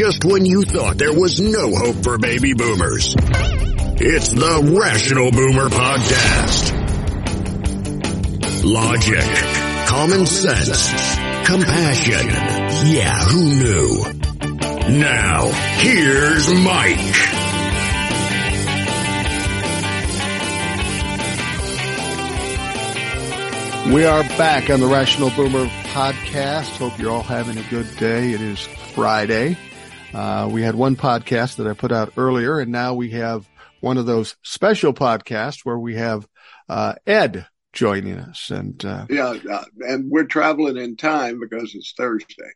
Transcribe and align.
just 0.00 0.24
when 0.24 0.46
you 0.46 0.62
thought 0.62 0.96
there 0.96 1.12
was 1.12 1.38
no 1.42 1.76
hope 1.76 2.02
for 2.02 2.16
baby 2.16 2.54
boomers. 2.54 3.14
It's 4.00 4.30
the 4.30 4.80
Rational 4.80 5.30
Boomer 5.30 5.68
Podcast. 5.68 6.72
Logic, 8.64 9.86
common 9.86 10.24
sense, 10.24 10.88
compassion. 11.46 12.26
Yeah, 12.90 13.14
who 13.14 13.44
knew? 13.44 14.98
Now, 14.98 15.50
here's 15.80 16.48
Mike. 16.48 16.96
We 23.92 24.06
are 24.06 24.22
back 24.38 24.70
on 24.70 24.80
the 24.80 24.88
Rational 24.90 25.28
Boomer 25.28 25.66
podcast. 25.92 26.78
Hope 26.78 26.98
you're 26.98 27.12
all 27.12 27.22
having 27.22 27.58
a 27.58 27.62
good 27.68 27.94
day. 27.98 28.32
It 28.32 28.40
is 28.40 28.60
Friday. 28.94 29.58
Uh, 30.14 30.48
we 30.50 30.62
had 30.62 30.74
one 30.74 30.96
podcast 30.96 31.56
that 31.56 31.66
I 31.66 31.74
put 31.74 31.92
out 31.92 32.12
earlier, 32.16 32.58
and 32.58 32.72
now 32.72 32.94
we 32.94 33.10
have 33.10 33.48
one 33.80 33.96
of 33.96 34.06
those 34.06 34.36
special 34.42 34.92
podcasts 34.92 35.60
where 35.64 35.78
we 35.78 35.94
have 35.96 36.26
uh, 36.68 36.94
Ed 37.06 37.46
joining 37.72 38.18
us. 38.18 38.50
And 38.50 38.84
uh, 38.84 39.06
yeah, 39.08 39.36
uh, 39.50 39.64
and 39.80 40.10
we're 40.10 40.24
traveling 40.24 40.76
in 40.76 40.96
time 40.96 41.38
because 41.40 41.74
it's 41.74 41.94
Thursday. 41.96 42.50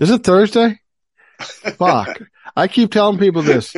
Is 0.00 0.10
it 0.10 0.24
Thursday? 0.24 0.80
Fuck! 1.38 2.20
I 2.56 2.66
keep 2.68 2.90
telling 2.90 3.18
people 3.18 3.42
this. 3.42 3.76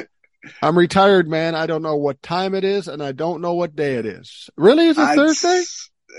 I'm 0.63 0.79
retired, 0.79 1.29
man. 1.29 1.55
I 1.55 1.67
don't 1.67 1.83
know 1.83 1.97
what 1.97 2.23
time 2.23 2.55
it 2.55 2.65
is, 2.65 2.89
and 2.89 3.03
I 3.03 3.13
don't 3.13 3.43
know 3.43 3.53
what 3.55 3.77
day 3.77 3.97
it 3.97 4.07
is. 4.07 4.49
Really, 4.57 4.87
is 4.87 4.97
it 4.99 5.03
I- 5.03 5.15
Thursday? 5.17 5.63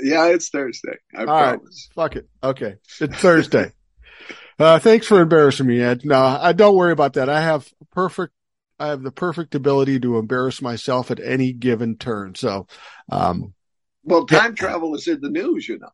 Yeah, 0.04 0.28
it's 0.28 0.50
Thursday. 0.50 0.96
I 1.14 1.20
All 1.22 1.26
right. 1.26 1.58
promise. 1.58 1.90
Fuck 1.96 2.16
it. 2.16 2.30
Okay. 2.42 2.76
It's 3.02 3.18
Thursday. 3.18 3.74
Uh, 4.60 4.80
thanks 4.80 5.08
for 5.08 5.22
embarrassing 5.22 5.68
me, 5.68 5.82
Ed. 5.82 6.06
No, 6.06 6.22
I 6.22 6.54
don't 6.54 6.76
worry 6.76 6.92
about 6.92 7.14
that. 7.14 7.30
I 7.30 7.42
have 7.42 7.72
perfect, 7.92 8.34
I 8.80 8.88
have 8.88 9.04
the 9.04 9.12
perfect 9.12 9.56
ability 9.56 10.00
to 10.02 10.18
embarrass 10.18 10.62
myself 10.62 11.12
at 11.12 11.20
any 11.20 11.54
given 11.54 11.98
turn. 11.98 12.36
So, 12.36 12.68
um, 13.10 13.54
Well, 14.04 14.26
time 14.26 14.56
travel 14.56 14.96
is 14.96 15.08
in 15.08 15.22
the 15.22 15.30
news, 15.30 15.68
you 15.68 15.80
know. 15.80 15.92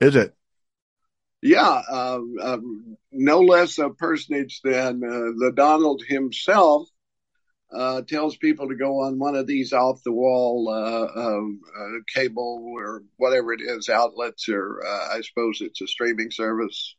is 0.00 0.16
it? 0.16 0.34
Yeah, 1.42 1.80
um, 1.90 2.36
um, 2.42 2.96
no 3.10 3.40
less 3.40 3.78
a 3.78 3.88
personage 3.88 4.60
than 4.62 5.02
uh, 5.02 5.32
the 5.38 5.52
Donald 5.54 6.02
himself 6.06 6.86
uh, 7.72 8.02
tells 8.02 8.36
people 8.36 8.68
to 8.68 8.74
go 8.74 9.00
on 9.00 9.18
one 9.18 9.36
of 9.36 9.46
these 9.46 9.72
off 9.72 10.02
the 10.02 10.12
wall 10.12 10.68
uh, 10.68 11.18
um, 11.18 11.60
uh, 11.78 11.98
cable 12.14 12.64
or 12.76 13.04
whatever 13.16 13.52
it 13.52 13.60
is 13.62 13.88
outlets, 13.88 14.48
or 14.48 14.82
uh, 14.84 15.16
I 15.16 15.20
suppose 15.22 15.60
it's 15.60 15.80
a 15.80 15.86
streaming 15.86 16.30
service, 16.30 16.96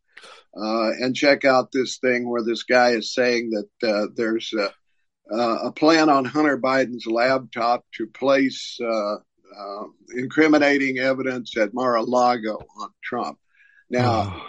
uh, 0.56 0.90
and 1.00 1.16
check 1.16 1.46
out 1.46 1.72
this 1.72 1.98
thing 1.98 2.30
where 2.30 2.44
this 2.44 2.64
guy 2.64 2.90
is 2.92 3.14
saying 3.14 3.52
that 3.52 3.90
uh, 3.90 4.08
there's 4.16 4.54
a, 4.54 4.70
uh, 5.34 5.58
a 5.68 5.72
plan 5.72 6.10
on 6.10 6.26
Hunter 6.26 6.58
Biden's 6.60 7.06
laptop 7.08 7.86
to 7.98 8.08
place 8.08 8.78
uh, 8.84 9.16
uh, 9.16 9.84
incriminating 10.16 10.98
evidence 11.00 11.56
at 11.58 11.74
Mar-a-Lago 11.74 12.60
on 12.80 12.90
Trump. 13.04 13.38
Now, 13.90 14.42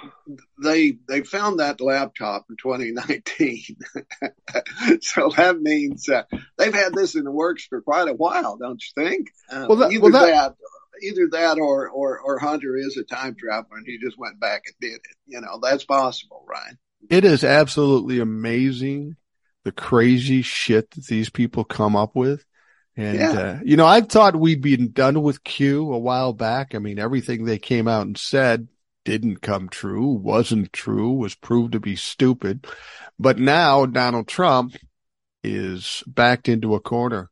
they 0.62 0.98
they 1.08 1.22
found 1.22 1.58
that 1.58 1.80
laptop 1.80 2.46
in 2.48 2.56
2019, 2.56 3.76
so 5.00 5.30
that 5.36 5.60
means 5.60 6.08
uh, 6.08 6.22
they've 6.56 6.72
had 6.72 6.94
this 6.94 7.16
in 7.16 7.24
the 7.24 7.32
works 7.32 7.66
for 7.66 7.82
quite 7.82 8.08
a 8.08 8.12
while, 8.14 8.56
don't 8.56 8.80
you 8.80 9.04
think? 9.04 9.28
Uh, 9.50 9.66
Well, 9.68 9.78
that- 9.78 9.90
either 9.92 10.00
well, 10.02 10.12
that- 10.12 10.26
that, 10.26 10.54
either 11.02 11.28
that, 11.32 11.58
or, 11.58 11.88
or 11.88 12.20
or 12.20 12.38
Hunter 12.38 12.76
is 12.76 12.96
a 12.96 13.04
time 13.04 13.34
traveler 13.38 13.76
and 13.76 13.86
he 13.86 13.98
just 13.98 14.18
went 14.18 14.40
back 14.40 14.62
and 14.66 14.74
did 14.80 14.96
it. 14.96 15.16
You 15.26 15.40
know, 15.40 15.58
that's 15.62 15.84
possible, 15.84 16.44
right? 16.48 16.74
It 17.08 17.24
is 17.24 17.44
absolutely 17.44 18.20
amazing 18.20 19.16
the 19.64 19.72
crazy 19.72 20.42
shit 20.42 20.90
that 20.92 21.06
these 21.06 21.30
people 21.30 21.64
come 21.64 21.96
up 21.96 22.14
with. 22.14 22.44
And, 22.96 23.18
Yeah. 23.18 23.32
uh, 23.32 23.60
you 23.64 23.76
know, 23.76 23.86
I 23.86 24.02
thought 24.02 24.36
we'd 24.36 24.60
been 24.60 24.92
done 24.92 25.22
with 25.22 25.44
Q 25.44 25.92
a 25.92 25.98
while 25.98 26.32
back. 26.32 26.74
I 26.74 26.78
mean, 26.78 26.98
everything 26.98 27.44
they 27.44 27.58
came 27.58 27.88
out 27.88 28.06
and 28.06 28.18
said 28.18 28.68
didn't 29.04 29.42
come 29.42 29.68
true, 29.68 30.08
wasn't 30.08 30.72
true, 30.72 31.12
was 31.12 31.34
proved 31.34 31.72
to 31.72 31.80
be 31.80 31.96
stupid. 31.96 32.66
But 33.18 33.38
now 33.38 33.86
Donald 33.86 34.28
Trump 34.28 34.76
is 35.42 36.04
backed 36.06 36.48
into 36.48 36.74
a 36.74 36.80
corner. 36.80 37.30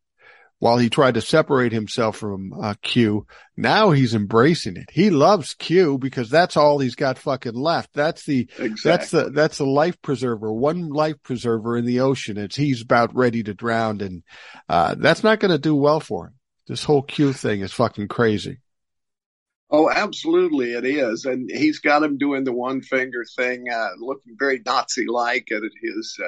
While 0.61 0.77
he 0.77 0.91
tried 0.91 1.15
to 1.15 1.23
separate 1.23 1.73
himself 1.73 2.19
from 2.19 2.53
uh, 2.53 2.75
Q, 2.83 3.27
now 3.57 3.91
he's 3.93 4.15
embracing 4.15 4.77
it. 4.77 4.91
He 4.93 5.09
loves 5.09 5.55
Q 5.55 5.97
because 5.97 6.29
that's 6.29 6.55
all 6.55 6.79
he's 6.79 6.95
got 6.95 7.19
fucking 7.19 7.55
left. 7.55 7.95
That's 7.95 8.25
the 8.27 8.49
Exactly. 8.59 8.83
that's 8.85 9.11
the 9.11 9.31
that's 9.31 9.59
the 9.59 9.67
life 9.67 10.01
preserver, 10.03 10.53
one 10.53 10.91
life 10.91 11.17
preserver 11.23 11.79
in 11.79 11.87
the 11.87 12.01
ocean. 12.01 12.37
It's 12.37 12.57
he's 12.57 12.83
about 12.83 13.17
ready 13.17 13.43
to 13.43 13.55
drown, 13.55 14.03
and 14.03 14.23
uh, 14.69 14.97
that's 14.99 15.25
not 15.25 15.41
going 15.41 15.51
to 15.51 15.59
do 15.59 15.75
well 15.75 15.99
for 15.99 16.27
him. 16.27 16.35
This 16.69 16.85
whole 16.85 17.03
Q 17.03 17.33
thing 17.33 17.63
is 17.63 17.73
fucking 17.73 18.09
crazy. 18.09 18.59
Oh, 19.71 19.89
absolutely, 19.89 20.73
it 20.73 20.85
is, 20.85 21.25
and 21.25 21.49
he's 21.51 21.79
got 21.79 22.03
him 22.03 22.19
doing 22.19 22.45
the 22.45 22.53
one 22.53 22.83
finger 22.83 23.25
thing, 23.37 23.65
uh, 23.73 23.91
looking 23.99 24.37
very 24.39 24.61
Nazi-like 24.67 25.49
at 25.53 25.63
his 25.81 26.19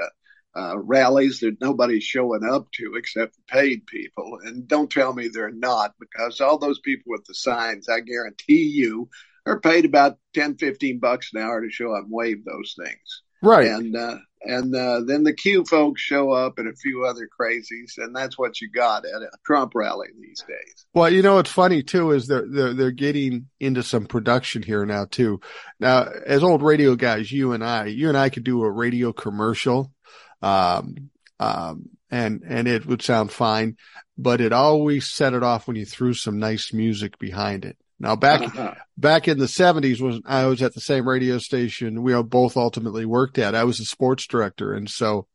uh, 0.54 0.78
rallies 0.78 1.40
that 1.40 1.60
nobody's 1.60 2.04
showing 2.04 2.44
up 2.44 2.70
to 2.72 2.94
except 2.96 3.36
the 3.36 3.42
paid 3.48 3.86
people. 3.86 4.38
And 4.44 4.68
don't 4.68 4.90
tell 4.90 5.12
me 5.12 5.28
they're 5.28 5.50
not, 5.50 5.94
because 5.98 6.40
all 6.40 6.58
those 6.58 6.80
people 6.80 7.10
with 7.10 7.24
the 7.26 7.34
signs, 7.34 7.88
I 7.88 8.00
guarantee 8.00 8.64
you, 8.64 9.08
are 9.46 9.60
paid 9.60 9.84
about 9.84 10.18
10, 10.34 10.56
15 10.56 10.98
bucks 10.98 11.30
an 11.34 11.42
hour 11.42 11.62
to 11.62 11.70
show 11.70 11.92
up 11.94 12.04
and 12.04 12.12
wave 12.12 12.44
those 12.44 12.74
things. 12.78 13.22
Right. 13.42 13.66
And 13.66 13.96
uh, 13.96 14.18
and 14.44 14.74
uh, 14.74 15.00
then 15.04 15.24
the 15.24 15.32
Q 15.32 15.64
folks 15.64 16.00
show 16.00 16.30
up 16.30 16.58
and 16.58 16.68
a 16.68 16.74
few 16.74 17.04
other 17.04 17.28
crazies, 17.28 17.98
and 17.98 18.14
that's 18.14 18.38
what 18.38 18.60
you 18.60 18.70
got 18.70 19.04
at 19.04 19.22
a 19.22 19.30
Trump 19.44 19.72
rally 19.74 20.08
these 20.20 20.42
days. 20.46 20.86
Well, 20.94 21.12
you 21.12 21.22
know 21.22 21.34
what's 21.34 21.50
funny 21.50 21.82
too 21.82 22.12
is 22.12 22.26
they're 22.26 22.46
they're 22.48 22.74
they're 22.74 22.90
getting 22.92 23.48
into 23.60 23.82
some 23.82 24.06
production 24.06 24.62
here 24.62 24.86
now 24.86 25.06
too. 25.10 25.40
Now, 25.80 26.08
as 26.26 26.42
old 26.42 26.62
radio 26.62 26.94
guys, 26.94 27.30
you 27.30 27.52
and 27.52 27.64
I, 27.64 27.86
you 27.86 28.08
and 28.08 28.18
I 28.18 28.30
could 28.30 28.44
do 28.44 28.62
a 28.62 28.70
radio 28.70 29.12
commercial, 29.12 29.92
um, 30.42 31.10
um, 31.38 31.88
and 32.10 32.42
and 32.46 32.68
it 32.68 32.86
would 32.86 33.02
sound 33.02 33.32
fine, 33.32 33.76
but 34.18 34.40
it 34.40 34.52
always 34.52 35.08
set 35.08 35.32
it 35.32 35.42
off 35.42 35.66
when 35.66 35.76
you 35.76 35.86
threw 35.86 36.14
some 36.14 36.38
nice 36.38 36.72
music 36.72 37.18
behind 37.18 37.64
it. 37.64 37.76
Now 37.98 38.16
back 38.16 38.76
back 38.96 39.28
in 39.28 39.38
the 39.38 39.48
seventies 39.48 40.02
when 40.02 40.22
I 40.26 40.46
was 40.46 40.62
at 40.62 40.74
the 40.74 40.80
same 40.80 41.08
radio 41.08 41.38
station 41.38 42.02
we 42.02 42.20
both 42.22 42.56
ultimately 42.56 43.06
worked 43.06 43.38
at, 43.38 43.54
I 43.54 43.64
was 43.64 43.80
a 43.80 43.84
sports 43.84 44.26
director. 44.26 44.72
And 44.72 44.90
so, 44.90 45.26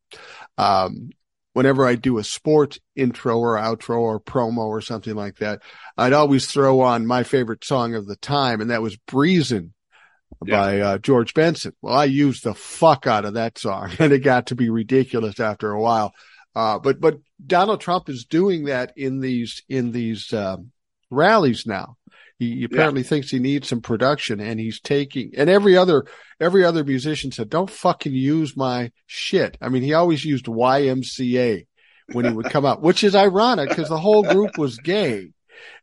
um, 0.57 1.09
whenever 1.53 1.87
I 1.87 1.95
do 1.95 2.19
a 2.19 2.23
sports 2.23 2.77
intro 2.95 3.39
or 3.39 3.57
outro 3.57 3.99
or 3.99 4.19
promo 4.19 4.67
or 4.67 4.81
something 4.81 5.15
like 5.15 5.37
that, 5.37 5.63
I'd 5.97 6.13
always 6.13 6.45
throw 6.45 6.81
on 6.81 7.07
my 7.07 7.23
favorite 7.23 7.63
song 7.63 7.95
of 7.95 8.05
the 8.05 8.17
time. 8.17 8.61
And 8.61 8.69
that 8.69 8.83
was 8.83 8.95
Breezin' 8.95 9.73
by 10.45 10.79
uh, 10.79 10.97
George 10.97 11.33
Benson. 11.33 11.73
Well, 11.81 11.95
I 11.95 12.05
used 12.05 12.43
the 12.43 12.53
fuck 12.53 13.07
out 13.07 13.25
of 13.25 13.35
that 13.35 13.57
song 13.57 13.91
and 13.99 14.11
it 14.11 14.19
got 14.19 14.47
to 14.47 14.55
be 14.55 14.69
ridiculous 14.69 15.39
after 15.39 15.71
a 15.71 15.81
while. 15.81 16.13
Uh, 16.55 16.79
but, 16.79 16.99
but 16.99 17.19
Donald 17.45 17.81
Trump 17.81 18.09
is 18.09 18.25
doing 18.25 18.65
that 18.65 18.93
in 18.97 19.19
these, 19.19 19.63
in 19.69 19.91
these, 19.91 20.33
um, 20.33 20.71
rallies 21.09 21.65
now. 21.65 21.97
He 22.39 22.63
apparently 22.63 23.01
thinks 23.01 23.31
he 23.31 23.39
needs 23.39 23.67
some 23.67 23.81
production 23.81 24.39
and 24.39 24.59
he's 24.59 24.79
taking, 24.79 25.31
and 25.35 25.49
every 25.49 25.75
other, 25.75 26.05
every 26.39 26.63
other 26.63 26.83
musician 26.83 27.31
said, 27.31 27.49
don't 27.49 27.69
fucking 27.69 28.13
use 28.13 28.55
my 28.55 28.91
shit. 29.07 29.57
I 29.59 29.69
mean, 29.69 29.81
he 29.81 29.95
always 29.95 30.23
used 30.23 30.45
YMCA 30.45 31.65
when 32.13 32.25
he 32.25 32.31
would 32.31 32.51
come 32.51 32.65
out, 32.67 32.81
which 32.81 33.03
is 33.03 33.15
ironic 33.15 33.69
because 33.69 33.89
the 33.89 33.99
whole 33.99 34.23
group 34.23 34.55
was 34.57 34.77
gay. 34.77 35.31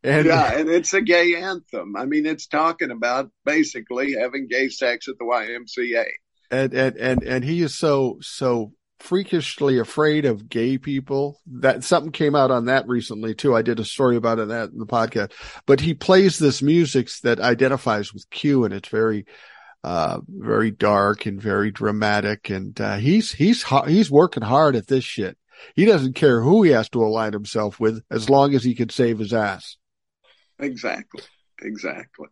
And 0.03 0.27
yeah, 0.27 0.59
and 0.59 0.69
it's 0.69 0.93
a 0.95 1.01
gay 1.01 1.37
anthem. 1.37 1.97
I 1.97 2.05
mean, 2.05 2.27
it's 2.27 2.47
talking 2.47 2.91
about 2.91 3.31
basically 3.45 4.15
having 4.15 4.47
gay 4.49 4.69
sex 4.69 5.09
at 5.09 5.19
the 5.19 5.25
YMCA. 5.25 6.07
and 6.51 6.75
and 6.75 6.97
and 6.97 7.23
and 7.23 7.45
he 7.45 7.63
is 7.63 7.75
so 7.75 8.19
so 8.21 8.73
freakishly 9.01 9.79
afraid 9.79 10.25
of 10.25 10.49
gay 10.49 10.79
people 10.79 11.41
that 11.47 11.85
something 11.85 12.13
came 12.13 12.35
out 12.35 12.51
on 12.51 12.67
that 12.67 12.87
recently 12.89 13.35
too 13.35 13.55
i 13.55 13.61
did 13.61 13.79
a 13.79 13.85
story 13.85 14.17
about 14.17 14.39
it 14.39 14.49
that 14.49 14.71
in 14.71 14.79
the 14.79 14.87
podcast 14.87 15.31
but 15.67 15.81
he 15.81 15.93
plays 15.93 16.39
this 16.39 16.63
music 16.63 17.11
that 17.23 17.39
identifies 17.41 18.15
with 18.15 18.29
q 18.31 18.65
and 18.65 18.73
it's 18.73 18.89
very 18.89 19.27
uh 19.83 20.21
very 20.29 20.71
dark 20.71 21.27
and 21.27 21.43
very 21.43 21.71
dramatic 21.71 22.49
and 22.49 22.81
uh 22.81 22.97
he's 22.97 23.33
he's 23.33 23.65
he's 23.87 24.11
working 24.11 24.43
hard 24.43 24.75
at 24.75 24.87
this 24.87 25.05
shit 25.05 25.37
he 25.75 25.85
doesn't 25.85 26.15
care 26.15 26.41
who 26.41 26.63
he 26.63 26.71
has 26.71 26.89
to 26.89 27.03
align 27.03 27.33
himself 27.33 27.81
with 27.81 28.03
as 28.11 28.29
long 28.31 28.55
as 28.55 28.65
he 28.65 28.75
can 28.75 28.89
save 28.89 29.19
his 29.19 29.33
ass 29.33 29.77
Exactly, 30.59 31.23
exactly. 31.63 32.29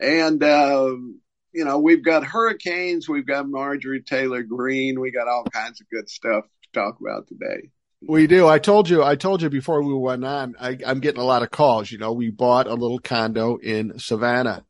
And 0.00 0.42
um, 0.42 1.20
you 1.52 1.64
know, 1.64 1.78
we've 1.78 2.04
got 2.04 2.24
hurricanes, 2.24 3.08
we've 3.08 3.26
got 3.26 3.48
Marjorie 3.48 4.02
Taylor 4.02 4.42
Greene, 4.42 5.00
we 5.00 5.10
got 5.10 5.28
all 5.28 5.44
kinds 5.44 5.80
of 5.80 5.88
good 5.88 6.08
stuff 6.08 6.44
to 6.44 6.80
talk 6.80 6.98
about 7.00 7.28
today. 7.28 7.70
We 8.06 8.26
do. 8.26 8.46
I 8.46 8.58
told 8.58 8.90
you, 8.90 9.02
I 9.02 9.16
told 9.16 9.40
you 9.40 9.48
before 9.48 9.82
we 9.82 9.94
went 9.94 10.24
on, 10.24 10.56
I, 10.60 10.76
I'm 10.84 11.00
getting 11.00 11.22
a 11.22 11.24
lot 11.24 11.42
of 11.42 11.50
calls. 11.50 11.90
You 11.90 11.96
know, 11.96 12.12
we 12.12 12.30
bought 12.30 12.66
a 12.66 12.74
little 12.74 12.98
condo 12.98 13.56
in 13.56 13.98
Savannah 13.98 14.64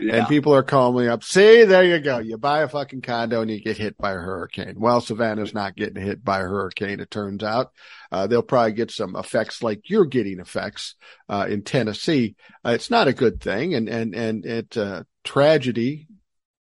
And 0.00 0.28
people 0.28 0.54
are 0.54 0.62
calling 0.62 1.08
up. 1.08 1.24
See, 1.24 1.64
there 1.64 1.84
you 1.84 1.98
go. 1.98 2.18
You 2.18 2.38
buy 2.38 2.62
a 2.62 2.68
fucking 2.68 3.02
condo 3.02 3.42
and 3.42 3.50
you 3.50 3.60
get 3.60 3.76
hit 3.76 3.98
by 3.98 4.12
a 4.12 4.16
hurricane. 4.16 4.74
Well, 4.78 5.00
Savannah's 5.00 5.54
not 5.54 5.76
getting 5.76 6.02
hit 6.02 6.24
by 6.24 6.38
a 6.38 6.44
hurricane. 6.44 7.00
It 7.00 7.10
turns 7.10 7.42
out, 7.42 7.72
uh, 8.12 8.26
they'll 8.26 8.42
probably 8.42 8.72
get 8.72 8.90
some 8.90 9.16
effects 9.16 9.62
like 9.62 9.90
you're 9.90 10.06
getting 10.06 10.38
effects, 10.38 10.94
uh, 11.28 11.46
in 11.48 11.62
Tennessee. 11.62 12.36
Uh, 12.64 12.70
it's 12.70 12.90
not 12.90 13.08
a 13.08 13.12
good 13.12 13.40
thing. 13.40 13.74
And, 13.74 13.88
and, 13.88 14.14
and 14.14 14.46
it's 14.46 14.76
a 14.76 15.04
tragedy 15.24 16.06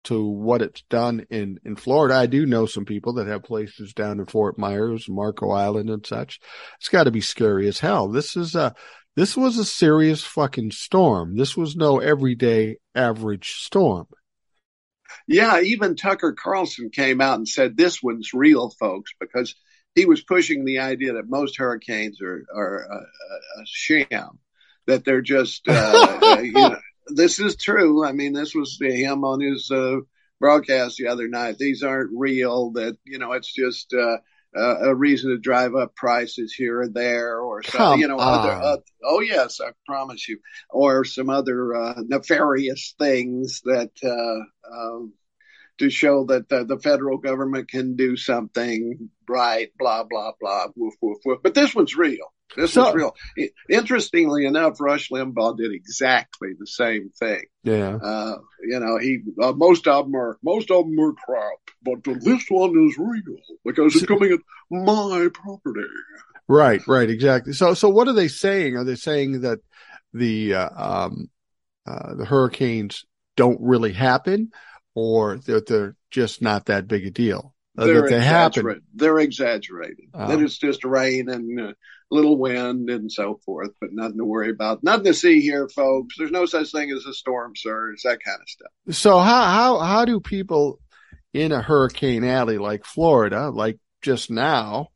to 0.04 0.24
what 0.26 0.62
it's 0.62 0.82
done 0.88 1.26
in, 1.28 1.60
in 1.64 1.76
Florida. 1.76 2.14
I 2.14 2.26
do 2.26 2.46
know 2.46 2.64
some 2.64 2.86
people 2.86 3.14
that 3.14 3.26
have 3.26 3.42
places 3.42 3.92
down 3.92 4.20
in 4.20 4.26
Fort 4.26 4.58
Myers, 4.58 5.06
Marco 5.08 5.50
Island 5.50 5.90
and 5.90 6.06
such. 6.06 6.40
It's 6.78 6.88
got 6.88 7.04
to 7.04 7.10
be 7.10 7.20
scary 7.20 7.68
as 7.68 7.78
hell. 7.78 8.08
This 8.08 8.36
is 8.36 8.54
a, 8.54 8.74
this 9.18 9.36
was 9.36 9.58
a 9.58 9.64
serious 9.64 10.22
fucking 10.22 10.70
storm. 10.70 11.36
This 11.36 11.56
was 11.56 11.74
no 11.74 11.98
everyday 11.98 12.76
average 12.94 13.54
storm. 13.56 14.06
Yeah, 15.26 15.60
even 15.60 15.96
Tucker 15.96 16.34
Carlson 16.34 16.90
came 16.90 17.20
out 17.20 17.36
and 17.36 17.48
said 17.48 17.76
this 17.76 18.00
one's 18.00 18.32
real, 18.32 18.70
folks, 18.78 19.10
because 19.18 19.56
he 19.96 20.04
was 20.04 20.22
pushing 20.22 20.64
the 20.64 20.78
idea 20.78 21.14
that 21.14 21.28
most 21.28 21.56
hurricanes 21.56 22.22
are 22.22 22.44
are 22.54 22.84
a, 22.84 23.60
a 23.60 23.64
sham, 23.66 24.38
that 24.86 25.04
they're 25.04 25.20
just. 25.20 25.66
Uh, 25.66 26.38
you 26.44 26.52
know, 26.52 26.76
this 27.08 27.40
is 27.40 27.56
true. 27.56 28.04
I 28.04 28.12
mean, 28.12 28.34
this 28.34 28.54
was 28.54 28.78
him 28.80 29.24
on 29.24 29.40
his 29.40 29.68
uh, 29.68 29.96
broadcast 30.38 30.96
the 30.96 31.08
other 31.08 31.26
night. 31.26 31.58
These 31.58 31.82
aren't 31.82 32.12
real. 32.16 32.70
That 32.70 32.96
you 33.04 33.18
know, 33.18 33.32
it's 33.32 33.52
just. 33.52 33.92
Uh, 33.92 34.18
uh, 34.56 34.88
a 34.88 34.94
reason 34.94 35.30
to 35.30 35.38
drive 35.38 35.74
up 35.74 35.94
prices 35.94 36.54
here 36.54 36.80
or 36.80 36.88
there, 36.88 37.38
or 37.38 37.62
some, 37.62 38.00
you 38.00 38.08
know, 38.08 38.18
other, 38.18 38.50
uh, 38.50 38.76
oh 39.04 39.20
yes, 39.20 39.60
I 39.60 39.70
promise 39.86 40.28
you, 40.28 40.38
or 40.70 41.04
some 41.04 41.30
other 41.30 41.74
uh, 41.74 41.94
nefarious 42.06 42.94
things 42.98 43.60
that 43.64 43.90
uh, 44.02 44.74
um, 44.74 45.12
to 45.78 45.90
show 45.90 46.24
that 46.26 46.48
the, 46.48 46.64
the, 46.64 46.78
federal 46.78 47.18
government 47.18 47.68
can 47.68 47.94
do 47.94 48.16
something 48.16 49.10
right, 49.28 49.70
blah 49.78 50.04
blah 50.04 50.32
blah, 50.40 50.66
woof 50.74 50.94
woof 51.00 51.18
woof. 51.24 51.40
But 51.42 51.54
this 51.54 51.74
one's 51.74 51.96
real. 51.96 52.32
This 52.56 52.72
so, 52.72 52.88
is 52.88 52.94
real. 52.94 53.16
Interestingly 53.68 54.46
enough, 54.46 54.80
Rush 54.80 55.10
Limbaugh 55.10 55.58
did 55.58 55.72
exactly 55.72 56.50
the 56.58 56.66
same 56.66 57.10
thing. 57.10 57.44
Yeah. 57.62 57.96
Uh, 57.96 58.38
you 58.62 58.80
know, 58.80 58.98
he 58.98 59.20
uh, 59.40 59.52
most 59.52 59.86
of 59.86 60.06
them 60.06 60.16
are 60.16 60.38
most 60.42 60.70
of 60.70 60.84
them 60.84 60.98
are 60.98 61.12
crap, 61.12 61.58
but 61.82 62.02
this 62.04 62.44
one 62.48 62.88
is 62.88 62.96
real 62.98 63.38
because 63.64 63.94
it's 63.94 64.06
coming 64.06 64.32
at 64.32 64.40
my 64.70 65.28
property. 65.32 65.86
Right. 66.48 66.80
Right. 66.86 67.10
Exactly. 67.10 67.52
So, 67.52 67.74
so 67.74 67.90
what 67.90 68.08
are 68.08 68.14
they 68.14 68.28
saying? 68.28 68.76
Are 68.76 68.84
they 68.84 68.94
saying 68.94 69.42
that 69.42 69.58
the 70.14 70.54
uh, 70.54 70.70
um, 70.74 71.30
uh, 71.86 72.14
the 72.14 72.24
hurricanes 72.24 73.04
don't 73.36 73.60
really 73.60 73.92
happen, 73.92 74.52
or 74.94 75.36
that 75.36 75.66
they're 75.66 75.96
just 76.10 76.40
not 76.40 76.66
that 76.66 76.88
big 76.88 77.06
a 77.06 77.10
deal? 77.10 77.54
They're, 77.74 78.08
they 78.08 78.20
happen. 78.20 78.82
they're 78.94 79.20
exaggerating. 79.20 80.08
Oh. 80.12 80.26
That 80.26 80.40
it's 80.40 80.58
just 80.58 80.84
rain 80.84 81.28
and 81.28 81.60
uh, 81.60 81.72
little 82.10 82.38
wind 82.38 82.88
and 82.90 83.10
so 83.12 83.40
forth, 83.44 83.70
but 83.80 83.92
nothing 83.92 84.18
to 84.18 84.24
worry 84.24 84.50
about. 84.50 84.82
Nothing 84.82 85.04
to 85.04 85.14
see 85.14 85.40
here, 85.40 85.68
folks. 85.68 86.16
There's 86.16 86.30
no 86.30 86.46
such 86.46 86.72
thing 86.72 86.90
as 86.90 87.04
a 87.04 87.12
storm 87.12 87.52
surge, 87.56 88.02
that 88.04 88.22
kind 88.24 88.40
of 88.40 88.48
stuff. 88.48 88.70
So 88.90 89.18
how 89.18 89.44
how 89.44 89.78
how 89.78 90.04
do 90.04 90.20
people 90.20 90.80
in 91.32 91.52
a 91.52 91.62
hurricane 91.62 92.24
alley 92.24 92.58
like 92.58 92.84
Florida, 92.84 93.50
like 93.50 93.78
just 94.02 94.30
now, 94.30 94.88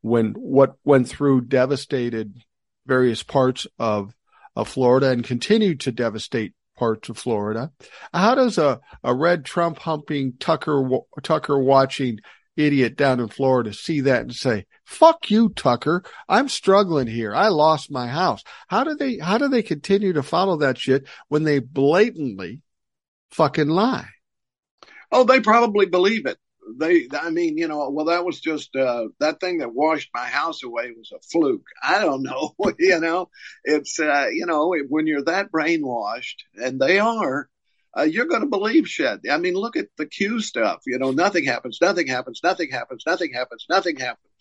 when 0.00 0.32
what 0.32 0.74
went 0.84 1.08
through 1.08 1.42
devastated 1.42 2.34
various 2.86 3.22
parts 3.22 3.66
of 3.78 4.14
of 4.56 4.68
Florida 4.68 5.10
and 5.10 5.24
continued 5.24 5.80
to 5.80 5.92
devastate 5.92 6.54
parts 6.76 7.08
of 7.08 7.18
Florida. 7.18 7.70
How 8.12 8.34
does 8.34 8.58
a, 8.58 8.80
a 9.04 9.14
red 9.14 9.44
Trump 9.44 9.78
humping 9.78 10.34
Tucker 10.40 10.88
Tucker 11.22 11.58
watching 11.58 12.18
idiot 12.56 12.96
down 12.96 13.20
in 13.20 13.28
Florida 13.28 13.72
see 13.72 14.00
that 14.02 14.22
and 14.22 14.34
say, 14.34 14.66
fuck 14.84 15.30
you, 15.30 15.48
Tucker. 15.50 16.02
I'm 16.28 16.48
struggling 16.48 17.06
here. 17.06 17.34
I 17.34 17.48
lost 17.48 17.90
my 17.90 18.08
house. 18.08 18.42
How 18.68 18.84
do 18.84 18.94
they, 18.94 19.18
how 19.18 19.38
do 19.38 19.48
they 19.48 19.62
continue 19.62 20.12
to 20.14 20.22
follow 20.22 20.58
that 20.58 20.78
shit 20.78 21.06
when 21.28 21.44
they 21.44 21.58
blatantly 21.58 22.62
fucking 23.30 23.68
lie? 23.68 24.08
Oh, 25.12 25.24
they 25.24 25.40
probably 25.40 25.86
believe 25.86 26.26
it. 26.26 26.38
They, 26.78 27.08
I 27.18 27.30
mean, 27.30 27.58
you 27.58 27.66
know, 27.66 27.90
well, 27.90 28.06
that 28.06 28.24
was 28.24 28.38
just, 28.38 28.76
uh, 28.76 29.08
that 29.18 29.40
thing 29.40 29.58
that 29.58 29.74
washed 29.74 30.10
my 30.14 30.26
house 30.26 30.62
away 30.62 30.92
was 30.96 31.10
a 31.12 31.18
fluke. 31.20 31.66
I 31.82 32.00
don't 32.00 32.22
know. 32.22 32.54
you 32.78 33.00
know, 33.00 33.28
it's, 33.64 33.98
uh, 33.98 34.28
you 34.32 34.46
know, 34.46 34.72
when 34.88 35.06
you're 35.06 35.24
that 35.24 35.50
brainwashed 35.50 36.36
and 36.54 36.80
they 36.80 37.00
are, 37.00 37.48
uh, 37.96 38.02
you're 38.02 38.26
going 38.26 38.42
to 38.42 38.48
believe 38.48 38.88
shit. 38.88 39.20
I 39.30 39.38
mean, 39.38 39.54
look 39.54 39.76
at 39.76 39.88
the 39.96 40.06
Q 40.06 40.40
stuff. 40.40 40.80
You 40.86 40.98
know, 40.98 41.10
nothing 41.10 41.44
happens, 41.44 41.78
nothing 41.80 42.06
happens, 42.06 42.40
nothing 42.42 42.70
happens, 42.70 43.02
nothing 43.06 43.32
happens, 43.32 43.66
nothing 43.68 43.96
happens, 43.96 44.32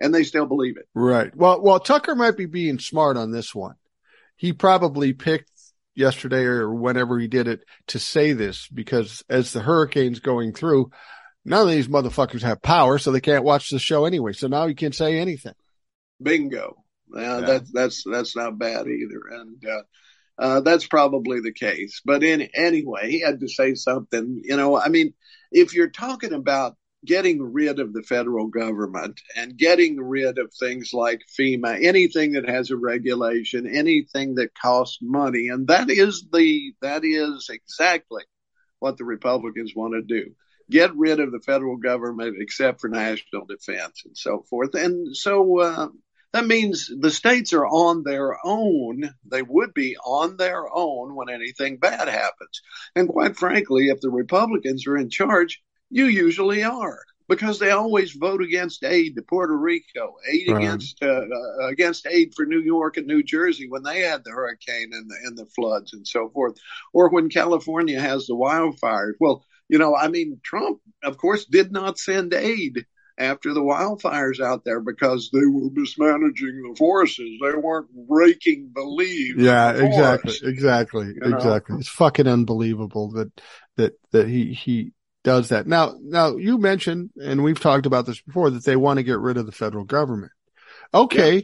and 0.00 0.14
they 0.14 0.24
still 0.24 0.46
believe 0.46 0.76
it. 0.76 0.86
Right. 0.94 1.34
Well, 1.34 1.62
well, 1.62 1.80
Tucker 1.80 2.14
might 2.14 2.36
be 2.36 2.46
being 2.46 2.78
smart 2.78 3.16
on 3.16 3.30
this 3.30 3.54
one. 3.54 3.74
He 4.36 4.52
probably 4.52 5.14
picked 5.14 5.50
yesterday 5.94 6.44
or 6.44 6.72
whenever 6.72 7.18
he 7.18 7.26
did 7.26 7.48
it 7.48 7.64
to 7.88 7.98
say 7.98 8.32
this 8.32 8.68
because 8.68 9.24
as 9.28 9.52
the 9.52 9.60
hurricane's 9.60 10.20
going 10.20 10.52
through, 10.52 10.90
none 11.44 11.62
of 11.62 11.74
these 11.74 11.88
motherfuckers 11.88 12.42
have 12.42 12.62
power, 12.62 12.98
so 12.98 13.10
they 13.10 13.20
can't 13.20 13.42
watch 13.42 13.70
the 13.70 13.78
show 13.78 14.04
anyway. 14.04 14.32
So 14.32 14.46
now 14.48 14.66
he 14.66 14.74
can 14.74 14.92
say 14.92 15.18
anything. 15.18 15.54
Bingo. 16.22 16.84
Uh, 17.14 17.20
yeah. 17.20 17.40
That's 17.40 17.72
that's 17.72 18.04
that's 18.04 18.36
not 18.36 18.58
bad 18.58 18.86
either. 18.86 19.22
And 19.30 19.64
uh, 19.66 19.82
uh, 20.38 20.60
that's 20.60 20.86
probably 20.86 21.40
the 21.40 21.52
case. 21.52 22.00
But 22.04 22.22
in 22.22 22.42
anyway, 22.54 23.10
he 23.10 23.20
had 23.20 23.40
to 23.40 23.48
say 23.48 23.74
something. 23.74 24.40
You 24.44 24.56
know, 24.56 24.80
I 24.80 24.88
mean, 24.88 25.14
if 25.50 25.74
you're 25.74 25.90
talking 25.90 26.32
about 26.32 26.76
getting 27.04 27.40
rid 27.40 27.78
of 27.78 27.92
the 27.92 28.02
federal 28.02 28.48
government 28.48 29.20
and 29.36 29.56
getting 29.56 30.00
rid 30.00 30.38
of 30.38 30.52
things 30.52 30.90
like 30.92 31.22
FEMA, 31.38 31.84
anything 31.84 32.32
that 32.32 32.48
has 32.48 32.70
a 32.70 32.76
regulation, 32.76 33.66
anything 33.66 34.34
that 34.36 34.54
costs 34.54 34.98
money, 35.00 35.48
and 35.48 35.68
that 35.68 35.90
is 35.90 36.26
the 36.32 36.74
that 36.82 37.04
is 37.04 37.48
exactly 37.50 38.24
what 38.78 38.96
the 38.96 39.04
Republicans 39.04 39.72
want 39.74 39.94
to 39.94 40.02
do. 40.02 40.32
Get 40.70 40.94
rid 40.94 41.18
of 41.18 41.32
the 41.32 41.40
federal 41.40 41.78
government 41.78 42.36
except 42.40 42.80
for 42.80 42.88
national 42.88 43.46
defense 43.46 44.02
and 44.04 44.16
so 44.16 44.44
forth. 44.50 44.74
And 44.74 45.16
so 45.16 45.60
uh, 45.60 45.88
that 46.32 46.46
means 46.46 46.90
the 47.00 47.10
states 47.10 47.52
are 47.52 47.66
on 47.66 48.02
their 48.02 48.36
own. 48.44 49.10
They 49.24 49.42
would 49.42 49.72
be 49.72 49.96
on 49.96 50.36
their 50.36 50.64
own 50.72 51.14
when 51.14 51.30
anything 51.30 51.78
bad 51.78 52.08
happens. 52.08 52.62
And 52.94 53.08
quite 53.08 53.36
frankly, 53.36 53.88
if 53.88 54.00
the 54.00 54.10
Republicans 54.10 54.86
are 54.86 54.96
in 54.96 55.10
charge, 55.10 55.62
you 55.90 56.06
usually 56.06 56.62
are 56.62 57.00
because 57.28 57.58
they 57.58 57.70
always 57.70 58.12
vote 58.12 58.42
against 58.42 58.84
aid 58.84 59.14
to 59.14 59.22
Puerto 59.22 59.56
Rico, 59.56 60.14
aid 60.30 60.48
right. 60.48 60.58
against 60.58 61.02
uh, 61.02 61.06
uh, 61.06 61.66
against 61.68 62.06
aid 62.06 62.34
for 62.34 62.46
New 62.46 62.60
York 62.60 62.96
and 62.96 63.06
New 63.06 63.22
Jersey 63.22 63.68
when 63.68 63.82
they 63.82 64.00
had 64.00 64.24
the 64.24 64.30
hurricane 64.30 64.90
and 64.92 65.08
the, 65.08 65.16
and 65.24 65.36
the 65.36 65.46
floods 65.46 65.92
and 65.92 66.06
so 66.06 66.28
forth, 66.30 66.58
or 66.92 67.10
when 67.10 67.28
California 67.28 68.00
has 68.00 68.26
the 68.26 68.34
wildfires. 68.34 69.14
Well, 69.20 69.44
you 69.68 69.78
know, 69.78 69.94
I 69.94 70.08
mean, 70.08 70.40
Trump, 70.42 70.80
of 71.02 71.18
course, 71.18 71.44
did 71.44 71.70
not 71.70 71.98
send 71.98 72.32
aid 72.32 72.86
after 73.18 73.52
the 73.52 73.62
wildfires 73.62 74.40
out 74.40 74.64
there 74.64 74.80
because 74.80 75.30
they 75.32 75.44
were 75.44 75.70
mismanaging 75.72 76.62
the 76.62 76.74
forests. 76.76 77.18
They 77.18 77.54
weren't 77.54 77.88
raking 78.08 78.70
the 78.74 78.82
leaves. 78.82 79.42
Yeah, 79.42 79.72
the 79.72 79.86
exactly, 79.86 80.34
exactly, 80.42 81.06
you 81.06 81.20
know? 81.20 81.36
exactly. 81.36 81.76
It's 81.78 81.88
fucking 81.88 82.28
unbelievable 82.28 83.10
that 83.12 83.32
that 83.76 83.92
that 84.12 84.28
he 84.28 84.52
he 84.52 84.92
does 85.24 85.48
that. 85.50 85.66
Now, 85.66 85.94
now 86.00 86.36
you 86.36 86.58
mentioned, 86.58 87.10
and 87.16 87.42
we've 87.42 87.60
talked 87.60 87.86
about 87.86 88.06
this 88.06 88.20
before, 88.20 88.50
that 88.50 88.64
they 88.64 88.76
want 88.76 88.98
to 88.98 89.02
get 89.02 89.18
rid 89.18 89.36
of 89.36 89.46
the 89.46 89.52
federal 89.52 89.84
government. 89.84 90.32
Okay. 90.94 91.34
Yeah. 91.34 91.42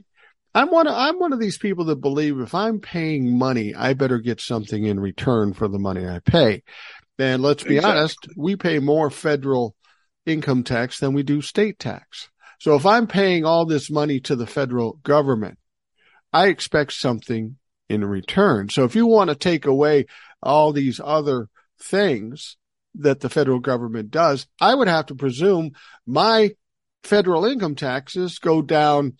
I'm 0.56 0.70
one 0.70 0.86
of, 0.86 0.94
I'm 0.94 1.18
one 1.18 1.32
of 1.32 1.40
these 1.40 1.58
people 1.58 1.86
that 1.86 1.96
believe 1.96 2.38
if 2.38 2.54
I'm 2.54 2.78
paying 2.78 3.36
money, 3.36 3.74
I 3.74 3.94
better 3.94 4.20
get 4.20 4.40
something 4.40 4.84
in 4.84 5.00
return 5.00 5.52
for 5.52 5.66
the 5.66 5.80
money 5.80 6.06
I 6.06 6.20
pay. 6.20 6.62
And 7.18 7.42
let's 7.42 7.64
be 7.64 7.76
exactly. 7.76 7.98
honest, 7.98 8.18
we 8.36 8.54
pay 8.54 8.78
more 8.78 9.10
federal 9.10 9.74
income 10.26 10.64
tax 10.64 10.98
than 10.98 11.12
we 11.12 11.22
do 11.22 11.40
state 11.42 11.78
tax. 11.78 12.28
So 12.58 12.74
if 12.74 12.86
I'm 12.86 13.06
paying 13.06 13.44
all 13.44 13.66
this 13.66 13.90
money 13.90 14.20
to 14.20 14.36
the 14.36 14.46
federal 14.46 14.94
government, 15.02 15.58
I 16.32 16.48
expect 16.48 16.92
something 16.92 17.56
in 17.88 18.04
return. 18.04 18.68
So 18.68 18.84
if 18.84 18.94
you 18.94 19.06
want 19.06 19.30
to 19.30 19.36
take 19.36 19.66
away 19.66 20.06
all 20.42 20.72
these 20.72 21.00
other 21.02 21.48
things 21.78 22.56
that 22.96 23.20
the 23.20 23.28
federal 23.28 23.60
government 23.60 24.10
does, 24.10 24.46
I 24.60 24.74
would 24.74 24.88
have 24.88 25.06
to 25.06 25.14
presume 25.14 25.72
my 26.06 26.52
federal 27.02 27.44
income 27.44 27.74
taxes 27.74 28.38
go 28.38 28.62
down 28.62 29.14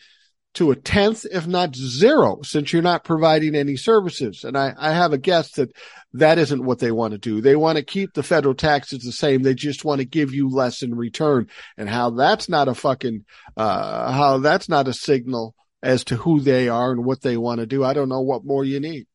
to 0.55 0.71
a 0.71 0.77
tenth, 0.77 1.27
if 1.31 1.47
not 1.47 1.75
zero, 1.75 2.41
since 2.43 2.73
you're 2.73 2.83
not 2.83 3.05
providing 3.05 3.55
any 3.55 3.77
services. 3.77 4.45
And 4.45 4.57
I, 4.57 4.73
I 4.77 4.93
have 4.93 5.13
a 5.13 5.19
guess 5.19 5.53
that 5.53 5.73
that 6.15 6.39
isn't 6.39 6.65
what 6.65 6.79
they 6.79 6.93
want 6.93 7.13
to 7.13 7.19
do. 7.19 7.41
They 7.41 7.57
want 7.57 7.77
to 7.77 7.85
keep 7.85 8.15
the 8.15 8.23
federal 8.23 8.55
taxes 8.55 9.03
the 9.03 9.13
same. 9.13 9.43
They 9.43 9.55
just 9.55 9.85
want 9.85 10.01
to 10.01 10.05
give 10.05 10.33
you 10.33 10.49
less 10.49 10.83
in 10.83 10.95
return. 10.95 11.49
And 11.77 11.89
how 11.89 12.11
that's 12.11 12.49
not 12.49 12.69
a 12.69 12.75
fucking, 12.75 13.25
uh, 13.57 14.13
how 14.13 14.39
that's 14.39 14.69
not 14.69 14.89
a 14.89 14.95
signal 14.95 15.55
as 15.83 16.05
to 16.05 16.17
who 16.17 16.41
they 16.41 16.69
are 16.69 16.93
and 16.93 17.05
what 17.05 17.21
they 17.21 17.37
want 17.37 17.61
to 17.61 17.67
do. 17.67 17.85
I 17.85 17.93
don't 17.93 18.09
know 18.09 18.23
what 18.23 18.45
more 18.45 18.65
you 18.65 18.81
need. 18.81 19.07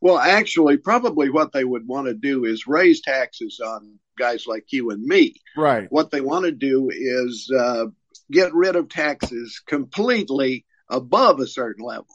Well, 0.00 0.18
actually, 0.18 0.78
probably 0.78 1.30
what 1.30 1.52
they 1.52 1.62
would 1.62 1.86
want 1.86 2.08
to 2.08 2.14
do 2.14 2.44
is 2.44 2.66
raise 2.66 3.00
taxes 3.00 3.60
on 3.64 4.00
guys 4.18 4.48
like 4.48 4.66
you 4.72 4.90
and 4.90 5.02
me. 5.02 5.36
Right. 5.56 5.86
What 5.90 6.10
they 6.10 6.20
want 6.20 6.44
to 6.44 6.52
do 6.52 6.90
is 6.92 7.48
uh, 7.56 7.86
get 8.32 8.54
rid 8.54 8.76
of 8.76 8.88
taxes 8.88 9.62
completely 9.66 10.64
above 10.88 11.40
a 11.40 11.46
certain 11.46 11.84
level. 11.84 12.06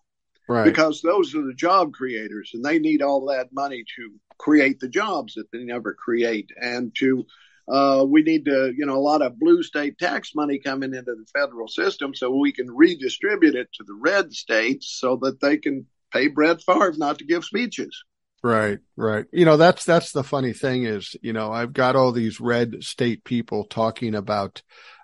Right. 0.50 0.66
Because 0.66 1.02
those 1.02 1.36
are 1.36 1.46
the 1.46 1.54
job 1.54 1.94
creators 1.94 2.52
and 2.54 2.64
they 2.64 2.80
need 2.80 3.02
all 3.02 3.28
that 3.28 3.52
money 3.52 3.84
to 3.98 4.14
create 4.38 4.80
the 4.80 4.88
jobs 4.88 5.34
that 5.36 5.52
they 5.52 5.64
never 5.64 5.94
create 5.94 6.52
and 6.62 6.96
to 6.96 7.26
uh, 7.70 8.06
we 8.08 8.22
need 8.22 8.46
to, 8.46 8.74
you 8.78 8.86
know, 8.86 8.96
a 8.96 9.00
lot 9.00 9.22
of 9.22 9.38
blue 9.38 9.62
state 9.62 9.98
tax 9.98 10.34
money 10.34 10.58
coming 10.58 10.94
into 10.94 11.16
the 11.16 11.26
federal 11.34 11.68
system 11.68 12.16
so 12.16 12.32
we 12.32 12.54
can 12.54 12.74
redistribute 12.74 13.56
it 13.56 13.68
to 13.74 13.84
the 13.84 13.94
red 13.94 14.32
states 14.32 14.98
so 14.98 15.18
that 15.18 15.42
they 15.42 15.58
can 15.58 15.86
pay 16.14 16.28
Brett 16.28 16.62
Favre 16.62 16.94
not 16.98 17.20
to 17.20 17.26
give 17.26 17.44
speeches. 17.44 18.06
Right, 18.42 18.80
right. 18.96 19.26
You 19.34 19.44
know, 19.44 19.58
that's 19.58 19.84
that's 19.84 20.12
the 20.14 20.24
funny 20.24 20.54
thing 20.54 20.86
is, 20.86 21.16
you 21.22 21.34
know, 21.34 21.52
I've 21.52 21.74
got 21.74 21.96
all 21.96 22.12
these 22.12 22.40
red 22.40 22.84
state 22.84 23.26
people 23.26 23.66
talking 23.66 24.16
about 24.16 24.62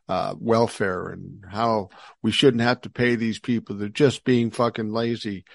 uh, 0.10 0.36
welfare 0.38 1.10
and 1.10 1.44
how 1.50 1.90
we 2.22 2.32
shouldn't 2.32 2.62
have 2.62 2.82
to 2.82 2.90
pay 2.90 3.16
these 3.16 3.40
people. 3.40 3.76
They're 3.76 3.90
just 3.90 4.24
being 4.24 4.52
fucking 4.52 4.92
lazy. 4.92 5.46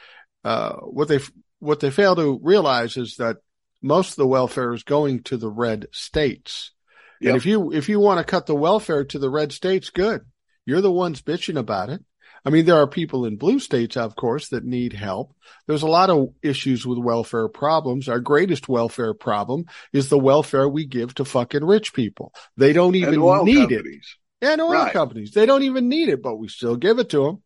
Uh, 0.44 0.74
what 0.76 1.08
they 1.08 1.20
what 1.58 1.80
they 1.80 1.90
fail 1.90 2.16
to 2.16 2.38
realize 2.42 2.96
is 2.96 3.16
that 3.16 3.38
most 3.82 4.10
of 4.10 4.16
the 4.16 4.26
welfare 4.26 4.72
is 4.72 4.82
going 4.82 5.22
to 5.24 5.36
the 5.36 5.50
red 5.50 5.86
states. 5.92 6.72
Yep. 7.20 7.28
And 7.28 7.36
if 7.36 7.46
you 7.46 7.72
if 7.72 7.88
you 7.88 8.00
want 8.00 8.18
to 8.18 8.30
cut 8.30 8.46
the 8.46 8.54
welfare 8.54 9.04
to 9.04 9.18
the 9.18 9.30
red 9.30 9.52
states, 9.52 9.90
good. 9.90 10.22
You're 10.64 10.80
the 10.80 10.92
ones 10.92 11.22
bitching 11.22 11.58
about 11.58 11.90
it. 11.90 12.02
I 12.44 12.50
mean, 12.50 12.64
there 12.64 12.76
are 12.76 12.86
people 12.86 13.24
in 13.24 13.36
blue 13.36 13.58
states, 13.58 13.96
of 13.96 14.14
course, 14.14 14.48
that 14.50 14.64
need 14.64 14.92
help. 14.92 15.34
There's 15.66 15.82
a 15.82 15.88
lot 15.88 16.08
of 16.08 16.28
issues 16.42 16.86
with 16.86 16.98
welfare 16.98 17.48
problems. 17.48 18.08
Our 18.08 18.20
greatest 18.20 18.68
welfare 18.68 19.12
problem 19.12 19.64
is 19.92 20.08
the 20.08 20.18
welfare 20.18 20.68
we 20.68 20.86
give 20.86 21.14
to 21.14 21.24
fucking 21.24 21.64
rich 21.64 21.92
people. 21.92 22.32
They 22.56 22.72
don't 22.72 22.94
even 22.94 23.20
need 23.44 23.70
companies. 23.70 24.16
it. 24.16 24.27
And 24.40 24.60
oil 24.60 24.72
right. 24.72 24.92
companies. 24.92 25.32
They 25.32 25.46
don't 25.46 25.62
even 25.62 25.88
need 25.88 26.08
it, 26.08 26.22
but 26.22 26.36
we 26.36 26.48
still 26.48 26.76
give 26.76 26.98
it 26.98 27.10
to 27.10 27.24
them. 27.24 27.42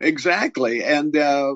Exactly. 0.00 0.82
And, 0.82 1.16
uh, 1.16 1.54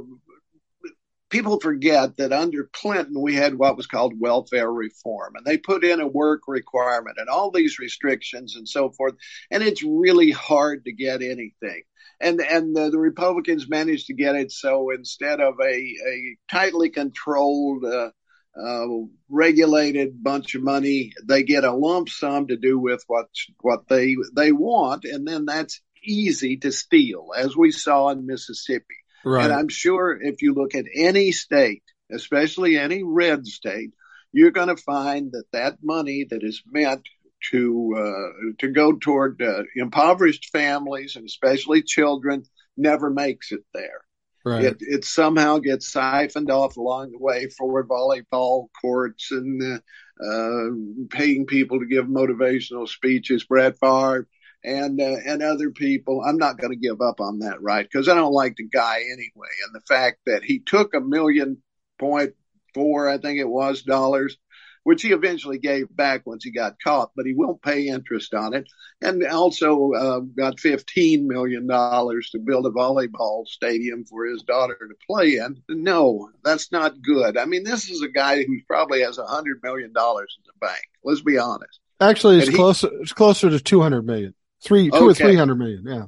people 1.28 1.58
forget 1.58 2.16
that 2.18 2.32
under 2.32 2.68
Clinton, 2.72 3.20
we 3.20 3.34
had 3.34 3.54
what 3.54 3.76
was 3.76 3.86
called 3.86 4.20
welfare 4.20 4.70
reform, 4.70 5.34
and 5.36 5.44
they 5.44 5.58
put 5.58 5.84
in 5.84 6.00
a 6.00 6.06
work 6.06 6.42
requirement 6.46 7.16
and 7.18 7.28
all 7.28 7.50
these 7.50 7.78
restrictions 7.78 8.56
and 8.56 8.68
so 8.68 8.90
forth. 8.90 9.14
And 9.50 9.62
it's 9.62 9.82
really 9.82 10.30
hard 10.30 10.84
to 10.84 10.92
get 10.92 11.22
anything 11.22 11.82
and 12.20 12.40
and 12.40 12.74
the, 12.74 12.90
the, 12.90 12.98
Republicans 12.98 13.68
managed 13.68 14.06
to 14.06 14.14
get 14.14 14.36
it 14.36 14.50
so 14.52 14.90
instead 14.90 15.40
of 15.40 15.54
a 15.60 15.64
a 15.66 16.36
tightly 16.50 16.88
controlled, 16.88 17.84
uh, 17.84 18.10
uh, 18.58 18.86
regulated 19.28 20.22
bunch 20.22 20.54
of 20.54 20.62
money, 20.62 21.12
they 21.24 21.42
get 21.42 21.64
a 21.64 21.72
lump 21.72 22.08
sum 22.08 22.46
to 22.48 22.56
do 22.56 22.78
with 22.78 23.04
what 23.06 23.26
what 23.60 23.88
they 23.88 24.16
they 24.34 24.52
want, 24.52 25.04
and 25.04 25.26
then 25.26 25.44
that's 25.44 25.80
easy 26.02 26.56
to 26.58 26.72
steal, 26.72 27.30
as 27.36 27.56
we 27.56 27.70
saw 27.70 28.08
in 28.10 28.26
Mississippi. 28.26 28.84
Right. 29.24 29.44
And 29.44 29.52
I'm 29.52 29.68
sure 29.68 30.16
if 30.20 30.42
you 30.42 30.54
look 30.54 30.74
at 30.74 30.84
any 30.94 31.32
state, 31.32 31.82
especially 32.12 32.78
any 32.78 33.02
red 33.02 33.46
state, 33.46 33.90
you're 34.32 34.52
going 34.52 34.68
to 34.68 34.76
find 34.76 35.32
that 35.32 35.44
that 35.52 35.78
money 35.82 36.26
that 36.30 36.42
is 36.42 36.62
meant 36.70 37.06
to 37.50 37.94
uh, 37.96 38.52
to 38.58 38.68
go 38.68 38.92
toward 38.96 39.42
uh, 39.42 39.62
impoverished 39.74 40.50
families 40.52 41.16
and 41.16 41.26
especially 41.26 41.82
children 41.82 42.44
never 42.76 43.10
makes 43.10 43.52
it 43.52 43.64
there. 43.74 44.05
Right. 44.46 44.62
It, 44.62 44.76
it 44.78 45.04
somehow 45.04 45.58
gets 45.58 45.90
siphoned 45.90 46.52
off 46.52 46.76
along 46.76 47.10
the 47.10 47.18
way 47.18 47.48
for 47.48 47.84
volleyball 47.84 48.68
courts 48.80 49.32
and 49.32 49.60
uh, 49.60 50.24
uh, 50.24 50.70
paying 51.10 51.46
people 51.46 51.80
to 51.80 51.86
give 51.86 52.04
motivational 52.04 52.88
speeches. 52.88 53.42
Brett 53.42 53.76
Favre 53.80 54.28
and 54.62 55.00
uh, 55.00 55.16
and 55.26 55.42
other 55.42 55.70
people. 55.70 56.22
I'm 56.24 56.36
not 56.36 56.58
going 56.58 56.70
to 56.70 56.76
give 56.78 57.00
up 57.00 57.20
on 57.20 57.40
that, 57.40 57.60
right? 57.60 57.84
Because 57.84 58.08
I 58.08 58.14
don't 58.14 58.32
like 58.32 58.54
the 58.54 58.68
guy 58.68 58.98
anyway. 58.98 59.48
And 59.66 59.74
the 59.74 59.80
fact 59.88 60.18
that 60.26 60.44
he 60.44 60.60
took 60.60 60.94
a 60.94 61.00
million 61.00 61.60
point 61.98 62.34
four, 62.72 63.08
I 63.08 63.18
think 63.18 63.40
it 63.40 63.48
was 63.48 63.82
dollars 63.82 64.38
which 64.86 65.02
he 65.02 65.10
eventually 65.10 65.58
gave 65.58 65.88
back 65.96 66.24
once 66.24 66.44
he 66.44 66.52
got 66.52 66.80
caught, 66.80 67.10
but 67.16 67.26
he 67.26 67.34
won't 67.34 67.60
pay 67.60 67.88
interest 67.88 68.32
on 68.32 68.54
it. 68.54 68.68
And 69.02 69.26
also 69.26 69.90
uh, 69.94 70.20
got 70.20 70.58
$15 70.58 71.24
million 71.24 71.66
to 71.66 72.38
build 72.38 72.66
a 72.66 72.70
volleyball 72.70 73.48
stadium 73.48 74.04
for 74.04 74.26
his 74.26 74.42
daughter 74.42 74.78
to 74.78 74.94
play 75.04 75.38
in. 75.38 75.60
No, 75.68 76.30
that's 76.44 76.70
not 76.70 77.02
good. 77.02 77.36
I 77.36 77.46
mean, 77.46 77.64
this 77.64 77.90
is 77.90 78.00
a 78.02 78.08
guy 78.08 78.44
who 78.44 78.60
probably 78.68 79.00
has 79.00 79.18
$100 79.18 79.60
million 79.60 79.86
in 79.86 79.92
the 79.92 80.52
bank. 80.60 80.84
Let's 81.02 81.20
be 81.20 81.36
honest. 81.36 81.80
Actually, 82.00 82.38
it's 82.38 82.54
closer, 82.54 82.88
it's 83.00 83.12
closer 83.12 83.50
to 83.50 83.58
200 83.58 84.06
million. 84.06 84.34
Three, 84.62 84.88
two 84.88 84.96
okay. 84.96 85.04
or 85.04 85.14
300 85.14 85.56
million. 85.56 85.84
Yeah. 85.84 86.04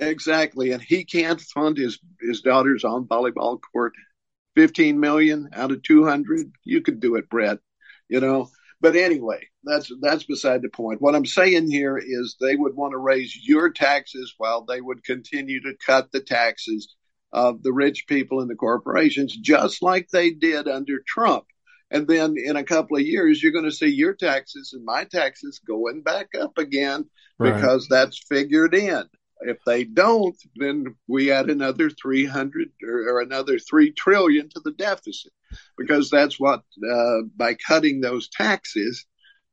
Exactly. 0.00 0.72
And 0.72 0.80
he 0.82 1.04
can't 1.04 1.38
fund 1.38 1.76
his, 1.76 1.98
his 2.18 2.40
daughter's 2.40 2.82
on 2.82 3.04
volleyball 3.04 3.60
court. 3.60 3.92
15 4.54 4.98
million 4.98 5.50
out 5.52 5.70
of 5.70 5.82
200. 5.82 6.50
You 6.64 6.80
could 6.80 6.98
do 6.98 7.16
it, 7.16 7.28
Brett 7.28 7.58
you 8.12 8.20
know. 8.20 8.50
But 8.80 8.96
anyway, 8.96 9.48
that's 9.64 9.90
that's 10.00 10.24
beside 10.24 10.62
the 10.62 10.68
point. 10.68 11.00
What 11.00 11.14
I'm 11.14 11.26
saying 11.26 11.70
here 11.70 11.98
is 11.98 12.36
they 12.40 12.56
would 12.56 12.74
want 12.74 12.92
to 12.92 12.98
raise 12.98 13.36
your 13.42 13.70
taxes 13.70 14.34
while 14.38 14.64
they 14.64 14.80
would 14.80 15.04
continue 15.04 15.60
to 15.62 15.74
cut 15.84 16.10
the 16.12 16.20
taxes 16.20 16.94
of 17.32 17.62
the 17.62 17.72
rich 17.72 18.06
people 18.06 18.40
and 18.40 18.50
the 18.50 18.56
corporations, 18.56 19.34
just 19.34 19.82
like 19.82 20.08
they 20.08 20.30
did 20.30 20.68
under 20.68 21.00
Trump. 21.06 21.44
And 21.90 22.06
then 22.08 22.34
in 22.36 22.56
a 22.56 22.64
couple 22.64 22.96
of 22.96 23.02
years, 23.02 23.42
you're 23.42 23.52
going 23.52 23.66
to 23.66 23.70
see 23.70 23.86
your 23.86 24.14
taxes 24.14 24.72
and 24.72 24.84
my 24.84 25.04
taxes 25.04 25.60
going 25.66 26.02
back 26.02 26.28
up 26.38 26.58
again 26.58 27.04
right. 27.38 27.54
because 27.54 27.86
that's 27.88 28.18
figured 28.28 28.74
in. 28.74 29.04
If 29.44 29.58
they 29.64 29.84
don't, 29.84 30.36
then 30.56 30.96
we 31.06 31.32
add 31.32 31.50
another 31.50 31.90
300 31.90 32.70
or, 32.82 33.16
or 33.16 33.20
another 33.20 33.58
3 33.58 33.92
trillion 33.92 34.48
to 34.50 34.60
the 34.60 34.72
deficit 34.72 35.32
because 35.76 36.10
that's 36.10 36.38
what, 36.38 36.62
uh, 36.88 37.22
by 37.36 37.54
cutting 37.54 38.00
those 38.00 38.28
taxes 38.28 39.06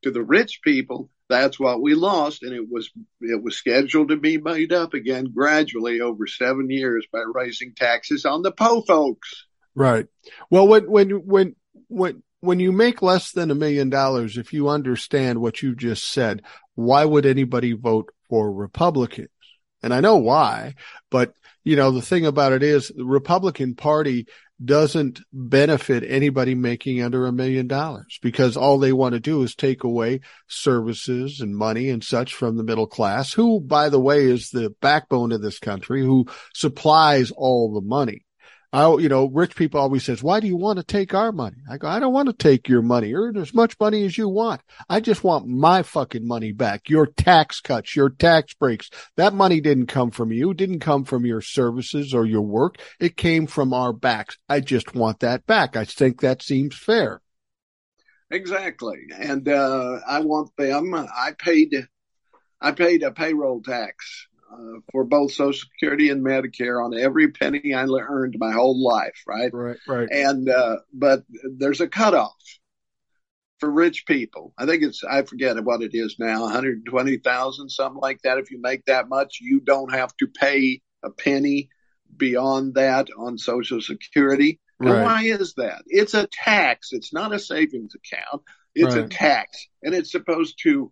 to 0.04 0.12
the 0.12 0.24
rich 0.24 0.62
people, 0.64 1.10
that's 1.28 1.60
what 1.60 1.82
we 1.82 1.94
lost. 1.94 2.44
And 2.44 2.54
it 2.54 2.68
was, 2.70 2.90
it 3.22 3.42
was 3.42 3.58
scheduled 3.58 4.10
to 4.10 4.18
be 4.18 4.38
made 4.38 4.74
up 4.74 4.94
again 4.94 5.32
gradually 5.34 6.02
over 6.02 6.28
seven 6.28 6.70
years 6.70 7.06
by 7.12 7.24
raising 7.34 7.74
taxes 7.76 8.26
on 8.26 8.42
the 8.42 8.52
po 8.52 8.82
folks. 8.82 9.46
Right. 9.76 10.08
Well, 10.50 10.68
when, 10.68 10.90
when, 10.90 11.10
when, 11.12 11.56
when, 11.88 12.24
when 12.42 12.60
you 12.60 12.72
make 12.72 13.02
less 13.02 13.32
than 13.32 13.52
a 13.52 13.56
million 13.56 13.90
dollars, 13.90 14.38
if 14.38 14.54
you 14.54 14.70
understand 14.70 15.40
what 15.40 15.62
you 15.62 15.76
just 15.76 16.12
said, 16.12 16.42
why 16.76 17.06
would 17.06 17.26
anybody 17.26 17.74
vote 17.74 18.10
for 18.30 18.52
Republican? 18.52 19.28
And 19.82 19.94
I 19.94 20.00
know 20.02 20.18
why, 20.18 20.76
but 21.10 21.34
you 21.64 21.76
know, 21.76 21.92
the 21.92 22.02
thing 22.02 22.26
about 22.26 22.54
it 22.54 22.64
is 22.64 22.90
the 22.90 23.06
Republican 23.06 23.76
party 23.76 24.28
doesn't 24.64 25.22
benefit 25.32 26.04
anybody 26.06 26.54
making 26.54 27.02
under 27.02 27.26
a 27.26 27.32
million 27.32 27.68
dollars 27.68 28.20
because 28.22 28.58
all 28.58 28.78
they 28.78 28.92
want 28.92 29.14
to 29.14 29.20
do 29.20 29.42
is 29.44 29.56
take 29.56 29.84
away 29.84 30.20
services 30.48 31.40
and 31.40 31.56
money 31.56 31.90
and 31.90 32.04
such 32.04 32.34
from 32.34 32.58
the 32.58 32.64
middle 32.64 32.88
class, 32.88 33.34
who, 33.34 33.62
by 33.62 33.90
the 33.90 34.00
way, 34.00 34.26
is 34.26 34.50
the 34.50 34.70
backbone 34.82 35.32
of 35.32 35.42
this 35.42 35.60
country, 35.60 36.02
who 36.02 36.26
supplies 36.54 37.32
all 37.32 37.74
the 37.74 37.88
money. 37.88 38.26
I, 38.72 38.88
you 38.98 39.10
know, 39.10 39.26
rich 39.26 39.56
people 39.56 39.80
always 39.80 40.04
says, 40.04 40.22
why 40.22 40.40
do 40.40 40.46
you 40.46 40.56
want 40.56 40.78
to 40.78 40.84
take 40.84 41.16
our 41.16 41.32
money? 41.32 41.58
I 41.70 41.78
go, 41.78 41.88
I 41.88 42.00
don't 42.00 42.14
want 42.14 42.28
to 42.28 42.34
take 42.34 42.70
your 42.70 42.84
money. 42.84 43.16
Earn 43.16 43.36
as 43.38 43.52
much 43.52 43.76
money 43.80 44.06
as 44.06 44.16
you 44.16 44.30
want. 44.30 44.62
I 44.88 45.00
just 45.00 45.24
want 45.24 45.48
my 45.48 45.82
fucking 45.82 46.28
money 46.28 46.52
back. 46.52 46.88
Your 46.88 47.08
tax 47.08 47.62
cuts, 47.62 47.96
your 47.96 48.10
tax 48.10 48.54
breaks. 48.54 48.92
That 49.18 49.34
money 49.34 49.60
didn't 49.60 49.88
come 49.88 50.12
from 50.12 50.32
you. 50.32 50.54
Didn't 50.54 50.82
come 50.82 51.04
from 51.04 51.26
your 51.26 51.42
services 51.42 52.14
or 52.14 52.28
your 52.28 52.44
work. 52.44 52.78
It 53.00 53.18
came 53.18 53.48
from 53.48 53.74
our 53.74 53.92
backs. 53.92 54.38
I 54.48 54.60
just 54.60 54.94
want 54.94 55.22
that 55.22 55.48
back. 55.48 55.76
I 55.76 55.86
think 55.86 56.22
that 56.22 56.44
seems 56.44 56.78
fair. 56.78 57.22
Exactly. 58.30 59.00
And, 59.18 59.48
uh, 59.48 60.00
I 60.08 60.20
want 60.20 60.56
them, 60.58 60.94
I 60.94 61.32
paid, 61.36 61.88
I 62.62 62.72
paid 62.74 63.02
a 63.02 63.12
payroll 63.12 63.64
tax 63.64 64.28
uh, 64.52 64.80
for 64.92 65.04
both 65.04 65.32
Social 65.32 65.68
Security 65.72 66.10
and 66.10 66.26
Medicare 66.26 66.84
on 66.84 66.98
every 66.98 67.32
penny 67.32 67.74
I 67.74 67.86
earned 67.86 68.36
my 68.40 68.52
whole 68.52 68.82
life, 68.82 69.24
right? 69.28 69.52
Right, 69.54 69.78
right. 69.88 70.10
And 70.12 70.50
uh, 70.50 70.78
but 70.94 71.24
there's 71.58 71.82
a 71.82 71.88
cutoff 71.88 72.34
for 73.60 73.70
rich 73.70 74.06
people. 74.06 74.54
I 74.58 74.66
think 74.66 74.84
it's 74.84 75.04
I 75.04 75.24
forget 75.24 75.64
what 75.64 75.82
it 75.82 75.92
is 75.94 76.16
now, 76.20 76.42
120,000, 76.42 77.70
something 77.70 78.02
like 78.02 78.22
that. 78.24 78.38
If 78.38 78.52
you 78.52 78.60
make 78.62 78.86
that 78.86 79.10
much, 79.10 79.40
you 79.42 79.60
don't 79.60 79.94
have 79.94 80.16
to 80.18 80.28
pay 80.28 80.82
a 81.04 81.10
penny 81.10 81.70
beyond 82.16 82.76
that 82.76 83.10
on 83.18 83.38
Social 83.38 83.82
Security. 83.82 84.60
And 84.80 84.90
right. 84.90 85.04
why 85.04 85.24
is 85.24 85.56
that? 85.56 85.84
It's 85.88 86.14
a 86.14 86.28
tax. 86.32 86.90
It's 86.92 87.14
not 87.14 87.34
a 87.34 87.40
savings 87.40 87.96
account. 87.96 88.44
It's 88.74 88.96
right. 88.96 89.06
a 89.06 89.08
tax, 89.08 89.68
and 89.84 89.94
it's 89.94 90.12
supposed 90.12 90.60
to 90.64 90.92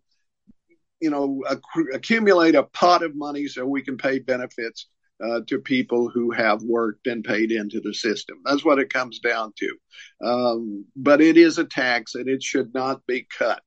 you 1.00 1.10
know, 1.10 1.44
acc- 1.50 1.94
accumulate 1.94 2.56
a 2.56 2.64
pot 2.64 3.04
of 3.04 3.16
money 3.16 3.48
so 3.48 3.66
we 3.66 3.84
can 3.84 3.98
pay 3.98 4.20
benefits 4.20 4.88
uh, 5.24 5.42
to 5.48 5.60
people 5.60 6.10
who 6.10 6.32
have 6.32 6.62
worked 6.62 7.08
and 7.08 7.24
paid 7.24 7.52
into 7.52 7.80
the 7.80 7.94
system. 7.94 8.38
That's 8.46 8.64
what 8.64 8.80
it 8.80 8.94
comes 8.94 9.20
down 9.20 9.54
to. 9.58 10.28
Um, 10.28 10.86
but 10.96 11.22
it 11.22 11.38
is 11.38 11.58
a 11.58 11.66
tax 11.66 12.16
and 12.16 12.28
it 12.28 12.44
should 12.44 12.74
not 12.74 13.06
be 13.08 13.28
cut. 13.38 13.64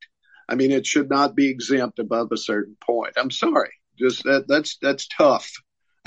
I 0.49 0.55
mean, 0.55 0.73
it 0.73 0.87
should 0.87 1.09
not 1.09 1.35
be 1.35 1.49
exempt 1.51 1.99
above 1.99 2.29
a 2.33 2.37
certain 2.37 2.77
point. 2.85 3.15
I'm 3.17 3.31
sorry. 3.31 3.71
Just 3.99 4.25
that, 4.25 4.47
that's, 4.49 4.79
that's 4.81 5.07
tough. 5.09 5.51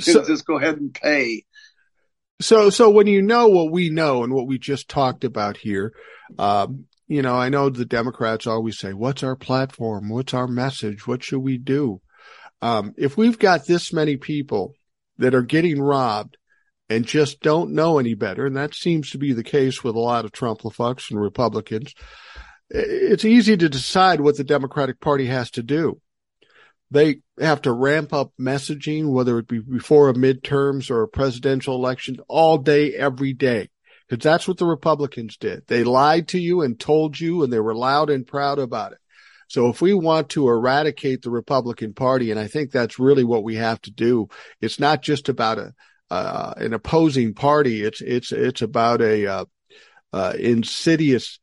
so, 0.00 0.24
just 0.24 0.46
go 0.46 0.58
ahead 0.58 0.78
and 0.78 0.94
pay. 0.94 1.44
So, 2.40 2.70
so 2.70 2.90
when 2.90 3.06
you 3.06 3.22
know 3.22 3.48
what 3.48 3.70
we 3.70 3.90
know 3.90 4.24
and 4.24 4.32
what 4.32 4.46
we 4.46 4.58
just 4.58 4.88
talked 4.88 5.24
about 5.24 5.56
here, 5.56 5.92
um, 6.38 6.86
you 7.12 7.20
know, 7.20 7.34
I 7.34 7.50
know 7.50 7.68
the 7.68 7.84
Democrats 7.84 8.46
always 8.46 8.78
say, 8.78 8.94
what's 8.94 9.22
our 9.22 9.36
platform? 9.36 10.08
What's 10.08 10.32
our 10.32 10.48
message? 10.48 11.06
What 11.06 11.22
should 11.22 11.40
we 11.40 11.58
do? 11.58 12.00
Um, 12.62 12.94
if 12.96 13.18
we've 13.18 13.38
got 13.38 13.66
this 13.66 13.92
many 13.92 14.16
people 14.16 14.72
that 15.18 15.34
are 15.34 15.42
getting 15.42 15.78
robbed 15.78 16.38
and 16.88 17.04
just 17.04 17.40
don't 17.40 17.74
know 17.74 17.98
any 17.98 18.14
better, 18.14 18.46
and 18.46 18.56
that 18.56 18.74
seems 18.74 19.10
to 19.10 19.18
be 19.18 19.34
the 19.34 19.42
case 19.44 19.84
with 19.84 19.94
a 19.94 20.00
lot 20.00 20.24
of 20.24 20.32
Trump 20.32 20.60
fucks 20.60 21.10
and 21.10 21.20
Republicans, 21.20 21.92
it's 22.70 23.26
easy 23.26 23.58
to 23.58 23.68
decide 23.68 24.22
what 24.22 24.38
the 24.38 24.44
Democratic 24.44 24.98
Party 24.98 25.26
has 25.26 25.50
to 25.50 25.62
do. 25.62 26.00
They 26.90 27.20
have 27.38 27.60
to 27.62 27.72
ramp 27.72 28.14
up 28.14 28.32
messaging, 28.40 29.12
whether 29.12 29.38
it 29.38 29.48
be 29.48 29.58
before 29.58 30.08
a 30.08 30.14
midterms 30.14 30.90
or 30.90 31.02
a 31.02 31.08
presidential 31.08 31.74
election, 31.74 32.20
all 32.26 32.56
day, 32.56 32.94
every 32.94 33.34
day. 33.34 33.68
Because 34.12 34.24
that's 34.24 34.46
what 34.46 34.58
the 34.58 34.66
Republicans 34.66 35.38
did. 35.38 35.66
They 35.68 35.84
lied 35.84 36.28
to 36.28 36.38
you 36.38 36.60
and 36.60 36.78
told 36.78 37.18
you, 37.18 37.42
and 37.42 37.50
they 37.50 37.60
were 37.60 37.74
loud 37.74 38.10
and 38.10 38.26
proud 38.26 38.58
about 38.58 38.92
it. 38.92 38.98
So 39.48 39.70
if 39.70 39.80
we 39.80 39.94
want 39.94 40.28
to 40.30 40.50
eradicate 40.50 41.22
the 41.22 41.30
Republican 41.30 41.94
Party, 41.94 42.30
and 42.30 42.38
I 42.38 42.46
think 42.46 42.70
that's 42.70 42.98
really 42.98 43.24
what 43.24 43.42
we 43.42 43.54
have 43.54 43.80
to 43.82 43.90
do, 43.90 44.28
it's 44.60 44.78
not 44.78 45.00
just 45.00 45.30
about 45.30 45.56
a 45.56 45.72
uh, 46.10 46.52
an 46.58 46.74
opposing 46.74 47.32
party. 47.32 47.82
It's 47.82 48.02
it's 48.02 48.32
it's 48.32 48.60
about 48.60 49.00
a 49.00 49.26
uh, 49.26 49.44
uh, 50.12 50.34
insidious 50.38 51.38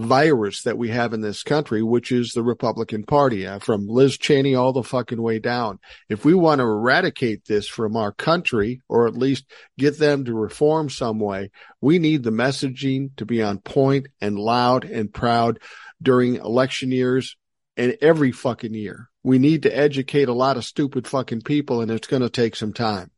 virus 0.00 0.62
that 0.62 0.78
we 0.78 0.88
have 0.88 1.12
in 1.12 1.20
this 1.20 1.42
country, 1.42 1.82
which 1.82 2.12
is 2.12 2.32
the 2.32 2.42
Republican 2.42 3.04
Party, 3.04 3.46
uh, 3.46 3.58
from 3.58 3.86
Liz 3.86 4.18
Cheney 4.18 4.54
all 4.54 4.72
the 4.72 4.82
fucking 4.82 5.20
way 5.20 5.38
down. 5.38 5.78
If 6.08 6.24
we 6.24 6.34
want 6.34 6.58
to 6.58 6.64
eradicate 6.64 7.44
this 7.44 7.68
from 7.68 7.96
our 7.96 8.12
country, 8.12 8.82
or 8.88 9.06
at 9.06 9.16
least 9.16 9.44
get 9.78 9.98
them 9.98 10.24
to 10.24 10.34
reform 10.34 10.90
some 10.90 11.18
way, 11.18 11.50
we 11.80 11.98
need 11.98 12.22
the 12.22 12.30
messaging 12.30 13.14
to 13.16 13.24
be 13.24 13.42
on 13.42 13.58
point 13.58 14.08
and 14.20 14.38
loud 14.38 14.84
and 14.84 15.12
proud 15.12 15.60
during 16.02 16.36
election 16.36 16.90
years 16.90 17.36
and 17.76 17.96
every 18.00 18.32
fucking 18.32 18.74
year. 18.74 19.08
We 19.22 19.38
need 19.38 19.62
to 19.64 19.76
educate 19.76 20.28
a 20.28 20.34
lot 20.34 20.56
of 20.56 20.64
stupid 20.64 21.06
fucking 21.06 21.42
people, 21.42 21.80
and 21.80 21.90
it's 21.90 22.08
going 22.08 22.22
to 22.22 22.30
take 22.30 22.56
some 22.56 22.72
time. 22.72 23.10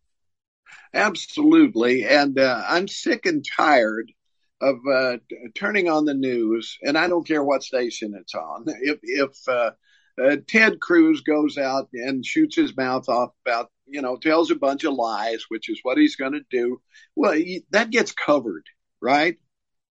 Absolutely. 0.94 2.04
And 2.04 2.38
uh, 2.38 2.64
I'm 2.68 2.88
sick 2.88 3.24
and 3.24 3.44
tired 3.56 4.12
of 4.62 4.78
uh, 4.90 5.16
turning 5.54 5.88
on 5.88 6.04
the 6.04 6.14
news, 6.14 6.78
and 6.83 6.97
I 6.97 7.09
don't 7.09 7.26
care 7.26 7.42
what 7.42 7.64
station 7.64 8.14
it's 8.19 8.35
on. 8.35 8.64
If, 8.66 8.99
if 9.02 9.49
uh, 9.49 9.73
uh 10.23 10.37
Ted 10.47 10.81
Cruz 10.81 11.23
goes 11.23 11.59
out 11.59 11.88
and 11.92 12.25
shoots 12.25 12.57
his 12.57 12.76
mouth 12.76 13.09
off 13.09 13.31
about, 13.45 13.71
you 13.87 14.00
know, 14.02 14.16
tells 14.16 14.50
a 14.50 14.54
bunch 14.54 14.85
of 14.85 14.95
lies, 14.95 15.45
which 15.49 15.69
is 15.69 15.81
what 15.83 15.99
he's 15.99 16.16
going 16.16 16.33
to 16.33 16.45
do, 16.50 16.81
well, 17.16 17.33
he, 17.33 17.64
that 17.71 17.90
gets 17.90 18.12
covered, 18.12 18.64
right? 19.00 19.37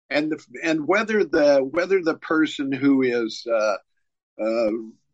And 0.09 0.33
the, 0.33 0.45
and 0.63 0.87
whether 0.87 1.25
the 1.25 1.59
whether 1.59 2.03
the 2.03 2.17
person 2.17 2.73
who 2.73 3.03
is 3.03 3.47
uh, 3.47 3.77
uh, 4.43 4.71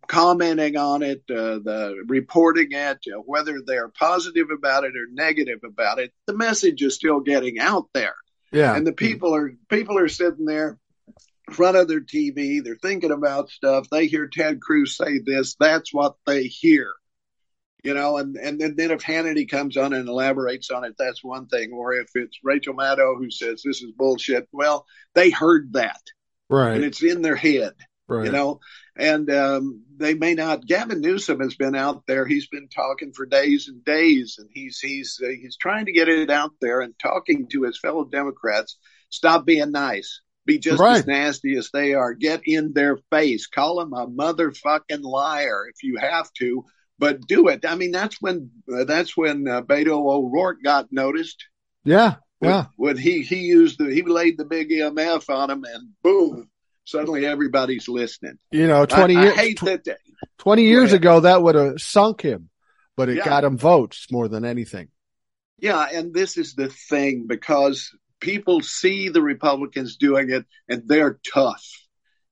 commenting 0.06 0.76
on 0.76 1.02
it, 1.02 1.22
uh, 1.30 1.58
the 1.64 2.04
reporting 2.06 2.68
it, 2.72 2.98
uh, 3.14 3.20
whether 3.24 3.60
they're 3.64 3.88
positive 3.88 4.48
about 4.50 4.84
it 4.84 4.96
or 4.96 5.06
negative 5.12 5.60
about 5.64 5.98
it, 5.98 6.12
the 6.26 6.36
message 6.36 6.82
is 6.82 6.94
still 6.94 7.20
getting 7.20 7.58
out 7.58 7.88
there. 7.94 8.14
Yeah. 8.56 8.74
And 8.74 8.86
the 8.86 8.92
mm-hmm. 8.92 9.06
people 9.06 9.34
are 9.34 9.52
people 9.68 9.98
are 9.98 10.08
sitting 10.08 10.46
there 10.46 10.78
in 11.48 11.54
front 11.54 11.76
of 11.76 11.88
their 11.88 12.00
TV, 12.00 12.62
they're 12.62 12.76
thinking 12.76 13.12
about 13.12 13.50
stuff. 13.50 13.88
They 13.90 14.06
hear 14.06 14.28
Ted 14.28 14.60
Cruz 14.60 14.96
say 14.96 15.20
this, 15.24 15.56
that's 15.60 15.92
what 15.92 16.16
they 16.26 16.44
hear. 16.44 16.92
You 17.84 17.94
know, 17.94 18.16
and, 18.16 18.34
and 18.36 18.60
then, 18.60 18.74
then 18.76 18.90
if 18.90 19.02
Hannity 19.02 19.48
comes 19.48 19.76
on 19.76 19.92
and 19.92 20.08
elaborates 20.08 20.70
on 20.70 20.82
it, 20.82 20.96
that's 20.98 21.22
one 21.22 21.46
thing. 21.46 21.72
Or 21.72 21.92
if 21.94 22.08
it's 22.16 22.40
Rachel 22.42 22.74
Maddow 22.74 23.16
who 23.16 23.30
says 23.30 23.62
this 23.62 23.80
is 23.80 23.92
bullshit, 23.92 24.48
well, 24.50 24.86
they 25.14 25.30
heard 25.30 25.74
that. 25.74 26.00
Right. 26.50 26.74
And 26.74 26.84
it's 26.84 27.02
in 27.02 27.22
their 27.22 27.36
head. 27.36 27.74
Right. 28.08 28.26
You 28.26 28.32
know, 28.32 28.60
and 28.96 29.30
um, 29.30 29.82
they 29.96 30.14
may 30.14 30.34
not. 30.34 30.66
Gavin 30.66 31.00
Newsom 31.00 31.40
has 31.40 31.54
been 31.54 31.74
out 31.74 32.04
there. 32.06 32.26
He's 32.26 32.48
been 32.48 32.68
talking 32.68 33.12
for 33.12 33.26
days 33.26 33.68
and 33.68 33.84
days, 33.84 34.36
and 34.38 34.48
he's 34.52 34.78
he's 34.78 35.20
uh, 35.22 35.28
he's 35.28 35.56
trying 35.56 35.86
to 35.86 35.92
get 35.92 36.08
it 36.08 36.30
out 36.30 36.52
there 36.60 36.80
and 36.80 36.94
talking 36.98 37.48
to 37.52 37.62
his 37.62 37.78
fellow 37.78 38.04
Democrats. 38.04 38.76
Stop 39.10 39.46
being 39.46 39.70
nice. 39.70 40.20
Be 40.46 40.58
just 40.58 40.80
right. 40.80 40.98
as 40.98 41.06
nasty 41.06 41.56
as 41.56 41.70
they 41.72 41.94
are. 41.94 42.14
Get 42.14 42.42
in 42.44 42.72
their 42.72 42.98
face. 43.10 43.48
Call 43.48 43.80
them 43.80 43.92
a 43.92 44.06
motherfucking 44.06 45.02
liar 45.02 45.66
if 45.68 45.82
you 45.82 45.96
have 45.98 46.32
to, 46.38 46.64
but 46.98 47.26
do 47.26 47.48
it. 47.48 47.66
I 47.66 47.74
mean, 47.74 47.90
that's 47.90 48.20
when 48.20 48.50
uh, 48.72 48.84
that's 48.84 49.16
when 49.16 49.46
uh, 49.48 49.62
Beto 49.62 50.06
O'Rourke 50.06 50.62
got 50.62 50.92
noticed. 50.92 51.44
Yeah, 51.84 52.16
yeah. 52.40 52.66
When, 52.76 52.94
when 52.94 52.96
he 52.96 53.22
he 53.22 53.40
used 53.40 53.78
the 53.78 53.92
he 53.92 54.02
laid 54.02 54.38
the 54.38 54.44
big 54.44 54.70
MF 54.70 55.28
on 55.28 55.50
him, 55.50 55.64
and 55.64 55.90
boom, 56.02 56.48
suddenly 56.86 57.26
everybody's 57.26 57.88
listening. 57.88 58.38
You 58.50 58.66
know, 58.66 58.86
20 58.86 59.16
I, 59.16 59.22
years, 59.22 59.34
I 59.34 59.40
hate 59.40 59.60
that, 59.60 59.98
20 60.38 60.62
years 60.62 60.92
ago, 60.92 61.20
that 61.20 61.42
would 61.42 61.54
have 61.54 61.80
sunk 61.80 62.22
him, 62.22 62.48
but 62.96 63.10
it 63.10 63.16
yeah. 63.16 63.24
got 63.24 63.44
him 63.44 63.58
votes 63.58 64.06
more 64.10 64.28
than 64.28 64.44
anything. 64.44 64.88
Yeah. 65.58 65.86
And 65.92 66.14
this 66.14 66.38
is 66.38 66.54
the 66.54 66.68
thing 66.68 67.26
because 67.26 67.90
people 68.20 68.62
see 68.62 69.08
the 69.08 69.22
Republicans 69.22 69.96
doing 69.96 70.30
it 70.30 70.46
and 70.68 70.82
they're 70.86 71.18
tough 71.32 71.66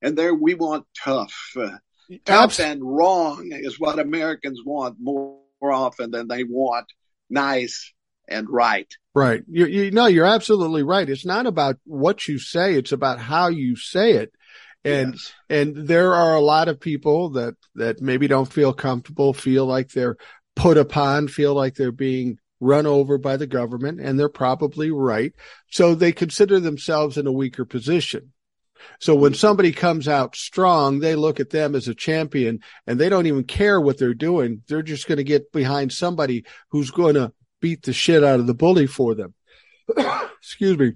and 0.01 0.17
they're, 0.17 0.33
we 0.33 0.55
want 0.55 0.85
tough. 0.97 1.35
Uh, 1.55 1.77
tough 2.23 2.59
and 2.59 2.81
wrong 2.83 3.49
is 3.51 3.79
what 3.79 3.99
Americans 3.99 4.61
want 4.65 4.97
more, 4.99 5.39
more 5.61 5.71
often 5.71 6.11
than 6.11 6.27
they 6.27 6.43
want 6.43 6.85
nice 7.29 7.93
and 8.27 8.49
right. 8.49 8.91
Right. 9.13 9.43
You, 9.47 9.65
you 9.65 9.91
know, 9.91 10.07
you're 10.07 10.25
absolutely 10.25 10.83
right. 10.83 11.09
It's 11.09 11.25
not 11.25 11.45
about 11.45 11.77
what 11.85 12.27
you 12.27 12.39
say. 12.39 12.75
It's 12.75 12.91
about 12.91 13.19
how 13.19 13.47
you 13.47 13.75
say 13.75 14.13
it. 14.13 14.33
And, 14.85 15.13
yes. 15.13 15.33
and 15.49 15.75
there 15.75 16.13
are 16.13 16.35
a 16.35 16.41
lot 16.41 16.67
of 16.67 16.79
people 16.79 17.29
that, 17.31 17.55
that 17.73 18.01
maybe 18.01 18.27
don't 18.27 18.51
feel 18.51 18.71
comfortable, 18.71 19.33
feel 19.33 19.65
like 19.65 19.89
they're 19.89 20.17
put 20.55 20.77
upon, 20.77 21.27
feel 21.27 21.55
like 21.55 21.73
they're 21.75 21.91
being 21.91 22.37
run 22.59 22.85
over 22.85 23.17
by 23.17 23.35
the 23.35 23.47
government 23.47 23.99
and 23.99 24.19
they're 24.19 24.29
probably 24.29 24.91
right. 24.91 25.33
So 25.69 25.95
they 25.95 26.11
consider 26.11 26.59
themselves 26.59 27.17
in 27.17 27.27
a 27.27 27.31
weaker 27.31 27.65
position. 27.65 28.31
So 28.99 29.15
when 29.15 29.31
mm-hmm. 29.31 29.37
somebody 29.37 29.71
comes 29.71 30.07
out 30.07 30.35
strong, 30.35 30.99
they 30.99 31.15
look 31.15 31.39
at 31.39 31.49
them 31.49 31.75
as 31.75 31.87
a 31.87 31.95
champion 31.95 32.59
and 32.85 32.99
they 32.99 33.09
don't 33.09 33.25
even 33.25 33.43
care 33.43 33.81
what 33.81 33.97
they're 33.97 34.13
doing. 34.13 34.61
They're 34.67 34.83
just 34.83 35.07
going 35.07 35.17
to 35.17 35.23
get 35.23 35.51
behind 35.51 35.91
somebody 35.91 36.45
who's 36.69 36.91
going 36.91 37.15
to 37.15 37.33
beat 37.59 37.83
the 37.83 37.93
shit 37.93 38.23
out 38.23 38.39
of 38.39 38.47
the 38.47 38.53
bully 38.53 38.87
for 38.87 39.15
them. 39.15 39.33
Excuse 40.37 40.77
me. 40.77 40.93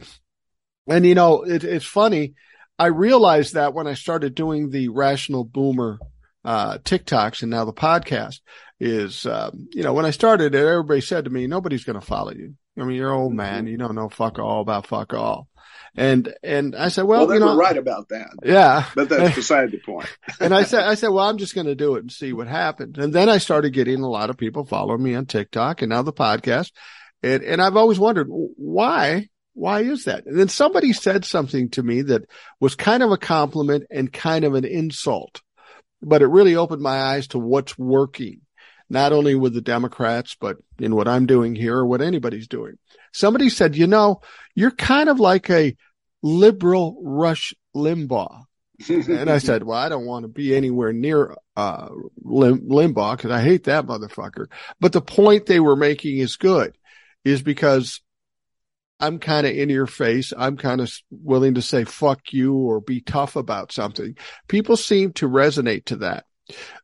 And 0.87 1.05
you 1.05 1.15
know, 1.15 1.43
it, 1.43 1.63
it's 1.63 1.85
funny 1.85 2.35
I 2.79 2.87
realized 2.87 3.55
that 3.55 3.73
when 3.73 3.87
I 3.87 3.93
started 3.93 4.33
doing 4.33 4.69
the 4.69 4.87
Rational 4.87 5.43
Boomer 5.43 5.99
uh, 6.45 6.77
TikToks 6.77 7.41
and 7.41 7.51
now 7.51 7.65
the 7.65 7.73
podcast 7.73 8.39
is, 8.79 9.25
um, 9.25 9.67
you 9.73 9.83
know, 9.83 9.93
when 9.93 10.05
I 10.05 10.11
started 10.11 10.55
it, 10.55 10.65
everybody 10.65 11.01
said 11.01 11.25
to 11.25 11.29
me, 11.29 11.45
nobody's 11.45 11.83
going 11.83 11.99
to 11.99 12.05
follow 12.05 12.31
you. 12.31 12.55
I 12.79 12.85
mean, 12.85 12.95
you're 12.95 13.11
old 13.11 13.33
man. 13.33 13.67
You 13.67 13.77
don't 13.77 13.95
know 13.95 14.07
fuck 14.07 14.39
all 14.39 14.61
about 14.61 14.87
fuck 14.87 15.13
all. 15.13 15.49
And, 15.97 16.33
and 16.41 16.73
I 16.73 16.87
said, 16.87 17.03
well, 17.03 17.27
well 17.27 17.33
you 17.33 17.41
know, 17.41 17.57
right 17.57 17.75
about 17.75 18.07
that. 18.09 18.29
Yeah. 18.43 18.85
But 18.95 19.09
that's 19.09 19.35
beside 19.35 19.71
the 19.71 19.79
point. 19.79 20.07
and 20.39 20.53
I 20.53 20.63
said, 20.63 20.83
I 20.85 20.95
said, 20.95 21.09
well, 21.09 21.27
I'm 21.27 21.37
just 21.37 21.55
going 21.55 21.67
to 21.67 21.75
do 21.75 21.95
it 21.95 22.01
and 22.01 22.11
see 22.11 22.31
what 22.31 22.47
happens. 22.47 22.97
And 22.97 23.11
then 23.11 23.27
I 23.27 23.39
started 23.39 23.73
getting 23.73 23.99
a 23.99 24.09
lot 24.09 24.29
of 24.29 24.37
people 24.37 24.63
following 24.63 25.03
me 25.03 25.15
on 25.15 25.25
TikTok 25.25 25.81
and 25.81 25.89
now 25.89 26.03
the 26.03 26.13
podcast. 26.13 26.71
And, 27.21 27.43
and 27.43 27.61
I've 27.61 27.75
always 27.75 27.99
wondered 27.99 28.27
why 28.29 29.27
why 29.59 29.81
is 29.81 30.05
that? 30.05 30.25
And 30.25 30.39
then 30.39 30.47
somebody 30.47 30.93
said 30.93 31.25
something 31.25 31.69
to 31.71 31.83
me 31.83 32.01
that 32.03 32.23
was 32.61 32.75
kind 32.75 33.03
of 33.03 33.11
a 33.11 33.17
compliment 33.17 33.83
and 33.91 34.11
kind 34.11 34.45
of 34.45 34.55
an 34.55 34.63
insult, 34.63 35.41
but 36.01 36.21
it 36.21 36.27
really 36.27 36.55
opened 36.55 36.81
my 36.81 36.97
eyes 36.97 37.27
to 37.29 37.39
what's 37.39 37.77
working, 37.77 38.39
not 38.89 39.11
only 39.11 39.35
with 39.35 39.53
the 39.53 39.59
Democrats, 39.61 40.37
but 40.39 40.55
in 40.79 40.95
what 40.95 41.09
I'm 41.09 41.25
doing 41.25 41.55
here 41.55 41.75
or 41.75 41.85
what 41.85 42.01
anybody's 42.01 42.47
doing. 42.47 42.75
Somebody 43.11 43.49
said, 43.49 43.75
you 43.75 43.85
know, 43.85 44.21
you're 44.55 44.71
kind 44.71 45.09
of 45.09 45.19
like 45.19 45.49
a 45.49 45.75
liberal 46.23 46.97
Rush 47.03 47.53
Limbaugh. 47.75 48.43
and 48.89 49.29
I 49.29 49.39
said, 49.39 49.63
well, 49.63 49.77
I 49.77 49.89
don't 49.89 50.05
want 50.05 50.23
to 50.23 50.29
be 50.29 50.55
anywhere 50.55 50.93
near, 50.93 51.35
uh, 51.57 51.89
Lim- 52.23 52.69
Limbaugh 52.69 53.17
because 53.17 53.31
I 53.31 53.41
hate 53.41 53.65
that 53.65 53.85
motherfucker. 53.85 54.45
But 54.79 54.93
the 54.93 55.01
point 55.01 55.47
they 55.47 55.59
were 55.59 55.75
making 55.75 56.19
is 56.19 56.37
good 56.37 56.77
is 57.25 57.41
because 57.41 57.99
I'm 58.99 59.19
kind 59.19 59.47
of 59.47 59.55
in 59.55 59.69
your 59.69 59.87
face. 59.87 60.33
I'm 60.37 60.57
kind 60.57 60.81
of 60.81 60.91
willing 61.09 61.55
to 61.55 61.61
say 61.61 61.85
fuck 61.85 62.33
you 62.33 62.55
or 62.55 62.81
be 62.81 63.01
tough 63.01 63.35
about 63.35 63.71
something. 63.71 64.17
People 64.47 64.77
seem 64.77 65.13
to 65.13 65.29
resonate 65.29 65.85
to 65.85 65.97
that. 65.97 66.25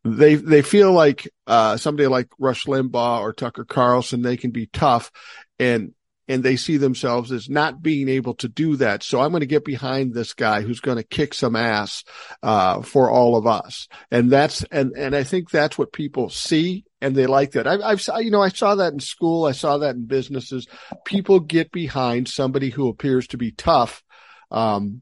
they 0.04 0.36
they 0.36 0.62
feel 0.62 0.91
like 0.93 1.28
uh, 1.47 1.78
somebody 1.78 2.08
like 2.08 2.28
Rush 2.39 2.65
Limbaugh 2.65 3.19
or 3.21 3.34
Tucker 3.34 3.65
Carlson 3.65 4.21
they 4.21 4.38
can 4.38 4.51
be 4.51 4.67
tough, 4.67 5.12
and 5.60 5.93
and 6.28 6.43
they 6.43 6.56
see 6.56 6.78
themselves 6.78 7.32
as 7.32 7.49
not 7.49 7.82
being 7.84 8.10
able 8.10 8.34
to 8.36 8.47
do 8.47 8.75
that. 8.78 9.04
So 9.04 9.21
I'm 9.21 9.32
going 9.32 9.41
to 9.41 9.45
get 9.47 9.65
behind 9.65 10.13
this 10.13 10.34
guy 10.34 10.62
who's 10.62 10.80
going 10.80 10.97
to 10.97 11.04
kick 11.04 11.34
some 11.34 11.56
ass 11.56 12.04
uh, 12.41 12.82
for 12.82 13.10
all 13.10 13.36
of 13.36 13.47
us, 13.47 13.88
and 14.12 14.32
that's 14.32 14.63
and 14.71 14.93
and 14.97 15.15
I 15.15 15.23
think 15.23 15.49
that's 15.49 15.78
what 15.78 15.93
people 15.93 16.30
see 16.30 16.86
and 17.06 17.15
they 17.15 17.28
like 17.28 17.52
that. 17.52 17.68
I, 17.68 17.76
I've 17.91 18.02
you 18.24 18.32
know 18.32 18.41
I 18.41 18.50
saw 18.50 18.76
that 18.76 18.94
in 18.94 19.00
school, 19.00 19.46
I 19.46 19.52
saw 19.52 19.78
that 19.78 19.96
in 19.96 20.06
businesses. 20.06 20.65
People 21.06 21.39
get 21.39 21.72
behind 21.72 22.28
somebody 22.28 22.72
who 22.72 22.89
appears 22.89 23.28
to 23.28 23.38
be 23.38 23.52
tough. 23.52 24.04
Um, 24.50 25.02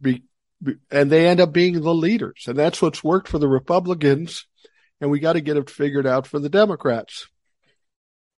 be, 0.00 0.22
and 0.90 1.10
they 1.10 1.26
end 1.26 1.40
up 1.40 1.52
being 1.52 1.80
the 1.80 1.94
leaders. 1.94 2.44
And 2.46 2.58
that's 2.58 2.80
what's 2.80 3.04
worked 3.04 3.28
for 3.28 3.38
the 3.38 3.48
Republicans. 3.48 4.46
And 4.98 5.10
we 5.10 5.20
got 5.20 5.34
to 5.34 5.42
get 5.42 5.58
it 5.58 5.68
figured 5.68 6.06
out 6.06 6.26
for 6.26 6.38
the 6.38 6.48
Democrats. 6.48 7.28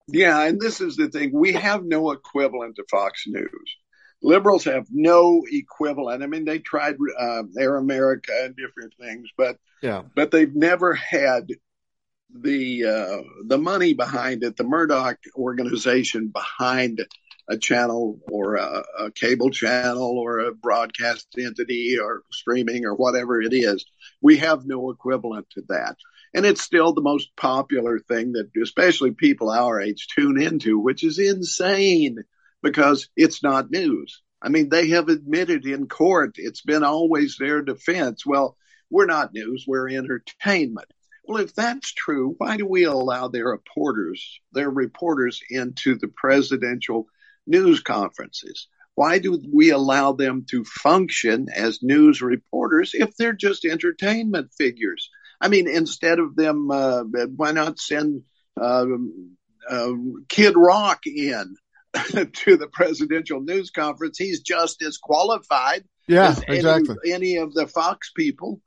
Yeah. 0.09 0.43
And 0.43 0.59
this 0.59 0.81
is 0.81 0.97
the 0.97 1.09
thing. 1.09 1.33
We 1.35 1.53
have 1.53 1.85
no 1.85 2.13
equivalent 2.13 2.77
to 2.77 2.85
Fox 2.91 3.25
News. 3.27 3.77
Liberals 4.23 4.65
have 4.65 4.87
no 4.91 5.43
equivalent. 5.47 6.23
I 6.23 6.27
mean, 6.27 6.47
they 6.47 6.61
tried 6.61 6.97
uh, 7.19 7.43
Air 7.59 7.77
America 7.77 8.33
and 8.45 8.57
different 8.57 8.95
things, 8.99 9.29
but 9.37 9.59
yeah, 9.83 10.03
but 10.15 10.31
they've 10.31 10.55
never 10.55 10.95
had 10.95 11.49
the 12.35 12.85
uh, 12.85 13.23
the 13.47 13.59
money 13.59 13.95
behind 13.95 14.43
it, 14.43 14.57
the 14.57 14.65
Murdoch 14.65 15.19
organization 15.37 16.29
behind 16.29 17.07
a 17.49 17.57
channel 17.57 18.19
or 18.29 18.57
a, 18.57 18.85
a, 18.99 19.11
cable 19.13 19.51
channel 19.51 20.19
or 20.19 20.41
a 20.41 20.53
broadcast 20.53 21.29
entity 21.39 21.97
or 21.99 22.23
streaming 22.33 22.85
or 22.85 22.95
whatever 22.95 23.41
it 23.41 23.53
is. 23.53 23.85
We 24.21 24.39
have 24.39 24.67
no 24.67 24.91
equivalent 24.91 25.47
to 25.51 25.63
that. 25.69 25.97
And 26.35 26.45
it's 26.45 26.61
still 26.61 26.93
the 26.93 27.03
most 27.03 27.35
popular 27.37 28.01
thing 28.01 28.33
that 28.33 28.51
especially 28.61 29.13
people 29.13 29.49
our 29.51 29.81
age 29.81 30.09
tune 30.09 30.43
into, 30.43 30.79
which 30.79 31.05
is 31.05 31.19
insane 31.19 32.25
because 32.63 33.09
it's 33.17 33.43
not 33.43 33.71
news. 33.71 34.23
I 34.43 34.49
mean, 34.49 34.69
they 34.69 34.89
have 34.89 35.09
admitted 35.09 35.67
in 35.67 35.89
court 35.89 36.35
it's 36.37 36.63
been 36.63 36.83
always 36.83 37.37
their 37.39 37.63
defense. 37.63 38.27
Well, 38.27 38.57
we're 38.91 39.07
not 39.07 39.33
news, 39.33 39.65
we're 39.67 39.89
entertainment. 39.89 40.89
Well, 41.27 41.43
if 41.43 41.55
that's 41.55 41.93
true, 41.93 42.35
why 42.39 42.57
do 42.57 42.67
we 42.67 42.85
allow 42.85 43.29
their 43.29 43.49
reporters, 43.49 44.41
their 44.53 44.71
reporters 44.71 45.41
into 45.51 45.97
the 45.97 46.09
presidential 46.09 47.07
news 47.47 47.81
conferences? 47.81 48.69
Why 48.95 49.19
do 49.19 49.39
we 49.53 49.71
allow 49.71 50.13
them 50.13 50.47
to 50.51 50.65
function 50.65 51.49
as 51.55 51.83
news 51.83 52.23
reporters 52.23 52.93
if 52.95 53.17
they're 53.17 53.35
just 53.35 53.65
entertainment 53.65 54.53
figures? 54.57 55.11
I 55.41 55.49
mean, 55.49 55.69
instead 55.69 56.19
of 56.19 56.35
them, 56.35 56.71
uh, 56.71 57.03
why 57.37 57.53
not 57.53 57.79
send 57.79 58.23
uh, 58.59 58.87
uh, 59.69 59.93
Kid 60.29 60.55
Rock 60.57 61.07
in 61.07 61.57
to 61.95 62.57
the 62.57 62.69
presidential 62.73 63.41
news 63.41 63.71
conference? 63.71 64.17
He's 64.17 64.41
just 64.41 64.83
as 64.83 64.97
qualified 64.97 65.85
yeah, 66.09 66.29
as 66.29 66.43
exactly. 66.49 66.97
any, 67.05 67.15
any 67.15 67.37
of 67.37 67.53
the 67.53 67.67
Fox 67.67 68.11
people. 68.17 68.63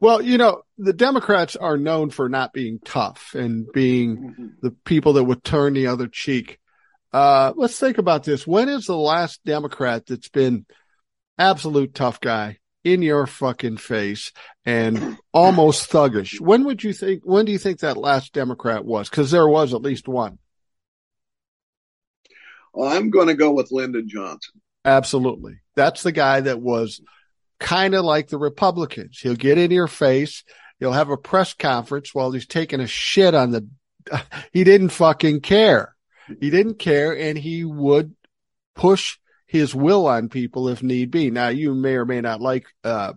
Well, 0.00 0.22
you 0.22 0.38
know, 0.38 0.62
the 0.78 0.94
Democrats 0.94 1.56
are 1.56 1.76
known 1.76 2.08
for 2.08 2.28
not 2.28 2.54
being 2.54 2.80
tough 2.82 3.34
and 3.34 3.66
being 3.72 4.16
mm-hmm. 4.16 4.46
the 4.62 4.70
people 4.70 5.12
that 5.14 5.24
would 5.24 5.44
turn 5.44 5.74
the 5.74 5.88
other 5.88 6.08
cheek. 6.08 6.58
Uh, 7.12 7.52
let's 7.54 7.78
think 7.78 7.98
about 7.98 8.24
this. 8.24 8.46
When 8.46 8.70
is 8.70 8.86
the 8.86 8.96
last 8.96 9.44
Democrat 9.44 10.06
that's 10.06 10.30
been 10.30 10.64
absolute 11.38 11.94
tough 11.94 12.18
guy 12.18 12.58
in 12.82 13.02
your 13.02 13.26
fucking 13.26 13.76
face 13.76 14.32
and 14.64 15.18
almost 15.34 15.90
thuggish? 15.90 16.40
When 16.40 16.64
would 16.64 16.82
you 16.82 16.94
think, 16.94 17.22
when 17.24 17.44
do 17.44 17.52
you 17.52 17.58
think 17.58 17.80
that 17.80 17.98
last 17.98 18.32
Democrat 18.32 18.84
was? 18.84 19.10
Cause 19.10 19.30
there 19.30 19.48
was 19.48 19.74
at 19.74 19.82
least 19.82 20.08
one. 20.08 20.38
Well, 22.72 22.88
I'm 22.88 23.10
going 23.10 23.26
to 23.26 23.34
go 23.34 23.50
with 23.50 23.72
Lyndon 23.72 24.08
Johnson. 24.08 24.62
Absolutely. 24.84 25.60
That's 25.74 26.02
the 26.02 26.12
guy 26.12 26.40
that 26.40 26.60
was 26.60 27.02
kind 27.60 27.94
of 27.94 28.04
like 28.04 28.28
the 28.28 28.38
Republicans. 28.38 29.20
He'll 29.20 29.36
get 29.36 29.58
in 29.58 29.70
your 29.70 29.86
face. 29.86 30.42
He'll 30.80 30.92
have 30.92 31.10
a 31.10 31.16
press 31.16 31.52
conference 31.52 32.14
while 32.14 32.32
he's 32.32 32.46
taking 32.46 32.80
a 32.80 32.86
shit 32.86 33.34
on 33.34 33.50
the, 33.52 33.68
he 34.52 34.64
didn't 34.64 34.88
fucking 34.88 35.42
care. 35.42 35.94
He 36.40 36.50
didn't 36.50 36.78
care 36.78 37.16
and 37.16 37.36
he 37.36 37.64
would 37.64 38.14
push 38.74 39.18
his 39.46 39.74
will 39.74 40.06
on 40.06 40.28
people 40.28 40.68
if 40.68 40.82
need 40.82 41.10
be. 41.10 41.30
Now 41.30 41.48
you 41.48 41.74
may 41.74 41.94
or 41.94 42.06
may 42.06 42.20
not 42.20 42.40
like, 42.40 42.66
uh, 42.82 43.12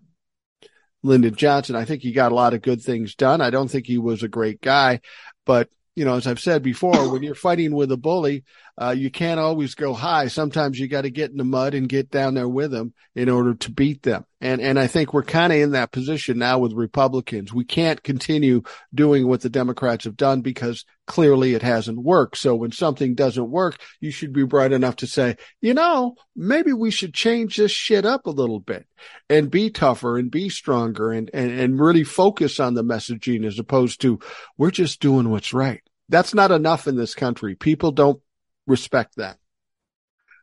Lyndon 1.03 1.35
Johnson. 1.35 1.75
I 1.75 1.85
think 1.85 2.01
he 2.01 2.13
got 2.13 2.31
a 2.31 2.35
lot 2.35 2.53
of 2.53 2.61
good 2.61 2.81
things 2.81 3.13
done. 3.13 3.41
I 3.41 3.49
don't 3.49 3.69
think 3.69 3.85
he 3.85 3.97
was 3.97 4.23
a 4.23 4.29
great 4.29 4.61
guy, 4.61 5.01
but 5.45 5.69
you 5.95 6.05
know, 6.05 6.15
as 6.15 6.25
I've 6.25 6.39
said 6.39 6.63
before, 6.63 7.11
when 7.11 7.21
you're 7.21 7.35
fighting 7.35 7.75
with 7.75 7.91
a 7.91 7.97
bully, 7.97 8.45
uh, 8.81 8.95
you 8.97 9.11
can't 9.11 9.39
always 9.39 9.75
go 9.75 9.93
high. 9.93 10.27
Sometimes 10.27 10.79
you 10.79 10.87
got 10.87 11.01
to 11.01 11.11
get 11.11 11.29
in 11.29 11.37
the 11.37 11.43
mud 11.43 11.75
and 11.75 11.87
get 11.87 12.09
down 12.09 12.33
there 12.33 12.49
with 12.49 12.71
them 12.71 12.93
in 13.15 13.29
order 13.29 13.53
to 13.53 13.71
beat 13.71 14.01
them. 14.01 14.25
And, 14.41 14.61
and 14.61 14.79
I 14.79 14.87
think 14.87 15.13
we're 15.13 15.23
kind 15.23 15.53
of 15.53 15.59
in 15.59 15.71
that 15.71 15.91
position 15.91 16.39
now 16.39 16.57
with 16.57 16.73
Republicans. 16.73 17.53
We 17.53 17.65
can't 17.65 18.01
continue 18.01 18.63
doing 18.93 19.27
what 19.27 19.41
the 19.41 19.49
Democrats 19.49 20.05
have 20.05 20.17
done 20.17 20.41
because 20.41 20.85
clearly 21.05 21.53
it 21.53 21.61
hasn't 21.61 21.99
worked. 21.99 22.37
So 22.37 22.55
when 22.55 22.71
something 22.71 23.13
doesn't 23.13 23.51
work, 23.51 23.77
you 23.99 24.09
should 24.09 24.33
be 24.33 24.43
bright 24.43 24.71
enough 24.71 24.97
to 24.97 25.07
say, 25.07 25.37
you 25.61 25.75
know, 25.75 26.15
maybe 26.35 26.73
we 26.73 26.89
should 26.89 27.13
change 27.13 27.57
this 27.57 27.71
shit 27.71 28.05
up 28.05 28.25
a 28.25 28.31
little 28.31 28.59
bit 28.59 28.87
and 29.29 29.51
be 29.51 29.69
tougher 29.69 30.17
and 30.17 30.31
be 30.31 30.49
stronger 30.49 31.11
and, 31.11 31.29
and, 31.31 31.51
and 31.51 31.79
really 31.79 32.03
focus 32.03 32.59
on 32.59 32.73
the 32.73 32.83
messaging 32.83 33.45
as 33.45 33.59
opposed 33.59 34.01
to 34.01 34.19
we're 34.57 34.71
just 34.71 34.99
doing 34.99 35.29
what's 35.29 35.53
right. 35.53 35.81
That's 36.09 36.33
not 36.33 36.51
enough 36.51 36.87
in 36.87 36.95
this 36.97 37.13
country. 37.13 37.55
People 37.55 37.91
don't 37.91 38.19
respect 38.67 39.15
that. 39.17 39.37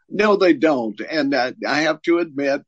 No, 0.09 0.37
they 0.37 0.55
don't. 0.55 1.01
And 1.01 1.33
uh, 1.35 1.53
I 1.67 1.83
have 1.83 2.03
to 2.03 2.19
admit, 2.19 2.63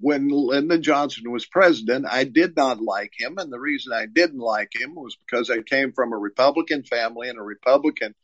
when 0.00 0.28
Lyndon 0.28 0.82
Johnson 0.82 1.30
was 1.30 1.44
president, 1.44 2.06
I 2.10 2.24
did 2.24 2.56
not 2.56 2.80
like 2.80 3.12
him. 3.16 3.36
And 3.36 3.52
the 3.52 3.60
reason 3.60 3.92
I 3.92 4.06
didn't 4.06 4.40
like 4.40 4.70
him 4.74 4.94
was 4.94 5.16
because 5.16 5.50
I 5.50 5.60
came 5.60 5.92
from 5.92 6.12
a 6.12 6.18
Republican 6.18 6.82
family 6.84 7.28
and 7.28 7.38
a 7.38 7.42
Republican 7.42 8.14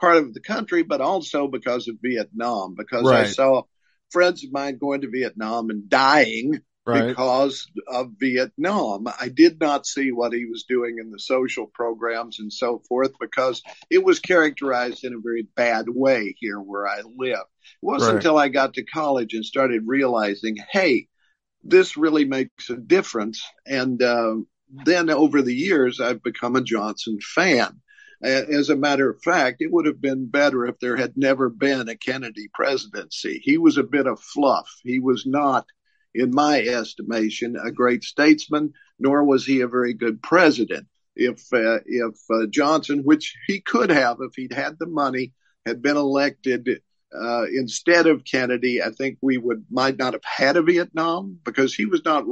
part 0.00 0.16
of 0.16 0.32
the 0.32 0.40
country, 0.40 0.82
but 0.82 1.02
also 1.02 1.46
because 1.46 1.88
of 1.88 1.96
Vietnam, 2.02 2.74
because 2.74 3.04
right. 3.04 3.26
I 3.26 3.30
saw 3.30 3.62
friends 4.10 4.44
of 4.44 4.52
mine 4.52 4.78
going 4.78 5.02
to 5.02 5.10
Vietnam 5.10 5.68
and 5.68 5.88
dying 5.88 6.60
right. 6.86 7.08
because 7.08 7.66
of 7.88 8.12
Vietnam. 8.18 9.06
I 9.20 9.28
did 9.28 9.60
not 9.60 9.86
see 9.86 10.12
what 10.12 10.32
he 10.32 10.46
was 10.46 10.64
doing 10.68 10.98
in 11.00 11.10
the 11.10 11.18
social 11.18 11.66
programs 11.66 12.38
and 12.38 12.52
so 12.52 12.82
forth 12.88 13.12
because 13.20 13.62
it 13.90 14.04
was 14.04 14.20
characterized 14.20 15.04
in 15.04 15.14
a 15.14 15.20
very 15.20 15.46
bad 15.56 15.86
way 15.88 16.34
here 16.38 16.58
where 16.58 16.86
I 16.86 17.00
live. 17.02 17.40
It 17.40 17.82
wasn't 17.82 18.08
right. 18.10 18.16
until 18.16 18.38
I 18.38 18.48
got 18.48 18.74
to 18.74 18.84
college 18.84 19.34
and 19.34 19.44
started 19.44 19.82
realizing, 19.86 20.56
hey, 20.70 21.08
this 21.62 21.96
really 21.96 22.24
makes 22.24 22.70
a 22.70 22.76
difference. 22.76 23.44
And 23.66 24.00
uh, 24.02 24.36
then 24.84 25.10
over 25.10 25.42
the 25.42 25.54
years, 25.54 26.00
I've 26.00 26.22
become 26.22 26.56
a 26.56 26.62
Johnson 26.62 27.18
fan. 27.20 27.80
As 28.22 28.70
a 28.70 28.76
matter 28.76 29.10
of 29.10 29.22
fact, 29.22 29.60
it 29.60 29.70
would 29.70 29.84
have 29.84 30.00
been 30.00 30.26
better 30.26 30.64
if 30.66 30.78
there 30.78 30.96
had 30.96 31.18
never 31.18 31.50
been 31.50 31.88
a 31.90 31.96
Kennedy 31.96 32.48
presidency. 32.54 33.40
He 33.44 33.58
was 33.58 33.76
a 33.76 33.82
bit 33.82 34.06
of 34.06 34.20
fluff. 34.20 34.70
He 34.82 35.00
was 35.00 35.26
not 35.26 35.66
in 36.16 36.30
my 36.32 36.60
estimation, 36.60 37.56
a 37.56 37.70
great 37.70 38.02
statesman, 38.02 38.72
nor 38.98 39.24
was 39.24 39.44
he 39.44 39.60
a 39.60 39.68
very 39.68 39.94
good 39.94 40.22
president. 40.22 40.86
If 41.14 41.40
uh, 41.52 41.78
if 41.86 42.14
uh, 42.30 42.46
Johnson, 42.50 43.00
which 43.00 43.34
he 43.46 43.60
could 43.60 43.90
have 43.90 44.18
if 44.20 44.34
he'd 44.34 44.52
had 44.52 44.78
the 44.78 44.86
money, 44.86 45.32
had 45.64 45.82
been 45.82 45.96
elected 45.96 46.68
uh, 47.14 47.44
instead 47.44 48.06
of 48.06 48.24
Kennedy, 48.24 48.82
I 48.82 48.90
think 48.90 49.18
we 49.20 49.38
would 49.38 49.64
might 49.70 49.96
not 49.98 50.12
have 50.12 50.24
had 50.24 50.56
a 50.56 50.62
Vietnam 50.62 51.38
because 51.44 51.74
he 51.74 51.86
was 51.86 52.04
not 52.04 52.24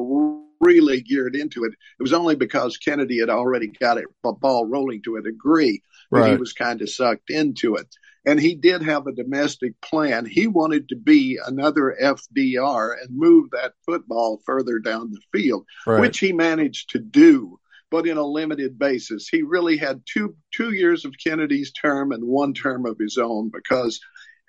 really 0.60 1.00
geared 1.00 1.36
into 1.36 1.64
it. 1.64 1.72
It 1.72 2.02
was 2.02 2.12
only 2.12 2.36
because 2.36 2.76
Kennedy 2.76 3.20
had 3.20 3.30
already 3.30 3.68
got 3.68 3.98
it 3.98 4.06
a 4.24 4.32
ball 4.32 4.66
rolling 4.66 5.02
to 5.02 5.16
a 5.16 5.22
degree 5.22 5.82
that 6.10 6.20
right. 6.20 6.30
he 6.32 6.36
was 6.36 6.52
kind 6.52 6.80
of 6.82 6.90
sucked 6.90 7.30
into 7.30 7.76
it. 7.76 7.86
And 8.26 8.40
he 8.40 8.54
did 8.54 8.82
have 8.82 9.06
a 9.06 9.12
domestic 9.12 9.80
plan. 9.80 10.24
He 10.24 10.46
wanted 10.46 10.88
to 10.88 10.96
be 10.96 11.38
another 11.44 11.96
FDR 12.00 12.94
and 13.00 13.16
move 13.16 13.50
that 13.50 13.74
football 13.84 14.40
further 14.46 14.78
down 14.78 15.10
the 15.10 15.20
field, 15.32 15.66
right. 15.86 16.00
which 16.00 16.18
he 16.18 16.32
managed 16.32 16.90
to 16.90 16.98
do, 16.98 17.58
but 17.90 18.06
in 18.06 18.16
a 18.16 18.24
limited 18.24 18.78
basis. 18.78 19.28
He 19.28 19.42
really 19.42 19.76
had 19.76 20.02
two 20.06 20.36
two 20.54 20.72
years 20.72 21.04
of 21.04 21.14
Kennedy's 21.22 21.72
term 21.72 22.12
and 22.12 22.24
one 22.24 22.54
term 22.54 22.86
of 22.86 22.98
his 22.98 23.18
own 23.18 23.50
because 23.52 24.00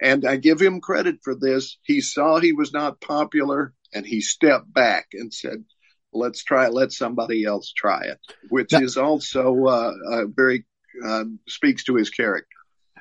and 0.01 0.25
I 0.25 0.35
give 0.35 0.61
him 0.61 0.81
credit 0.81 1.19
for 1.23 1.35
this. 1.35 1.77
He 1.83 2.01
saw 2.01 2.39
he 2.39 2.53
was 2.53 2.73
not 2.73 3.01
popular 3.01 3.73
and 3.93 4.05
he 4.05 4.19
stepped 4.19 4.71
back 4.73 5.07
and 5.13 5.33
said, 5.33 5.63
let's 6.15 6.43
try 6.43 6.65
it. 6.65 6.73
Let 6.73 6.91
somebody 6.91 7.45
else 7.45 7.71
try 7.75 8.03
it, 8.05 8.19
which 8.49 8.73
is 8.73 8.97
also 8.97 9.65
uh, 9.65 9.93
uh, 10.09 10.25
very 10.27 10.65
uh, 11.05 11.25
speaks 11.47 11.83
to 11.85 11.95
his 11.95 12.09
character. 12.09 12.47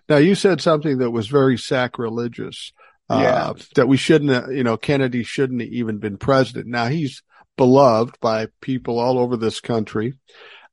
Now 0.08 0.16
you 0.16 0.34
said 0.34 0.60
something 0.60 0.98
that 0.98 1.10
was 1.10 1.28
very 1.28 1.58
sacrilegious. 1.58 2.72
Uh, 3.10 3.20
yeah. 3.22 3.52
that 3.74 3.86
we 3.86 3.98
shouldn't, 3.98 4.50
you 4.54 4.64
know, 4.64 4.78
Kennedy 4.78 5.24
shouldn't 5.24 5.60
have 5.60 5.70
even 5.70 5.98
been 5.98 6.16
president. 6.16 6.66
Now 6.66 6.86
he's 6.86 7.22
beloved 7.56 8.18
by 8.20 8.48
people 8.62 8.98
all 8.98 9.18
over 9.18 9.36
this 9.36 9.60
country. 9.60 10.14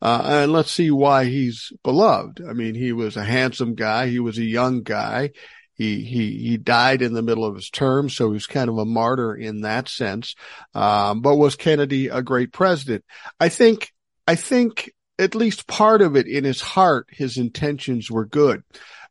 Uh, 0.02 0.22
and 0.26 0.52
let's 0.54 0.72
see 0.72 0.89
why 0.91 1.26
he's 1.26 1.74
beloved. 1.84 2.41
I 2.48 2.54
mean, 2.54 2.74
he 2.74 2.94
was 2.94 3.17
a 3.17 3.24
handsome 3.24 3.76
guy. 3.76 4.08
He 4.08 4.20
was 4.20 4.38
a 4.38 4.44
young 4.44 4.82
guy. 4.82 5.32
He, 5.74 6.04
he, 6.04 6.38
he 6.38 6.58
died 6.58 7.02
in 7.02 7.13
the 7.13 7.22
middle 7.22 7.46
of 7.46 7.56
his 7.56 7.70
term. 7.70 8.10
So 8.10 8.28
he 8.28 8.34
was 8.34 8.48
kind 8.48 8.70
of 8.70 8.78
a 8.78 8.86
martyr 8.86 9.36
in 9.36 9.62
that 9.62 9.89
sense. 9.89 10.36
Um, 10.74 11.22
but 11.22 11.36
was 11.36 11.56
Kennedy 11.56 12.08
a 12.08 12.22
great 12.22 12.52
president? 12.52 13.04
I 13.39 13.50
think, 13.50 13.91
I 14.26 14.36
think 14.36 14.91
at 15.20 15.36
least 15.36 15.67
part 15.67 16.02
of 16.02 16.15
it 16.15 16.28
in 16.28 16.46
his 16.46 16.62
heart, 16.62 17.08
his 17.12 17.38
intentions 17.38 18.10
were 18.10 18.26
good. 18.26 18.63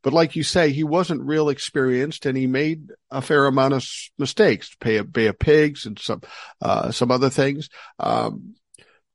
But 0.03 0.13
like 0.13 0.37
you 0.37 0.43
say, 0.43 0.71
he 0.71 0.85
wasn't 0.85 1.23
real 1.23 1.49
experienced 1.49 2.27
and 2.27 2.37
he 2.37 2.47
made 2.47 2.91
a 3.11 3.21
fair 3.21 3.47
amount 3.47 3.75
of 3.75 3.87
mistakes, 4.19 4.75
Bay 4.81 4.97
of, 4.97 5.13
Bay 5.13 5.27
of 5.27 5.39
Pigs 5.39 5.87
and 5.87 5.99
some, 5.99 6.23
uh, 6.63 6.91
some 6.91 7.11
other 7.11 7.31
things. 7.31 7.69
Um, 7.99 8.55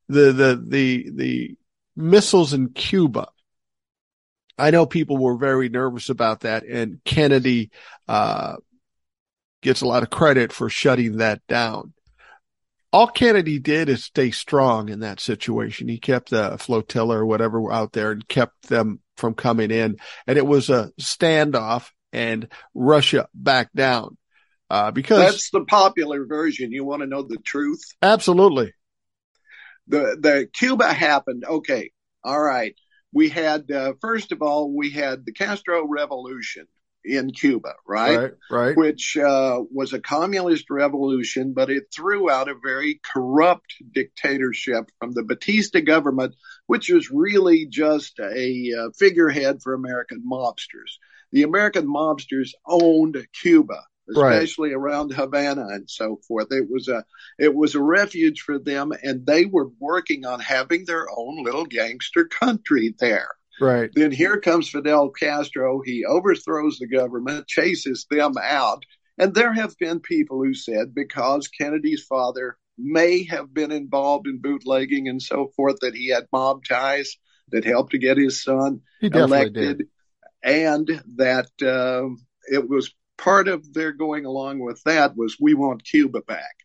the, 0.08 0.32
the, 0.32 0.64
the, 0.64 1.10
the 1.12 1.56
missiles 1.96 2.52
in 2.52 2.70
Cuba. 2.70 3.28
I 4.58 4.70
know 4.70 4.86
people 4.86 5.18
were 5.18 5.36
very 5.36 5.68
nervous 5.68 6.08
about 6.08 6.40
that 6.40 6.64
and 6.64 7.00
Kennedy, 7.04 7.70
uh, 8.08 8.56
gets 9.62 9.80
a 9.80 9.86
lot 9.88 10.04
of 10.04 10.10
credit 10.10 10.52
for 10.52 10.70
shutting 10.70 11.16
that 11.16 11.44
down 11.48 11.92
all 12.96 13.08
Kennedy 13.08 13.58
did 13.58 13.90
is 13.90 14.04
stay 14.04 14.30
strong 14.30 14.88
in 14.88 15.00
that 15.00 15.20
situation. 15.20 15.86
He 15.86 15.98
kept 15.98 16.30
the 16.30 16.56
flotilla 16.58 17.18
or 17.18 17.26
whatever 17.26 17.70
out 17.70 17.92
there 17.92 18.10
and 18.10 18.26
kept 18.26 18.68
them 18.68 19.00
from 19.16 19.34
coming 19.34 19.70
in. 19.70 19.96
And 20.26 20.38
it 20.38 20.46
was 20.46 20.70
a 20.70 20.92
standoff 21.00 21.90
and 22.12 22.48
Russia 22.74 23.28
backed 23.34 23.74
down. 23.74 24.16
Uh, 24.68 24.90
because 24.90 25.18
that's 25.18 25.50
the 25.50 25.64
popular 25.64 26.26
version. 26.26 26.72
You 26.72 26.84
want 26.84 27.02
to 27.02 27.06
know 27.06 27.22
the 27.22 27.38
truth? 27.38 27.82
Absolutely. 28.02 28.72
The, 29.86 30.16
the 30.20 30.48
Cuba 30.52 30.92
happened. 30.92 31.44
Okay. 31.44 31.92
All 32.24 32.40
right. 32.40 32.74
We 33.12 33.28
had, 33.28 33.70
uh, 33.70 33.92
first 34.00 34.32
of 34.32 34.42
all, 34.42 34.72
we 34.72 34.90
had 34.90 35.24
the 35.24 35.32
Castro 35.32 35.86
revolution 35.86 36.66
in 37.04 37.30
Cuba, 37.30 37.74
right? 37.86 38.18
Right, 38.18 38.32
right. 38.50 38.76
Which 38.76 39.16
uh, 39.16 39.62
was 39.70 39.92
a 39.92 40.00
communist 40.00 40.68
revolution, 40.70 41.52
but 41.54 41.70
it 41.70 41.84
threw 41.94 42.28
out 42.28 42.48
a 42.48 42.54
very 42.60 43.00
corrupt 43.04 43.74
dictatorship 43.92 44.90
from 44.98 45.12
the 45.12 45.22
Batista 45.22 45.80
government, 45.80 46.34
which 46.66 46.90
was 46.90 47.10
really 47.10 47.66
just 47.66 48.18
a 48.18 48.72
uh, 48.78 48.90
figurehead 48.98 49.62
for 49.62 49.74
American 49.74 50.22
mobsters. 50.28 50.98
The 51.32 51.42
American 51.42 51.86
mobsters 51.86 52.50
owned 52.66 53.26
Cuba, 53.40 53.82
especially 54.08 54.70
right. 54.70 54.76
around 54.76 55.12
Havana 55.12 55.66
and 55.68 55.88
so 55.88 56.20
forth. 56.26 56.48
It 56.50 56.70
was 56.70 56.88
a 56.88 57.04
it 57.38 57.54
was 57.54 57.74
a 57.74 57.82
refuge 57.82 58.40
for 58.40 58.58
them, 58.58 58.92
and 59.02 59.26
they 59.26 59.44
were 59.44 59.70
working 59.78 60.24
on 60.24 60.40
having 60.40 60.84
their 60.84 61.06
own 61.16 61.42
little 61.44 61.66
gangster 61.66 62.24
country 62.26 62.94
there. 62.98 63.30
Right. 63.60 63.90
Then 63.94 64.12
here 64.12 64.38
comes 64.38 64.68
Fidel 64.68 65.10
Castro. 65.10 65.80
He 65.84 66.04
overthrows 66.04 66.78
the 66.78 66.86
government, 66.86 67.46
chases 67.46 68.06
them 68.10 68.34
out. 68.40 68.84
And 69.18 69.34
there 69.34 69.52
have 69.54 69.76
been 69.78 70.00
people 70.00 70.44
who 70.44 70.52
said 70.52 70.94
because 70.94 71.48
Kennedy's 71.48 72.02
father 72.02 72.58
may 72.78 73.24
have 73.24 73.52
been 73.52 73.72
involved 73.72 74.26
in 74.26 74.40
bootlegging 74.40 75.08
and 75.08 75.20
so 75.20 75.52
forth, 75.56 75.76
that 75.80 75.94
he 75.94 76.08
had 76.08 76.26
mob 76.32 76.64
ties 76.64 77.16
that 77.50 77.64
helped 77.64 77.92
to 77.92 77.98
get 77.98 78.16
his 78.16 78.42
son 78.42 78.80
elected, 79.00 79.78
did. 79.78 79.88
and 80.42 81.02
that 81.16 81.48
uh, 81.62 82.08
it 82.48 82.68
was 82.68 82.94
part 83.18 83.48
of 83.48 83.72
their 83.72 83.92
going 83.92 84.24
along 84.24 84.58
with 84.58 84.82
that 84.84 85.16
was 85.16 85.36
we 85.40 85.54
want 85.54 85.84
Cuba 85.84 86.22
back. 86.22 86.56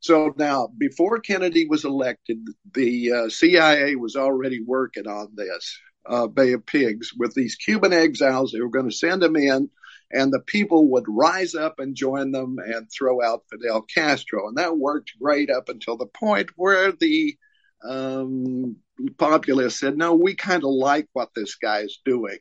So 0.00 0.34
now, 0.36 0.68
before 0.78 1.20
Kennedy 1.20 1.66
was 1.68 1.84
elected, 1.84 2.38
the 2.72 3.12
uh, 3.12 3.28
CIA 3.28 3.96
was 3.96 4.16
already 4.16 4.62
working 4.62 5.06
on 5.06 5.28
this 5.34 5.78
uh, 6.06 6.26
Bay 6.26 6.52
of 6.54 6.64
Pigs 6.64 7.12
with 7.16 7.34
these 7.34 7.56
Cuban 7.56 7.92
exiles. 7.92 8.52
They 8.52 8.60
were 8.60 8.70
going 8.70 8.88
to 8.88 8.96
send 8.96 9.20
them 9.20 9.36
in, 9.36 9.68
and 10.12 10.32
the 10.32 10.40
people 10.40 10.88
would 10.88 11.04
rise 11.06 11.54
up 11.54 11.78
and 11.78 11.94
join 11.94 12.32
them 12.32 12.56
and 12.58 12.88
throw 12.90 13.22
out 13.22 13.44
Fidel 13.50 13.82
Castro. 13.82 14.48
And 14.48 14.58
that 14.58 14.76
worked 14.76 15.12
great 15.20 15.50
up 15.50 15.68
until 15.68 15.96
the 15.96 16.06
point 16.06 16.50
where 16.56 16.92
the 16.92 17.36
um, 17.88 18.76
populace 19.18 19.78
said, 19.78 19.96
no, 19.96 20.14
we 20.14 20.34
kind 20.34 20.64
of 20.64 20.70
like 20.70 21.08
what 21.12 21.30
this 21.34 21.54
guy's 21.54 21.98
doing. 22.04 22.38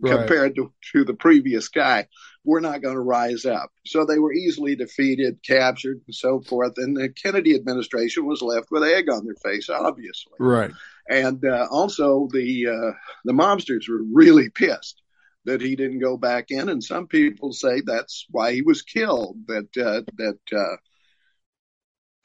Right. 0.00 0.18
Compared 0.18 0.56
to, 0.56 0.72
to 0.92 1.04
the 1.04 1.14
previous 1.14 1.68
guy, 1.68 2.08
we're 2.44 2.58
not 2.58 2.82
going 2.82 2.96
to 2.96 3.00
rise 3.00 3.44
up. 3.44 3.70
So 3.86 4.04
they 4.04 4.18
were 4.18 4.32
easily 4.32 4.74
defeated, 4.74 5.38
captured, 5.46 6.00
and 6.04 6.14
so 6.14 6.40
forth. 6.40 6.72
And 6.78 6.96
the 6.96 7.10
Kennedy 7.10 7.54
administration 7.54 8.26
was 8.26 8.42
left 8.42 8.72
with 8.72 8.82
egg 8.82 9.08
on 9.08 9.24
their 9.24 9.36
face, 9.36 9.70
obviously. 9.70 10.32
Right. 10.40 10.72
And 11.08 11.44
uh, 11.44 11.68
also 11.70 12.28
the 12.32 12.66
uh, 12.66 12.92
the 13.24 13.34
mobsters 13.34 13.88
were 13.88 14.02
really 14.12 14.50
pissed 14.54 15.00
that 15.44 15.60
he 15.60 15.76
didn't 15.76 16.00
go 16.00 16.16
back 16.16 16.46
in, 16.50 16.68
and 16.68 16.82
some 16.82 17.06
people 17.06 17.52
say 17.52 17.80
that's 17.80 18.26
why 18.30 18.52
he 18.52 18.62
was 18.62 18.82
killed. 18.82 19.36
That 19.46 19.68
uh, 19.76 20.02
that 20.16 20.76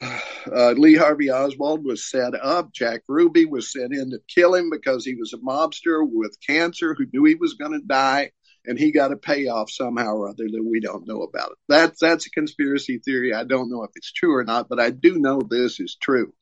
uh, 0.02 0.18
uh, 0.52 0.72
Lee 0.72 0.96
Harvey 0.96 1.30
Oswald 1.30 1.84
was 1.84 2.08
set 2.08 2.34
up. 2.34 2.72
Jack 2.72 3.02
Ruby 3.08 3.44
was 3.44 3.72
sent 3.72 3.92
in 3.92 4.10
to 4.10 4.20
kill 4.28 4.54
him 4.54 4.70
because 4.70 5.04
he 5.04 5.14
was 5.14 5.32
a 5.32 5.38
mobster 5.38 6.02
with 6.02 6.36
cancer 6.46 6.94
who 6.94 7.06
knew 7.12 7.24
he 7.24 7.34
was 7.34 7.54
going 7.54 7.72
to 7.72 7.86
die 7.86 8.30
and 8.66 8.78
he 8.78 8.92
got 8.92 9.12
a 9.12 9.16
payoff 9.16 9.70
somehow 9.70 10.14
or 10.14 10.28
other 10.28 10.44
that 10.44 10.64
we 10.64 10.80
don't 10.80 11.06
know 11.06 11.22
about 11.22 11.52
it. 11.52 11.58
That's 11.68 12.00
that's 12.00 12.26
a 12.26 12.30
conspiracy 12.30 12.98
theory. 12.98 13.34
I 13.34 13.44
don't 13.44 13.70
know 13.70 13.84
if 13.84 13.90
it's 13.94 14.12
true 14.12 14.34
or 14.34 14.44
not, 14.44 14.68
but 14.68 14.80
I 14.80 14.90
do 14.90 15.18
know 15.18 15.40
this 15.40 15.80
is 15.80 15.96
true. 16.00 16.32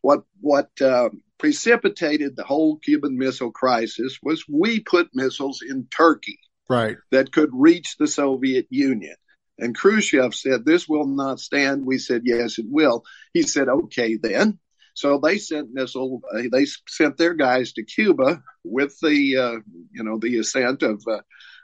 What 0.00 0.24
what 0.40 0.70
uh, 0.80 1.10
precipitated 1.38 2.36
the 2.36 2.44
whole 2.44 2.78
Cuban 2.78 3.18
Missile 3.18 3.52
Crisis 3.52 4.18
was 4.22 4.44
we 4.48 4.80
put 4.80 5.10
missiles 5.14 5.62
in 5.66 5.86
Turkey, 5.90 6.38
right, 6.68 6.96
that 7.10 7.32
could 7.32 7.50
reach 7.52 7.96
the 7.96 8.06
Soviet 8.06 8.66
Union. 8.70 9.16
And 9.58 9.74
Khrushchev 9.74 10.34
said, 10.34 10.64
"This 10.64 10.88
will 10.88 11.06
not 11.06 11.40
stand." 11.40 11.86
We 11.86 11.98
said, 11.98 12.22
"Yes, 12.24 12.58
it 12.58 12.66
will." 12.68 13.04
He 13.32 13.42
said, 13.42 13.68
"Okay, 13.68 14.16
then." 14.16 14.58
So 14.94 15.18
they 15.22 15.36
sent 15.38 15.74
missile. 15.74 16.22
Uh, 16.32 16.42
they 16.50 16.66
sent 16.88 17.18
their 17.18 17.34
guys 17.34 17.74
to 17.74 17.84
Cuba 17.84 18.42
with 18.64 18.98
the, 19.00 19.36
uh, 19.36 19.58
you 19.92 20.04
know, 20.04 20.18
the 20.18 20.38
assent 20.38 20.82
of 20.82 21.02
uh, 21.06 21.20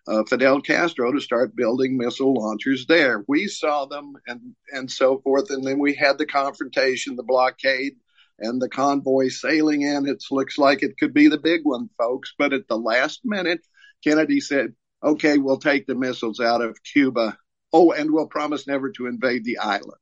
uh, 0.07 0.25
Fidel 0.25 0.61
Castro 0.61 1.13
to 1.13 1.21
start 1.21 1.57
building 1.57 1.97
missile 1.97 2.35
launchers 2.35 2.87
there. 2.87 3.25
We 3.29 3.49
saw 3.49 3.87
them 3.87 4.15
and 4.27 4.55
and 4.71 4.91
so 4.91 5.19
forth, 5.19 5.51
and 5.51 5.65
then 5.65 5.79
we 5.79 5.95
had 5.95 6.19
the 6.19 6.27
confrontation, 6.27 7.17
the 7.17 7.23
blockade, 7.23 7.95
and 8.38 8.61
the 8.61 8.68
convoy 8.68 9.29
sailing 9.29 9.83
in. 9.83 10.07
It 10.07 10.23
looks 10.31 10.59
like 10.59 10.83
it 10.83 10.99
could 10.99 11.14
be 11.14 11.29
the 11.29 11.38
big 11.38 11.61
one, 11.64 11.88
folks. 11.99 12.35
But 12.38 12.53
at 12.53 12.68
the 12.68 12.79
last 12.79 13.21
minute, 13.25 13.61
Kennedy 14.05 14.40
said, 14.40 14.75
"Okay, 15.03 15.38
we'll 15.38 15.59
take 15.59 15.87
the 15.87 15.95
missiles 15.95 16.40
out 16.40 16.62
of 16.62 16.83
Cuba. 16.83 17.37
Oh, 17.73 17.92
and 17.92 18.11
we'll 18.11 18.27
promise 18.27 18.66
never 18.66 18.90
to 18.92 19.07
invade 19.07 19.45
the 19.45 19.59
island." 19.59 20.01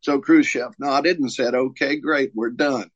So 0.00 0.20
Khrushchev 0.20 0.74
nodded 0.78 1.18
and 1.18 1.32
said, 1.32 1.54
"Okay, 1.54 1.96
great, 1.96 2.32
we're 2.34 2.50
done." 2.50 2.90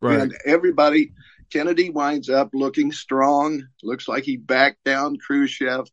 Right. 0.00 0.20
And 0.20 0.34
everybody 0.46 1.12
Kennedy 1.50 1.90
winds 1.90 2.30
up 2.30 2.50
looking 2.52 2.92
strong. 2.92 3.64
Looks 3.82 4.06
like 4.08 4.24
he 4.24 4.36
backed 4.36 4.84
down 4.84 5.16
Khrushchev, 5.18 5.88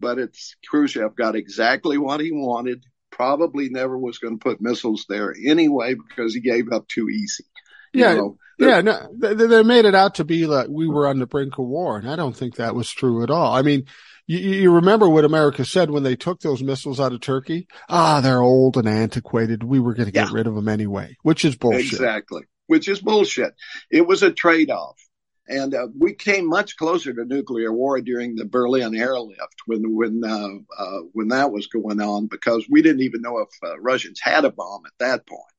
but 0.00 0.18
it's 0.18 0.56
Khrushchev 0.68 1.14
got 1.14 1.36
exactly 1.36 1.98
what 1.98 2.20
he 2.20 2.32
wanted. 2.32 2.84
Probably 3.10 3.68
never 3.68 3.98
was 3.98 4.18
going 4.18 4.38
to 4.38 4.42
put 4.42 4.62
missiles 4.62 5.04
there 5.08 5.34
anyway 5.46 5.94
because 5.94 6.34
he 6.34 6.40
gave 6.40 6.72
up 6.72 6.88
too 6.88 7.10
easy. 7.10 7.44
Yeah, 7.92 8.14
know, 8.14 8.38
yeah, 8.58 8.80
no, 8.80 9.08
they, 9.18 9.34
they, 9.34 9.62
made 9.62 9.84
it 9.84 9.94
out 9.94 10.16
to 10.16 10.24
be 10.24 10.46
like 10.46 10.68
we 10.68 10.88
were 10.88 11.06
on 11.06 11.18
the 11.18 11.26
brink 11.26 11.58
of 11.58 11.66
war, 11.66 11.98
and 11.98 12.08
I 12.08 12.16
don't 12.16 12.36
think 12.36 12.56
that 12.56 12.74
was 12.74 12.90
true 12.90 13.22
at 13.22 13.30
all. 13.30 13.54
I 13.54 13.62
mean, 13.62 13.86
you, 14.26 14.38
you 14.38 14.72
remember 14.72 15.08
what 15.08 15.24
America 15.24 15.64
said 15.64 15.90
when 15.90 16.02
they 16.02 16.16
took 16.16 16.40
those 16.40 16.62
missiles 16.62 17.00
out 17.00 17.12
of 17.12 17.20
Turkey? 17.20 17.66
Ah, 17.88 18.20
they're 18.20 18.40
old 18.40 18.76
and 18.76 18.88
antiquated. 18.88 19.62
We 19.62 19.80
were 19.80 19.94
going 19.94 20.06
to 20.06 20.12
get 20.12 20.28
yeah. 20.28 20.34
rid 20.34 20.46
of 20.46 20.54
them 20.54 20.68
anyway, 20.68 21.16
which 21.22 21.44
is 21.44 21.56
bullshit. 21.56 21.92
Exactly 21.92 22.42
which 22.72 22.88
is 22.88 23.02
bullshit. 23.02 23.54
It 23.90 24.06
was 24.06 24.22
a 24.22 24.32
trade 24.32 24.70
off. 24.70 24.98
And 25.46 25.74
uh, 25.74 25.88
we 25.98 26.14
came 26.14 26.48
much 26.48 26.76
closer 26.78 27.12
to 27.12 27.24
nuclear 27.26 27.70
war 27.70 28.00
during 28.00 28.34
the 28.34 28.46
Berlin 28.46 28.94
airlift 28.94 29.56
when 29.66 29.94
when 29.94 30.22
uh, 30.24 30.82
uh, 30.82 31.00
when 31.12 31.28
that 31.28 31.52
was 31.52 31.66
going 31.66 32.00
on 32.00 32.28
because 32.28 32.66
we 32.70 32.80
didn't 32.80 33.02
even 33.02 33.20
know 33.20 33.40
if 33.40 33.50
uh, 33.62 33.78
Russians 33.78 34.20
had 34.22 34.46
a 34.46 34.52
bomb 34.52 34.86
at 34.86 34.92
that 35.00 35.26
point. 35.26 35.40
point, 35.40 35.54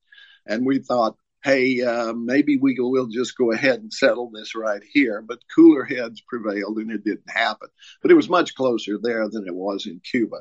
and 0.46 0.66
we 0.66 0.80
thought, 0.80 1.16
hey, 1.44 1.82
uh, 1.82 2.14
maybe 2.14 2.56
we 2.56 2.74
will 2.78 3.06
just 3.06 3.36
go 3.36 3.52
ahead 3.52 3.80
and 3.80 3.92
settle 3.92 4.30
this 4.30 4.54
right 4.54 4.82
here. 4.90 5.22
But 5.22 5.40
cooler 5.54 5.84
heads 5.84 6.22
prevailed, 6.26 6.78
and 6.78 6.90
it 6.90 7.04
didn't 7.04 7.30
happen. 7.30 7.68
But 8.02 8.10
it 8.10 8.14
was 8.14 8.28
much 8.28 8.54
closer 8.54 8.98
there 9.00 9.28
than 9.28 9.46
it 9.46 9.54
was 9.54 9.86
in 9.86 10.00
Cuba. 10.00 10.38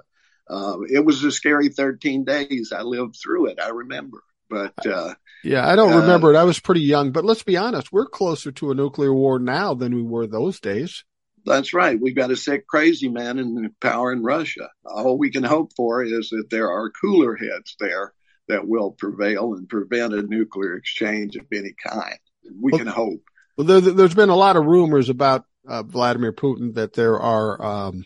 Uh, 0.49 0.77
it 0.89 1.05
was 1.05 1.23
a 1.23 1.31
scary 1.31 1.69
13 1.69 2.23
days. 2.23 2.71
I 2.75 2.81
lived 2.81 3.17
through 3.21 3.47
it. 3.47 3.59
I 3.61 3.69
remember. 3.69 4.23
But 4.49 4.85
uh, 4.85 5.15
yeah, 5.43 5.67
I 5.67 5.75
don't 5.75 5.93
uh, 5.93 6.01
remember 6.01 6.33
it. 6.33 6.37
I 6.37 6.43
was 6.43 6.59
pretty 6.59 6.81
young, 6.81 7.11
but 7.11 7.25
let's 7.25 7.43
be 7.43 7.57
honest, 7.57 7.91
we're 7.91 8.07
closer 8.07 8.51
to 8.53 8.71
a 8.71 8.75
nuclear 8.75 9.13
war 9.13 9.39
now 9.39 9.73
than 9.73 9.95
we 9.95 10.03
were 10.03 10.27
those 10.27 10.59
days. 10.59 11.03
That's 11.45 11.73
right. 11.73 11.99
We've 11.99 12.15
got 12.15 12.31
a 12.31 12.37
sick, 12.37 12.67
crazy 12.67 13.09
man 13.09 13.39
in 13.39 13.73
power 13.81 14.13
in 14.13 14.23
Russia. 14.23 14.69
All 14.85 15.17
we 15.17 15.31
can 15.31 15.43
hope 15.43 15.71
for 15.75 16.03
is 16.03 16.29
that 16.29 16.49
there 16.49 16.69
are 16.69 16.91
cooler 16.91 17.35
heads 17.35 17.75
there 17.79 18.13
that 18.47 18.67
will 18.67 18.91
prevail 18.91 19.53
and 19.53 19.69
prevent 19.69 20.13
a 20.13 20.21
nuclear 20.21 20.75
exchange 20.75 21.35
of 21.35 21.45
any 21.51 21.73
kind. 21.85 22.19
We 22.61 22.71
well, 22.71 22.79
can 22.79 22.87
hope. 22.87 23.21
Well, 23.57 23.67
there, 23.67 23.81
has 23.81 24.15
been 24.15 24.29
a 24.29 24.35
lot 24.35 24.57
of 24.57 24.65
rumors 24.65 25.09
about 25.09 25.45
uh, 25.67 25.83
Vladimir 25.83 26.33
Putin 26.33 26.75
that 26.75 26.93
there 26.93 27.19
are 27.19 27.63
um, 27.63 28.05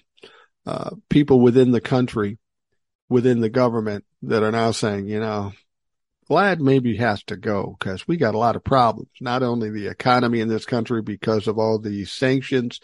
uh, 0.66 0.92
people 1.10 1.40
within 1.40 1.72
the 1.72 1.82
country, 1.82 2.38
within 3.10 3.42
the 3.42 3.50
government, 3.50 4.06
that 4.24 4.44
are 4.44 4.52
now 4.52 4.72
saying, 4.72 5.08
you 5.08 5.20
know, 5.20 5.54
Vlad 6.30 6.60
maybe 6.60 6.98
has 6.98 7.24
to 7.24 7.38
go 7.38 7.76
because 7.80 8.08
we 8.08 8.18
got 8.18 8.36
a 8.36 8.38
lot 8.38 8.58
of 8.58 8.64
problems. 8.64 9.10
Not 9.22 9.44
only 9.44 9.70
the 9.70 9.88
economy 9.88 10.42
in 10.42 10.50
this 10.50 10.66
country 10.66 11.02
because 11.02 11.48
of 11.48 11.58
all 11.58 11.80
the 11.80 12.04
sanctions, 12.06 12.82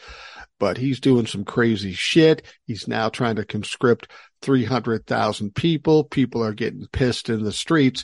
but 0.60 0.78
he's 0.78 1.02
doing 1.02 1.26
some 1.26 1.44
crazy 1.44 1.92
shit. 1.92 2.44
He's 2.66 2.88
now 2.88 3.10
trying 3.10 3.36
to 3.36 3.46
conscript 3.46 4.10
300,000 4.44 5.56
people. 5.56 6.04
People 6.04 6.44
are 6.44 6.54
getting 6.54 6.86
pissed 6.92 7.30
in 7.30 7.44
the 7.44 7.52
streets. 7.52 8.04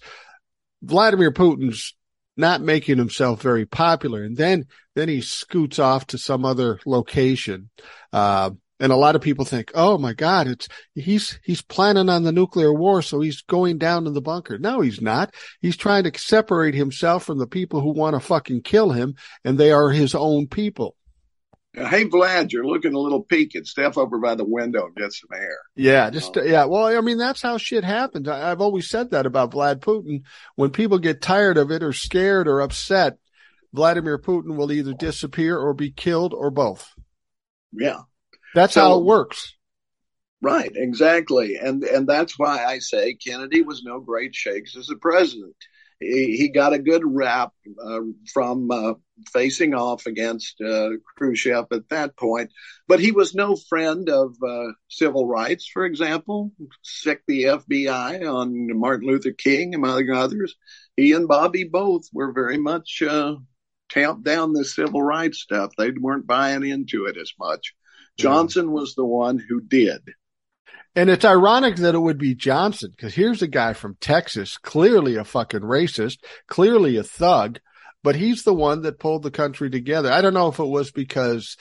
Vladimir 0.81 1.31
Putin's 1.31 1.95
not 2.37 2.61
making 2.61 2.97
himself 2.97 3.41
very 3.41 3.65
popular. 3.65 4.23
And 4.23 4.37
then, 4.37 4.65
then 4.95 5.09
he 5.09 5.21
scoots 5.21 5.77
off 5.77 6.07
to 6.07 6.17
some 6.17 6.45
other 6.45 6.79
location. 6.85 7.69
Uh, 8.13 8.51
and 8.79 8.93
a 8.93 8.95
lot 8.95 9.17
of 9.17 9.21
people 9.21 9.43
think, 9.43 9.73
oh 9.75 9.97
my 9.97 10.13
God, 10.13 10.47
it's, 10.47 10.69
he's, 10.95 11.37
he's 11.43 11.61
planning 11.61 12.07
on 12.07 12.23
the 12.23 12.31
nuclear 12.31 12.73
war. 12.73 13.01
So 13.01 13.19
he's 13.19 13.41
going 13.41 13.77
down 13.77 14.07
in 14.07 14.13
the 14.13 14.21
bunker. 14.21 14.57
No, 14.57 14.79
he's 14.79 15.01
not. 15.01 15.35
He's 15.59 15.75
trying 15.75 16.05
to 16.05 16.17
separate 16.17 16.75
himself 16.75 17.25
from 17.25 17.39
the 17.39 17.47
people 17.47 17.81
who 17.81 17.91
want 17.91 18.13
to 18.13 18.21
fucking 18.21 18.61
kill 18.61 18.91
him. 18.91 19.15
And 19.43 19.57
they 19.57 19.73
are 19.73 19.89
his 19.89 20.15
own 20.15 20.47
people. 20.47 20.95
Hey, 21.73 22.05
Vlad, 22.05 22.51
you're 22.51 22.65
looking 22.65 22.95
a 22.95 22.99
little 22.99 23.21
peaked. 23.21 23.67
Step 23.67 23.95
over 23.95 24.17
by 24.17 24.35
the 24.35 24.45
window 24.45 24.87
and 24.87 24.95
get 24.95 25.13
some 25.13 25.29
air. 25.33 25.59
Yeah, 25.75 26.09
just, 26.09 26.35
yeah. 26.35 26.65
Well, 26.65 26.85
I 26.85 26.99
mean, 27.01 27.19
that's 27.19 27.41
how 27.41 27.57
shit 27.57 27.83
happens. 27.83 28.27
I, 28.27 28.49
have 28.49 28.61
always 28.61 28.89
said 28.89 29.11
that 29.11 29.27
about 29.27 29.51
Vlad 29.51 29.79
Putin. 29.79 30.23
When 30.55 30.71
people 30.71 30.97
get 30.97 31.21
tired 31.21 31.57
of 31.57 31.69
it 31.69 31.83
or 31.83 31.93
scared 31.93 32.47
or 32.47 32.61
upset, 32.61 33.17
Vladimir 33.71 34.17
Putin 34.17 34.55
will 34.55 34.71
either 34.71 34.93
disappear 34.93 35.57
or 35.57 35.75
be 35.75 35.91
killed 35.91 36.33
or 36.33 36.49
both. 36.49 36.89
Yeah. 37.71 37.99
That's 38.55 38.73
so, 38.73 38.81
how 38.81 38.99
it 38.99 39.05
works. 39.05 39.55
Right, 40.41 40.71
exactly. 40.73 41.57
And 41.57 41.83
and 41.83 42.07
that's 42.07 42.39
why 42.39 42.63
I 42.63 42.79
say 42.79 43.13
Kennedy 43.15 43.61
was 43.61 43.83
no 43.83 43.99
great 43.99 44.33
shakes 44.33 44.75
as 44.77 44.89
a 44.89 44.95
president. 44.95 45.55
He, 45.99 46.37
he 46.37 46.49
got 46.49 46.73
a 46.73 46.79
good 46.79 47.03
rap 47.05 47.51
uh, 47.83 47.99
from 48.33 48.71
uh, 48.71 48.93
facing 49.33 49.73
off 49.73 50.05
against 50.05 50.61
uh, 50.61 50.91
Khrushchev 51.17 51.67
at 51.71 51.89
that 51.89 52.15
point, 52.15 52.51
but 52.87 52.99
he 52.99 53.11
was 53.11 53.35
no 53.35 53.55
friend 53.55 54.09
of 54.09 54.35
uh, 54.41 54.71
civil 54.87 55.27
rights, 55.27 55.67
for 55.67 55.85
example. 55.85 56.51
Sick 56.83 57.23
the 57.27 57.43
FBI 57.43 58.31
on 58.31 58.79
Martin 58.79 59.07
Luther 59.07 59.31
King, 59.31 59.75
among 59.75 60.09
others. 60.09 60.55
He 60.95 61.13
and 61.13 61.27
Bobby 61.27 61.65
both 61.65 62.03
were 62.13 62.31
very 62.31 62.57
much 62.57 63.01
uh, 63.01 63.35
tamped 63.89 64.23
down 64.23 64.53
the 64.53 64.65
civil 64.65 65.01
rights 65.01 65.39
stuff. 65.39 65.71
They 65.77 65.91
weren't 65.91 66.27
buying 66.27 66.65
into 66.65 67.05
it 67.05 67.17
as 67.17 67.33
much. 67.39 67.73
Johnson 68.17 68.71
was 68.71 68.95
the 68.95 69.05
one 69.05 69.37
who 69.37 69.61
did. 69.61 70.01
And 70.95 71.09
it's 71.09 71.25
ironic 71.25 71.77
that 71.77 71.95
it 71.95 71.99
would 71.99 72.17
be 72.17 72.35
Johnson 72.35 72.91
because 72.91 73.13
here's 73.13 73.41
a 73.41 73.47
guy 73.47 73.73
from 73.73 73.97
Texas, 74.01 74.57
clearly 74.57 75.15
a 75.15 75.23
fucking 75.23 75.61
racist, 75.61 76.17
clearly 76.47 76.97
a 76.97 77.03
thug, 77.03 77.59
but 78.03 78.15
he's 78.15 78.43
the 78.43 78.53
one 78.53 78.81
that 78.81 78.99
pulled 78.99 79.23
the 79.23 79.31
country 79.31 79.69
together. 79.69 80.11
I 80.11 80.21
don't 80.21 80.33
know 80.33 80.47
if 80.47 80.59
it 80.59 80.65
was 80.65 80.91
because 80.91 81.57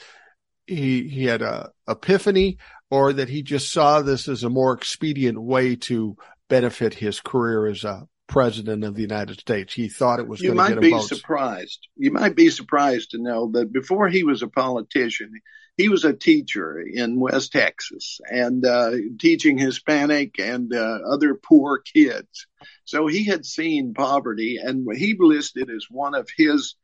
he 0.66 1.08
he 1.08 1.24
had 1.24 1.42
a 1.42 1.70
epiphany 1.88 2.58
or 2.90 3.12
that 3.12 3.28
he 3.28 3.42
just 3.42 3.72
saw 3.72 4.02
this 4.02 4.28
as 4.28 4.44
a 4.44 4.50
more 4.50 4.72
expedient 4.72 5.40
way 5.40 5.76
to 5.76 6.16
benefit 6.48 6.94
his 6.94 7.20
career 7.20 7.66
as 7.66 7.84
a 7.84 8.06
president 8.28 8.84
of 8.84 8.94
the 8.94 9.02
United 9.02 9.40
States. 9.40 9.74
He 9.74 9.88
thought 9.88 10.20
it 10.20 10.28
was 10.28 10.40
you 10.40 10.54
might 10.54 10.80
be 10.80 10.98
surprised. 11.00 11.88
You 11.96 12.12
might 12.12 12.36
be 12.36 12.50
surprised 12.50 13.10
to 13.10 13.18
know 13.18 13.50
that 13.52 13.72
before 13.72 14.08
he 14.08 14.24
was 14.24 14.42
a 14.42 14.48
politician, 14.48 15.32
he 15.78 15.88
was 15.88 16.04
a 16.04 16.12
teacher 16.12 16.80
in 16.80 17.20
West 17.20 17.52
Texas 17.52 18.20
and 18.28 18.66
uh, 18.66 18.90
teaching 19.18 19.56
Hispanic 19.56 20.40
and 20.40 20.74
uh, 20.74 20.98
other 21.08 21.36
poor 21.36 21.78
kids. 21.78 22.46
So 22.84 23.06
he 23.06 23.24
had 23.24 23.46
seen 23.46 23.94
poverty, 23.94 24.58
and 24.60 24.86
he 24.94 25.16
listed 25.18 25.70
as 25.70 25.86
one 25.88 26.16
of 26.16 26.28
his 26.36 26.74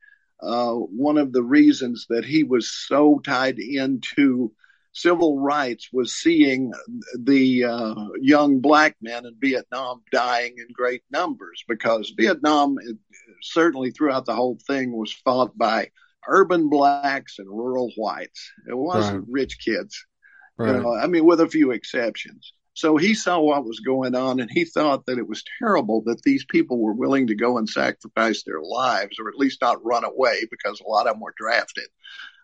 uh, 0.41 0.73
one 0.73 1.17
of 1.17 1.33
the 1.33 1.43
reasons 1.43 2.07
that 2.09 2.25
he 2.25 2.43
was 2.43 2.69
so 2.69 3.19
tied 3.23 3.59
into 3.59 4.53
civil 4.93 5.39
rights 5.39 5.89
was 5.91 6.13
seeing 6.13 6.71
the 7.19 7.65
uh, 7.65 7.95
young 8.21 8.59
black 8.59 8.95
men 9.01 9.25
in 9.25 9.35
Vietnam 9.41 10.03
dying 10.11 10.55
in 10.57 10.67
great 10.73 11.03
numbers 11.11 11.63
because 11.67 12.13
Vietnam 12.17 12.77
certainly 13.41 13.91
throughout 13.91 14.25
the 14.25 14.35
whole 14.35 14.57
thing 14.67 14.93
was 14.93 15.11
fought 15.11 15.57
by 15.57 15.89
urban 16.27 16.69
blacks 16.69 17.39
and 17.39 17.47
rural 17.47 17.91
whites. 17.97 18.51
It 18.67 18.77
wasn't 18.77 19.19
right. 19.19 19.27
rich 19.29 19.57
kids. 19.63 20.05
Right. 20.57 20.75
You 20.75 20.81
know, 20.81 20.95
I 20.95 21.07
mean, 21.07 21.25
with 21.25 21.41
a 21.41 21.47
few 21.47 21.71
exceptions. 21.71 22.53
So 22.75 22.97
he 22.97 23.13
saw 23.13 23.39
what 23.39 23.63
was 23.63 23.79
going 23.79 24.15
on 24.15 24.41
and 24.41 24.51
he 24.51 24.65
thought 24.65 25.05
that 25.05 25.17
it 25.17 25.27
was 25.27 25.43
terrible 25.59 26.01
that 26.05 26.21
these 26.23 26.45
people 26.45 26.77
were 26.77 26.93
willing 26.93 27.27
to 27.27 27.35
go 27.35 27.57
and 27.57 27.69
sacrifice 27.69 28.43
their 28.43 28.61
lives 28.61 29.17
or 29.17 29.29
at 29.29 29.37
least 29.37 29.61
not 29.61 29.83
run 29.83 30.03
away 30.03 30.45
because 30.51 30.81
a 30.81 30.89
lot 30.89 31.07
of 31.07 31.13
them 31.13 31.21
were 31.21 31.33
drafted, 31.37 31.87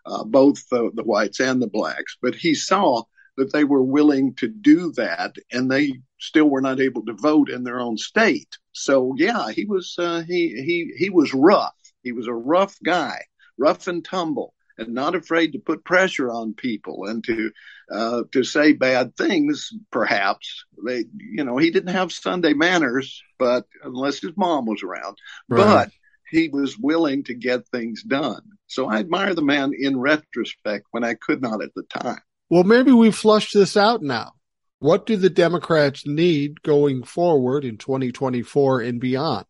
uh, 0.06 0.24
both 0.24 0.66
the, 0.70 0.90
the 0.94 1.04
whites 1.04 1.38
and 1.38 1.60
the 1.60 1.66
blacks. 1.66 2.16
But 2.22 2.34
he 2.34 2.54
saw 2.54 3.02
that 3.36 3.52
they 3.52 3.64
were 3.64 3.82
willing 3.82 4.34
to 4.36 4.48
do 4.48 4.92
that 4.92 5.34
and 5.52 5.70
they 5.70 6.00
still 6.18 6.48
were 6.48 6.62
not 6.62 6.80
able 6.80 7.04
to 7.04 7.14
vote 7.14 7.50
in 7.50 7.62
their 7.62 7.80
own 7.80 7.98
state. 7.98 8.56
So 8.72 9.14
yeah, 9.18 9.50
he 9.50 9.66
was, 9.66 9.94
uh, 9.98 10.22
he, 10.22 10.48
he, 10.62 10.92
he 10.96 11.10
was 11.10 11.34
rough. 11.34 11.76
He 12.02 12.12
was 12.12 12.26
a 12.26 12.34
rough 12.34 12.78
guy 12.82 13.22
rough 13.58 13.86
and 13.86 14.04
tumble 14.04 14.54
and 14.78 14.94
not 14.94 15.14
afraid 15.14 15.52
to 15.52 15.58
put 15.58 15.84
pressure 15.84 16.30
on 16.30 16.54
people 16.54 17.04
and 17.06 17.22
to 17.24 17.50
uh, 17.90 18.22
to 18.32 18.44
say 18.44 18.72
bad 18.72 19.16
things. 19.16 19.70
Perhaps 19.90 20.64
they, 20.84 21.04
you 21.16 21.44
know, 21.44 21.58
he 21.58 21.70
didn't 21.70 21.94
have 21.94 22.12
Sunday 22.12 22.54
manners, 22.54 23.22
but 23.38 23.66
unless 23.82 24.20
his 24.20 24.32
mom 24.36 24.66
was 24.66 24.82
around, 24.82 25.16
right. 25.48 25.58
but 25.58 25.90
he 26.30 26.48
was 26.48 26.78
willing 26.78 27.24
to 27.24 27.34
get 27.34 27.68
things 27.68 28.02
done. 28.02 28.42
So 28.66 28.88
I 28.88 28.98
admire 28.98 29.34
the 29.34 29.42
man 29.42 29.72
in 29.78 30.00
retrospect 30.00 30.86
when 30.90 31.04
I 31.04 31.14
could 31.14 31.42
not 31.42 31.62
at 31.62 31.74
the 31.74 31.82
time. 31.82 32.20
Well, 32.48 32.64
maybe 32.64 32.92
we 32.92 33.10
flushed 33.10 33.54
this 33.54 33.76
out 33.76 34.02
now. 34.02 34.32
What 34.78 35.06
do 35.06 35.16
the 35.16 35.30
Democrats 35.30 36.06
need 36.06 36.62
going 36.62 37.04
forward 37.04 37.64
in 37.64 37.76
2024 37.76 38.80
and 38.80 39.00
beyond? 39.00 39.44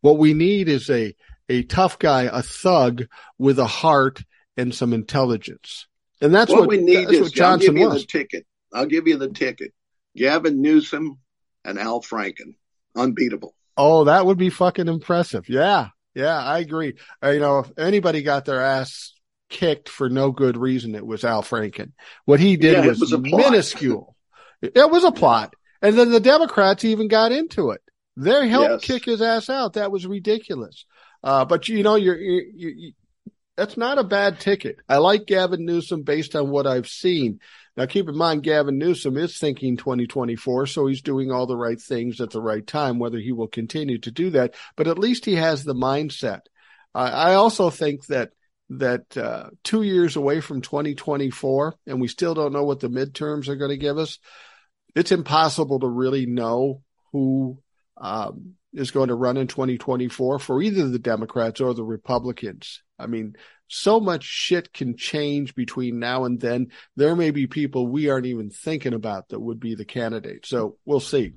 What 0.00 0.18
we 0.18 0.34
need 0.34 0.68
is 0.68 0.90
a 0.90 1.14
a 1.48 1.62
tough 1.62 1.98
guy, 1.98 2.22
a 2.22 2.42
thug 2.42 3.04
with 3.38 3.58
a 3.58 3.66
heart 3.66 4.22
and 4.56 4.74
some 4.74 4.92
intelligence. 4.92 5.86
And 6.20 6.34
that's 6.34 6.50
what, 6.50 6.60
what 6.60 6.68
we 6.68 6.78
need 6.78 7.10
is, 7.10 7.32
Johnson 7.32 7.70
I'll 7.70 7.74
give 7.74 7.80
you 7.80 7.88
was. 7.88 8.02
the 8.02 8.06
ticket. 8.06 8.46
I'll 8.72 8.86
give 8.86 9.06
you 9.06 9.16
the 9.16 9.28
ticket. 9.28 9.72
Gavin 10.16 10.62
Newsom 10.62 11.18
and 11.64 11.78
Al 11.78 12.00
Franken. 12.00 12.54
Unbeatable. 12.96 13.54
Oh, 13.76 14.04
that 14.04 14.24
would 14.24 14.38
be 14.38 14.50
fucking 14.50 14.88
impressive. 14.88 15.48
Yeah. 15.48 15.88
Yeah, 16.14 16.36
I 16.36 16.60
agree. 16.60 16.94
Uh, 17.22 17.30
you 17.30 17.40
know, 17.40 17.58
if 17.60 17.72
anybody 17.76 18.22
got 18.22 18.44
their 18.44 18.60
ass 18.60 19.12
kicked 19.50 19.88
for 19.88 20.08
no 20.08 20.30
good 20.30 20.56
reason, 20.56 20.94
it 20.94 21.04
was 21.04 21.24
Al 21.24 21.42
Franken. 21.42 21.92
What 22.24 22.38
he 22.38 22.56
did 22.56 22.84
yeah, 22.84 22.86
was, 22.86 23.00
was 23.00 23.18
minuscule. 23.18 24.14
it 24.62 24.90
was 24.90 25.02
a 25.02 25.10
plot. 25.10 25.54
And 25.82 25.98
then 25.98 26.12
the 26.12 26.20
Democrats 26.20 26.84
even 26.84 27.08
got 27.08 27.32
into 27.32 27.70
it. 27.70 27.80
They 28.16 28.48
helped 28.48 28.70
yes. 28.70 28.84
kick 28.84 29.04
his 29.04 29.20
ass 29.20 29.50
out. 29.50 29.72
That 29.72 29.90
was 29.90 30.06
ridiculous. 30.06 30.86
Uh, 31.24 31.44
but 31.44 31.68
you 31.68 31.82
know, 31.82 31.96
you're, 31.96 32.20
you're, 32.20 32.70
you 32.70 32.92
that's 33.56 33.76
not 33.76 33.98
a 33.98 34.04
bad 34.04 34.40
ticket. 34.40 34.78
I 34.88 34.98
like 34.98 35.26
Gavin 35.26 35.64
Newsom 35.64 36.02
based 36.02 36.34
on 36.34 36.50
what 36.50 36.66
I've 36.66 36.88
seen. 36.88 37.40
Now, 37.76 37.86
keep 37.86 38.08
in 38.08 38.16
mind, 38.16 38.42
Gavin 38.42 38.78
Newsom 38.78 39.16
is 39.16 39.38
thinking 39.38 39.76
2024, 39.76 40.66
so 40.66 40.86
he's 40.86 41.02
doing 41.02 41.30
all 41.30 41.46
the 41.46 41.56
right 41.56 41.80
things 41.80 42.20
at 42.20 42.30
the 42.30 42.42
right 42.42 42.66
time, 42.66 42.98
whether 42.98 43.18
he 43.18 43.32
will 43.32 43.48
continue 43.48 43.98
to 43.98 44.10
do 44.10 44.30
that, 44.30 44.54
but 44.76 44.88
at 44.88 44.98
least 44.98 45.24
he 45.24 45.34
has 45.36 45.64
the 45.64 45.74
mindset. 45.74 46.40
I 46.96 47.34
also 47.34 47.70
think 47.70 48.06
that 48.06 48.30
that 48.70 49.16
uh, 49.16 49.50
two 49.64 49.82
years 49.82 50.14
away 50.16 50.40
from 50.40 50.60
2024, 50.60 51.74
and 51.86 52.00
we 52.00 52.06
still 52.06 52.34
don't 52.34 52.52
know 52.52 52.62
what 52.62 52.80
the 52.80 52.88
midterms 52.88 53.48
are 53.48 53.56
going 53.56 53.70
to 53.70 53.76
give 53.76 53.98
us. 53.98 54.20
It's 54.94 55.10
impossible 55.10 55.80
to 55.80 55.88
really 55.88 56.26
know 56.26 56.82
who 57.12 57.58
um, 57.96 58.54
is 58.74 58.90
going 58.90 59.08
to 59.08 59.14
run 59.14 59.36
in 59.36 59.46
2024 59.46 60.38
for 60.38 60.62
either 60.62 60.88
the 60.88 60.98
Democrats 60.98 61.60
or 61.60 61.72
the 61.74 61.84
Republicans. 61.84 62.82
I 62.98 63.06
mean, 63.06 63.36
so 63.68 64.00
much 64.00 64.24
shit 64.24 64.72
can 64.72 64.96
change 64.96 65.54
between 65.54 65.98
now 65.98 66.24
and 66.24 66.40
then. 66.40 66.68
There 66.96 67.16
may 67.16 67.30
be 67.30 67.46
people 67.46 67.86
we 67.86 68.10
aren't 68.10 68.26
even 68.26 68.50
thinking 68.50 68.94
about 68.94 69.28
that 69.28 69.40
would 69.40 69.60
be 69.60 69.74
the 69.74 69.84
candidate. 69.84 70.46
So 70.46 70.76
we'll 70.84 71.00
see. 71.00 71.34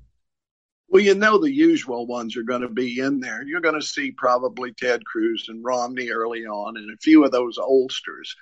Well, 0.90 1.04
you 1.04 1.16
know 1.16 1.38
the 1.38 1.52
usual 1.52 2.08
ones 2.08 2.38
are 2.38 2.44
going 2.44 2.62
to 2.62 2.70
be 2.70 3.00
in 3.00 3.20
there. 3.20 3.44
You're 3.44 3.62
going 3.62 3.80
to 3.80 3.86
see 3.86 4.12
probably 4.12 4.72
Ted 4.72 5.06
Cruz 5.06 5.48
and 5.50 5.64
Romney 5.64 6.10
early 6.10 6.46
on, 6.46 6.78
and 6.78 6.90
a 6.92 6.98
few 6.98 7.26
of 7.26 7.32
those 7.32 7.58
oldsters. 7.58 8.36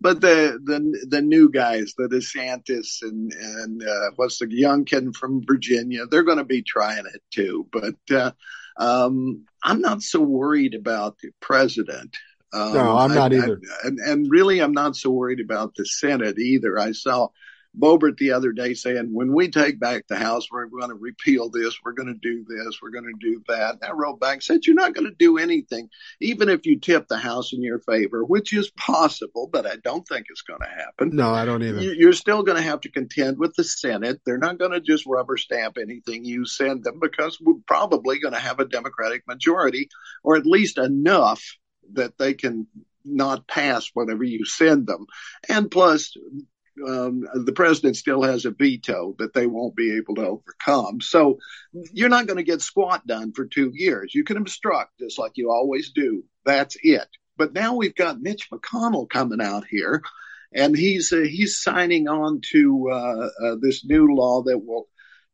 But 0.00 0.20
the 0.20 0.60
the 0.64 1.06
the 1.08 1.22
new 1.22 1.50
guys, 1.50 1.94
the 1.96 2.08
DeSantis 2.08 3.02
and 3.02 3.32
and 3.32 3.82
uh, 3.82 4.10
what's 4.16 4.38
the 4.38 4.50
young 4.50 4.84
kid 4.84 5.14
from 5.16 5.44
Virginia, 5.46 6.06
they're 6.06 6.24
going 6.24 6.38
to 6.38 6.44
be 6.44 6.62
trying 6.62 7.06
it 7.06 7.22
too. 7.30 7.68
But 7.72 8.16
uh, 8.16 8.32
um, 8.76 9.44
I'm 9.62 9.80
not 9.80 10.02
so 10.02 10.20
worried 10.20 10.74
about 10.74 11.18
the 11.18 11.30
president. 11.40 12.16
Um, 12.52 12.74
no, 12.74 12.96
I'm 12.98 13.14
not 13.14 13.32
I, 13.32 13.36
either. 13.36 13.60
I, 13.84 13.86
and, 13.88 13.98
and 14.00 14.30
really, 14.30 14.60
I'm 14.60 14.72
not 14.72 14.96
so 14.96 15.10
worried 15.10 15.40
about 15.40 15.74
the 15.76 15.86
Senate 15.86 16.38
either. 16.38 16.78
I 16.78 16.92
saw 16.92 17.28
Boebert 17.78 18.18
the 18.18 18.32
other 18.32 18.52
day 18.52 18.74
saying, 18.74 19.08
when 19.12 19.32
we 19.32 19.50
take 19.50 19.80
back 19.80 20.06
the 20.06 20.16
House, 20.16 20.48
we're 20.50 20.66
going 20.66 20.90
to 20.90 20.94
repeal 20.94 21.48
this, 21.48 21.78
we're 21.82 21.92
going 21.92 22.08
to 22.08 22.14
do 22.20 22.44
this, 22.46 22.80
we're 22.82 22.90
going 22.90 23.04
to 23.06 23.18
do 23.18 23.42
that. 23.48 23.78
And 23.80 23.84
I 23.84 23.92
wrote 23.92 24.20
back, 24.20 24.42
said, 24.42 24.66
you're 24.66 24.74
not 24.74 24.94
going 24.94 25.06
to 25.06 25.16
do 25.18 25.38
anything, 25.38 25.88
even 26.20 26.50
if 26.50 26.66
you 26.66 26.78
tip 26.78 27.08
the 27.08 27.16
House 27.16 27.54
in 27.54 27.62
your 27.62 27.78
favor, 27.78 28.24
which 28.24 28.52
is 28.52 28.70
possible, 28.72 29.48
but 29.50 29.66
I 29.66 29.76
don't 29.76 30.06
think 30.06 30.26
it's 30.28 30.42
going 30.42 30.60
to 30.60 30.68
happen. 30.68 31.16
No, 31.16 31.30
I 31.30 31.46
don't 31.46 31.62
either. 31.62 31.80
You're 31.80 32.12
still 32.12 32.42
going 32.42 32.58
to 32.58 32.62
have 32.62 32.82
to 32.82 32.90
contend 32.90 33.38
with 33.38 33.54
the 33.56 33.64
Senate. 33.64 34.20
They're 34.26 34.36
not 34.36 34.58
going 34.58 34.72
to 34.72 34.80
just 34.80 35.06
rubber 35.06 35.38
stamp 35.38 35.78
anything 35.78 36.24
you 36.24 36.44
send 36.44 36.84
them 36.84 37.00
because 37.00 37.38
we're 37.40 37.54
probably 37.66 38.18
going 38.18 38.34
to 38.34 38.40
have 38.40 38.60
a 38.60 38.66
Democratic 38.66 39.26
majority, 39.26 39.88
or 40.22 40.36
at 40.36 40.44
least 40.44 40.76
enough 40.76 41.42
that 41.94 42.18
they 42.18 42.34
can 42.34 42.66
not 43.04 43.48
pass 43.48 43.90
whatever 43.94 44.22
you 44.22 44.44
send 44.44 44.86
them. 44.86 45.06
And 45.48 45.70
plus, 45.70 46.14
um, 46.86 47.26
the 47.34 47.52
president 47.52 47.96
still 47.96 48.22
has 48.22 48.44
a 48.44 48.50
veto 48.50 49.14
that 49.18 49.34
they 49.34 49.46
won't 49.46 49.76
be 49.76 49.96
able 49.96 50.14
to 50.16 50.26
overcome. 50.26 51.00
So 51.00 51.38
you're 51.92 52.08
not 52.08 52.26
going 52.26 52.38
to 52.38 52.42
get 52.42 52.62
squat 52.62 53.06
done 53.06 53.32
for 53.32 53.46
two 53.46 53.70
years. 53.74 54.14
You 54.14 54.24
can 54.24 54.36
obstruct 54.36 54.98
just 54.98 55.18
like 55.18 55.32
you 55.34 55.50
always 55.50 55.92
do. 55.92 56.24
That's 56.44 56.76
it. 56.82 57.08
But 57.36 57.52
now 57.52 57.74
we've 57.76 57.94
got 57.94 58.20
Mitch 58.20 58.50
McConnell 58.50 59.08
coming 59.08 59.40
out 59.40 59.66
here, 59.68 60.02
and 60.54 60.76
he's 60.76 61.12
uh, 61.12 61.24
he's 61.28 61.60
signing 61.60 62.08
on 62.08 62.40
to 62.52 62.90
uh, 62.90 63.28
uh, 63.44 63.56
this 63.60 63.84
new 63.84 64.14
law 64.14 64.42
that 64.42 64.58
will 64.58 64.86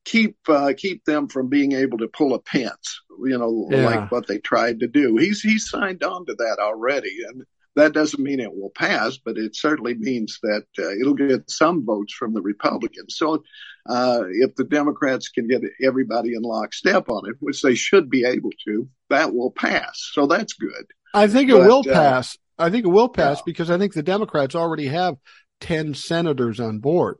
keep 0.04 0.36
uh, 0.48 0.72
keep 0.76 1.04
them 1.04 1.28
from 1.28 1.48
being 1.48 1.72
able 1.72 1.98
to 1.98 2.08
pull 2.08 2.34
a 2.34 2.38
Pence, 2.38 3.00
you 3.24 3.36
know, 3.36 3.68
yeah. 3.70 3.84
like 3.84 4.12
what 4.12 4.26
they 4.26 4.38
tried 4.38 4.80
to 4.80 4.88
do. 4.88 5.16
He's 5.16 5.40
he's 5.40 5.68
signed 5.68 6.02
on 6.02 6.26
to 6.26 6.34
that 6.34 6.58
already, 6.60 7.18
and 7.28 7.44
that 7.78 7.92
doesn't 7.92 8.22
mean 8.22 8.40
it 8.40 8.54
will 8.54 8.70
pass, 8.70 9.18
but 9.18 9.38
it 9.38 9.54
certainly 9.56 9.94
means 9.94 10.38
that 10.42 10.64
uh, 10.78 10.90
it'll 10.90 11.14
get 11.14 11.50
some 11.50 11.84
votes 11.84 12.12
from 12.12 12.34
the 12.34 12.42
Republicans. 12.42 13.16
So 13.16 13.42
uh, 13.88 14.22
if 14.30 14.54
the 14.56 14.64
Democrats 14.64 15.28
can 15.28 15.46
get 15.48 15.62
everybody 15.82 16.34
in 16.34 16.42
lockstep 16.42 17.08
on 17.08 17.28
it, 17.28 17.36
which 17.40 17.62
they 17.62 17.74
should 17.74 18.10
be 18.10 18.24
able 18.24 18.50
to, 18.66 18.88
that 19.10 19.34
will 19.34 19.50
pass. 19.50 20.10
So 20.12 20.26
that's 20.26 20.54
good. 20.54 20.86
I 21.14 21.28
think 21.28 21.50
it 21.50 21.54
but, 21.54 21.66
will 21.66 21.84
uh, 21.88 21.94
pass. 21.94 22.36
I 22.58 22.70
think 22.70 22.84
it 22.84 22.88
will 22.88 23.08
pass 23.08 23.38
yeah. 23.38 23.42
because 23.46 23.70
I 23.70 23.78
think 23.78 23.94
the 23.94 24.02
Democrats 24.02 24.54
already 24.54 24.88
have 24.88 25.14
10 25.60 25.94
senators 25.94 26.60
on 26.60 26.80
board 26.80 27.18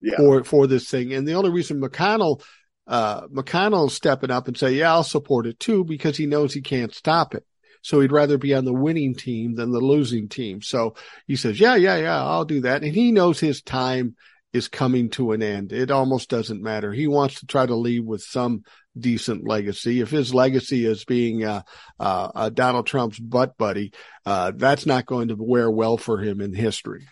yeah. 0.00 0.16
for, 0.16 0.44
for 0.44 0.66
this 0.66 0.88
thing. 0.88 1.12
And 1.12 1.26
the 1.26 1.34
only 1.34 1.50
reason 1.50 1.80
McConnell, 1.80 2.42
uh, 2.86 3.26
McConnell's 3.26 3.94
stepping 3.94 4.30
up 4.30 4.46
and 4.46 4.56
say, 4.56 4.74
yeah, 4.74 4.92
I'll 4.92 5.02
support 5.02 5.46
it 5.46 5.58
too, 5.58 5.84
because 5.84 6.16
he 6.16 6.26
knows 6.26 6.54
he 6.54 6.62
can't 6.62 6.94
stop 6.94 7.34
it. 7.34 7.44
So 7.82 8.00
he'd 8.00 8.12
rather 8.12 8.38
be 8.38 8.54
on 8.54 8.64
the 8.64 8.72
winning 8.72 9.14
team 9.14 9.54
than 9.54 9.72
the 9.72 9.80
losing 9.80 10.28
team. 10.28 10.62
So 10.62 10.94
he 11.26 11.36
says, 11.36 11.60
yeah, 11.60 11.76
yeah, 11.76 11.96
yeah, 11.96 12.24
I'll 12.24 12.44
do 12.44 12.62
that. 12.62 12.82
And 12.82 12.94
he 12.94 13.12
knows 13.12 13.40
his 13.40 13.62
time 13.62 14.16
is 14.52 14.68
coming 14.68 15.10
to 15.10 15.32
an 15.32 15.42
end. 15.42 15.72
It 15.72 15.90
almost 15.90 16.30
doesn't 16.30 16.62
matter. 16.62 16.92
He 16.92 17.06
wants 17.06 17.40
to 17.40 17.46
try 17.46 17.66
to 17.66 17.74
leave 17.74 18.04
with 18.04 18.22
some 18.22 18.62
decent 18.98 19.46
legacy. 19.46 20.00
If 20.00 20.10
his 20.10 20.34
legacy 20.34 20.86
is 20.86 21.04
being 21.04 21.44
uh, 21.44 21.62
uh, 22.00 22.30
uh, 22.34 22.48
Donald 22.48 22.86
Trump's 22.86 23.18
butt 23.18 23.56
buddy, 23.58 23.92
uh, 24.24 24.52
that's 24.54 24.86
not 24.86 25.06
going 25.06 25.28
to 25.28 25.36
wear 25.38 25.70
well 25.70 25.96
for 25.96 26.18
him 26.18 26.40
in 26.40 26.54
history. 26.54 27.06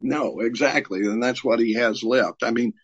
No, 0.00 0.40
exactly, 0.40 1.00
and 1.00 1.22
that's 1.22 1.42
what 1.42 1.60
he 1.60 1.74
has 1.74 2.02
left. 2.02 2.42
I 2.42 2.50
mean, 2.50 2.74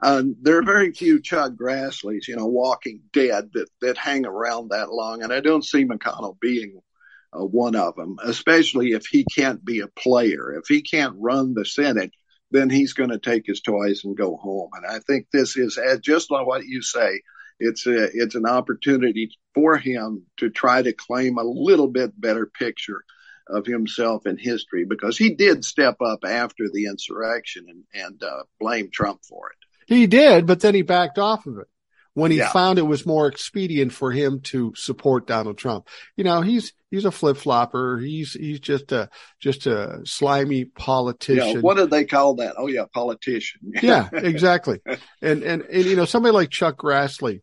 uh, 0.00 0.22
there 0.40 0.58
are 0.58 0.62
very 0.62 0.92
few 0.92 1.20
Chuck 1.20 1.52
Grassley's, 1.52 2.28
you 2.28 2.36
know, 2.36 2.46
walking 2.46 3.00
dead 3.12 3.50
that, 3.54 3.68
that 3.80 3.98
hang 3.98 4.26
around 4.26 4.70
that 4.70 4.92
long. 4.92 5.22
And 5.22 5.32
I 5.32 5.40
don't 5.40 5.64
see 5.64 5.84
McConnell 5.84 6.38
being 6.40 6.80
uh, 7.32 7.44
one 7.44 7.74
of 7.74 7.96
them, 7.96 8.16
especially 8.24 8.92
if 8.92 9.06
he 9.06 9.24
can't 9.24 9.64
be 9.64 9.80
a 9.80 9.88
player. 9.88 10.56
If 10.56 10.68
he 10.68 10.82
can't 10.82 11.16
run 11.18 11.54
the 11.54 11.64
Senate, 11.64 12.12
then 12.50 12.70
he's 12.70 12.92
going 12.92 13.10
to 13.10 13.18
take 13.18 13.44
his 13.44 13.60
toys 13.60 14.02
and 14.04 14.16
go 14.16 14.36
home. 14.36 14.70
And 14.74 14.86
I 14.86 15.00
think 15.00 15.26
this 15.32 15.56
is 15.56 15.76
uh, 15.76 15.96
just 16.00 16.30
like 16.30 16.46
what 16.46 16.64
you 16.64 16.80
say. 16.80 17.20
It's 17.60 17.86
a, 17.88 18.04
it's 18.14 18.36
an 18.36 18.46
opportunity 18.46 19.36
for 19.52 19.76
him 19.76 20.22
to 20.36 20.48
try 20.48 20.80
to 20.80 20.92
claim 20.92 21.38
a 21.38 21.42
little 21.42 21.88
bit 21.88 22.18
better 22.18 22.46
picture 22.46 23.02
of 23.48 23.66
himself 23.66 24.26
in 24.26 24.38
history 24.38 24.84
because 24.84 25.18
he 25.18 25.34
did 25.34 25.64
step 25.64 25.96
up 26.00 26.20
after 26.24 26.68
the 26.72 26.86
insurrection 26.86 27.66
and, 27.68 27.84
and 27.94 28.22
uh, 28.22 28.44
blame 28.60 28.90
Trump 28.92 29.24
for 29.24 29.50
it. 29.50 29.57
He 29.88 30.06
did, 30.06 30.46
but 30.46 30.60
then 30.60 30.74
he 30.74 30.82
backed 30.82 31.18
off 31.18 31.46
of 31.46 31.58
it 31.58 31.66
when 32.12 32.30
he 32.30 32.36
yeah. 32.36 32.50
found 32.50 32.78
it 32.78 32.82
was 32.82 33.06
more 33.06 33.26
expedient 33.26 33.90
for 33.92 34.12
him 34.12 34.40
to 34.40 34.74
support 34.76 35.26
Donald 35.26 35.56
Trump. 35.56 35.88
You 36.14 36.24
know, 36.24 36.42
he's 36.42 36.74
he's 36.90 37.06
a 37.06 37.10
flip 37.10 37.38
flopper. 37.38 37.98
He's 37.98 38.34
he's 38.34 38.60
just 38.60 38.92
a 38.92 39.08
just 39.40 39.66
a 39.66 40.00
slimy 40.04 40.66
politician. 40.66 41.46
Yeah, 41.46 41.60
what 41.60 41.78
did 41.78 41.90
they 41.90 42.04
call 42.04 42.34
that? 42.34 42.56
Oh 42.58 42.66
yeah, 42.66 42.84
politician. 42.92 43.72
yeah, 43.82 44.10
exactly. 44.12 44.80
And, 45.22 45.42
and 45.42 45.62
and 45.62 45.84
you 45.84 45.96
know, 45.96 46.04
somebody 46.04 46.34
like 46.34 46.50
Chuck 46.50 46.76
Grassley. 46.76 47.40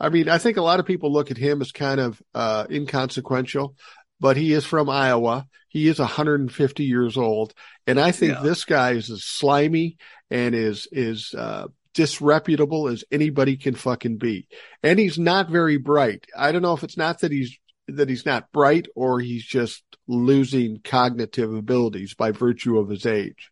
I 0.00 0.08
mean, 0.08 0.28
I 0.28 0.38
think 0.38 0.56
a 0.56 0.62
lot 0.62 0.80
of 0.80 0.86
people 0.86 1.12
look 1.12 1.30
at 1.30 1.38
him 1.38 1.62
as 1.62 1.70
kind 1.70 2.00
of 2.00 2.20
uh, 2.34 2.66
inconsequential, 2.68 3.76
but 4.18 4.36
he 4.36 4.52
is 4.52 4.64
from 4.64 4.90
Iowa. 4.90 5.46
He 5.68 5.88
is 5.88 6.00
150 6.00 6.84
years 6.84 7.16
old, 7.16 7.54
and 7.86 8.00
I 8.00 8.10
think 8.10 8.34
yeah. 8.34 8.42
this 8.42 8.64
guy 8.64 8.92
is 8.92 9.10
as 9.10 9.24
slimy 9.24 9.98
and 10.30 10.54
is 10.54 10.88
is 10.90 11.34
uh, 11.36 11.66
disreputable 11.96 12.88
as 12.88 13.04
anybody 13.10 13.56
can 13.56 13.74
fucking 13.74 14.18
be. 14.18 14.46
And 14.82 14.98
he's 14.98 15.18
not 15.18 15.48
very 15.48 15.78
bright. 15.78 16.26
I 16.36 16.52
don't 16.52 16.60
know 16.60 16.74
if 16.74 16.84
it's 16.84 16.98
not 16.98 17.20
that 17.20 17.32
he's 17.32 17.58
that 17.88 18.08
he's 18.08 18.26
not 18.26 18.52
bright 18.52 18.86
or 18.94 19.18
he's 19.20 19.44
just 19.44 19.82
losing 20.06 20.80
cognitive 20.84 21.54
abilities 21.54 22.14
by 22.14 22.32
virtue 22.32 22.78
of 22.78 22.88
his 22.88 23.06
age. 23.06 23.50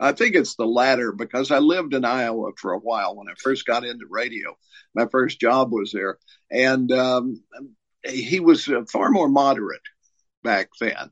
I 0.00 0.12
think 0.12 0.34
it's 0.34 0.54
the 0.54 0.66
latter 0.66 1.12
because 1.12 1.50
I 1.50 1.58
lived 1.58 1.92
in 1.92 2.04
Iowa 2.04 2.52
for 2.56 2.72
a 2.72 2.78
while 2.78 3.16
when 3.16 3.28
I 3.28 3.34
first 3.36 3.66
got 3.66 3.84
into 3.84 4.06
radio. 4.08 4.56
My 4.94 5.06
first 5.10 5.38
job 5.40 5.72
was 5.72 5.92
there, 5.92 6.18
and 6.50 6.90
um, 6.90 7.42
he 8.04 8.40
was 8.40 8.68
uh, 8.68 8.84
far 8.90 9.10
more 9.10 9.28
moderate 9.28 9.82
back 10.42 10.70
then 10.80 11.10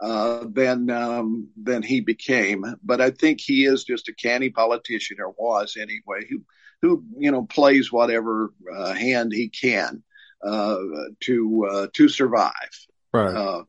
uh, 0.00 0.44
than 0.48 0.90
um, 0.90 1.48
than 1.60 1.82
he 1.82 2.00
became. 2.00 2.64
But 2.82 3.00
I 3.00 3.10
think 3.10 3.40
he 3.40 3.64
is 3.64 3.84
just 3.84 4.08
a 4.08 4.14
canny 4.14 4.50
politician, 4.50 5.18
or 5.20 5.30
was 5.30 5.76
anyway, 5.76 6.26
who 6.28 6.42
who 6.82 7.04
you 7.18 7.30
know 7.30 7.44
plays 7.44 7.92
whatever 7.92 8.52
uh, 8.74 8.92
hand 8.92 9.32
he 9.32 9.48
can 9.48 10.02
uh, 10.44 10.76
to 11.20 11.68
uh, 11.70 11.86
to 11.94 12.08
survive. 12.08 12.52
Right. 13.12 13.34
Uh, 13.34 13.62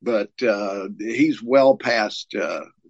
but 0.00 0.30
uh, 0.42 0.88
he's 0.98 1.42
well 1.42 1.76
past 1.76 2.34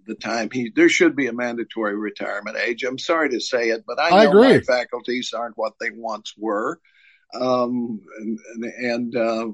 the 0.07 0.15
time 0.15 0.49
he 0.51 0.71
there 0.75 0.89
should 0.89 1.15
be 1.15 1.27
a 1.27 1.33
mandatory 1.33 1.95
retirement 1.95 2.57
age. 2.57 2.83
I'm 2.83 2.99
sorry 2.99 3.29
to 3.29 3.39
say 3.39 3.69
it, 3.69 3.83
but 3.87 3.99
I 3.99 4.09
know 4.09 4.15
I 4.15 4.23
agree. 4.25 4.47
my 4.49 4.59
faculties 4.59 5.33
aren't 5.33 5.57
what 5.57 5.73
they 5.79 5.89
once 5.91 6.33
were. 6.37 6.79
Um, 7.33 8.01
and, 8.17 8.39
and, 8.53 8.63
and 8.63 9.15
uh, 9.15 9.47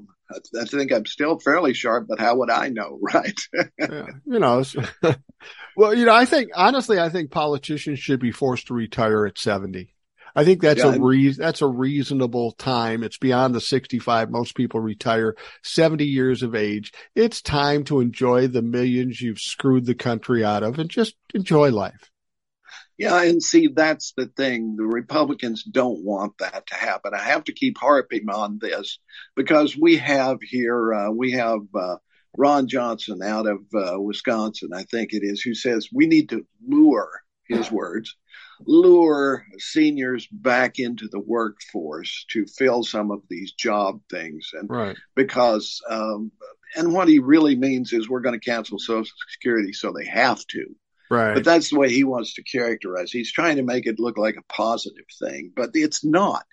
I 0.60 0.64
think 0.64 0.92
I'm 0.92 1.06
still 1.06 1.38
fairly 1.38 1.74
sharp, 1.74 2.06
but 2.08 2.20
how 2.20 2.36
would 2.36 2.50
I 2.50 2.68
know, 2.68 2.98
right? 3.14 3.38
yeah, 3.78 4.06
you 4.24 4.38
know, 4.38 4.64
well, 5.76 5.94
you 5.94 6.06
know, 6.06 6.14
I 6.14 6.24
think 6.24 6.50
honestly, 6.54 6.98
I 6.98 7.08
think 7.08 7.30
politicians 7.30 7.98
should 7.98 8.20
be 8.20 8.32
forced 8.32 8.68
to 8.68 8.74
retire 8.74 9.26
at 9.26 9.38
70. 9.38 9.94
I 10.34 10.44
think 10.44 10.62
that's 10.62 10.82
yeah, 10.82 10.94
a 10.94 10.98
re- 10.98 11.32
that's 11.32 11.60
a 11.60 11.66
reasonable 11.66 12.52
time. 12.52 13.02
It's 13.02 13.18
beyond 13.18 13.54
the 13.54 13.60
65. 13.60 14.30
Most 14.30 14.54
people 14.54 14.80
retire 14.80 15.36
70 15.62 16.06
years 16.06 16.42
of 16.42 16.54
age. 16.54 16.92
It's 17.14 17.42
time 17.42 17.84
to 17.84 18.00
enjoy 18.00 18.46
the 18.46 18.62
millions 18.62 19.20
you've 19.20 19.40
screwed 19.40 19.84
the 19.84 19.94
country 19.94 20.42
out 20.42 20.62
of 20.62 20.78
and 20.78 20.88
just 20.88 21.16
enjoy 21.34 21.70
life. 21.70 22.10
Yeah, 23.02 23.22
and 23.22 23.42
see, 23.42 23.68
that's 23.68 24.12
the 24.16 24.26
thing. 24.26 24.76
The 24.76 24.84
Republicans 24.84 25.64
don't 25.64 26.04
want 26.04 26.38
that 26.38 26.66
to 26.68 26.74
happen. 26.74 27.12
I 27.14 27.22
have 27.22 27.44
to 27.44 27.52
keep 27.52 27.76
harping 27.78 28.28
on 28.30 28.58
this 28.60 29.00
because 29.34 29.76
we 29.76 29.96
have 29.96 30.38
here, 30.40 30.94
uh, 30.94 31.10
we 31.10 31.32
have 31.32 31.62
uh, 31.74 31.96
Ron 32.36 32.68
Johnson 32.68 33.20
out 33.22 33.46
of 33.46 33.60
uh, 33.74 34.00
Wisconsin, 34.00 34.70
I 34.72 34.84
think 34.84 35.12
it 35.12 35.22
is, 35.22 35.42
who 35.42 35.54
says 35.54 35.88
we 35.92 36.06
need 36.06 36.28
to 36.28 36.46
lure, 36.66 37.10
his 37.48 37.70
words, 37.70 38.16
lure 38.66 39.44
seniors 39.58 40.26
back 40.30 40.78
into 40.78 41.08
the 41.08 41.20
workforce 41.20 42.24
to 42.30 42.46
fill 42.46 42.84
some 42.84 43.10
of 43.10 43.22
these 43.28 43.52
job 43.52 44.00
things. 44.10 44.50
And 44.54 44.70
right. 44.70 44.96
because, 45.14 45.80
um, 45.90 46.30
and 46.76 46.94
what 46.94 47.08
he 47.08 47.18
really 47.18 47.56
means 47.56 47.92
is 47.92 48.08
we're 48.08 48.20
going 48.20 48.38
to 48.38 48.50
cancel 48.50 48.78
Social 48.78 49.16
Security 49.32 49.72
so 49.72 49.92
they 49.92 50.06
have 50.06 50.46
to. 50.46 50.74
Right. 51.12 51.34
But 51.34 51.44
that's 51.44 51.70
the 51.70 51.78
way 51.78 51.90
he 51.90 52.04
wants 52.04 52.34
to 52.34 52.42
characterize. 52.42 53.12
He's 53.12 53.32
trying 53.32 53.56
to 53.56 53.62
make 53.64 53.86
it 53.86 54.00
look 54.00 54.18
like 54.18 54.36
a 54.38 54.52
positive 54.52 55.06
thing, 55.20 55.52
but 55.54 55.70
it's 55.74 56.04
not. 56.04 56.44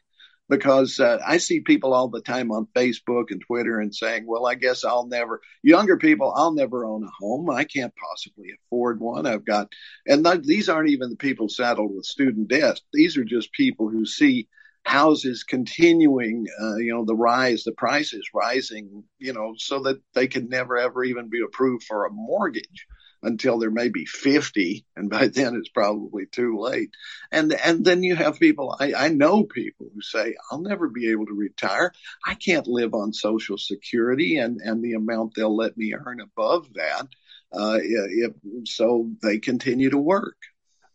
because 0.49 0.99
uh, 0.99 1.19
I 1.25 1.37
see 1.37 1.61
people 1.61 1.93
all 1.93 2.09
the 2.09 2.21
time 2.21 2.51
on 2.51 2.67
Facebook 2.75 3.25
and 3.29 3.41
Twitter 3.45 3.79
and 3.79 3.93
saying, 3.93 4.25
well, 4.27 4.47
I 4.47 4.55
guess 4.55 4.83
I'll 4.83 5.05
never, 5.05 5.41
younger 5.61 5.97
people, 5.97 6.33
I'll 6.35 6.53
never 6.53 6.85
own 6.85 7.03
a 7.03 7.09
home. 7.19 7.49
I 7.51 7.63
can't 7.65 7.93
possibly 7.95 8.49
afford 8.65 8.99
one. 8.99 9.27
I've 9.27 9.45
got, 9.45 9.71
and 10.07 10.25
th- 10.25 10.43
these 10.43 10.67
aren't 10.67 10.89
even 10.89 11.11
the 11.11 11.17
people 11.17 11.49
saddled 11.49 11.95
with 11.95 12.05
student 12.05 12.47
debt. 12.47 12.81
These 12.91 13.17
are 13.17 13.23
just 13.23 13.53
people 13.53 13.89
who 13.89 14.05
see 14.05 14.47
houses 14.83 15.43
continuing, 15.43 16.47
uh, 16.59 16.77
you 16.77 16.93
know, 16.93 17.05
the 17.05 17.15
rise, 17.15 17.63
the 17.63 17.73
prices 17.73 18.27
rising, 18.33 19.03
you 19.19 19.33
know, 19.33 19.53
so 19.57 19.83
that 19.83 20.01
they 20.15 20.27
can 20.27 20.49
never 20.49 20.77
ever 20.77 21.03
even 21.03 21.29
be 21.29 21.41
approved 21.45 21.83
for 21.83 22.05
a 22.05 22.11
mortgage 22.11 22.87
until 23.21 23.59
they're 23.59 23.71
maybe 23.71 24.05
50 24.05 24.85
and 24.95 25.09
by 25.09 25.27
then 25.33 25.55
it's 25.55 25.69
probably 25.69 26.25
too 26.25 26.57
late. 26.59 26.91
And 27.31 27.53
and 27.53 27.83
then 27.83 28.03
you 28.03 28.15
have 28.15 28.39
people 28.39 28.75
I, 28.79 28.93
I 28.93 29.09
know 29.09 29.43
people 29.43 29.87
who 29.93 30.01
say 30.01 30.35
i'll 30.51 30.61
never 30.61 30.87
be 30.89 31.11
able 31.11 31.25
to 31.27 31.33
retire. 31.33 31.93
I 32.25 32.35
can't 32.35 32.67
live 32.67 32.93
on 32.93 33.13
social 33.13 33.57
security 33.57 34.37
and 34.37 34.61
and 34.61 34.83
the 34.83 34.93
amount 34.93 35.35
they'll 35.35 35.55
let 35.55 35.77
me 35.77 35.93
earn 35.93 36.21
above 36.21 36.73
that 36.73 37.07
uh, 37.51 37.79
if, 37.81 38.33
so 38.65 39.09
they 39.23 39.39
continue 39.39 39.89
to 39.89 39.97
work. 39.97 40.37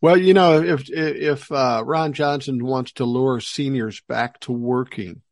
Well 0.00 0.16
you 0.16 0.34
know 0.34 0.62
if 0.62 0.90
if 0.90 1.50
uh, 1.50 1.82
ron 1.84 2.12
johnson 2.12 2.64
wants 2.64 2.92
to 2.92 3.04
lure 3.04 3.40
seniors 3.40 4.00
back 4.02 4.38
to 4.40 4.52
working 4.52 5.22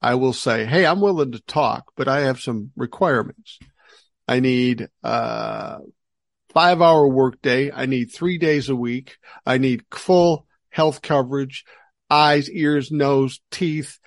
i 0.00 0.14
will 0.14 0.32
say 0.32 0.64
hey 0.64 0.86
i'm 0.86 1.00
willing 1.00 1.32
to 1.32 1.40
talk 1.40 1.90
but 1.96 2.06
i 2.06 2.20
have 2.20 2.40
some 2.40 2.70
requirements. 2.76 3.58
I 4.26 4.40
need 4.40 4.88
uh, 5.02 5.78
five 6.54 6.80
hour 6.80 7.06
workday. 7.06 7.70
I 7.70 7.86
need 7.86 8.06
three 8.06 8.38
days 8.38 8.68
a 8.68 8.76
week. 8.76 9.18
I 9.44 9.58
need 9.58 9.84
full 9.92 10.46
health 10.70 11.02
coverage, 11.02 11.64
eyes, 12.08 12.48
ears, 12.50 12.90
nose, 12.90 13.40
teeth, 13.50 13.98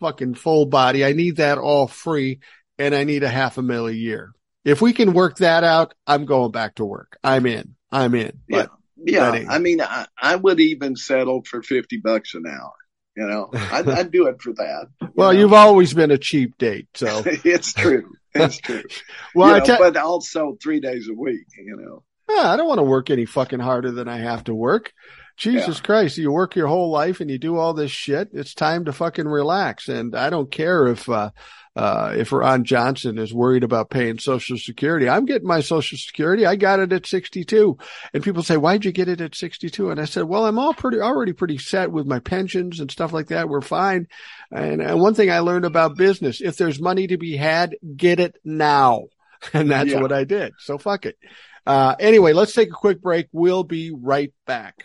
fucking 0.00 0.34
full 0.34 0.66
body. 0.66 1.04
I 1.04 1.12
need 1.12 1.36
that 1.36 1.58
all 1.58 1.86
free 1.86 2.40
and 2.78 2.94
I 2.94 3.04
need 3.04 3.22
a 3.22 3.28
half 3.28 3.58
a 3.58 3.62
mil 3.62 3.86
a 3.86 3.92
year. 3.92 4.32
If 4.64 4.82
we 4.82 4.92
can 4.92 5.12
work 5.12 5.38
that 5.38 5.62
out, 5.62 5.94
I'm 6.06 6.24
going 6.24 6.50
back 6.50 6.76
to 6.76 6.84
work. 6.84 7.18
I'm 7.22 7.46
in. 7.46 7.76
I'm 7.90 8.14
in. 8.14 8.40
yeah. 8.48 8.66
Yeah. 8.96 9.44
I 9.48 9.58
mean, 9.58 9.80
I, 9.80 10.06
I 10.20 10.36
would 10.36 10.60
even 10.60 10.96
settle 10.96 11.42
for 11.44 11.62
50 11.62 11.98
bucks 11.98 12.34
an 12.34 12.44
hour. 12.46 12.72
You 13.16 13.26
know, 13.26 13.50
I'd, 13.52 13.88
I'd 13.88 14.10
do 14.10 14.26
it 14.26 14.40
for 14.42 14.52
that. 14.54 14.88
Well, 15.14 15.32
know? 15.32 15.38
you've 15.38 15.52
always 15.52 15.94
been 15.94 16.10
a 16.10 16.18
cheap 16.18 16.58
date, 16.58 16.88
so 16.94 17.22
it's 17.26 17.72
true. 17.72 18.12
It's 18.34 18.58
true. 18.58 18.82
well, 19.34 19.54
I 19.54 19.58
know, 19.60 19.78
but 19.78 19.96
also 19.96 20.56
three 20.62 20.80
days 20.80 21.08
a 21.08 21.14
week. 21.14 21.46
You 21.56 21.76
know. 21.76 22.02
Yeah, 22.28 22.50
I 22.50 22.56
don't 22.56 22.68
want 22.68 22.78
to 22.78 22.84
work 22.84 23.10
any 23.10 23.26
fucking 23.26 23.60
harder 23.60 23.90
than 23.90 24.08
I 24.08 24.18
have 24.18 24.44
to 24.44 24.54
work. 24.54 24.92
Jesus 25.36 25.78
yeah. 25.78 25.84
Christ, 25.84 26.18
you 26.18 26.30
work 26.30 26.54
your 26.54 26.68
whole 26.68 26.90
life 26.90 27.20
and 27.20 27.30
you 27.30 27.38
do 27.38 27.56
all 27.56 27.74
this 27.74 27.90
shit. 27.90 28.30
It's 28.32 28.54
time 28.54 28.84
to 28.84 28.92
fucking 28.92 29.26
relax. 29.26 29.88
And 29.88 30.14
I 30.14 30.30
don't 30.30 30.50
care 30.50 30.86
if, 30.86 31.08
uh, 31.08 31.30
uh, 31.76 32.14
if 32.16 32.30
Ron 32.30 32.62
Johnson 32.64 33.18
is 33.18 33.34
worried 33.34 33.64
about 33.64 33.90
paying 33.90 34.18
social 34.18 34.56
security. 34.56 35.08
I'm 35.08 35.24
getting 35.24 35.48
my 35.48 35.60
social 35.60 35.98
security. 35.98 36.46
I 36.46 36.54
got 36.54 36.78
it 36.78 36.92
at 36.92 37.06
62 37.06 37.76
and 38.12 38.22
people 38.22 38.44
say, 38.44 38.56
why'd 38.56 38.84
you 38.84 38.92
get 38.92 39.08
it 39.08 39.20
at 39.20 39.34
62? 39.34 39.90
And 39.90 40.00
I 40.00 40.04
said, 40.04 40.24
well, 40.24 40.46
I'm 40.46 40.58
all 40.58 40.72
pretty, 40.72 41.00
already 41.00 41.32
pretty 41.32 41.58
set 41.58 41.90
with 41.90 42.06
my 42.06 42.20
pensions 42.20 42.78
and 42.78 42.90
stuff 42.90 43.12
like 43.12 43.28
that. 43.28 43.48
We're 43.48 43.60
fine. 43.60 44.06
And, 44.52 44.80
and 44.80 45.00
one 45.00 45.14
thing 45.14 45.32
I 45.32 45.40
learned 45.40 45.64
about 45.64 45.96
business, 45.96 46.40
if 46.40 46.56
there's 46.56 46.80
money 46.80 47.08
to 47.08 47.18
be 47.18 47.36
had, 47.36 47.76
get 47.96 48.20
it 48.20 48.36
now. 48.44 49.04
And 49.52 49.70
that's 49.70 49.90
yeah. 49.90 50.00
what 50.00 50.10
I 50.10 50.24
did. 50.24 50.54
So 50.58 50.78
fuck 50.78 51.04
it. 51.04 51.18
Uh, 51.66 51.94
anyway, 51.98 52.32
let's 52.32 52.54
take 52.54 52.68
a 52.68 52.72
quick 52.72 53.02
break. 53.02 53.28
We'll 53.30 53.62
be 53.62 53.90
right 53.90 54.32
back. 54.46 54.84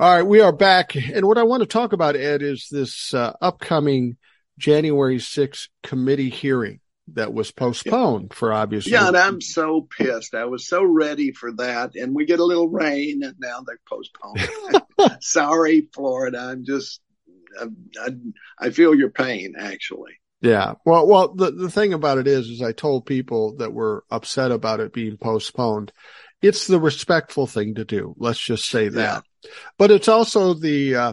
All 0.00 0.14
right, 0.14 0.22
we 0.22 0.40
are 0.40 0.52
back. 0.52 0.94
And 0.94 1.26
what 1.26 1.38
I 1.38 1.42
want 1.42 1.62
to 1.62 1.66
talk 1.66 1.92
about, 1.92 2.14
Ed, 2.14 2.40
is 2.40 2.68
this 2.70 3.12
uh, 3.12 3.32
upcoming 3.40 4.16
January 4.56 5.16
6th 5.16 5.66
committee 5.82 6.30
hearing 6.30 6.78
that 7.14 7.32
was 7.34 7.50
postponed 7.50 8.32
for 8.32 8.52
obvious 8.52 8.86
yeah, 8.86 8.98
reasons. 8.98 9.08
and 9.08 9.16
I'm 9.16 9.40
so 9.40 9.88
pissed. 9.98 10.36
I 10.36 10.44
was 10.44 10.68
so 10.68 10.84
ready 10.84 11.32
for 11.32 11.50
that. 11.56 11.96
And 11.96 12.14
we 12.14 12.26
get 12.26 12.38
a 12.38 12.44
little 12.44 12.68
rain 12.68 13.24
and 13.24 13.34
now 13.40 13.64
they're 13.66 13.80
postponed. 13.88 15.20
Sorry, 15.20 15.88
Florida. 15.92 16.38
I'm 16.38 16.64
just, 16.64 17.00
I, 17.60 17.66
I, 18.00 18.10
I 18.60 18.70
feel 18.70 18.94
your 18.94 19.10
pain 19.10 19.54
actually. 19.58 20.12
Yeah. 20.40 20.74
Well, 20.86 21.08
well, 21.08 21.34
the, 21.34 21.50
the 21.50 21.70
thing 21.70 21.92
about 21.92 22.18
it 22.18 22.28
is, 22.28 22.46
is 22.46 22.62
I 22.62 22.70
told 22.70 23.04
people 23.04 23.56
that 23.56 23.72
were 23.72 24.04
upset 24.12 24.52
about 24.52 24.78
it 24.78 24.92
being 24.92 25.16
postponed. 25.16 25.92
It's 26.40 26.68
the 26.68 26.78
respectful 26.78 27.48
thing 27.48 27.74
to 27.74 27.84
do. 27.84 28.14
Let's 28.16 28.38
just 28.38 28.70
say 28.70 28.90
that. 28.90 29.24
But 29.78 29.90
it's 29.90 30.08
also 30.08 30.54
the 30.54 30.94
uh, 30.94 31.12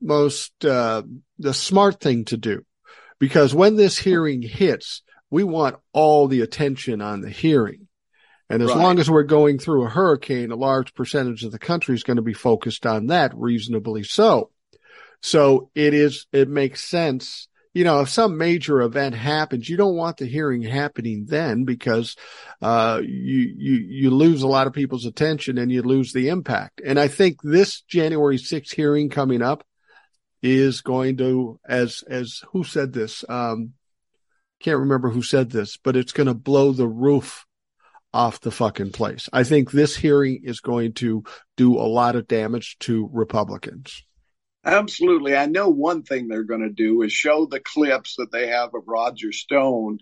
most 0.00 0.64
uh, 0.64 1.02
the 1.38 1.54
smart 1.54 2.00
thing 2.00 2.24
to 2.26 2.36
do 2.36 2.64
because 3.18 3.54
when 3.54 3.76
this 3.76 3.98
hearing 3.98 4.42
hits, 4.42 5.02
we 5.30 5.44
want 5.44 5.76
all 5.92 6.26
the 6.26 6.40
attention 6.40 7.00
on 7.00 7.20
the 7.20 7.30
hearing. 7.30 7.86
And 8.48 8.62
as 8.62 8.70
right. 8.70 8.78
long 8.78 8.98
as 8.98 9.08
we're 9.08 9.22
going 9.22 9.60
through 9.60 9.84
a 9.84 9.90
hurricane, 9.90 10.50
a 10.50 10.56
large 10.56 10.92
percentage 10.94 11.44
of 11.44 11.52
the 11.52 11.58
country 11.58 11.94
is 11.94 12.02
going 12.02 12.16
to 12.16 12.22
be 12.22 12.34
focused 12.34 12.84
on 12.84 13.06
that 13.06 13.32
reasonably 13.36 14.02
so. 14.02 14.50
So 15.22 15.70
it 15.76 15.94
is, 15.94 16.26
it 16.32 16.48
makes 16.48 16.82
sense 16.82 17.46
you 17.72 17.84
know, 17.84 18.00
if 18.00 18.08
some 18.08 18.36
major 18.36 18.82
event 18.82 19.14
happens, 19.14 19.68
you 19.68 19.76
don't 19.76 19.96
want 19.96 20.16
the 20.16 20.26
hearing 20.26 20.62
happening 20.62 21.26
then 21.28 21.64
because, 21.64 22.16
uh, 22.60 23.00
you, 23.02 23.54
you, 23.56 23.74
you 23.74 24.10
lose 24.10 24.42
a 24.42 24.48
lot 24.48 24.66
of 24.66 24.72
people's 24.72 25.06
attention 25.06 25.56
and 25.56 25.70
you 25.70 25.82
lose 25.82 26.12
the 26.12 26.28
impact. 26.28 26.80
And 26.84 26.98
I 26.98 27.08
think 27.08 27.42
this 27.42 27.82
January 27.82 28.38
6th 28.38 28.74
hearing 28.74 29.08
coming 29.08 29.40
up 29.40 29.64
is 30.42 30.80
going 30.80 31.18
to, 31.18 31.60
as, 31.68 32.02
as 32.08 32.42
who 32.52 32.64
said 32.64 32.92
this? 32.92 33.24
Um, 33.28 33.74
can't 34.60 34.78
remember 34.78 35.10
who 35.10 35.22
said 35.22 35.50
this, 35.50 35.76
but 35.76 35.96
it's 35.96 36.12
going 36.12 36.26
to 36.26 36.34
blow 36.34 36.72
the 36.72 36.88
roof 36.88 37.46
off 38.12 38.40
the 38.40 38.50
fucking 38.50 38.92
place. 38.92 39.28
I 39.32 39.44
think 39.44 39.70
this 39.70 39.96
hearing 39.96 40.40
is 40.44 40.60
going 40.60 40.94
to 40.94 41.24
do 41.56 41.78
a 41.78 41.86
lot 41.86 42.16
of 42.16 42.26
damage 42.26 42.78
to 42.80 43.08
Republicans. 43.12 44.04
Absolutely. 44.64 45.36
I 45.36 45.46
know 45.46 45.68
one 45.70 46.02
thing 46.02 46.28
they're 46.28 46.42
going 46.42 46.60
to 46.62 46.68
do 46.68 47.02
is 47.02 47.12
show 47.12 47.46
the 47.46 47.60
clips 47.60 48.16
that 48.18 48.30
they 48.30 48.48
have 48.48 48.74
of 48.74 48.82
Roger 48.86 49.32
Stone 49.32 50.00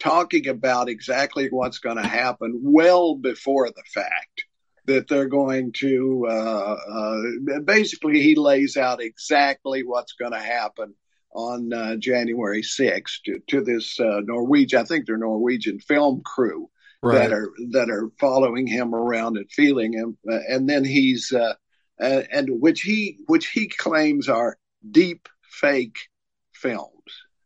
talking 0.00 0.48
about 0.48 0.88
exactly 0.88 1.48
what's 1.50 1.78
going 1.78 1.96
to 1.96 2.06
happen 2.06 2.60
well 2.62 3.14
before 3.14 3.68
the 3.68 3.84
fact. 3.94 4.44
That 4.86 5.06
they're 5.08 5.28
going 5.28 5.72
to 5.78 6.26
uh, 6.28 6.76
uh, 6.92 7.60
basically, 7.64 8.22
he 8.22 8.34
lays 8.34 8.76
out 8.76 9.00
exactly 9.00 9.84
what's 9.84 10.14
going 10.14 10.32
to 10.32 10.40
happen 10.40 10.94
on 11.32 11.72
uh, 11.72 11.96
January 11.96 12.62
6th 12.62 13.22
to, 13.26 13.40
to 13.48 13.60
this 13.62 14.00
uh, 14.00 14.20
Norwegian, 14.24 14.80
I 14.80 14.84
think 14.84 15.06
they're 15.06 15.16
Norwegian 15.16 15.78
film 15.78 16.22
crew 16.24 16.70
right. 17.02 17.18
that 17.18 17.32
are 17.32 17.50
that 17.70 17.90
are 17.90 18.10
following 18.18 18.66
him 18.66 18.94
around 18.94 19.36
and 19.36 19.50
feeling 19.50 19.92
him, 19.92 20.18
uh, 20.28 20.38
and 20.48 20.68
then 20.68 20.84
he's 20.84 21.32
uh, 22.00 22.22
and 22.30 22.48
which 22.60 22.82
he 22.82 23.18
which 23.26 23.48
he 23.48 23.68
claims 23.68 24.28
are 24.28 24.56
deep 24.88 25.28
fake 25.42 25.98
films, 26.52 26.90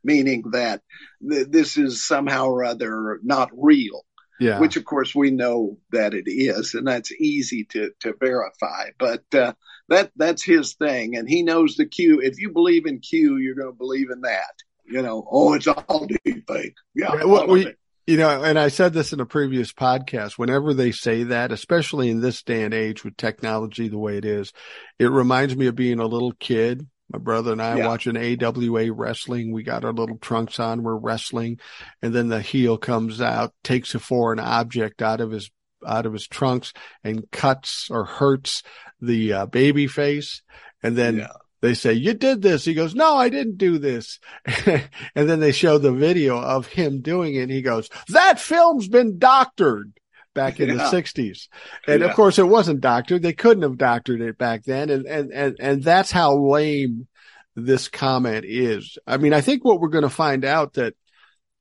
meaning 0.03 0.45
that 0.53 0.83
th- 1.29 1.49
this 1.49 1.77
is 1.77 2.07
somehow 2.07 2.47
or 2.47 2.65
other 2.65 3.21
not 3.23 3.51
real. 3.57 4.05
Yeah. 4.41 4.59
Which 4.59 4.77
of 4.77 4.85
course 4.85 5.15
we 5.15 5.31
know 5.31 5.79
that 5.93 6.13
it 6.13 6.25
is, 6.27 6.75
and 6.75 6.87
that's 6.87 7.13
easy 7.13 7.65
to 7.67 7.93
to 8.01 8.15
verify. 8.19 8.91
But 8.99 9.23
uh, 9.33 9.55
that 9.89 10.11
that's 10.17 10.45
his 10.45 10.75
thing, 10.75 11.17
and 11.17 11.29
he 11.29 11.43
knows 11.43 11.77
the 11.77 11.87
Q. 11.87 12.21
If 12.21 12.41
you 12.41 12.51
believe 12.51 12.87
in 12.87 12.99
Q, 12.99 13.37
you're 13.37 13.55
going 13.55 13.73
to 13.73 13.79
believe 13.79 14.11
in 14.11 14.23
that. 14.23 14.55
You 14.87 15.03
know, 15.03 15.27
oh, 15.31 15.55
it's 15.55 15.67
all 15.67 16.07
deep 16.25 16.47
fake. 16.47 16.75
Yeah. 16.95 17.25
well, 17.25 17.47
we, 17.47 17.75
you 18.07 18.17
know, 18.17 18.43
and 18.43 18.59
I 18.59 18.69
said 18.69 18.93
this 18.93 19.13
in 19.13 19.21
a 19.21 19.27
previous 19.27 19.73
podcast, 19.73 20.33
whenever 20.33 20.75
they 20.75 20.93
say 20.93 21.25
that, 21.25 21.53
especially 21.53 22.11
in 22.11 22.21
this 22.21 22.43
day 22.43 22.63
and 22.63 22.75
age 22.75 23.05
with 23.05 23.17
technology 23.17 23.89
the 23.89 23.99
way 23.99 24.19
it 24.19 24.25
is, 24.25 24.53
it 24.99 25.11
reminds 25.11 25.57
me 25.57 25.67
of 25.67 25.75
being 25.75 26.01
a 26.01 26.07
little 26.07 26.33
kid. 26.33 26.87
My 27.11 27.19
brother 27.19 27.53
and 27.53 27.63
I 27.63 27.79
yeah. 27.79 27.87
watching 27.87 28.17
AWA 28.17 28.93
wrestling. 28.93 29.53
We 29.53 29.63
got 29.63 29.85
our 29.85 29.93
little 29.93 30.19
trunks 30.19 30.59
on. 30.59 30.83
We're 30.83 30.97
wrestling. 30.97 31.61
And 32.03 32.15
then 32.15 32.29
the 32.29 32.41
heel 32.41 32.77
comes 32.77 33.21
out, 33.21 33.55
takes 33.63 33.95
a 33.95 33.99
foreign 33.99 34.41
object 34.41 35.03
out 35.03 35.21
of 35.21 35.31
his, 35.31 35.51
out 35.87 36.07
of 36.07 36.13
his 36.13 36.27
trunks 36.27 36.73
and 37.03 37.31
cuts 37.31 37.89
or 37.91 38.05
hurts 38.05 38.63
the 39.01 39.33
uh, 39.33 39.47
baby 39.47 39.87
face. 39.87 40.43
And 40.83 40.97
then 40.97 41.19
yeah 41.19 41.29
they 41.65 41.73
say, 41.73 41.95
you 41.95 42.13
did 42.13 42.43
this. 42.43 42.63
He 42.63 42.75
goes, 42.75 42.95
no, 42.95 43.17
I 43.17 43.31
didn't 43.31 43.57
do 43.57 43.79
this. 43.79 44.21
and 44.67 44.85
then 45.15 45.41
they 45.41 45.51
show 45.51 45.79
the 45.79 45.93
video 45.93 46.39
of 46.39 46.67
him 46.67 47.01
doing 47.01 47.35
it. 47.37 47.45
And 47.45 47.51
he 47.51 47.63
goes, 47.63 47.89
that 48.09 48.39
film's 48.39 48.87
been 48.87 49.19
doctored 49.19 49.91
back 50.35 50.61
in 50.61 50.69
yeah. 50.69 50.75
the 50.75 50.91
sixties. 50.91 51.49
And 51.87 52.03
yeah. 52.03 52.09
of 52.09 52.15
course 52.17 52.39
it 52.39 52.47
wasn't 52.47 52.83
doctored. 52.83 53.23
They 53.23 53.33
couldn't 53.33 53.63
have 53.63 53.79
doctored 53.79 54.21
it 54.21 54.37
back 54.37 54.65
then. 54.65 54.91
And, 54.91 55.07
and, 55.07 55.33
and, 55.33 55.57
and 55.59 55.83
that's 55.83 56.11
how 56.11 56.37
lame 56.37 57.09
this 57.57 57.89
comment 57.89 58.45
is. 58.47 58.99
I 59.07 59.17
mean, 59.17 59.33
I 59.33 59.41
think 59.41 59.65
what 59.65 59.81
we're 59.81 59.89
going 59.89 60.03
to 60.03 60.11
find 60.11 60.45
out 60.45 60.75
that 60.75 60.95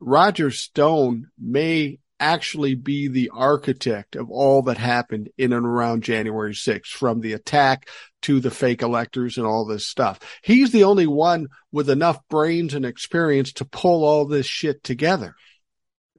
Roger 0.02 0.52
Stone 0.52 1.28
may 1.40 2.00
actually 2.24 2.76
be 2.76 3.10
the 3.10 3.32
architect 3.34 4.16
of 4.16 4.32
all 4.32 4.62
that 4.64 4.78
happened 4.78 5.30
in 5.38 5.52
and 5.52 5.66
around 5.66 6.04
January 6.04 6.54
6th, 6.54 6.88
from 6.88 7.20
the 7.20 7.34
attack 7.34 7.90
to 8.22 8.40
the 8.40 8.50
fake 8.50 8.82
electors 8.82 9.38
and 9.38 9.46
all 9.46 9.66
this 9.66 9.86
stuff. 9.86 10.20
He's 10.42 10.72
the 10.72 10.86
only 10.86 11.06
one 11.06 11.48
with 11.72 11.90
enough 11.90 12.20
brains 12.30 12.74
and 12.74 12.86
experience 12.86 13.52
to 13.54 13.66
pull 13.66 14.06
all 14.06 14.26
this 14.26 14.46
shit 14.46 14.84
together. 14.84 15.36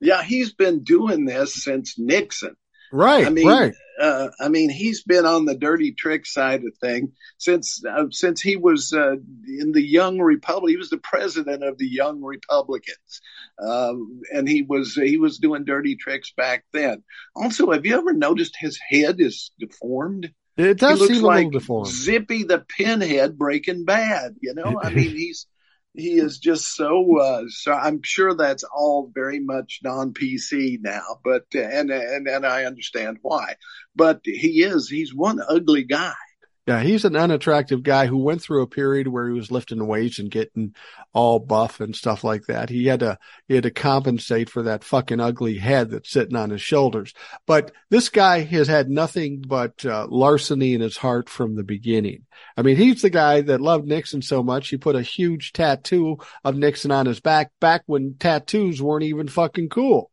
Yeah, 0.01 0.23
he's 0.23 0.53
been 0.53 0.85
doing 0.85 1.25
this 1.25 1.55
since 1.65 1.99
Nixon. 1.99 2.55
Right. 2.95 3.27
I 3.27 3.31
mean, 3.31 3.49
right. 3.49 3.75
Uh, 4.01 4.29
I 4.41 4.49
mean, 4.49 4.71
he's 4.71 5.03
been 5.03 5.27
on 5.27 5.47
the 5.47 5.57
dirty 5.57 5.91
trick 5.91 6.27
side 6.27 6.63
of 6.63 6.77
thing 6.81 7.13
since 7.39 7.85
uh, 7.85 8.05
since 8.11 8.41
he 8.41 8.55
was 8.55 8.93
uh, 8.93 9.17
in 9.49 9.73
the 9.73 9.83
Young 9.83 10.21
Republic. 10.21 10.71
He 10.71 10.77
was 10.77 10.91
the 10.91 10.99
president 10.99 11.65
of 11.65 11.77
the 11.77 11.89
Young 11.89 12.23
Republicans, 12.23 13.21
um, 13.59 14.21
and 14.33 14.49
he 14.49 14.63
was 14.63 14.95
he 14.95 15.19
was 15.19 15.39
doing 15.39 15.65
dirty 15.65 15.97
tricks 15.97 16.33
back 16.37 16.65
then. 16.73 17.03
Also, 17.35 17.73
have 17.73 17.85
you 17.85 17.99
ever 17.99 18.13
noticed 18.13 18.57
his 18.57 18.79
head 18.79 19.21
is 19.21 19.51
deformed? 19.59 20.33
It 20.57 20.79
does 20.79 21.05
seem 21.05 21.23
like 21.23 21.35
a 21.35 21.47
little 21.47 21.59
deformed. 21.59 21.89
Zippy 21.89 22.45
the 22.45 22.61
Pinhead 22.61 23.37
Breaking 23.37 23.85
Bad. 23.85 24.37
You 24.41 24.55
know, 24.55 24.81
I 24.83 24.91
mean, 24.91 25.17
he's 25.17 25.49
he 25.95 26.19
is 26.19 26.39
just 26.39 26.75
so 26.75 27.19
uh, 27.19 27.45
so 27.49 27.73
i'm 27.73 28.03
sure 28.03 28.35
that's 28.35 28.65
all 28.65 29.11
very 29.15 29.41
much 29.41 29.81
non-pc 29.83 30.79
now 30.83 31.21
but 31.25 31.45
and 31.55 31.91
and 31.91 32.27
and 32.27 32.47
i 32.47 32.65
understand 32.65 33.19
why. 33.23 33.55
But 33.97 34.21
he 34.25 34.63
is 34.63 34.89
he's 34.89 35.15
one 35.15 35.41
ugly 35.49 35.85
guy 35.85 36.15
yeah, 36.67 36.81
he's 36.81 37.05
an 37.05 37.15
unattractive 37.15 37.83
guy 37.83 38.07
who 38.07 38.17
went 38.17 38.41
through 38.41 38.63
a 38.63 38.67
period 38.67 39.07
where 39.07 39.27
he 39.27 39.35
was 39.35 39.51
lifting 39.51 39.87
weights 39.87 40.19
and 40.19 40.31
getting 40.31 40.75
all 41.13 41.39
buff 41.39 41.81
and 41.81 41.95
stuff 41.95 42.25
like 42.25 42.47
that. 42.47 42.71
He 42.71 42.87
had 42.87 43.01
to 43.01 43.19
he 43.49 43.55
had 43.55 43.65
to 43.65 43.71
compensate 43.71 44.49
for 44.49 44.63
that 44.63 44.83
fucking 44.83 45.21
ugly 45.21 45.59
head 45.59 45.91
that's 45.91 46.11
sitting 46.11 46.37
on 46.37 46.49
his 46.49 46.63
shoulders. 46.63 47.13
But 47.47 47.73
this 47.91 48.09
guy 48.09 48.41
has 48.41 48.67
had 48.67 48.89
nothing 48.89 49.43
but 49.47 49.85
uh, 49.85 50.07
larceny 50.09 50.73
in 50.73 50.81
his 50.81 50.97
heart 50.97 51.29
from 51.29 51.55
the 51.55 51.65
beginning. 51.65 52.25
I 52.57 52.63
mean, 52.63 52.77
he's 52.77 53.03
the 53.03 53.11
guy 53.11 53.43
that 53.43 53.61
loved 53.61 53.87
Nixon 53.87 54.23
so 54.23 54.43
much 54.43 54.69
he 54.69 54.79
put 54.79 54.97
a 54.97 55.03
huge 55.03 55.53
tattoo 55.53 56.17
of 56.45 56.57
Nixon 56.57 56.91
on 56.91 57.05
his 57.05 57.21
back 57.21 57.53
back 57.61 57.83
when 57.85 58.17
tattoos 58.19 58.81
weren't 58.81 59.05
even 59.05 59.29
fucking 59.29 59.69
cool. 59.69 60.11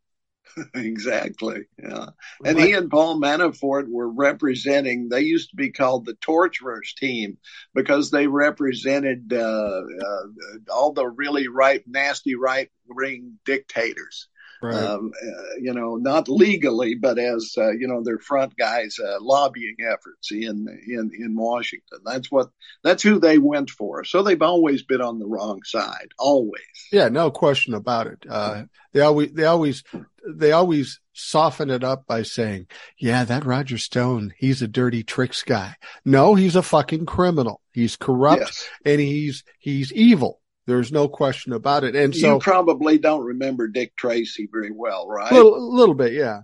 exactly. 0.74 1.64
Yeah. 1.82 2.08
And 2.46 2.60
he 2.60 2.74
and 2.74 2.90
Paul 2.90 3.20
Manafort 3.20 3.88
were 3.88 4.10
representing, 4.10 5.10
they 5.10 5.22
used 5.22 5.52
to 5.52 5.56
be 5.56 5.72
called 5.72 6.06
the 6.06 6.16
torturers 6.16 6.94
team 6.94 7.38
because 7.74 8.12
they 8.12 8.28
represented 8.28 9.32
uh, 9.34 9.38
uh, 9.38 10.24
all 10.72 10.94
the 10.94 11.08
really 11.08 11.48
right, 11.48 11.84
nasty 11.88 12.36
right 12.36 12.70
wing 12.88 13.40
dictators. 13.46 14.28
Right. 14.62 14.76
Um, 14.76 15.12
uh, 15.22 15.56
you 15.60 15.74
know, 15.74 15.96
not 15.96 16.30
legally, 16.30 16.96
but 16.96 17.18
as 17.18 17.54
uh, 17.58 17.72
you 17.72 17.88
know, 17.88 18.04
their 18.04 18.20
front 18.20 18.56
guys 18.58 18.98
uh, 19.00 19.18
lobbying 19.20 19.78
efforts 19.80 20.32
in 20.32 20.68
in 20.88 21.12
in 21.18 21.36
Washington. 21.36 22.00
That's 22.06 22.32
what 22.32 22.50
that's 22.84 23.02
who 23.02 23.20
they 23.20 23.38
went 23.38 23.72
for. 23.72 24.04
So 24.04 24.22
they've 24.22 24.42
always 24.42 24.84
been 24.84 25.02
on 25.02 25.20
the 25.20 25.28
wrong 25.28 25.62
side, 25.64 26.10
always. 26.20 26.62
Yeah, 26.92 27.10
no 27.10 27.32
question 27.32 27.74
about 27.74 28.08
it. 28.08 28.24
Uh, 28.30 28.64
they 28.94 29.02
always 29.02 29.32
they 29.32 29.46
always 29.46 29.84
they 30.28 30.52
always 30.52 31.00
soften 31.14 31.70
it 31.70 31.84
up 31.84 32.06
by 32.06 32.24
saying, 32.24 32.68
"Yeah, 32.98 33.24
that 33.24 33.46
Roger 33.46 33.78
Stone, 33.78 34.34
he's 34.38 34.62
a 34.62 34.68
dirty 34.68 35.04
tricks 35.04 35.44
guy." 35.44 35.76
No, 36.06 36.36
he's 36.36 36.56
a 36.56 36.62
fucking 36.62 37.06
criminal. 37.06 37.62
He's 37.74 37.96
corrupt 37.96 38.42
yes. 38.42 38.70
and 38.86 39.00
he's 39.00 39.44
he's 39.60 39.94
evil. 39.94 40.41
There's 40.72 40.92
no 40.94 41.10
question 41.10 41.52
about 41.52 41.84
it. 41.84 41.98
And 41.98 42.16
so 42.16 42.36
you 42.36 42.40
probably 42.40 42.98
don't 42.98 43.26
remember 43.26 43.68
Dick 43.68 43.94
Tracy 43.98 44.48
very 44.50 44.72
well, 44.72 45.06
right? 45.06 45.30
A 45.30 45.36
little, 45.36 45.76
little 45.76 45.96
bit, 45.96 46.14
yeah. 46.14 46.44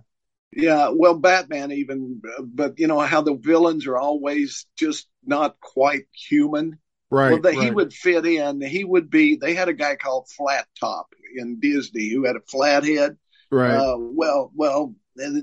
Yeah, 0.52 0.90
well, 0.94 1.14
Batman 1.14 1.72
even, 1.72 2.20
but 2.42 2.78
you 2.78 2.88
know 2.88 3.00
how 3.00 3.22
the 3.22 3.36
villains 3.36 3.86
are 3.86 3.96
always 3.96 4.66
just 4.76 5.06
not 5.24 5.58
quite 5.60 6.08
human. 6.12 6.78
Right. 7.10 7.42
Well, 7.42 7.54
right. 7.54 7.64
he 7.64 7.70
would 7.70 7.94
fit 7.94 8.26
in. 8.26 8.60
He 8.60 8.84
would 8.84 9.08
be. 9.08 9.36
They 9.36 9.54
had 9.54 9.68
a 9.68 9.74
guy 9.74 9.96
called 9.96 10.28
Flat 10.28 10.66
Top 10.78 11.06
in 11.34 11.58
Disney 11.58 12.10
who 12.10 12.26
had 12.26 12.36
a 12.36 12.40
flat 12.40 12.84
head. 12.84 13.16
Right. 13.50 13.74
Uh, 13.74 13.96
well, 13.98 14.52
well, 14.54 14.94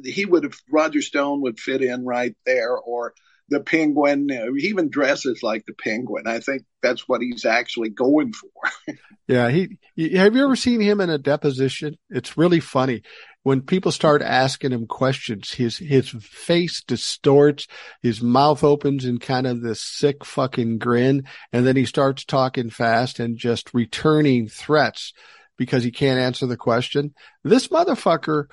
he 0.03 0.25
would 0.25 0.43
have. 0.43 0.59
Roger 0.69 1.01
Stone 1.01 1.41
would 1.41 1.59
fit 1.59 1.81
in 1.81 2.05
right 2.05 2.35
there, 2.45 2.77
or 2.77 3.15
the 3.49 3.59
penguin. 3.59 4.29
He 4.29 4.67
even 4.67 4.89
dresses 4.89 5.43
like 5.43 5.65
the 5.65 5.73
penguin. 5.73 6.27
I 6.27 6.39
think 6.39 6.63
that's 6.81 7.07
what 7.07 7.21
he's 7.21 7.45
actually 7.45 7.89
going 7.89 8.33
for. 8.33 8.95
yeah, 9.27 9.49
he, 9.49 9.77
he. 9.95 10.15
Have 10.15 10.35
you 10.35 10.43
ever 10.43 10.55
seen 10.55 10.81
him 10.81 11.01
in 11.01 11.09
a 11.09 11.17
deposition? 11.17 11.97
It's 12.09 12.37
really 12.37 12.59
funny 12.59 13.03
when 13.43 13.61
people 13.61 13.91
start 13.91 14.23
asking 14.23 14.71
him 14.71 14.87
questions. 14.87 15.51
His 15.53 15.77
his 15.77 16.09
face 16.09 16.83
distorts, 16.85 17.67
his 18.01 18.21
mouth 18.21 18.63
opens 18.63 19.05
in 19.05 19.19
kind 19.19 19.45
of 19.45 19.61
this 19.61 19.81
sick 19.81 20.25
fucking 20.25 20.79
grin, 20.79 21.25
and 21.53 21.65
then 21.65 21.75
he 21.75 21.85
starts 21.85 22.25
talking 22.25 22.69
fast 22.69 23.19
and 23.19 23.37
just 23.37 23.73
returning 23.73 24.47
threats 24.47 25.13
because 25.57 25.83
he 25.83 25.91
can't 25.91 26.19
answer 26.19 26.47
the 26.47 26.57
question. 26.57 27.13
This 27.43 27.67
motherfucker 27.67 28.45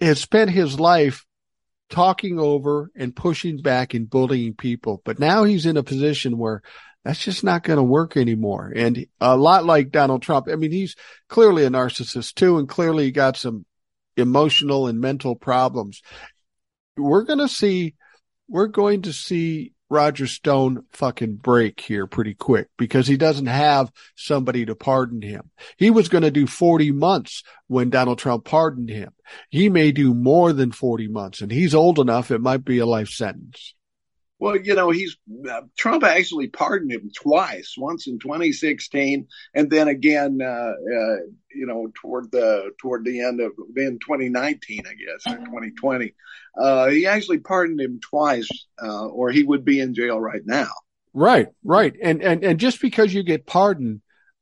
has 0.00 0.20
spent 0.20 0.50
his 0.50 0.80
life 0.80 1.26
talking 1.90 2.38
over 2.38 2.90
and 2.94 3.14
pushing 3.14 3.60
back 3.60 3.94
and 3.94 4.08
bullying 4.08 4.54
people. 4.54 5.02
But 5.04 5.18
now 5.18 5.44
he's 5.44 5.66
in 5.66 5.76
a 5.76 5.82
position 5.82 6.38
where 6.38 6.62
that's 7.04 7.22
just 7.22 7.44
not 7.44 7.62
going 7.62 7.78
to 7.78 7.82
work 7.82 8.16
anymore. 8.16 8.72
And 8.74 9.06
a 9.20 9.36
lot 9.36 9.64
like 9.64 9.90
Donald 9.90 10.22
Trump. 10.22 10.48
I 10.50 10.56
mean, 10.56 10.72
he's 10.72 10.96
clearly 11.28 11.64
a 11.64 11.70
narcissist 11.70 12.34
too, 12.34 12.58
and 12.58 12.68
clearly 12.68 13.04
he 13.04 13.10
got 13.10 13.36
some 13.36 13.64
emotional 14.16 14.86
and 14.86 15.00
mental 15.00 15.34
problems. 15.34 16.02
We're 16.96 17.24
going 17.24 17.38
to 17.38 17.48
see, 17.48 17.94
we're 18.48 18.66
going 18.66 19.02
to 19.02 19.12
see 19.12 19.72
Roger 19.90 20.28
Stone 20.28 20.84
fucking 20.92 21.34
break 21.36 21.80
here 21.80 22.06
pretty 22.06 22.34
quick 22.34 22.68
because 22.78 23.08
he 23.08 23.16
doesn't 23.16 23.46
have 23.46 23.90
somebody 24.14 24.64
to 24.64 24.76
pardon 24.76 25.20
him. 25.20 25.50
He 25.76 25.90
was 25.90 26.08
going 26.08 26.22
to 26.22 26.30
do 26.30 26.46
40 26.46 26.92
months 26.92 27.42
when 27.66 27.90
Donald 27.90 28.18
Trump 28.18 28.44
pardoned 28.44 28.88
him. 28.88 29.10
He 29.50 29.68
may 29.68 29.90
do 29.90 30.14
more 30.14 30.52
than 30.52 30.70
40 30.70 31.08
months 31.08 31.40
and 31.40 31.50
he's 31.50 31.74
old 31.74 31.98
enough. 31.98 32.30
It 32.30 32.40
might 32.40 32.64
be 32.64 32.78
a 32.78 32.86
life 32.86 33.08
sentence. 33.08 33.74
Well, 34.40 34.56
you 34.56 34.74
know, 34.74 34.88
he's 34.88 35.18
uh, 35.48 35.60
Trump 35.76 36.02
actually 36.02 36.48
pardoned 36.48 36.92
him 36.92 37.10
twice, 37.14 37.74
once 37.76 38.06
in 38.06 38.18
2016, 38.18 39.28
and 39.54 39.70
then 39.70 39.88
again, 39.88 40.40
uh, 40.42 40.46
uh, 40.46 41.16
you 41.54 41.66
know, 41.66 41.92
toward 42.00 42.32
the 42.32 42.70
toward 42.78 43.04
the 43.04 43.20
end 43.20 43.40
of 43.40 43.52
in 43.76 43.98
2019, 43.98 44.82
I 44.86 44.94
guess, 44.94 45.26
or 45.26 45.44
2020. 45.44 46.14
Uh, 46.58 46.88
he 46.88 47.06
actually 47.06 47.38
pardoned 47.38 47.82
him 47.82 48.00
twice, 48.00 48.48
uh, 48.82 49.08
or 49.08 49.30
he 49.30 49.42
would 49.42 49.62
be 49.62 49.78
in 49.78 49.94
jail 49.94 50.18
right 50.18 50.42
now. 50.46 50.70
Right, 51.12 51.48
right, 51.62 51.94
and 52.02 52.22
and 52.22 52.42
and 52.42 52.58
just 52.58 52.80
because 52.80 53.12
you 53.12 53.22
get 53.22 53.46
pardoned 53.46 54.00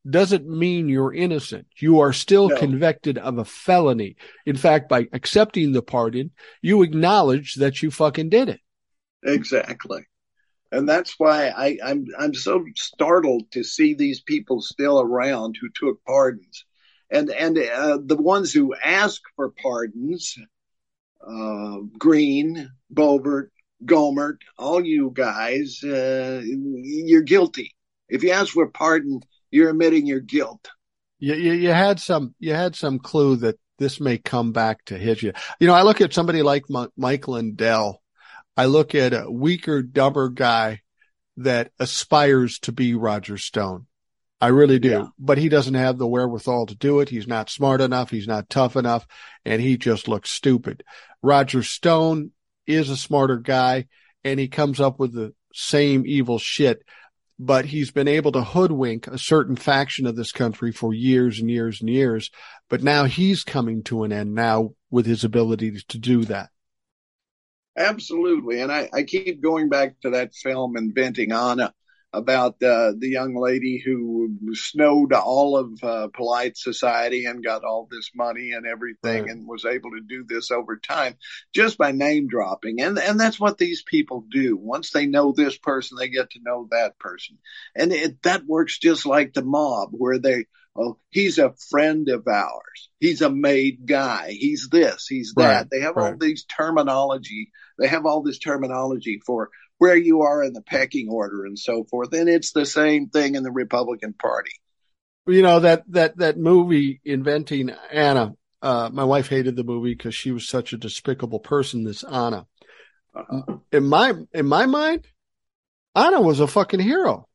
doesn't 0.08 0.48
mean 0.48 0.88
you're 0.88 1.12
innocent. 1.12 1.66
You 1.76 2.00
are 2.00 2.12
still 2.12 2.50
no. 2.50 2.56
convicted 2.56 3.18
of 3.18 3.38
a 3.38 3.44
felony. 3.44 4.14
In 4.46 4.56
fact, 4.56 4.88
by 4.88 5.08
accepting 5.12 5.72
the 5.72 5.82
pardon, 5.82 6.30
you 6.62 6.84
acknowledge 6.84 7.54
that 7.56 7.82
you 7.82 7.90
fucking 7.90 8.28
did 8.28 8.48
it. 8.48 8.60
Exactly. 9.24 10.06
And 10.70 10.88
that's 10.88 11.14
why 11.18 11.48
I, 11.48 11.78
I'm 11.82 12.06
I'm 12.18 12.34
so 12.34 12.64
startled 12.76 13.50
to 13.52 13.64
see 13.64 13.94
these 13.94 14.20
people 14.20 14.60
still 14.60 15.00
around 15.00 15.56
who 15.58 15.68
took 15.74 16.04
pardons, 16.04 16.64
and 17.10 17.30
and 17.30 17.56
uh, 17.56 17.98
the 18.04 18.16
ones 18.16 18.52
who 18.52 18.74
ask 18.74 19.22
for 19.34 19.50
pardons, 19.50 20.36
uh, 21.26 21.78
Greene, 21.98 22.70
Boebert, 22.92 23.48
Gohmert, 23.84 24.38
all 24.58 24.84
you 24.84 25.10
guys, 25.14 25.82
uh, 25.82 26.42
you're 26.44 27.22
guilty. 27.22 27.74
If 28.10 28.22
you 28.22 28.32
ask 28.32 28.52
for 28.52 28.68
pardon, 28.68 29.20
you're 29.50 29.70
admitting 29.70 30.06
your 30.06 30.20
guilt. 30.20 30.68
You, 31.18 31.34
you, 31.34 31.52
you 31.52 31.68
had 31.70 31.98
some 31.98 32.34
you 32.38 32.52
had 32.52 32.76
some 32.76 32.98
clue 32.98 33.36
that 33.36 33.58
this 33.78 34.00
may 34.00 34.18
come 34.18 34.52
back 34.52 34.84
to 34.86 34.98
hit 34.98 35.22
you. 35.22 35.32
You 35.60 35.66
know, 35.66 35.74
I 35.74 35.82
look 35.82 36.02
at 36.02 36.12
somebody 36.12 36.42
like 36.42 36.64
M- 36.74 36.92
Mike 36.96 37.26
Lindell 37.26 38.02
I 38.58 38.66
look 38.66 38.94
at 38.94 39.12
a 39.14 39.30
weaker, 39.30 39.82
dumber 39.82 40.28
guy 40.28 40.80
that 41.36 41.70
aspires 41.78 42.58
to 42.60 42.72
be 42.72 42.94
Roger 42.94 43.38
Stone. 43.38 43.86
I 44.40 44.48
really 44.48 44.80
do. 44.80 44.88
Yeah. 44.88 45.06
But 45.18 45.38
he 45.38 45.48
doesn't 45.48 45.74
have 45.74 45.96
the 45.98 46.06
wherewithal 46.08 46.66
to 46.66 46.74
do 46.74 46.98
it. 47.00 47.08
He's 47.08 47.28
not 47.28 47.50
smart 47.50 47.80
enough. 47.80 48.10
He's 48.10 48.26
not 48.26 48.50
tough 48.50 48.76
enough. 48.76 49.06
And 49.44 49.62
he 49.62 49.76
just 49.76 50.08
looks 50.08 50.30
stupid. 50.30 50.82
Roger 51.22 51.62
Stone 51.62 52.32
is 52.66 52.90
a 52.90 52.96
smarter 52.96 53.38
guy 53.38 53.86
and 54.24 54.40
he 54.40 54.48
comes 54.48 54.80
up 54.80 54.98
with 54.98 55.14
the 55.14 55.34
same 55.54 56.04
evil 56.06 56.38
shit. 56.38 56.82
but 57.38 57.66
he's 57.66 57.90
been 57.92 58.08
able 58.08 58.32
to 58.32 58.42
hoodwink 58.42 59.06
a 59.06 59.18
certain 59.18 59.54
faction 59.56 60.06
of 60.06 60.16
this 60.16 60.32
country 60.32 60.72
for 60.72 60.92
years 60.92 61.38
and 61.38 61.48
years 61.50 61.80
and 61.80 61.88
years. 61.88 62.30
But 62.68 62.82
now 62.82 63.04
he's 63.04 63.44
coming 63.44 63.82
to 63.84 64.02
an 64.02 64.12
end 64.12 64.34
now 64.34 64.70
with 64.90 65.06
his 65.06 65.22
ability 65.24 65.78
to 65.88 65.98
do 65.98 66.24
that. 66.24 66.50
Absolutely. 67.78 68.60
And 68.60 68.72
I, 68.72 68.90
I 68.92 69.04
keep 69.04 69.40
going 69.40 69.68
back 69.68 70.00
to 70.00 70.10
that 70.10 70.34
film, 70.34 70.76
Inventing 70.76 71.30
Anna, 71.30 71.72
about 72.12 72.54
uh, 72.62 72.92
the 72.98 73.08
young 73.08 73.36
lady 73.36 73.78
who 73.78 74.34
snowed 74.54 75.12
all 75.12 75.56
of 75.56 75.84
uh, 75.84 76.08
polite 76.08 76.56
society 76.56 77.26
and 77.26 77.44
got 77.44 77.62
all 77.62 77.86
this 77.88 78.10
money 78.16 78.50
and 78.52 78.66
everything 78.66 79.22
right. 79.22 79.30
and 79.30 79.46
was 79.46 79.64
able 79.64 79.90
to 79.92 80.00
do 80.00 80.24
this 80.26 80.50
over 80.50 80.76
time 80.76 81.16
just 81.54 81.78
by 81.78 81.92
name 81.92 82.26
dropping. 82.26 82.80
And, 82.80 82.98
and 82.98 83.20
that's 83.20 83.38
what 83.38 83.58
these 83.58 83.82
people 83.82 84.24
do. 84.28 84.56
Once 84.56 84.90
they 84.90 85.06
know 85.06 85.32
this 85.32 85.56
person, 85.56 85.98
they 85.98 86.08
get 86.08 86.30
to 86.30 86.40
know 86.42 86.66
that 86.70 86.98
person. 86.98 87.38
And 87.76 87.92
it, 87.92 88.22
that 88.22 88.44
works 88.44 88.78
just 88.78 89.06
like 89.06 89.34
the 89.34 89.44
mob 89.44 89.90
where 89.92 90.18
they, 90.18 90.46
oh, 90.78 90.98
he's 91.10 91.38
a 91.38 91.54
friend 91.70 92.08
of 92.08 92.26
ours. 92.26 92.88
He's 93.00 93.22
a 93.22 93.30
made 93.30 93.86
guy. 93.86 94.30
He's 94.30 94.68
this, 94.70 95.06
he's 95.06 95.34
that. 95.36 95.44
Right. 95.44 95.66
They 95.70 95.80
have 95.80 95.96
right. 95.96 96.12
all 96.12 96.18
these 96.18 96.44
terminology. 96.44 97.50
They 97.78 97.88
have 97.88 98.06
all 98.06 98.22
this 98.22 98.38
terminology 98.38 99.20
for 99.24 99.50
where 99.78 99.96
you 99.96 100.22
are 100.22 100.42
in 100.42 100.52
the 100.52 100.62
pecking 100.62 101.08
order 101.08 101.44
and 101.44 101.58
so 101.58 101.84
forth. 101.84 102.12
And 102.12 102.28
it's 102.28 102.52
the 102.52 102.66
same 102.66 103.08
thing 103.08 103.34
in 103.34 103.42
the 103.42 103.50
Republican 103.50 104.12
Party. 104.12 104.50
You 105.26 105.42
know, 105.42 105.60
that, 105.60 105.84
that, 105.88 106.16
that 106.18 106.38
movie, 106.38 107.00
Inventing 107.04 107.70
Anna, 107.92 108.32
uh, 108.62 108.90
my 108.92 109.04
wife 109.04 109.28
hated 109.28 109.56
the 109.56 109.64
movie 109.64 109.94
because 109.94 110.14
she 110.14 110.32
was 110.32 110.48
such 110.48 110.72
a 110.72 110.78
despicable 110.78 111.38
person, 111.38 111.84
this 111.84 112.02
Anna. 112.02 112.46
Uh-huh. 113.14 113.58
In 113.70 113.86
my, 113.86 114.14
in 114.32 114.46
my 114.46 114.66
mind, 114.66 115.06
Anna 115.94 116.20
was 116.20 116.40
a 116.40 116.46
fucking 116.46 116.80
hero. 116.80 117.28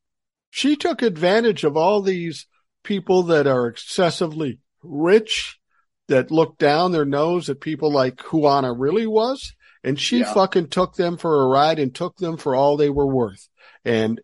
She 0.50 0.76
took 0.76 1.02
advantage 1.02 1.64
of 1.64 1.78
all 1.78 2.02
these 2.02 2.48
people 2.84 3.24
that 3.24 3.48
are 3.48 3.68
excessively 3.68 4.60
rich 4.82 5.60
that 6.10 6.32
look 6.32 6.58
down 6.58 6.92
their 6.92 7.06
nose 7.06 7.50
at 7.50 7.62
people 7.62 7.92
like 7.92 8.22
Anna 8.34 8.74
really 8.74 9.08
was 9.08 9.54
and 9.84 10.00
she 10.00 10.20
yeah. 10.20 10.34
fucking 10.34 10.68
took 10.68 10.96
them 10.96 11.18
for 11.18 11.42
a 11.42 11.48
ride 11.48 11.80
and 11.80 11.94
took 11.94 12.16
them 12.18 12.38
for 12.38 12.56
all 12.56 12.78
they 12.78 12.90
were 12.90 13.08
worth. 13.08 13.50
And 13.84 14.22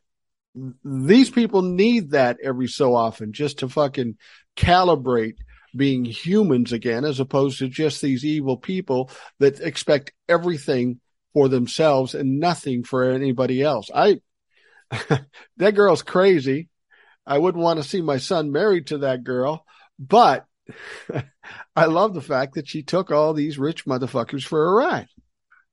these 0.84 1.30
people 1.30 1.62
need 1.62 2.12
that 2.12 2.38
every 2.41 2.68
so 2.68 2.95
often 2.95 3.34
just 3.34 3.60
to 3.60 3.70
fucking 3.70 4.18
calibrate 4.55 5.36
being 5.76 6.05
humans 6.05 6.72
again, 6.72 7.05
as 7.05 7.20
opposed 7.20 7.60
to 7.60 7.68
just 7.68 8.01
these 8.01 8.26
evil 8.26 8.57
people 8.57 9.12
that 9.39 9.60
expect 9.60 10.14
everything 10.28 10.99
for 11.34 11.47
themselves 11.47 12.16
and 12.16 12.39
nothing 12.39 12.84
for 12.84 13.03
anybody 13.03 13.62
else. 13.62 13.91
I, 13.93 14.22
that 15.57 15.76
girl's 15.76 16.01
crazy. 16.01 16.68
I 17.30 17.38
wouldn't 17.38 17.63
want 17.63 17.77
to 17.77 17.88
see 17.88 18.01
my 18.01 18.17
son 18.17 18.51
married 18.51 18.88
to 18.88 18.97
that 18.99 19.23
girl, 19.23 19.63
but 19.99 20.47
I 21.75 21.86
love 21.86 22.15
the 22.15 22.21
fact 22.21 22.55
that 22.55 22.67
she 22.67 22.82
took 22.82 23.11
all 23.11 23.34
these 23.34 23.59
rich 23.59 23.86
motherfuckers 23.86 24.43
for 24.43 24.65
a 24.65 24.71
ride. 24.71 25.07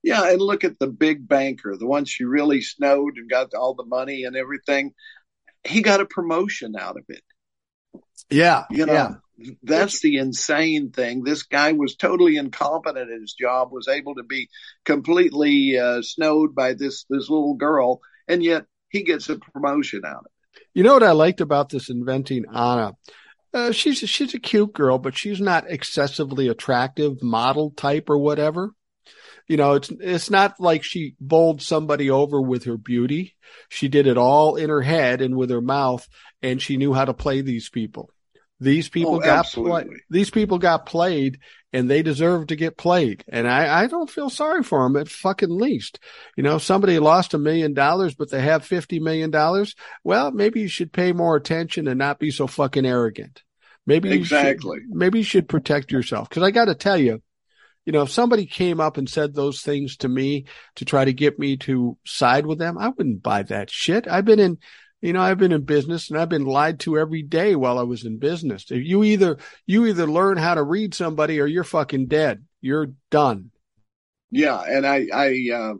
Yeah, 0.03 0.29
and 0.29 0.39
look 0.39 0.63
at 0.63 0.77
the 0.77 0.87
big 0.87 1.27
banker, 1.27 1.75
the 1.75 1.87
one 1.87 2.05
she 2.05 2.25
really 2.25 2.61
snowed 2.61 3.17
and 3.17 3.27
got 3.27 3.55
all 3.55 3.73
the 3.73 3.85
money 3.85 4.23
and 4.23 4.35
everything. 4.35 4.93
He 5.63 5.81
got 5.81 5.99
a 5.99 6.05
promotion 6.05 6.75
out 6.79 6.95
of 6.95 7.03
it. 7.09 7.23
Yeah. 8.29 8.65
You 8.69 8.85
know, 8.85 8.93
yeah. 8.93 9.49
that's 9.63 9.99
the 10.01 10.17
insane 10.17 10.91
thing. 10.91 11.23
This 11.23 11.41
guy 11.41 11.71
was 11.71 11.95
totally 11.95 12.37
incompetent 12.37 13.09
at 13.09 13.19
his 13.19 13.33
job, 13.33 13.71
was 13.71 13.87
able 13.87 14.15
to 14.15 14.23
be 14.23 14.49
completely 14.85 15.77
uh, 15.77 16.03
snowed 16.03 16.53
by 16.53 16.73
this 16.73 17.05
this 17.09 17.29
little 17.29 17.55
girl, 17.55 17.99
and 18.27 18.43
yet 18.43 18.65
he 18.89 19.03
gets 19.03 19.27
a 19.29 19.39
promotion 19.39 20.03
out 20.05 20.19
of 20.19 20.25
it. 20.27 20.36
You 20.77 20.83
know 20.83 20.93
what 20.93 21.01
I 21.01 21.13
liked 21.13 21.41
about 21.41 21.69
this 21.69 21.89
inventing 21.89 22.45
Anna? 22.53 22.91
Uh, 23.51 23.71
she's 23.71 23.97
she's 23.97 24.35
a 24.35 24.39
cute 24.39 24.73
girl, 24.73 24.99
but 24.99 25.17
she's 25.17 25.41
not 25.41 25.67
excessively 25.67 26.49
attractive 26.49 27.23
model 27.23 27.71
type 27.71 28.11
or 28.11 28.19
whatever. 28.19 28.73
You 29.47 29.57
know, 29.57 29.73
it's 29.73 29.89
it's 29.99 30.29
not 30.29 30.59
like 30.59 30.83
she 30.83 31.15
bowled 31.19 31.63
somebody 31.63 32.11
over 32.11 32.39
with 32.39 32.65
her 32.65 32.77
beauty. 32.77 33.35
She 33.69 33.87
did 33.87 34.05
it 34.05 34.19
all 34.19 34.55
in 34.55 34.69
her 34.69 34.83
head 34.83 35.19
and 35.19 35.35
with 35.35 35.49
her 35.49 35.61
mouth, 35.61 36.07
and 36.43 36.61
she 36.61 36.77
knew 36.77 36.93
how 36.93 37.05
to 37.05 37.13
play 37.15 37.41
these 37.41 37.69
people. 37.69 38.11
These 38.59 38.87
oh, 38.87 38.91
people 38.91 39.15
oh, 39.15 39.19
got 39.19 39.45
played. 39.45 39.87
These 40.09 40.29
people 40.29 40.57
got 40.57 40.85
played, 40.85 41.39
and 41.71 41.89
they 41.89 42.01
deserve 42.01 42.47
to 42.47 42.55
get 42.55 42.77
played. 42.77 43.23
And 43.27 43.47
I, 43.47 43.83
I 43.83 43.87
don't 43.87 44.09
feel 44.09 44.29
sorry 44.29 44.63
for 44.63 44.83
them 44.83 44.95
at 44.95 45.09
fucking 45.09 45.49
least. 45.49 45.99
You 46.35 46.43
know, 46.43 46.57
somebody 46.57 46.97
lost 46.99 47.33
a 47.33 47.37
million 47.37 47.73
dollars, 47.73 48.15
but 48.15 48.31
they 48.31 48.41
have 48.41 48.65
fifty 48.65 48.99
million 48.99 49.29
dollars. 49.29 49.75
Well, 50.03 50.31
maybe 50.31 50.61
you 50.61 50.67
should 50.67 50.91
pay 50.91 51.13
more 51.13 51.35
attention 51.35 51.87
and 51.87 51.99
not 51.99 52.19
be 52.19 52.31
so 52.31 52.47
fucking 52.47 52.85
arrogant. 52.85 53.43
Maybe 53.85 54.11
exactly. 54.11 54.77
You 54.77 54.87
should, 54.87 54.95
maybe 54.95 55.19
you 55.19 55.23
should 55.23 55.47
protect 55.47 55.91
yourself. 55.91 56.27
Because 56.27 56.43
I 56.43 56.51
got 56.51 56.65
to 56.65 56.75
tell 56.75 56.97
you, 56.97 57.21
you 57.85 57.93
know, 57.93 58.01
if 58.01 58.11
somebody 58.11 58.45
came 58.45 58.81
up 58.81 58.97
and 58.97 59.09
said 59.09 59.33
those 59.33 59.61
things 59.61 59.95
to 59.97 60.09
me 60.09 60.45
to 60.75 60.83
try 60.83 61.05
to 61.05 61.13
get 61.13 61.39
me 61.39 61.55
to 61.57 61.97
side 62.05 62.45
with 62.45 62.59
them, 62.59 62.77
I 62.77 62.89
wouldn't 62.89 63.23
buy 63.23 63.43
that 63.43 63.69
shit. 63.69 64.09
I've 64.09 64.25
been 64.25 64.39
in, 64.39 64.57
you 65.01 65.13
know, 65.13 65.21
I've 65.21 65.37
been 65.37 65.51
in 65.51 65.63
business 65.63 66.09
and 66.09 66.19
I've 66.19 66.29
been 66.29 66.45
lied 66.45 66.79
to 66.81 66.97
every 66.97 67.21
day 67.21 67.55
while 67.55 67.77
I 67.77 67.83
was 67.83 68.05
in 68.05 68.17
business. 68.17 68.65
If 68.71 68.83
you 68.83 69.03
either, 69.03 69.37
you 69.65 69.85
either 69.85 70.07
learn 70.07 70.37
how 70.37 70.55
to 70.55 70.63
read 70.63 70.93
somebody 70.93 71.39
or 71.39 71.45
you're 71.45 71.63
fucking 71.63 72.07
dead. 72.07 72.45
You're 72.61 72.93
done. 73.11 73.51
Yeah. 74.31 74.61
And 74.61 74.85
I, 74.85 75.07
I, 75.13 75.49
uh, 75.53 75.73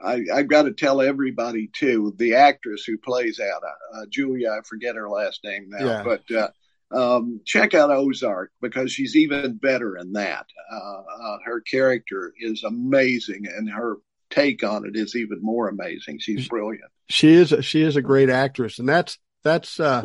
I, 0.00 0.24
I've 0.32 0.48
got 0.48 0.62
to 0.62 0.72
tell 0.72 1.00
everybody 1.00 1.68
too, 1.72 2.14
the 2.16 2.36
actress 2.36 2.84
who 2.84 2.96
plays 2.98 3.38
Anna, 3.38 4.00
uh, 4.02 4.06
Julia, 4.08 4.50
I 4.50 4.60
forget 4.64 4.96
her 4.96 5.08
last 5.08 5.40
name 5.44 5.66
now, 5.68 5.84
yeah. 5.84 6.02
but, 6.02 6.36
uh, 6.36 6.48
um, 6.90 7.42
check 7.44 7.74
out 7.74 7.90
Ozark 7.90 8.50
because 8.62 8.90
she's 8.90 9.14
even 9.14 9.58
better 9.58 9.98
in 9.98 10.12
that. 10.12 10.46
Uh, 10.72 11.02
uh, 11.22 11.38
her 11.44 11.60
character 11.60 12.32
is 12.40 12.64
amazing, 12.64 13.46
and 13.46 13.68
her 13.68 13.98
take 14.30 14.62
on 14.62 14.86
it 14.86 14.96
is 14.96 15.16
even 15.16 15.38
more 15.40 15.68
amazing. 15.68 16.18
She's 16.18 16.48
brilliant. 16.48 16.90
She 17.08 17.32
is. 17.32 17.54
She 17.62 17.82
is 17.82 17.96
a 17.96 18.02
great 18.02 18.30
actress, 18.30 18.78
and 18.78 18.88
that's 18.88 19.18
that's 19.42 19.80
uh, 19.80 20.02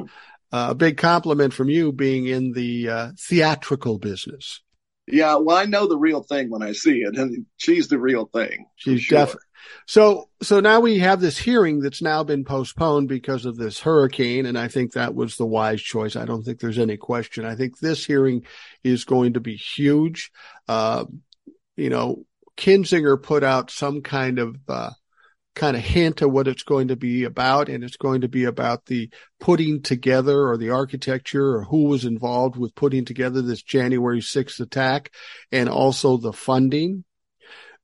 a 0.52 0.76
big 0.76 0.98
compliment 0.98 1.54
from 1.54 1.70
you 1.70 1.92
being 1.92 2.28
in 2.28 2.54
the 2.54 2.90
uh, 2.90 3.12
theatrical 3.20 4.00
business. 4.00 4.62
Yeah, 5.06 5.36
well, 5.36 5.58
I 5.58 5.66
know 5.66 5.88
the 5.88 5.98
real 5.98 6.24
thing 6.24 6.50
when 6.50 6.64
I 6.64 6.72
see 6.72 7.00
it, 7.02 7.18
and 7.18 7.46
she's 7.58 7.90
the 7.90 8.00
real 8.00 8.26
thing. 8.26 8.68
She's 8.78 9.02
sure. 9.02 9.20
definitely 9.20 9.48
so, 9.86 10.30
so 10.42 10.60
now 10.60 10.80
we 10.80 11.00
have 11.00 11.20
this 11.20 11.38
hearing 11.38 11.80
that's 11.80 12.02
now 12.02 12.24
been 12.24 12.46
postponed 12.46 13.08
because 13.08 13.46
of 13.46 13.58
this 13.58 13.80
hurricane. 13.80 14.46
And 14.46 14.58
I 14.58 14.68
think 14.68 14.94
that 14.94 15.16
was 15.16 15.38
the 15.38 15.46
wise 15.46 15.82
choice. 15.82 16.16
I 16.16 16.26
don't 16.26 16.44
think 16.44 16.60
there's 16.60 16.80
any 16.80 16.98
question. 16.98 17.46
I 17.46 17.56
think 17.56 17.80
this 17.80 18.06
hearing 18.06 18.46
is 18.84 19.06
going 19.06 19.34
to 19.34 19.40
be 19.40 19.56
huge. 19.56 20.32
Uh, 20.68 21.06
you 21.76 21.90
know, 21.90 22.26
Kinzinger 22.58 23.22
put 23.22 23.44
out 23.44 23.72
some 23.72 24.02
kind 24.02 24.40
of, 24.40 24.58
uh, 24.68 24.92
kind 25.56 25.78
of 25.78 25.84
hint 25.84 26.22
of 26.22 26.32
what 26.32 26.48
it's 26.48 26.64
going 26.64 26.88
to 26.88 26.96
be 26.96 27.24
about. 27.26 27.70
And 27.70 27.84
it's 27.84 27.98
going 27.98 28.22
to 28.22 28.28
be 28.28 28.46
about 28.46 28.86
the 28.86 29.10
putting 29.40 29.82
together 29.82 30.48
or 30.48 30.58
the 30.58 30.72
architecture 30.72 31.58
or 31.58 31.64
who 31.64 31.84
was 31.84 32.06
involved 32.06 32.58
with 32.58 32.76
putting 32.76 33.06
together 33.06 33.42
this 33.42 33.62
January 33.62 34.20
6th 34.20 34.60
attack 34.60 35.12
and 35.52 35.70
also 35.70 36.18
the 36.18 36.34
funding 36.34 37.04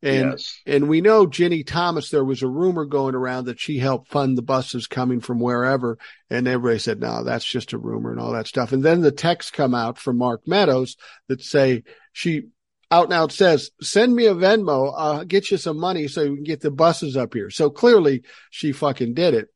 and 0.01 0.32
yes. 0.32 0.61
and 0.65 0.88
we 0.88 1.01
know 1.01 1.28
Ginni 1.28 1.65
Thomas. 1.65 2.09
There 2.09 2.24
was 2.24 2.41
a 2.41 2.47
rumor 2.47 2.86
going 2.86 3.15
around 3.15 3.45
that 3.45 3.59
she 3.59 3.80
helped 3.80 4.07
fund 4.07 4.38
the 4.38 4.41
buses 4.41 4.88
coming 4.88 5.20
from 5.20 5.39
wherever, 5.39 5.97
and 6.30 6.47
everybody 6.47 6.80
said, 6.80 7.01
"No, 7.01 7.24
that's 7.24 7.43
just 7.43 7.74
a 7.74 7.78
rumor" 7.78 8.11
and 8.11 8.20
all 8.20 8.32
that 8.32 8.47
stuff. 8.47 8.72
And 8.72 8.82
then 8.82 9.01
the 9.01 9.11
texts 9.11 9.51
come 9.51 9.76
out 9.76 9.97
from 9.97 10.17
Mark 10.17 10.47
Meadows 10.47 10.95
that 11.28 11.41
say 11.41 11.84
she 12.13 12.43
out 12.92 13.06
and 13.06 13.14
out 13.14 13.32
says, 13.32 13.72
"Send 13.82 14.16
me 14.16 14.26
a 14.26 14.34
Venmo. 14.34 14.94
I'll 14.96 15.26
get 15.26 15.52
you 15.52 15.58
some 15.58 15.80
money 15.80 16.08
so 16.08 16.24
you 16.24 16.36
can 16.36 16.44
get 16.44 16.62
the 16.62 16.72
buses 16.72 17.16
up 17.16 17.34
here." 17.34 17.50
So 17.50 17.70
clearly, 17.70 18.24
she 18.50 18.72
fucking 18.72 19.14
did 19.14 19.34
it. 19.34 19.50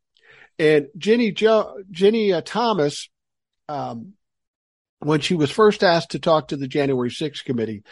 And 0.60 0.88
Ginni 0.98 1.36
jo- 1.36 1.78
Ginni 1.92 2.34
uh, 2.34 2.42
Thomas, 2.46 3.10
um, 3.68 4.14
when 5.00 5.20
she 5.20 5.36
was 5.36 5.52
first 5.52 5.84
asked 5.84 6.12
to 6.12 6.20
talk 6.20 6.50
to 6.50 6.58
the 6.58 6.68
January 6.68 7.10
6th 7.10 7.44
committee, 7.44 7.84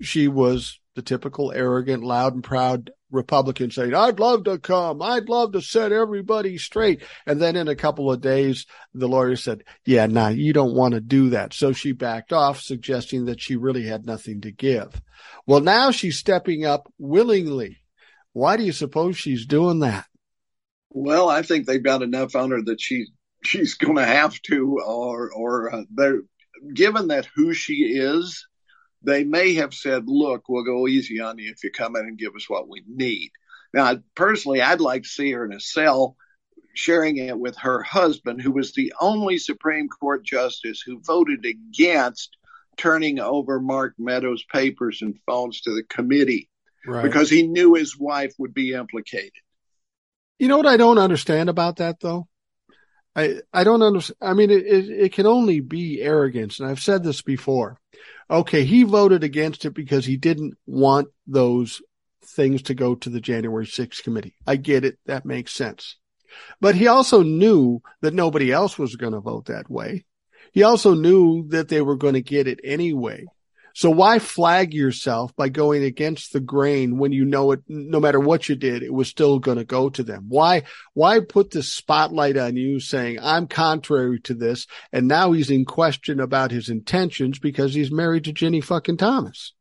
she 0.00 0.28
was 0.28 0.78
the 0.94 1.02
typical 1.02 1.50
arrogant, 1.52 2.02
loud 2.02 2.34
and 2.34 2.44
proud 2.44 2.90
Republican 3.10 3.70
saying, 3.70 3.94
I'd 3.94 4.20
love 4.20 4.44
to 4.44 4.58
come. 4.58 5.02
I'd 5.02 5.28
love 5.28 5.52
to 5.52 5.60
set 5.60 5.92
everybody 5.92 6.58
straight. 6.58 7.02
And 7.26 7.40
then 7.40 7.56
in 7.56 7.68
a 7.68 7.76
couple 7.76 8.10
of 8.10 8.20
days, 8.20 8.66
the 8.94 9.08
lawyer 9.08 9.36
said, 9.36 9.64
yeah, 9.84 10.06
nah, 10.06 10.28
you 10.28 10.52
don't 10.52 10.74
want 10.74 10.94
to 10.94 11.00
do 11.00 11.30
that. 11.30 11.52
So 11.52 11.72
she 11.72 11.92
backed 11.92 12.32
off, 12.32 12.60
suggesting 12.60 13.26
that 13.26 13.40
she 13.40 13.56
really 13.56 13.84
had 13.84 14.06
nothing 14.06 14.40
to 14.42 14.52
give. 14.52 15.00
Well, 15.46 15.60
now 15.60 15.90
she's 15.90 16.18
stepping 16.18 16.64
up 16.64 16.92
willingly. 16.98 17.78
Why 18.32 18.56
do 18.56 18.62
you 18.62 18.72
suppose 18.72 19.16
she's 19.16 19.46
doing 19.46 19.80
that? 19.80 20.06
Well, 20.90 21.28
I 21.28 21.42
think 21.42 21.66
they've 21.66 21.82
got 21.82 22.02
enough 22.02 22.34
on 22.34 22.50
her 22.50 22.62
that 22.62 22.80
she 22.80 23.06
she's 23.44 23.74
going 23.74 23.96
to 23.96 24.04
have 24.04 24.40
to, 24.42 24.80
or 24.84 25.30
or 25.32 25.74
uh, 25.74 25.82
they're 25.94 26.22
given 26.74 27.08
that 27.08 27.28
who 27.34 27.54
she 27.54 27.74
is 27.74 28.46
they 29.02 29.24
may 29.24 29.54
have 29.54 29.74
said, 29.74 30.04
look, 30.06 30.48
we'll 30.48 30.64
go 30.64 30.86
easy 30.86 31.20
on 31.20 31.38
you 31.38 31.50
if 31.50 31.64
you 31.64 31.70
come 31.70 31.96
in 31.96 32.06
and 32.06 32.18
give 32.18 32.34
us 32.34 32.48
what 32.48 32.68
we 32.68 32.82
need. 32.86 33.30
Now, 33.72 33.98
personally, 34.14 34.60
I'd 34.60 34.80
like 34.80 35.02
to 35.04 35.08
see 35.08 35.30
her 35.32 35.44
in 35.44 35.52
a 35.52 35.60
cell 35.60 36.16
sharing 36.74 37.16
it 37.16 37.38
with 37.38 37.56
her 37.58 37.82
husband, 37.82 38.40
who 38.40 38.52
was 38.52 38.72
the 38.72 38.92
only 39.00 39.38
Supreme 39.38 39.88
Court 39.88 40.24
justice 40.24 40.82
who 40.84 41.00
voted 41.00 41.44
against 41.44 42.36
turning 42.76 43.18
over 43.18 43.60
Mark 43.60 43.94
Meadows' 43.98 44.44
papers 44.50 45.02
and 45.02 45.18
phones 45.26 45.60
to 45.62 45.74
the 45.74 45.82
committee 45.82 46.48
right. 46.86 47.02
because 47.02 47.28
he 47.28 47.46
knew 47.46 47.74
his 47.74 47.98
wife 47.98 48.34
would 48.38 48.54
be 48.54 48.72
implicated. 48.72 49.32
You 50.38 50.48
know 50.48 50.56
what 50.56 50.66
I 50.66 50.76
don't 50.76 50.98
understand 50.98 51.50
about 51.50 51.76
that, 51.76 52.00
though? 52.00 52.26
I 53.16 53.40
I 53.52 53.64
don't 53.64 53.82
understand. 53.82 54.16
I 54.20 54.34
mean, 54.34 54.50
it, 54.50 54.66
it, 54.66 54.88
it 54.88 55.12
can 55.12 55.26
only 55.26 55.60
be 55.60 56.00
arrogance, 56.00 56.60
and 56.60 56.68
I've 56.68 56.80
said 56.80 57.02
this 57.02 57.22
before. 57.22 57.78
Okay, 58.30 58.64
he 58.64 58.84
voted 58.84 59.24
against 59.24 59.64
it 59.64 59.74
because 59.74 60.06
he 60.06 60.16
didn't 60.16 60.56
want 60.66 61.08
those 61.26 61.82
things 62.24 62.62
to 62.62 62.74
go 62.74 62.94
to 62.94 63.10
the 63.10 63.20
January 63.20 63.66
6th 63.66 64.04
committee. 64.04 64.34
I 64.46 64.56
get 64.56 64.84
it. 64.84 64.98
That 65.06 65.24
makes 65.24 65.52
sense. 65.52 65.96
But 66.60 66.76
he 66.76 66.86
also 66.86 67.24
knew 67.24 67.82
that 68.02 68.14
nobody 68.14 68.52
else 68.52 68.78
was 68.78 68.94
going 68.94 69.14
to 69.14 69.20
vote 69.20 69.46
that 69.46 69.68
way. 69.68 70.04
He 70.52 70.62
also 70.62 70.94
knew 70.94 71.48
that 71.48 71.68
they 71.68 71.82
were 71.82 71.96
going 71.96 72.14
to 72.14 72.22
get 72.22 72.46
it 72.46 72.60
anyway. 72.62 73.26
So 73.74 73.90
why 73.90 74.18
flag 74.18 74.74
yourself 74.74 75.34
by 75.36 75.48
going 75.48 75.84
against 75.84 76.32
the 76.32 76.40
grain 76.40 76.98
when 76.98 77.12
you 77.12 77.24
know 77.24 77.52
it, 77.52 77.60
no 77.68 78.00
matter 78.00 78.20
what 78.20 78.48
you 78.48 78.56
did, 78.56 78.82
it 78.82 78.92
was 78.92 79.08
still 79.08 79.38
going 79.38 79.58
to 79.58 79.64
go 79.64 79.88
to 79.90 80.02
them? 80.02 80.26
Why, 80.28 80.64
why 80.94 81.20
put 81.20 81.50
the 81.50 81.62
spotlight 81.62 82.36
on 82.36 82.56
you 82.56 82.80
saying 82.80 83.18
I'm 83.20 83.46
contrary 83.46 84.20
to 84.20 84.34
this? 84.34 84.66
And 84.92 85.08
now 85.08 85.32
he's 85.32 85.50
in 85.50 85.64
question 85.64 86.20
about 86.20 86.50
his 86.50 86.68
intentions 86.68 87.38
because 87.38 87.74
he's 87.74 87.90
married 87.90 88.24
to 88.24 88.32
Ginni 88.32 88.62
fucking 88.62 88.96
Thomas. 88.96 89.54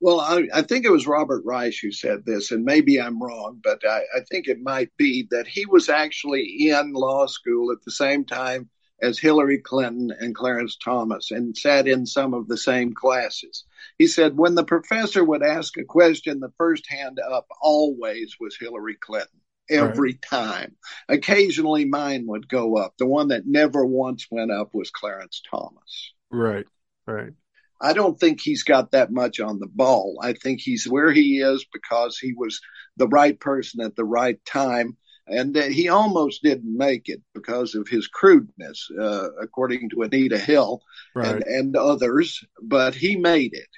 Well, 0.00 0.20
I, 0.20 0.46
I, 0.52 0.62
think 0.62 0.84
it 0.84 0.92
was 0.92 1.06
Robert 1.06 1.42
Reich 1.46 1.76
who 1.80 1.90
said 1.90 2.26
this, 2.26 2.50
and 2.50 2.62
maybe 2.64 3.00
I'm 3.00 3.22
wrong, 3.22 3.60
but 3.62 3.80
I, 3.88 4.00
I 4.14 4.20
think 4.30 4.48
it 4.48 4.60
might 4.60 4.90
be 4.98 5.26
that 5.30 5.46
he 5.46 5.64
was 5.64 5.88
actually 5.88 6.68
in 6.68 6.92
law 6.92 7.26
school 7.26 7.72
at 7.72 7.82
the 7.84 7.92
same 7.92 8.24
time 8.26 8.68
as 9.04 9.18
Hillary 9.18 9.58
Clinton 9.58 10.10
and 10.18 10.34
Clarence 10.34 10.76
Thomas 10.76 11.30
and 11.30 11.56
sat 11.56 11.86
in 11.86 12.06
some 12.06 12.34
of 12.34 12.48
the 12.48 12.56
same 12.56 12.94
classes. 12.94 13.64
He 13.98 14.06
said 14.06 14.36
when 14.36 14.54
the 14.54 14.64
professor 14.64 15.22
would 15.22 15.42
ask 15.42 15.76
a 15.76 15.84
question, 15.84 16.40
the 16.40 16.52
first 16.58 16.84
hand 16.88 17.20
up 17.20 17.46
always 17.60 18.36
was 18.40 18.56
Hillary 18.58 18.96
Clinton. 18.96 19.40
Every 19.70 20.10
right. 20.10 20.22
time. 20.22 20.76
Occasionally 21.08 21.86
mine 21.86 22.26
would 22.26 22.48
go 22.48 22.76
up. 22.76 22.94
The 22.98 23.06
one 23.06 23.28
that 23.28 23.46
never 23.46 23.84
once 23.86 24.26
went 24.30 24.50
up 24.50 24.74
was 24.74 24.90
Clarence 24.90 25.40
Thomas. 25.50 26.12
Right, 26.30 26.66
right. 27.06 27.32
I 27.80 27.94
don't 27.94 28.18
think 28.18 28.40
he's 28.40 28.62
got 28.62 28.92
that 28.92 29.10
much 29.10 29.40
on 29.40 29.58
the 29.58 29.66
ball. 29.66 30.18
I 30.22 30.34
think 30.34 30.60
he's 30.60 30.86
where 30.88 31.12
he 31.12 31.40
is 31.40 31.66
because 31.72 32.18
he 32.18 32.34
was 32.34 32.60
the 32.96 33.08
right 33.08 33.38
person 33.38 33.80
at 33.80 33.96
the 33.96 34.04
right 34.04 34.38
time 34.44 34.96
and 35.26 35.56
he 35.56 35.88
almost 35.88 36.42
didn't 36.42 36.76
make 36.76 37.08
it 37.08 37.22
because 37.34 37.74
of 37.74 37.88
his 37.88 38.08
crudeness, 38.08 38.88
uh, 38.98 39.28
according 39.40 39.90
to 39.90 40.02
Anita 40.02 40.38
Hill 40.38 40.82
right. 41.14 41.34
and, 41.34 41.42
and, 41.44 41.76
others. 41.76 42.44
But 42.62 42.94
he 42.94 43.16
made 43.16 43.54
it, 43.54 43.68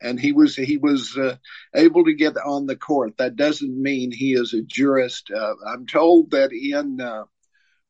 and 0.00 0.18
he 0.18 0.32
was 0.32 0.56
he 0.56 0.76
was 0.76 1.16
uh, 1.16 1.36
able 1.74 2.04
to 2.04 2.14
get 2.14 2.36
on 2.36 2.66
the 2.66 2.76
court. 2.76 3.18
That 3.18 3.36
doesn't 3.36 3.80
mean 3.82 4.10
he 4.10 4.34
is 4.34 4.52
a 4.52 4.62
jurist. 4.62 5.30
Uh, 5.30 5.54
I'm 5.66 5.86
told 5.86 6.32
that 6.32 6.50
in 6.52 7.00
uh, 7.00 7.24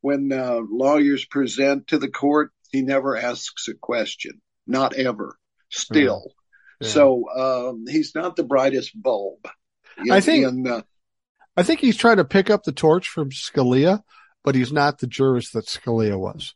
when 0.02 0.30
uh, 0.32 0.60
lawyers 0.68 1.24
present 1.24 1.88
to 1.88 1.98
the 1.98 2.10
court, 2.10 2.52
he 2.70 2.82
never 2.82 3.16
asks 3.16 3.68
a 3.68 3.74
question, 3.74 4.42
not 4.66 4.94
ever. 4.94 5.38
Still, 5.70 6.32
yeah. 6.80 6.86
Yeah. 6.86 6.92
so 6.92 7.24
um, 7.34 7.84
he's 7.88 8.14
not 8.14 8.36
the 8.36 8.44
brightest 8.44 8.92
bulb. 9.00 9.38
In, 9.98 10.12
I 10.12 10.20
think. 10.20 10.46
In, 10.46 10.66
uh, 10.66 10.82
I 11.56 11.62
think 11.62 11.80
he's 11.80 11.96
trying 11.96 12.18
to 12.18 12.24
pick 12.24 12.50
up 12.50 12.64
the 12.64 12.72
torch 12.72 13.08
from 13.08 13.30
Scalia, 13.30 14.02
but 14.44 14.54
he's 14.54 14.72
not 14.72 14.98
the 14.98 15.06
jurist 15.06 15.52
that 15.54 15.66
Scalia 15.66 16.18
was. 16.18 16.54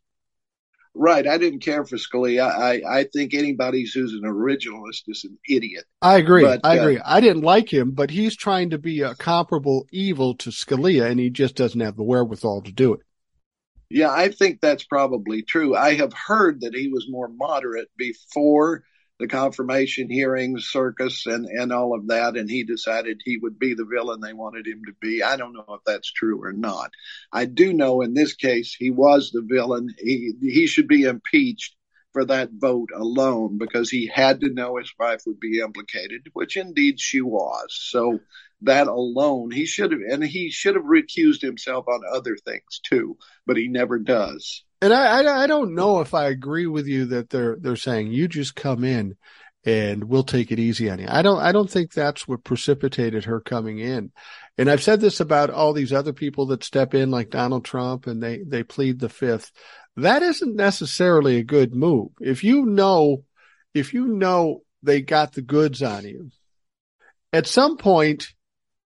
Right. 0.95 1.27
I 1.27 1.39
didn't 1.39 1.61
care 1.61 1.85
for 1.85 1.97
Scalia. 1.97 2.51
I, 2.51 2.83
I 2.89 3.05
think 3.05 3.33
anybody 3.33 3.87
who's 3.93 4.13
an 4.13 4.23
originalist 4.23 5.05
is 5.07 5.25
an 5.25 5.39
idiot. 5.49 5.85
I 6.03 6.17
agree. 6.17 6.43
But, 6.43 6.61
I 6.65 6.77
agree. 6.77 6.99
Uh, 6.99 7.03
I 7.07 7.21
didn't 7.21 7.43
like 7.43 7.73
him, 7.73 7.93
but 7.93 8.11
he's 8.11 8.37
trying 8.37 8.71
to 8.71 8.79
be 8.79 9.01
a 9.03 9.15
comparable 9.15 9.87
evil 9.93 10.35
to 10.37 10.51
Scalia, 10.51 11.09
and 11.09 11.21
he 11.21 11.31
just 11.31 11.55
doesn't 11.55 11.81
have 11.81 11.97
the 11.97 12.03
wherewithal 12.03 12.63
to 12.63 12.73
do 12.73 12.95
it. 12.95 13.01
Yeah, 13.89 14.11
I 14.11 14.29
think 14.29 14.61
that's 14.61 14.85
probably 14.85 15.43
true. 15.43 15.77
I 15.77 15.95
have 15.95 16.13
heard 16.13 16.61
that 16.61 16.75
he 16.75 16.89
was 16.89 17.07
more 17.09 17.29
moderate 17.29 17.89
before 17.97 18.85
the 19.21 19.29
confirmation 19.29 20.09
hearings 20.09 20.67
circus 20.71 21.27
and, 21.27 21.45
and 21.45 21.73
all 21.73 21.95
of 21.95 22.09
that. 22.09 22.37
And 22.37 22.51
he 22.51 22.65
decided 22.65 23.21
he 23.23 23.37
would 23.37 23.59
be 23.59 23.75
the 23.75 23.85
villain 23.85 24.21
they 24.21 24.33
wanted 24.33 24.67
him 24.67 24.83
to 24.87 24.93
be. 25.01 25.23
I 25.23 25.37
don't 25.37 25.53
know 25.53 25.67
if 25.69 25.83
that's 25.87 26.11
true 26.11 26.43
or 26.43 26.53
not. 26.53 26.91
I 27.31 27.45
do 27.45 27.75
know 27.75 28.01
in 28.01 28.15
this 28.15 28.35
case, 28.35 28.75
he 28.77 28.91
was 28.91 29.31
the 29.31 29.43
villain. 29.47 29.95
He, 29.99 30.33
he 30.41 30.67
should 30.67 30.89
be 30.89 31.05
impeached 31.05 31.77
for 32.15 32.25
that 32.25 32.51
vote 32.53 32.89
alone 32.97 33.59
because 33.59 33.91
he 33.91 34.07
had 34.07 34.41
to 34.41 34.53
know 34.53 34.79
his 34.79 34.93
wife 34.99 35.23
would 35.27 35.39
be 35.39 35.61
implicated, 35.61 36.29
which 36.33 36.57
indeed 36.57 36.99
she 36.99 37.21
was. 37.21 37.79
So 37.79 38.21
that 38.63 38.89
alone, 38.89 39.51
he 39.51 39.67
should 39.67 39.93
have, 39.93 40.01
and 40.11 40.25
he 40.25 40.51
should 40.51 40.77
have 40.77 40.85
recused 40.85 41.43
himself 41.43 41.87
on 41.89 42.01
other 42.11 42.37
things 42.37 42.81
too, 42.83 43.19
but 43.47 43.59
he 43.59 43.69
never 43.69 43.99
does. 43.99 44.65
And 44.83 44.93
I, 44.93 45.23
I, 45.23 45.43
I 45.43 45.47
don't 45.47 45.75
know 45.75 46.01
if 46.01 46.15
I 46.15 46.29
agree 46.29 46.67
with 46.67 46.87
you 46.87 47.07
that 47.07 47.31
they're 47.31 47.57
they're 47.61 47.77
saying 47.77 48.13
you 48.13 48.29
just 48.29 48.55
come 48.55 48.85
in 48.85 49.17
and 49.65 50.05
we'll 50.05 50.25
take 50.25 50.51
it 50.51 50.59
easy 50.59 50.89
on 50.89 50.99
you. 50.99 51.07
I 51.09 51.23
don't 51.23 51.41
I 51.41 51.53
don't 51.53 51.71
think 51.71 51.93
that's 51.93 52.27
what 52.27 52.45
precipitated 52.45 53.25
her 53.25 53.41
coming 53.41 53.79
in. 53.79 54.11
And 54.57 54.71
I've 54.71 54.83
said 54.83 55.01
this 55.01 55.21
about 55.21 55.51
all 55.51 55.73
these 55.73 55.93
other 55.93 56.13
people 56.13 56.47
that 56.47 56.65
step 56.65 56.95
in 56.95 57.11
like 57.11 57.31
Donald 57.31 57.65
Trump 57.65 58.07
and 58.07 58.23
they 58.23 58.43
they 58.47 58.63
plead 58.63 58.99
the 58.99 59.11
fifth. 59.11 59.53
That 59.97 60.23
isn't 60.23 60.57
necessarily 60.57 61.37
a 61.37 61.45
good 61.45 61.75
move. 61.75 62.09
If 62.21 62.43
you 62.43 62.65
know 62.65 63.25
if 63.75 63.93
you 63.93 64.07
know 64.07 64.63
they 64.83 65.03
got 65.03 65.33
the 65.33 65.43
goods 65.43 65.83
on 65.83 66.05
you, 66.05 66.31
at 67.33 67.47
some 67.47 67.77
point 67.77 68.29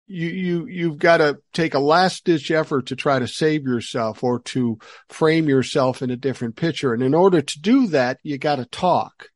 you 0.08 0.28
you 0.28 0.66
you've 0.66 0.98
got 0.98 1.18
to 1.18 1.38
take 1.52 1.74
a 1.74 1.78
last 1.78 2.24
ditch 2.24 2.50
effort 2.50 2.86
to 2.86 2.96
try 2.96 3.18
to 3.18 3.28
save 3.28 3.64
yourself 3.64 4.24
or 4.24 4.40
to 4.40 4.78
frame 5.08 5.48
yourself 5.48 6.02
in 6.02 6.10
a 6.10 6.16
different 6.16 6.56
picture. 6.56 6.94
And 6.94 7.02
in 7.02 7.14
order 7.14 7.42
to 7.42 7.60
do 7.60 7.88
that 7.88 8.18
you 8.22 8.38
got 8.38 8.56
to 8.56 8.64
talk. 8.64 9.28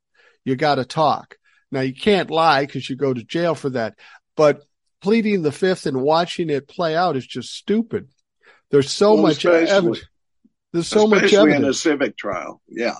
You 0.45 0.57
got 0.57 0.77
to 0.77 0.85
talk. 0.85 1.37
Now 1.70 1.81
you 1.83 1.95
can't 1.95 2.31
lie 2.31 2.66
because 2.66 2.89
you 2.89 2.97
go 2.97 3.12
to 3.12 3.23
jail 3.23 3.55
for 3.55 3.70
that 3.70 3.95
but 4.35 4.62
pleading 5.03 5.43
the 5.43 5.53
fifth 5.53 5.87
and 5.87 6.01
watching 6.01 6.49
it 6.49 6.68
play 6.68 6.97
out 6.97 7.16
is 7.16 7.27
just 7.27 7.55
stupid. 7.55 8.09
There's 8.70 8.91
so 8.91 9.14
well, 9.14 9.25
much 9.25 9.45
evidence. 9.45 10.01
There's 10.73 10.89
so 10.89 11.07
much 11.07 11.35
evidence 11.35 11.64
in 11.64 11.64
a 11.64 11.75
civic 11.75 12.16
trial. 12.16 12.62
Yeah. 12.66 12.97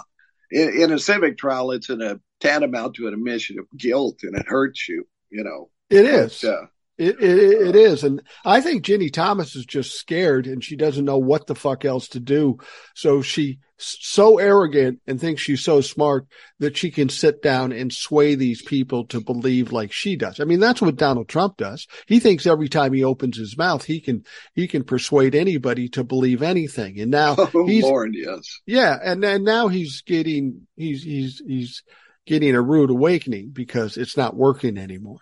In, 0.51 0.83
in 0.83 0.93
a 0.93 0.99
civic 0.99 1.39
trial 1.39 1.71
it's 1.73 1.89
in 1.89 2.03
a 2.03 2.21
tantamount 2.41 2.97
to 2.97 3.07
an 3.07 3.15
admission 3.15 3.59
of 3.59 3.67
guilt 3.79 4.19
and 4.23 4.37
it 4.37 4.47
hurts 4.47 4.89
you 4.89 5.07
you 5.33 5.43
know. 5.43 5.71
It 5.91 6.05
is. 6.05 6.41
But, 6.43 6.49
uh, 6.49 6.67
it, 6.99 7.21
it, 7.21 7.69
it 7.69 7.77
is. 7.77 8.05
And 8.05 8.23
I 8.45 8.61
think 8.61 8.85
Ginni 8.85 9.13
Thomas 9.13 9.57
is 9.57 9.65
just 9.65 9.99
scared 9.99 10.47
and 10.47 10.63
she 10.63 10.77
doesn't 10.77 11.05
know 11.05 11.19
what 11.19 11.47
the 11.47 11.55
fuck 11.55 11.85
else 11.85 12.09
to 12.09 12.21
do. 12.21 12.59
So 12.95 13.23
she's 13.23 13.57
so 13.79 14.39
arrogant 14.39 15.01
and 15.07 15.21
thinks 15.21 15.43
she's 15.43 15.65
so 15.65 15.81
smart 15.81 16.27
that 16.59 16.77
she 16.77 16.91
can 16.91 17.09
sit 17.09 17.43
down 17.43 17.73
and 17.73 17.93
sway 17.93 18.35
these 18.35 18.63
people 18.63 19.07
to 19.07 19.21
believe 19.21 19.73
like 19.73 19.91
she 19.91 20.17
does. 20.17 20.39
I 20.39 20.45
mean, 20.45 20.61
that's 20.61 20.83
what 20.83 20.97
Donald 20.97 21.29
Trump 21.29 21.57
does. 21.57 21.87
He 22.07 22.21
thinks 22.21 22.47
every 22.47 22.69
time 22.69 22.93
he 22.93 23.05
opens 23.05 23.39
his 23.39 23.57
mouth, 23.57 23.85
he 23.85 24.01
can, 24.01 24.25
he 24.55 24.69
can 24.69 24.85
persuade 24.85 25.35
anybody 25.35 25.89
to 25.91 26.05
believe 26.05 26.43
anything. 26.43 27.01
And 27.01 27.11
now 27.11 27.37
oh, 27.55 27.67
he's, 27.67 27.85
Lord, 27.85 28.15
yes. 28.15 28.61
yeah. 28.67 28.99
And 29.03 29.23
then 29.23 29.45
now 29.45 29.69
he's 29.69 30.03
getting, 30.03 30.67
he's, 30.77 31.03
he's, 31.03 31.43
he's 31.45 31.83
getting 32.27 32.55
a 32.55 32.63
rude 32.63 32.91
awakening 32.91 33.51
because 33.53 33.97
it's 33.97 34.17
not 34.17 34.37
working 34.37 34.77
anymore. 34.77 35.19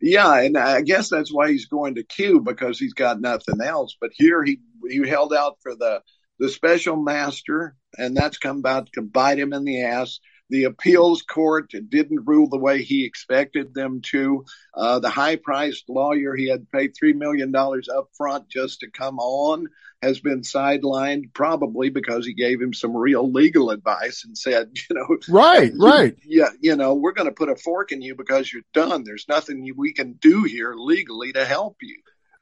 Yeah, 0.00 0.40
and 0.40 0.56
I 0.56 0.82
guess 0.82 1.08
that's 1.08 1.32
why 1.32 1.50
he's 1.50 1.66
going 1.66 1.96
to 1.96 2.04
Q 2.04 2.40
because 2.40 2.78
he's 2.78 2.94
got 2.94 3.20
nothing 3.20 3.60
else. 3.62 3.96
But 4.00 4.10
here 4.14 4.44
he 4.44 4.60
he 4.88 5.06
held 5.08 5.32
out 5.34 5.56
for 5.62 5.74
the 5.74 6.02
the 6.38 6.48
special 6.48 6.96
master, 6.96 7.76
and 7.96 8.16
that's 8.16 8.38
come 8.38 8.58
about 8.58 8.88
to 8.94 9.02
bite 9.02 9.38
him 9.38 9.52
in 9.52 9.64
the 9.64 9.82
ass. 9.82 10.20
The 10.50 10.64
appeals 10.64 11.22
court 11.22 11.72
didn't 11.88 12.26
rule 12.26 12.48
the 12.48 12.58
way 12.58 12.82
he 12.82 13.04
expected 13.04 13.74
them 13.74 14.00
to. 14.06 14.44
Uh, 14.74 14.98
the 14.98 15.10
high 15.10 15.36
priced 15.36 15.88
lawyer 15.88 16.34
he 16.34 16.48
had 16.48 16.70
paid 16.70 16.94
$3 16.94 17.14
million 17.14 17.54
up 17.54 18.08
front 18.16 18.48
just 18.48 18.80
to 18.80 18.90
come 18.90 19.18
on 19.18 19.66
has 20.00 20.20
been 20.20 20.42
sidelined, 20.42 21.32
probably 21.34 21.90
because 21.90 22.24
he 22.24 22.32
gave 22.32 22.60
him 22.60 22.72
some 22.72 22.96
real 22.96 23.30
legal 23.30 23.70
advice 23.70 24.24
and 24.24 24.38
said, 24.38 24.70
you 24.90 24.96
know, 24.96 25.18
right, 25.28 25.72
right. 25.78 26.16
Yeah, 26.24 26.50
you 26.60 26.76
know, 26.76 26.94
we're 26.94 27.12
going 27.12 27.28
to 27.28 27.34
put 27.34 27.50
a 27.50 27.56
fork 27.56 27.92
in 27.92 28.00
you 28.00 28.14
because 28.14 28.52
you're 28.52 28.62
done. 28.72 29.04
There's 29.04 29.26
nothing 29.28 29.70
we 29.76 29.92
can 29.92 30.12
do 30.12 30.44
here 30.44 30.74
legally 30.74 31.32
to 31.32 31.44
help 31.44 31.76
you. 31.82 31.96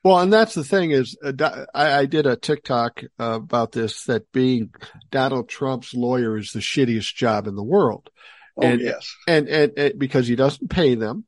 Well, 0.07 0.21
and 0.21 0.33
that's 0.33 0.55
the 0.55 0.63
thing 0.63 0.93
is, 0.93 1.19
uh, 1.21 1.65
I, 1.75 1.93
I, 1.95 2.07
did 2.07 2.27
a 2.27 2.37
TikTok 2.37 3.03
uh, 3.19 3.41
about 3.43 3.73
this 3.73 4.05
that 4.05 4.31
being 4.31 4.73
Donald 5.11 5.49
Trump's 5.49 5.95
lawyer 5.95 6.39
is 6.39 6.53
the 6.53 6.61
shittiest 6.61 7.13
job 7.17 7.49
in 7.49 7.57
the 7.57 7.65
world. 7.65 8.09
Oh, 8.57 8.63
and, 8.63 8.81
yes. 8.81 9.13
And, 9.27 9.49
and, 9.49 9.73
and 9.77 9.99
because 9.99 10.29
he 10.29 10.37
doesn't 10.37 10.71
pay 10.71 10.95
them 10.95 11.25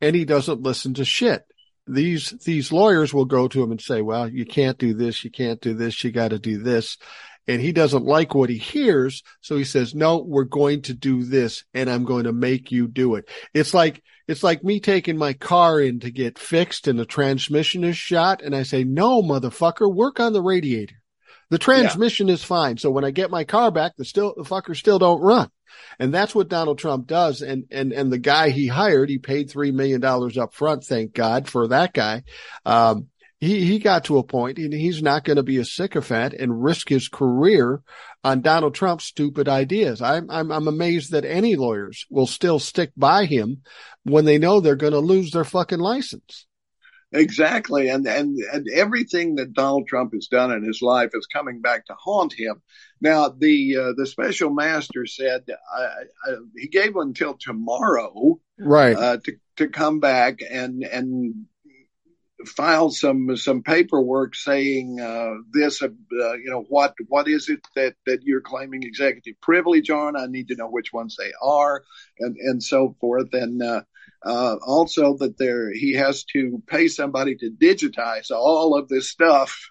and 0.00 0.14
he 0.14 0.24
doesn't 0.24 0.62
listen 0.62 0.94
to 0.94 1.04
shit. 1.04 1.42
these 1.88 2.30
these 2.44 2.70
lawyers 2.70 3.12
will 3.12 3.24
go 3.24 3.48
to 3.48 3.60
him 3.64 3.72
and 3.72 3.80
say, 3.80 4.02
"Well, 4.02 4.28
you 4.28 4.46
can't 4.46 4.78
do 4.78 4.94
this, 4.94 5.24
you 5.24 5.32
can't 5.32 5.60
do 5.60 5.74
this, 5.74 6.04
you 6.04 6.12
got 6.12 6.28
to 6.28 6.38
do 6.38 6.58
this." 6.58 6.96
And 7.46 7.60
he 7.60 7.72
doesn't 7.72 8.04
like 8.04 8.34
what 8.34 8.50
he 8.50 8.56
hears, 8.56 9.22
so 9.40 9.56
he 9.56 9.64
says, 9.64 9.94
"No, 9.94 10.18
we're 10.18 10.44
going 10.44 10.82
to 10.82 10.94
do 10.94 11.24
this 11.24 11.64
and 11.74 11.90
I'm 11.90 12.04
going 12.04 12.24
to 12.24 12.32
make 12.32 12.72
you 12.72 12.88
do 12.88 13.16
it." 13.16 13.28
It's 13.52 13.74
like 13.74 14.02
it's 14.26 14.42
like 14.42 14.64
me 14.64 14.80
taking 14.80 15.18
my 15.18 15.34
car 15.34 15.80
in 15.80 16.00
to 16.00 16.10
get 16.10 16.38
fixed 16.38 16.88
and 16.88 16.98
the 16.98 17.04
transmission 17.04 17.84
is 17.84 17.96
shot 17.96 18.42
and 18.42 18.54
I 18.54 18.62
say, 18.62 18.84
"No, 18.84 19.22
motherfucker, 19.22 19.92
work 19.92 20.20
on 20.20 20.32
the 20.32 20.42
radiator." 20.42 20.96
The 21.50 21.58
transmission 21.58 22.28
yeah. 22.28 22.34
is 22.34 22.44
fine. 22.44 22.78
So 22.78 22.90
when 22.90 23.04
I 23.04 23.10
get 23.10 23.30
my 23.30 23.44
car 23.44 23.70
back, 23.70 23.96
the 23.96 24.04
still 24.04 24.34
the 24.36 24.44
fucker 24.44 24.74
still 24.74 24.98
don't 24.98 25.20
run. 25.20 25.50
And 25.98 26.12
that's 26.12 26.34
what 26.34 26.48
Donald 26.48 26.78
Trump 26.78 27.06
does. 27.06 27.42
And, 27.42 27.64
and, 27.70 27.92
and 27.92 28.12
the 28.12 28.18
guy 28.18 28.50
he 28.50 28.66
hired, 28.66 29.08
he 29.08 29.18
paid 29.18 29.50
$3 29.50 29.72
million 29.72 30.04
up 30.04 30.54
front. 30.54 30.84
Thank 30.84 31.14
God 31.14 31.48
for 31.48 31.68
that 31.68 31.92
guy. 31.92 32.22
Um, 32.64 33.08
he, 33.44 33.64
he 33.64 33.78
got 33.78 34.04
to 34.04 34.18
a 34.18 34.24
point 34.24 34.58
and 34.58 34.72
he's 34.72 35.02
not 35.02 35.24
going 35.24 35.36
to 35.36 35.42
be 35.42 35.58
a 35.58 35.64
sycophant 35.64 36.34
and 36.34 36.62
risk 36.62 36.88
his 36.88 37.08
career 37.08 37.82
on 38.22 38.40
Donald 38.40 38.74
Trump's 38.74 39.04
stupid 39.04 39.48
ideas. 39.48 40.00
I'm, 40.00 40.30
I'm, 40.30 40.50
I'm 40.50 40.66
amazed 40.66 41.12
that 41.12 41.24
any 41.24 41.54
lawyers 41.54 42.06
will 42.10 42.26
still 42.26 42.58
stick 42.58 42.92
by 42.96 43.26
him 43.26 43.62
when 44.04 44.24
they 44.24 44.38
know 44.38 44.60
they're 44.60 44.76
going 44.76 44.92
to 44.92 44.98
lose 44.98 45.30
their 45.30 45.44
fucking 45.44 45.78
license. 45.78 46.46
Exactly, 47.12 47.90
and 47.90 48.08
and 48.08 48.36
and 48.52 48.66
everything 48.74 49.36
that 49.36 49.52
Donald 49.52 49.86
Trump 49.86 50.14
has 50.14 50.26
done 50.26 50.50
in 50.50 50.64
his 50.64 50.82
life 50.82 51.10
is 51.14 51.28
coming 51.32 51.60
back 51.60 51.86
to 51.86 51.94
haunt 51.94 52.34
him. 52.36 52.60
Now, 53.00 53.28
the 53.28 53.76
uh, 53.76 53.92
the 53.96 54.04
special 54.04 54.50
master 54.50 55.06
said 55.06 55.44
he 56.56 56.66
gave 56.66 56.96
until 56.96 57.34
tomorrow, 57.38 58.40
right, 58.58 58.96
uh, 58.96 59.18
to 59.18 59.32
to 59.58 59.68
come 59.68 60.00
back 60.00 60.40
and 60.50 60.82
and 60.82 61.46
file 62.44 62.90
some 62.90 63.36
some 63.36 63.62
paperwork 63.62 64.34
saying 64.34 65.00
uh, 65.00 65.34
this, 65.52 65.82
uh, 65.82 65.88
you 66.10 66.50
know, 66.50 66.64
what 66.68 66.94
what 67.08 67.28
is 67.28 67.48
it 67.48 67.60
that 67.76 67.94
that 68.06 68.22
you're 68.22 68.40
claiming 68.40 68.82
executive 68.82 69.40
privilege 69.40 69.90
on? 69.90 70.16
I 70.16 70.26
need 70.26 70.48
to 70.48 70.56
know 70.56 70.68
which 70.68 70.92
ones 70.92 71.16
they 71.18 71.32
are, 71.42 71.82
and 72.18 72.36
and 72.36 72.62
so 72.62 72.96
forth, 73.00 73.32
and 73.32 73.62
uh, 73.62 73.82
uh, 74.24 74.56
also 74.66 75.16
that 75.18 75.38
there 75.38 75.72
he 75.72 75.94
has 75.94 76.24
to 76.32 76.62
pay 76.66 76.88
somebody 76.88 77.36
to 77.36 77.50
digitize 77.50 78.30
all 78.30 78.76
of 78.76 78.88
this 78.88 79.10
stuff 79.10 79.70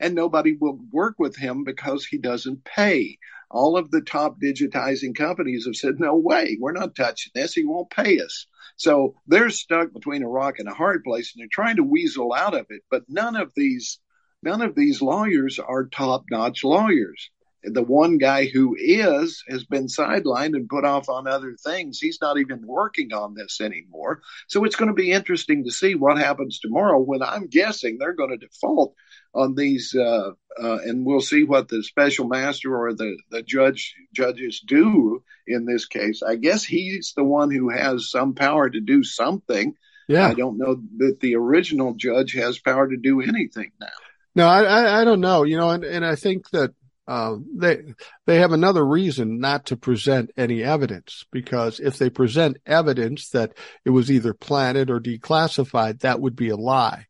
and 0.00 0.14
nobody 0.14 0.56
will 0.58 0.80
work 0.90 1.16
with 1.18 1.36
him 1.36 1.62
because 1.62 2.06
he 2.06 2.18
doesn't 2.18 2.64
pay. 2.64 3.18
All 3.50 3.76
of 3.76 3.90
the 3.90 4.00
top 4.00 4.40
digitizing 4.40 5.14
companies 5.14 5.66
have 5.66 5.76
said 5.76 6.00
no 6.00 6.16
way 6.16 6.56
we're 6.58 6.72
not 6.72 6.94
touching 6.94 7.32
this. 7.34 7.52
He 7.52 7.64
won't 7.64 7.90
pay 7.90 8.20
us 8.20 8.46
so 8.80 9.14
they're 9.26 9.50
stuck 9.50 9.92
between 9.92 10.22
a 10.22 10.28
rock 10.28 10.58
and 10.58 10.68
a 10.68 10.74
hard 10.74 11.04
place 11.04 11.32
and 11.34 11.40
they're 11.40 11.48
trying 11.52 11.76
to 11.76 11.84
weasel 11.84 12.32
out 12.32 12.54
of 12.54 12.66
it 12.70 12.82
but 12.90 13.02
none 13.08 13.36
of 13.36 13.52
these 13.54 13.98
none 14.42 14.62
of 14.62 14.74
these 14.74 15.02
lawyers 15.02 15.58
are 15.58 15.84
top 15.86 16.24
notch 16.30 16.64
lawyers 16.64 17.30
the 17.62 17.82
one 17.82 18.18
guy 18.18 18.46
who 18.46 18.74
is 18.78 19.44
has 19.48 19.64
been 19.64 19.86
sidelined 19.86 20.56
and 20.56 20.68
put 20.68 20.84
off 20.84 21.08
on 21.08 21.26
other 21.26 21.56
things. 21.62 21.98
He's 21.98 22.18
not 22.20 22.38
even 22.38 22.66
working 22.66 23.12
on 23.12 23.34
this 23.34 23.60
anymore. 23.60 24.22
So 24.48 24.64
it's 24.64 24.76
going 24.76 24.88
to 24.88 24.94
be 24.94 25.12
interesting 25.12 25.64
to 25.64 25.70
see 25.70 25.94
what 25.94 26.18
happens 26.18 26.58
tomorrow 26.58 26.98
when 26.98 27.22
I'm 27.22 27.48
guessing 27.48 27.98
they're 27.98 28.14
going 28.14 28.30
to 28.30 28.46
default 28.46 28.94
on 29.34 29.54
these, 29.54 29.94
uh, 29.94 30.30
uh, 30.60 30.78
and 30.84 31.06
we'll 31.06 31.20
see 31.20 31.44
what 31.44 31.68
the 31.68 31.82
special 31.82 32.26
master 32.26 32.76
or 32.76 32.94
the, 32.94 33.16
the 33.30 33.42
judge 33.42 33.94
judges 34.12 34.60
do 34.60 35.22
in 35.46 35.64
this 35.64 35.86
case. 35.86 36.22
I 36.22 36.36
guess 36.36 36.64
he's 36.64 37.12
the 37.16 37.24
one 37.24 37.50
who 37.50 37.70
has 37.70 38.10
some 38.10 38.34
power 38.34 38.68
to 38.68 38.80
do 38.80 39.04
something. 39.04 39.74
Yeah. 40.08 40.26
I 40.26 40.34
don't 40.34 40.58
know 40.58 40.80
that 40.98 41.20
the 41.20 41.36
original 41.36 41.94
judge 41.94 42.34
has 42.34 42.58
power 42.58 42.88
to 42.88 42.96
do 42.96 43.20
anything 43.20 43.70
now. 43.80 43.86
No, 44.34 44.46
I, 44.46 44.62
I, 44.62 45.00
I 45.00 45.04
don't 45.04 45.20
know. 45.20 45.44
You 45.44 45.56
know, 45.56 45.70
and, 45.70 45.84
and 45.84 46.04
I 46.04 46.16
think 46.16 46.50
that 46.50 46.72
uh, 47.10 47.36
they 47.56 47.82
they 48.26 48.38
have 48.38 48.52
another 48.52 48.86
reason 48.86 49.40
not 49.40 49.66
to 49.66 49.76
present 49.76 50.30
any 50.36 50.62
evidence 50.62 51.24
because 51.32 51.80
if 51.80 51.98
they 51.98 52.08
present 52.08 52.58
evidence 52.64 53.30
that 53.30 53.52
it 53.84 53.90
was 53.90 54.12
either 54.12 54.32
planted 54.32 54.90
or 54.90 55.00
declassified, 55.00 56.00
that 56.00 56.20
would 56.20 56.36
be 56.36 56.50
a 56.50 56.56
lie. 56.56 57.06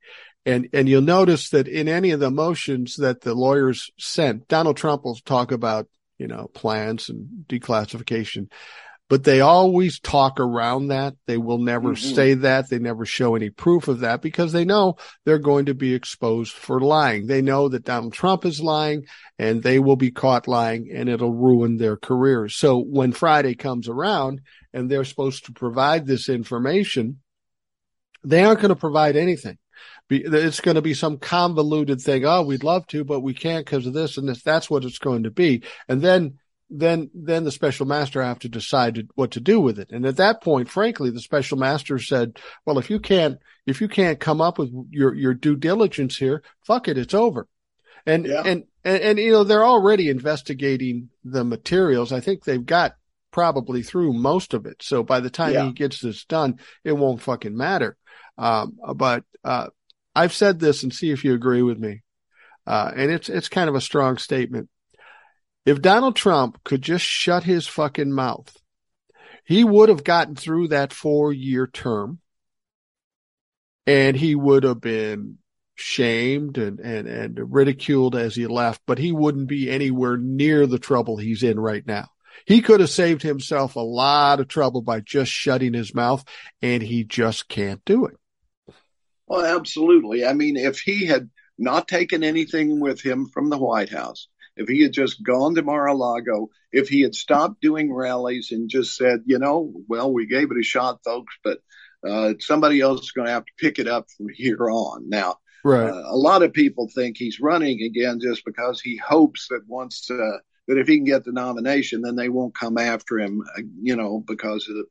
And 0.46 0.68
and 0.72 0.88
you'll 0.88 1.02
notice 1.02 1.50
that 1.50 1.68
in 1.68 1.88
any 1.88 2.12
of 2.12 2.20
the 2.20 2.30
motions 2.30 2.96
that 2.96 3.20
the 3.20 3.34
lawyers 3.34 3.90
sent, 3.98 4.48
Donald 4.48 4.76
Trump 4.76 5.04
will 5.04 5.16
talk 5.16 5.52
about 5.52 5.86
you 6.18 6.26
know 6.26 6.50
plans 6.54 7.08
and 7.08 7.44
declassification 7.48 8.48
but 9.10 9.24
they 9.24 9.40
always 9.40 9.98
talk 9.98 10.38
around 10.38 10.86
that. 10.88 11.16
They 11.26 11.36
will 11.36 11.58
never 11.58 11.94
mm-hmm. 11.94 12.14
say 12.14 12.34
that. 12.34 12.70
They 12.70 12.78
never 12.78 13.04
show 13.04 13.34
any 13.34 13.50
proof 13.50 13.88
of 13.88 14.00
that 14.00 14.22
because 14.22 14.52
they 14.52 14.64
know 14.64 14.94
they're 15.24 15.40
going 15.40 15.66
to 15.66 15.74
be 15.74 15.94
exposed 15.94 16.52
for 16.52 16.80
lying. 16.80 17.26
They 17.26 17.42
know 17.42 17.68
that 17.68 17.84
Donald 17.84 18.12
Trump 18.12 18.46
is 18.46 18.60
lying 18.60 19.06
and 19.36 19.64
they 19.64 19.80
will 19.80 19.96
be 19.96 20.12
caught 20.12 20.46
lying 20.46 20.92
and 20.94 21.08
it'll 21.08 21.34
ruin 21.34 21.76
their 21.76 21.96
careers. 21.96 22.54
So 22.54 22.78
when 22.78 23.10
Friday 23.10 23.56
comes 23.56 23.88
around 23.88 24.42
and 24.72 24.88
they're 24.88 25.04
supposed 25.04 25.46
to 25.46 25.52
provide 25.52 26.06
this 26.06 26.28
information, 26.28 27.20
they 28.22 28.44
aren't 28.44 28.60
going 28.60 28.68
to 28.68 28.76
provide 28.76 29.16
anything. 29.16 29.58
It's 30.10 30.60
going 30.60 30.74
to 30.74 30.82
be 30.82 30.94
some 30.94 31.18
convoluted 31.18 32.00
thing. 32.00 32.24
Oh, 32.24 32.42
we'd 32.42 32.64
love 32.64 32.86
to, 32.88 33.04
but 33.04 33.20
we 33.20 33.34
can't 33.34 33.64
because 33.64 33.86
of 33.86 33.94
this 33.94 34.16
and 34.16 34.28
this. 34.28 34.42
That's 34.42 34.68
what 34.68 34.84
it's 34.84 34.98
going 34.98 35.22
to 35.22 35.30
be. 35.30 35.62
And 35.88 36.02
then 36.02 36.38
then 36.70 37.10
then 37.14 37.44
the 37.44 37.50
special 37.50 37.86
master 37.86 38.22
have 38.22 38.38
to 38.40 38.48
decide 38.48 39.08
what 39.14 39.32
to 39.32 39.40
do 39.40 39.60
with 39.60 39.78
it. 39.78 39.90
And 39.90 40.06
at 40.06 40.16
that 40.16 40.42
point, 40.42 40.68
frankly, 40.68 41.10
the 41.10 41.20
special 41.20 41.58
master 41.58 41.98
said, 41.98 42.38
"Well, 42.64 42.78
if 42.78 42.90
you 42.90 43.00
can't 43.00 43.38
if 43.66 43.80
you 43.80 43.88
can't 43.88 44.20
come 44.20 44.40
up 44.40 44.58
with 44.58 44.70
your 44.90 45.14
your 45.14 45.34
due 45.34 45.56
diligence 45.56 46.16
here, 46.16 46.42
fuck 46.64 46.88
it, 46.88 46.98
it's 46.98 47.14
over." 47.14 47.48
And 48.06 48.26
yeah. 48.26 48.42
and, 48.44 48.64
and 48.84 49.02
and 49.02 49.18
you 49.18 49.32
know 49.32 49.44
they're 49.44 49.64
already 49.64 50.08
investigating 50.08 51.10
the 51.24 51.44
materials. 51.44 52.12
I 52.12 52.20
think 52.20 52.44
they've 52.44 52.64
got 52.64 52.94
probably 53.32 53.82
through 53.82 54.12
most 54.12 54.54
of 54.54 54.66
it. 54.66 54.82
So 54.82 55.02
by 55.02 55.20
the 55.20 55.30
time 55.30 55.54
yeah. 55.54 55.66
he 55.66 55.72
gets 55.72 56.00
this 56.00 56.24
done, 56.24 56.58
it 56.84 56.92
won't 56.92 57.22
fucking 57.22 57.56
matter. 57.56 57.96
Um, 58.38 58.78
but 58.96 59.24
uh, 59.44 59.68
I've 60.14 60.32
said 60.32 60.58
this, 60.58 60.82
and 60.82 60.92
see 60.92 61.10
if 61.10 61.24
you 61.24 61.34
agree 61.34 61.62
with 61.62 61.78
me. 61.78 62.02
Uh, 62.66 62.90
and 62.94 63.10
it's 63.10 63.28
it's 63.28 63.48
kind 63.48 63.68
of 63.68 63.74
a 63.74 63.80
strong 63.80 64.18
statement 64.18 64.68
if 65.66 65.82
Donald 65.82 66.16
Trump 66.16 66.62
could 66.64 66.82
just 66.82 67.04
shut 67.04 67.44
his 67.44 67.66
fucking 67.66 68.12
mouth, 68.12 68.56
he 69.44 69.64
would 69.64 69.88
have 69.88 70.04
gotten 70.04 70.34
through 70.34 70.68
that 70.68 70.92
four 70.92 71.32
year 71.32 71.66
term 71.66 72.20
and 73.86 74.16
he 74.16 74.34
would 74.34 74.64
have 74.64 74.80
been 74.80 75.38
shamed 75.74 76.58
and, 76.58 76.78
and, 76.80 77.08
and 77.08 77.52
ridiculed 77.52 78.14
as 78.14 78.34
he 78.34 78.46
left, 78.46 78.80
but 78.86 78.98
he 78.98 79.12
wouldn't 79.12 79.48
be 79.48 79.70
anywhere 79.70 80.16
near 80.16 80.66
the 80.66 80.78
trouble 80.78 81.16
he's 81.16 81.42
in 81.42 81.58
right 81.58 81.86
now. 81.86 82.08
He 82.46 82.62
could 82.62 82.80
have 82.80 82.90
saved 82.90 83.22
himself 83.22 83.76
a 83.76 83.80
lot 83.80 84.40
of 84.40 84.48
trouble 84.48 84.82
by 84.82 85.00
just 85.00 85.30
shutting 85.30 85.74
his 85.74 85.94
mouth 85.94 86.24
and 86.62 86.82
he 86.82 87.04
just 87.04 87.48
can't 87.48 87.84
do 87.84 88.06
it. 88.06 88.16
Well, 89.30 89.46
absolutely. 89.46 90.26
I 90.26 90.32
mean, 90.32 90.56
if 90.56 90.80
he 90.80 91.06
had 91.06 91.30
not 91.56 91.86
taken 91.86 92.24
anything 92.24 92.80
with 92.80 93.00
him 93.00 93.28
from 93.28 93.48
the 93.48 93.58
White 93.58 93.88
House, 93.90 94.26
if 94.56 94.68
he 94.68 94.82
had 94.82 94.92
just 94.92 95.22
gone 95.22 95.54
to 95.54 95.62
Mar-a-Lago, 95.62 96.48
if 96.72 96.88
he 96.88 97.02
had 97.02 97.14
stopped 97.14 97.60
doing 97.60 97.94
rallies 97.94 98.48
and 98.50 98.68
just 98.68 98.96
said, 98.96 99.20
you 99.26 99.38
know, 99.38 99.72
well, 99.86 100.12
we 100.12 100.26
gave 100.26 100.50
it 100.50 100.58
a 100.58 100.64
shot, 100.64 100.98
folks, 101.04 101.32
but 101.44 101.58
uh, 102.04 102.34
somebody 102.40 102.80
else 102.80 103.02
is 103.02 103.12
going 103.12 103.26
to 103.26 103.32
have 103.32 103.44
to 103.44 103.52
pick 103.56 103.78
it 103.78 103.86
up 103.86 104.08
from 104.16 104.26
here 104.34 104.68
on. 104.68 105.08
Now, 105.08 105.36
right. 105.64 105.90
Uh, 105.90 106.02
a 106.08 106.16
lot 106.16 106.42
of 106.42 106.52
people 106.52 106.90
think 106.92 107.16
he's 107.16 107.38
running 107.38 107.82
again 107.82 108.18
just 108.20 108.44
because 108.44 108.80
he 108.80 108.96
hopes 108.96 109.46
that 109.50 109.62
once 109.68 110.10
uh, 110.10 110.38
that 110.66 110.76
if 110.76 110.88
he 110.88 110.96
can 110.96 111.04
get 111.04 111.24
the 111.24 111.30
nomination, 111.30 112.02
then 112.02 112.16
they 112.16 112.28
won't 112.28 112.58
come 112.58 112.78
after 112.78 113.20
him, 113.20 113.44
uh, 113.56 113.62
you 113.80 113.94
know, 113.94 114.24
because 114.26 114.68
of 114.68 114.86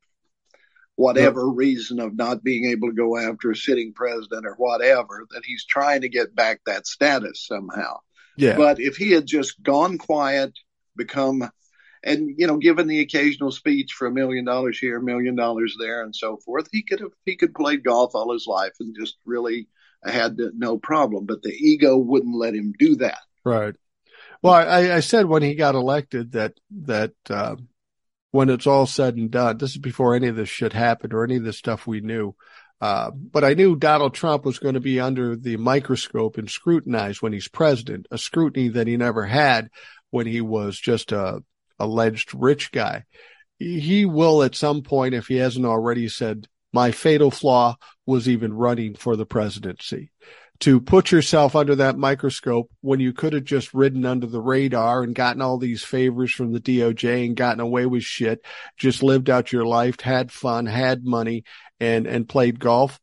whatever 1.00 1.48
reason 1.50 1.98
of 2.02 2.14
not 2.14 2.44
being 2.44 2.66
able 2.66 2.90
to 2.90 2.94
go 2.94 3.18
after 3.18 3.50
a 3.50 3.56
sitting 3.56 3.94
president 3.94 4.46
or 4.46 4.56
whatever, 4.56 5.26
that 5.32 5.46
he's 5.46 5.64
trying 5.64 6.02
to 6.02 6.10
get 6.10 6.36
back 6.36 6.60
that 6.66 6.86
status 6.86 7.48
somehow. 7.48 7.98
Yeah. 8.36 8.58
But 8.58 8.82
if 8.82 8.98
he 8.98 9.12
had 9.12 9.26
just 9.26 9.64
gone 9.64 9.98
quiet, 9.98 10.52
become, 10.98 11.50
and 12.04 12.36
you 12.38 12.48
know, 12.48 12.58
given 12.58 12.88
the 12.88 13.00
occasional 13.00 13.52
speech 13.52 13.94
for 13.94 14.08
a 14.08 14.12
million 14.12 14.44
dollars 14.44 14.78
here, 14.78 14.98
a 14.98 15.02
million 15.02 15.38
dollars 15.38 15.74
there, 15.80 16.04
and 16.04 16.14
so 16.14 16.36
forth, 16.36 16.68
he 16.70 16.84
could 16.84 17.00
have 17.00 17.14
he 17.24 17.38
could 17.38 17.56
play 17.56 17.78
golf 17.78 18.12
all 18.14 18.34
his 18.34 18.46
life 18.46 18.74
and 18.82 18.94
just 19.00 19.16
really 19.26 19.70
had 20.04 20.38
no 20.54 20.78
problem. 20.78 21.26
But 21.26 21.44
the 21.44 21.54
ego 21.54 21.96
wouldn't 21.96 22.36
let 22.36 22.54
him 22.54 22.74
do 22.78 22.98
that. 22.98 23.20
Right. 23.46 23.76
Well, 24.42 24.54
I, 24.54 24.96
I 24.96 25.00
said 25.00 25.28
when 25.28 25.44
he 25.44 25.56
got 25.56 25.76
elected 25.76 26.34
that 26.34 26.56
that 26.84 27.14
uh, 27.30 27.56
when 28.32 28.50
it's 28.50 28.68
all 28.68 28.86
said 28.86 29.16
and 29.16 29.32
done, 29.32 29.58
this 29.58 29.72
is 29.72 29.78
before 29.78 30.16
any 30.16 30.28
of 30.28 30.36
this 30.36 30.50
shit 30.50 30.74
happened 30.74 31.14
or 31.14 31.24
any 31.24 31.38
of 31.38 31.44
the 31.44 31.54
stuff 31.54 31.88
we 31.88 32.02
knew. 32.02 32.36
Uh, 32.82 33.12
but 33.12 33.44
I 33.44 33.56
knew 33.56 33.76
Donald 33.76 34.14
Trump 34.14 34.46
was 34.46 34.60
going 34.60 34.76
to 34.76 34.80
be 34.80 35.00
under 35.00 35.36
the 35.36 35.58
microscope 35.58 36.38
and 36.38 36.50
scrutinized 36.50 37.22
when 37.22 37.34
he's 37.34 37.50
president, 37.50 38.08
a 38.12 38.18
scrutiny 38.18 38.70
that 38.70 38.88
he 38.88 38.96
never 38.96 39.26
had 39.26 39.70
when 40.12 40.28
he 40.28 40.42
was 40.42 40.80
just 40.80 41.12
a 41.12 41.44
alleged 41.78 42.34
rich 42.34 42.72
guy. 42.72 43.06
He 43.58 44.06
will 44.06 44.44
at 44.44 44.56
some 44.56 44.84
point, 44.84 45.14
if 45.14 45.28
he 45.28 45.36
hasn't 45.36 45.66
already 45.66 46.08
said 46.08 46.48
my 46.72 46.92
fatal 46.92 47.32
flaw 47.32 47.76
was 48.06 48.30
even 48.30 48.54
running 48.54 48.96
for 48.96 49.16
the 49.16 49.26
presidency. 49.26 50.12
To 50.62 50.82
put 50.82 51.12
yourself 51.12 51.56
under 51.56 51.76
that 51.76 51.98
microscope 51.98 52.70
when 52.82 53.00
you 53.00 53.14
could 53.14 53.32
have 53.32 53.46
just 53.46 53.74
ridden 53.74 54.06
under 54.06 54.28
the 54.28 54.42
radar 54.42 55.04
and 55.04 55.16
gotten 55.16 55.42
all 55.42 55.58
these 55.58 55.86
favors 55.86 56.34
from 56.34 56.52
the 56.52 56.60
DOJ 56.60 57.26
and 57.26 57.36
gotten 57.36 57.62
away 57.62 57.86
with 57.86 58.04
shit, 58.04 58.44
just 58.78 59.02
lived 59.02 59.30
out 59.30 59.54
your 59.54 59.66
life, 59.66 60.02
had 60.02 60.34
fun, 60.34 60.66
had 60.66 61.06
money 61.06 61.46
and, 61.80 62.06
and 62.08 62.28
played 62.28 62.60
golf. 62.60 63.00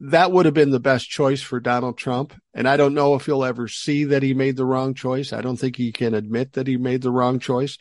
That 0.00 0.32
would 0.32 0.46
have 0.46 0.54
been 0.54 0.70
the 0.70 0.80
best 0.80 1.10
choice 1.10 1.42
for 1.42 1.60
Donald 1.60 1.98
Trump. 1.98 2.34
And 2.54 2.66
I 2.66 2.78
don't 2.78 2.94
know 2.94 3.14
if 3.14 3.26
he'll 3.26 3.44
ever 3.44 3.68
see 3.68 4.04
that 4.04 4.22
he 4.22 4.34
made 4.34 4.56
the 4.56 4.64
wrong 4.64 4.94
choice. 4.94 5.32
I 5.32 5.42
don't 5.42 5.58
think 5.58 5.76
he 5.76 5.92
can 5.92 6.14
admit 6.14 6.54
that 6.54 6.66
he 6.66 6.76
made 6.78 7.02
the 7.02 7.12
wrong 7.12 7.38
choice. 7.38 7.76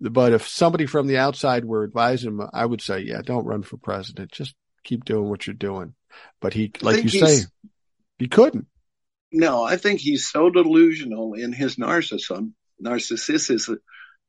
But 0.00 0.32
if 0.32 0.48
somebody 0.48 0.86
from 0.86 1.06
the 1.06 1.18
outside 1.18 1.66
were 1.66 1.84
advising 1.84 2.30
him, 2.30 2.48
I 2.54 2.64
would 2.64 2.80
say, 2.80 3.00
yeah, 3.00 3.20
don't 3.22 3.44
run 3.44 3.62
for 3.62 3.76
president. 3.76 4.32
Just 4.32 4.54
keep 4.84 5.04
doing 5.04 5.28
what 5.28 5.46
you're 5.46 5.54
doing. 5.54 5.94
But 6.40 6.54
he, 6.54 6.72
like 6.82 7.02
you 7.04 7.08
say, 7.10 7.46
he 8.18 8.28
couldn't. 8.28 8.66
No, 9.32 9.62
I 9.62 9.76
think 9.76 10.00
he's 10.00 10.28
so 10.28 10.50
delusional 10.50 11.34
in 11.34 11.52
his 11.52 11.76
narcissism, 11.76 12.52
narcissism, 12.84 13.78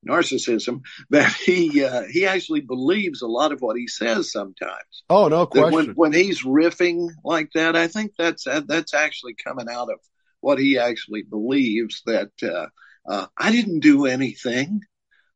narcissism 0.08 0.82
that 1.10 1.32
he 1.34 1.84
uh, 1.84 2.04
he 2.04 2.26
actually 2.26 2.62
believes 2.62 3.22
a 3.22 3.28
lot 3.28 3.52
of 3.52 3.62
what 3.62 3.78
he 3.78 3.88
says 3.88 4.32
sometimes. 4.32 5.04
Oh, 5.10 5.28
no 5.28 5.48
question. 5.48 5.74
When, 5.74 5.88
when, 5.96 6.14
he's 6.14 6.44
riffing 6.44 7.10
like 7.24 7.50
that, 7.56 7.76
I 7.76 7.88
think 7.88 8.14
that's 8.18 8.44
that's 8.44 8.94
actually 8.94 9.36
coming 9.36 9.68
out 9.70 9.90
of 9.92 10.00
what 10.40 10.60
he 10.60 10.78
actually 10.78 11.24
believes 11.24 12.02
that 12.06 12.32
uh, 12.44 12.68
uh, 13.08 13.28
I 13.38 13.52
didn't 13.52 13.80
do 13.80 14.06
anything. 14.06 14.82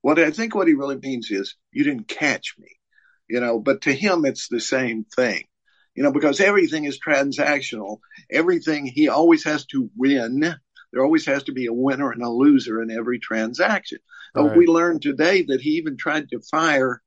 What 0.01 0.19
I 0.19 0.31
think 0.31 0.53
what 0.53 0.67
he 0.67 0.73
really 0.73 0.97
means 0.97 1.31
is 1.31 1.55
you 1.71 1.83
didn't 1.83 2.07
catch 2.07 2.55
me, 2.59 2.67
you 3.29 3.39
know, 3.39 3.59
but 3.59 3.81
to 3.81 3.93
him, 3.93 4.25
it's 4.25 4.47
the 4.47 4.59
same 4.59 5.05
thing, 5.05 5.43
you 5.95 6.03
know, 6.03 6.11
because 6.11 6.39
everything 6.39 6.85
is 6.85 6.99
transactional. 6.99 7.99
Everything, 8.31 8.85
he 8.85 9.09
always 9.09 9.43
has 9.45 9.65
to 9.67 9.89
win. 9.95 10.39
There 10.91 11.03
always 11.03 11.25
has 11.25 11.43
to 11.43 11.51
be 11.51 11.65
a 11.65 11.73
winner 11.73 12.11
and 12.11 12.23
a 12.23 12.29
loser 12.29 12.81
in 12.81 12.91
every 12.91 13.19
transaction. 13.19 13.99
Right. 14.35 14.57
we 14.57 14.67
learned 14.67 15.01
today 15.01 15.43
that 15.43 15.61
he 15.61 15.71
even 15.71 15.97
tried 15.97 16.29
to 16.29 16.41
fire, 16.41 17.01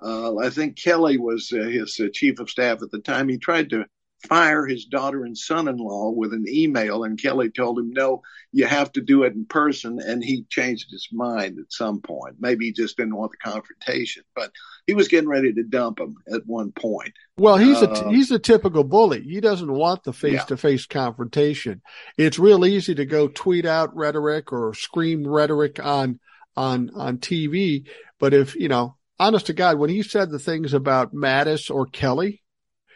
uh, 0.00 0.36
I 0.38 0.50
think 0.50 0.82
Kelly 0.82 1.18
was 1.18 1.52
uh, 1.52 1.62
his 1.62 2.00
uh, 2.00 2.08
chief 2.12 2.40
of 2.40 2.50
staff 2.50 2.82
at 2.82 2.90
the 2.90 2.98
time. 2.98 3.28
He 3.28 3.38
tried 3.38 3.70
to 3.70 3.84
fire 4.28 4.66
his 4.66 4.84
daughter 4.84 5.24
and 5.24 5.36
son-in-law 5.36 6.10
with 6.10 6.32
an 6.32 6.44
email 6.48 7.04
and 7.04 7.20
Kelly 7.20 7.50
told 7.50 7.78
him, 7.78 7.90
no, 7.90 8.22
you 8.52 8.66
have 8.66 8.92
to 8.92 9.00
do 9.00 9.24
it 9.24 9.34
in 9.34 9.46
person. 9.46 9.98
And 10.00 10.22
he 10.22 10.44
changed 10.48 10.90
his 10.90 11.08
mind 11.12 11.58
at 11.58 11.72
some 11.72 12.00
point. 12.00 12.36
Maybe 12.38 12.66
he 12.66 12.72
just 12.72 12.96
didn't 12.96 13.16
want 13.16 13.32
the 13.32 13.50
confrontation, 13.50 14.22
but 14.34 14.52
he 14.86 14.94
was 14.94 15.08
getting 15.08 15.28
ready 15.28 15.52
to 15.52 15.62
dump 15.62 16.00
him 16.00 16.16
at 16.32 16.46
one 16.46 16.72
point. 16.72 17.12
Well, 17.36 17.56
he's 17.56 17.82
uh, 17.82 17.90
a, 17.90 18.10
he's 18.10 18.30
a 18.30 18.38
typical 18.38 18.84
bully. 18.84 19.22
He 19.22 19.40
doesn't 19.40 19.72
want 19.72 20.04
the 20.04 20.12
face 20.12 20.44
to 20.44 20.56
face 20.56 20.86
confrontation. 20.86 21.82
It's 22.16 22.38
real 22.38 22.64
easy 22.64 22.94
to 22.94 23.04
go 23.04 23.28
tweet 23.28 23.66
out 23.66 23.94
rhetoric 23.96 24.52
or 24.52 24.74
scream 24.74 25.26
rhetoric 25.26 25.84
on, 25.84 26.20
on, 26.56 26.90
on 26.94 27.18
TV. 27.18 27.88
But 28.18 28.34
if, 28.34 28.54
you 28.54 28.68
know, 28.68 28.96
honest 29.18 29.46
to 29.46 29.52
God, 29.52 29.78
when 29.78 29.90
he 29.90 30.02
said 30.02 30.30
the 30.30 30.38
things 30.38 30.74
about 30.74 31.14
Mattis 31.14 31.74
or 31.74 31.86
Kelly, 31.86 32.41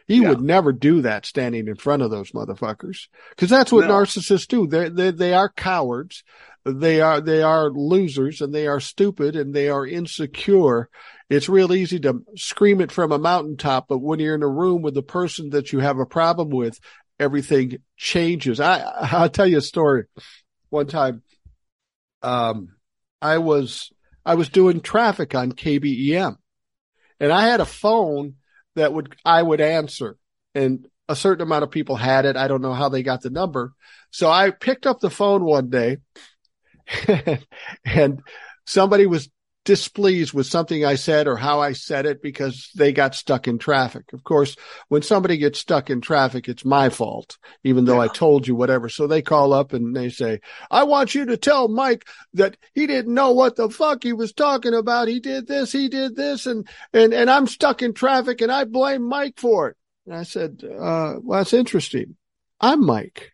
he 0.07 0.23
yeah. 0.23 0.29
would 0.29 0.41
never 0.41 0.73
do 0.73 1.03
that 1.03 1.27
standing 1.27 1.67
in 1.67 1.75
front 1.75 2.03
of 2.03 2.11
those 2.11 2.31
motherfuckers 2.31 3.09
because 3.31 3.51
that's 3.51 3.73
what 3.73 3.89
no. 3.89 3.95
narcissists 3.95 4.47
do. 4.47 4.67
They, 4.67 4.89
they, 4.89 5.11
they 5.11 5.35
are 5.35 5.49
cowards. 5.49 6.23
They 6.65 7.01
are, 7.01 7.21
they 7.21 7.43
are 7.43 7.71
losers 7.71 8.41
and 8.41 8.55
they 8.55 8.67
are 8.67 8.81
stupid 8.81 9.37
and 9.37 9.55
they 9.55 9.69
are 9.69 9.87
insecure. 9.87 10.89
It's 11.29 11.49
real 11.49 11.73
easy 11.73 12.01
to 12.01 12.23
scream 12.37 12.81
it 12.81 12.93
from 12.93 13.13
a 13.13 13.19
mountaintop, 13.19 13.87
but 13.89 13.99
when 13.99 14.21
you're 14.21 14.35
in 14.35 14.43
a 14.43 14.49
room 14.49 14.83
with 14.83 14.95
the 14.95 15.03
person 15.03 15.51
that 15.51 15.73
you 15.73 15.81
have 15.81 15.99
a 15.99 16.07
problem 16.07 16.51
with, 16.51 16.79
everything 17.19 17.79
changes. 17.97 18.61
I, 18.61 18.79
I'll 18.81 19.29
tell 19.29 19.47
you 19.47 19.59
a 19.59 19.63
story. 19.63 20.05
One 20.71 20.87
time, 20.87 21.23
um, 22.23 22.75
I 23.21 23.39
was, 23.39 23.91
I 24.25 24.35
was 24.35 24.49
doing 24.49 24.81
traffic 24.81 25.35
on 25.35 25.53
KBEM 25.53 26.37
and 27.19 27.33
I 27.33 27.47
had 27.47 27.61
a 27.61 27.65
phone 27.65 28.35
that 28.77 28.93
would 28.93 29.17
I 29.25 29.43
would 29.43 29.61
answer. 29.61 30.17
And 30.55 30.87
a 31.09 31.17
certain 31.17 31.43
amount 31.43 31.65
of 31.65 31.71
people 31.71 31.97
had 31.97 32.25
it. 32.25 32.37
I 32.37 32.49
don't 32.49 32.63
know 32.63 32.73
how 32.73 32.89
they 32.89 33.03
got 33.03 33.23
the 33.23 33.31
number. 33.31 33.73
So 34.11 34.31
I 34.31 34.51
picked 34.51 34.87
up 34.87 35.01
the 35.01 35.11
phone 35.11 35.45
one 35.45 35.71
day 35.71 35.99
and 37.85 38.21
somebody 38.67 39.07
was 39.07 39.29
displeased 39.67 40.33
with 40.33 40.47
something 40.47 40.85
I 40.85 40.95
said 40.95 41.27
or 41.27 41.37
how 41.37 41.61
I 41.61 41.73
said 41.73 42.07
it 42.07 42.23
because 42.23 42.71
they 42.75 42.93
got 42.93 43.15
stuck 43.15 43.47
in 43.49 43.59
traffic. 43.59 44.13
Of 44.15 44.25
course, 44.25 44.57
when 44.89 45.03
somebody 45.03 45.37
gets 45.37 45.59
stuck 45.59 45.91
in 45.91 46.01
traffic, 46.01 46.49
it's 46.49 46.65
my 46.65 46.89
fault, 46.89 47.37
even 47.65 47.85
though 47.85 47.97
yeah. 47.97 48.09
I 48.09 48.09
told 48.09 48.47
you 48.47 48.55
whatever. 48.55 48.89
So 48.89 49.07
they 49.07 49.21
call 49.21 49.53
up 49.53 49.75
and 49.75 49.95
they 49.95 50.09
say, 50.09 50.41
I 50.71 50.85
want 50.85 51.15
you 51.15 51.27
to 51.27 51.37
tell 51.37 51.69
Mike 51.69 52.09
that 52.35 52.57
he 52.75 52.87
didn't 52.87 53.13
know 53.13 53.33
what 53.33 53.57
the 53.57 53.69
fuck 53.69 54.05
he 54.05 54.15
was 54.15 54.33
talking 54.33 54.73
about. 54.73 55.09
He 55.09 55.21
did 55.21 55.47
this, 55.47 55.73
he 55.73 55.89
did 55.89 56.17
this, 56.17 56.47
and, 56.47 56.67
and, 56.93 57.13
and 57.13 57.29
I'm 57.29 57.49
stuck 57.49 57.83
in 57.83 57.93
traffic 57.93 58.41
and 58.41 58.53
I 58.53 58.65
blame 58.65 59.03
Mike 59.03 59.35
for 59.37 59.69
it. 59.69 59.77
And 60.07 60.15
I 60.15 60.23
said, 60.23 60.63
uh, 60.65 61.17
well, 61.21 61.41
that's 61.41 61.53
interesting. 61.53 62.17
I'm 62.61 62.87
Mike. 62.87 63.33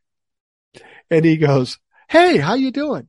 And 1.10 1.24
he 1.24 1.36
goes, 1.36 1.78
Hey, 2.08 2.38
how 2.38 2.54
you 2.54 2.70
doing? 2.70 3.08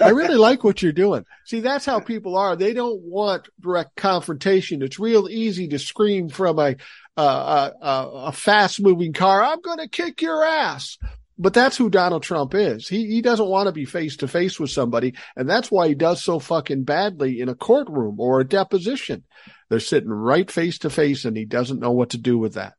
I 0.00 0.10
really 0.10 0.36
like 0.36 0.64
what 0.64 0.82
you're 0.82 0.92
doing. 0.92 1.24
See, 1.44 1.60
that's 1.60 1.84
how 1.84 2.00
people 2.00 2.36
are. 2.36 2.56
They 2.56 2.72
don't 2.72 3.00
want 3.02 3.48
direct 3.60 3.96
confrontation. 3.96 4.82
It's 4.82 4.98
real 4.98 5.28
easy 5.28 5.68
to 5.68 5.78
scream 5.78 6.28
from 6.28 6.58
a 6.58 6.76
uh, 7.16 7.70
a, 7.82 8.10
a 8.28 8.32
fast 8.32 8.80
moving 8.80 9.12
car. 9.12 9.42
I'm 9.42 9.60
going 9.60 9.78
to 9.78 9.88
kick 9.88 10.22
your 10.22 10.44
ass. 10.44 10.96
But 11.38 11.54
that's 11.54 11.76
who 11.78 11.88
Donald 11.88 12.22
Trump 12.22 12.54
is. 12.54 12.86
He 12.86 13.06
he 13.06 13.22
doesn't 13.22 13.48
want 13.48 13.66
to 13.66 13.72
be 13.72 13.86
face 13.86 14.16
to 14.18 14.28
face 14.28 14.60
with 14.60 14.70
somebody, 14.70 15.14
and 15.34 15.48
that's 15.48 15.70
why 15.70 15.88
he 15.88 15.94
does 15.94 16.22
so 16.22 16.38
fucking 16.38 16.84
badly 16.84 17.40
in 17.40 17.48
a 17.48 17.54
courtroom 17.54 18.20
or 18.20 18.40
a 18.40 18.46
deposition. 18.46 19.24
They're 19.70 19.80
sitting 19.80 20.10
right 20.10 20.50
face 20.50 20.80
to 20.80 20.90
face, 20.90 21.24
and 21.24 21.34
he 21.34 21.46
doesn't 21.46 21.80
know 21.80 21.92
what 21.92 22.10
to 22.10 22.18
do 22.18 22.36
with 22.36 22.54
that. 22.54 22.74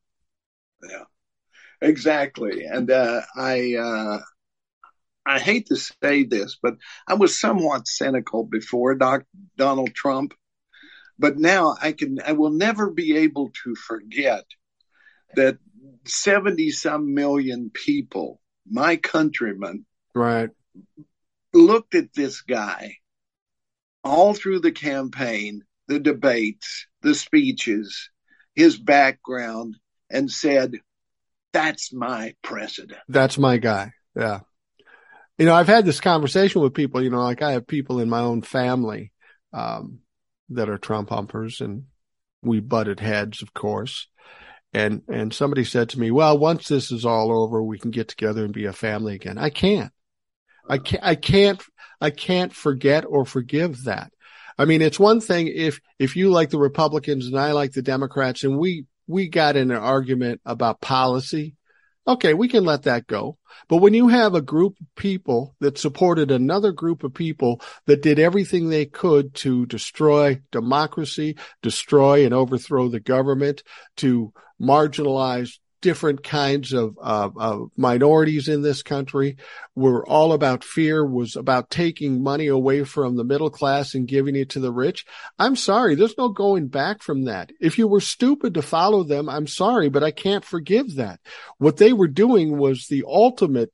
Yeah, 0.88 1.06
exactly. 1.82 2.66
And 2.66 2.92
uh, 2.92 3.22
I 3.36 3.74
uh, 3.74 4.20
I 5.26 5.40
hate 5.40 5.68
to 5.68 5.76
say 5.76 6.24
this, 6.24 6.58
but 6.62 6.76
I 7.08 7.14
was 7.14 7.40
somewhat 7.40 7.88
cynical 7.88 8.44
before 8.44 8.96
Doc, 8.96 9.24
Donald 9.56 9.94
Trump. 9.94 10.34
But 11.20 11.38
now 11.38 11.76
I 11.82 11.92
can, 11.92 12.20
I 12.26 12.32
will 12.32 12.50
never 12.50 12.90
be 12.90 13.18
able 13.18 13.52
to 13.64 13.76
forget 13.76 14.46
that 15.36 15.58
70 16.06 16.72
some 16.72 17.14
million 17.14 17.70
people, 17.72 18.42
my 18.70 18.96
countrymen, 18.96 19.86
right, 20.16 20.50
looked 21.54 21.94
at 21.94 22.14
this 22.14 22.42
guy 22.42 22.96
all 24.04 24.34
through 24.34 24.62
the 24.62 24.72
campaign, 24.72 25.62
the 25.88 26.00
debates, 26.00 26.88
the 27.04 27.14
speeches, 27.14 28.10
his 28.56 28.78
background, 28.78 29.78
and 30.10 30.32
said, 30.32 30.74
that's 31.54 31.94
my 31.94 32.34
president. 32.42 33.02
That's 33.08 33.38
my 33.38 33.58
guy. 33.58 33.94
Yeah 34.16 34.40
you 35.42 35.48
know, 35.48 35.56
I've 35.56 35.68
had 35.68 35.86
this 35.86 36.00
conversation 36.00 36.62
with 36.62 36.76
people, 36.76 37.02
you 37.02 37.10
know, 37.10 37.24
like 37.24 37.42
I 37.42 37.54
have 37.54 37.66
people 37.66 38.00
in 38.00 38.12
my 38.12 38.20
own 38.20 38.44
family, 38.44 39.12
um, 39.52 40.02
that 40.50 40.70
are 40.70 40.78
Trump 40.78 41.10
humpers 41.10 41.62
and 41.62 41.86
we 42.44 42.60
butted 42.60 43.00
heads, 43.00 43.42
of 43.42 43.52
course. 43.52 44.08
And, 44.72 45.02
and 45.12 45.34
somebody 45.34 45.64
said 45.64 45.90
to 45.90 46.00
me, 46.00 46.12
well, 46.12 46.38
once 46.38 46.68
this 46.68 46.92
is 46.92 47.06
all 47.06 47.32
over, 47.32 47.64
we 47.64 47.80
can 47.80 47.90
get 47.90 48.08
together 48.08 48.46
and 48.46 48.54
be 48.54 48.66
a 48.66 48.72
family 48.72 49.16
again. 49.16 49.40
I 49.40 49.50
can't. 49.50 49.92
I 50.70 50.78
can't, 50.78 51.04
I 51.04 51.16
can't, 51.16 51.64
I 52.00 52.12
can't 52.12 52.54
forget 52.54 53.04
or 53.08 53.26
forgive 53.26 53.86
that. 53.86 54.14
I 54.60 54.66
mean, 54.66 54.84
it's 54.84 55.00
one 55.00 55.22
thing 55.22 55.48
if, 55.48 55.82
if 55.98 56.16
you 56.16 56.30
like 56.30 56.52
the 56.52 56.60
Republicans 56.60 57.26
and 57.26 57.40
I 57.40 57.54
like 57.54 57.72
the 57.72 57.82
Democrats 57.82 58.44
and 58.44 58.60
we, 58.60 58.86
we 59.08 59.28
got 59.28 59.56
in 59.56 59.72
an 59.72 59.78
argument 59.78 60.40
about 60.46 60.82
policy 60.82 61.56
Okay, 62.08 62.34
we 62.34 62.48
can 62.48 62.66
let 62.66 62.84
that 62.84 63.06
go. 63.06 63.38
But 63.68 63.78
when 63.78 63.94
you 63.94 64.08
have 64.08 64.34
a 64.34 64.42
group 64.42 64.76
of 64.82 64.88
people 64.96 65.56
that 65.60 65.78
supported 65.78 66.32
another 66.32 66.72
group 66.72 67.04
of 67.04 67.14
people 67.14 67.62
that 67.86 68.02
did 68.02 68.18
everything 68.18 68.70
they 68.70 68.88
could 68.88 69.36
to 69.36 69.68
destroy 69.68 70.42
democracy, 70.52 71.38
destroy 71.62 72.26
and 72.26 72.34
overthrow 72.34 72.90
the 72.90 73.00
government, 73.00 73.62
to 73.98 74.34
marginalize 74.60 75.60
different 75.82 76.24
kinds 76.24 76.74
of, 76.74 76.98
uh, 77.02 77.30
of 77.36 77.72
minorities 77.76 78.48
in 78.48 78.62
this 78.62 78.84
country 78.84 79.38
were 79.76 80.08
all 80.08 80.34
about 80.34 80.64
fear, 80.64 81.06
was 81.06 81.36
about 81.36 81.70
taking 81.70 82.24
money 82.24 82.48
away 82.48 82.84
from 82.84 83.16
the 83.16 83.24
middle 83.24 83.50
class 83.50 83.96
and 83.96 84.08
giving 84.08 84.36
it 84.36 84.50
to 84.50 84.60
the 84.60 84.72
rich. 84.72 85.06
I'm 85.40 85.56
sorry. 85.56 85.96
There's 85.96 86.18
no 86.18 86.30
going 86.30 86.68
back 86.68 87.02
from 87.02 87.26
that. 87.26 87.52
If 87.60 87.78
you 87.78 87.88
were 87.88 88.02
stupid 88.02 88.54
to 88.54 88.62
follow 88.62 89.04
them, 89.04 89.28
I'm 89.28 89.48
sorry, 89.48 89.90
but 89.90 90.04
I 90.04 90.12
can't 90.12 90.46
forgive 90.46 90.96
that. 90.96 91.20
What 91.58 91.78
they 91.78 91.94
were 91.94 92.08
doing 92.08 92.58
was 92.58 92.88
the 92.88 93.04
ultimate 93.08 93.72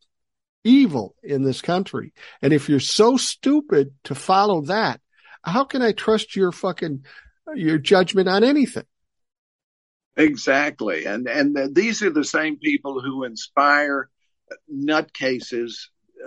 evil 0.64 1.16
in 1.24 1.44
this 1.44 1.62
country. 1.62 2.14
And 2.42 2.54
if 2.54 2.70
you're 2.70 2.80
so 2.80 3.18
stupid 3.18 3.94
to 4.06 4.16
follow 4.16 4.62
that, 4.62 5.02
how 5.44 5.64
can 5.64 5.82
I 5.82 5.92
trust 5.92 6.36
your 6.36 6.52
fucking, 6.52 7.06
your 7.56 7.78
judgment 7.78 8.28
on 8.28 8.44
anything? 8.44 8.86
Exactly. 10.18 11.06
And, 11.06 11.28
and 11.28 11.76
these 11.76 12.02
are 12.02 12.10
the 12.10 12.26
same 12.26 12.58
people 12.58 13.02
who 13.02 13.24
inspire 13.24 14.10
nutcases 14.74 15.74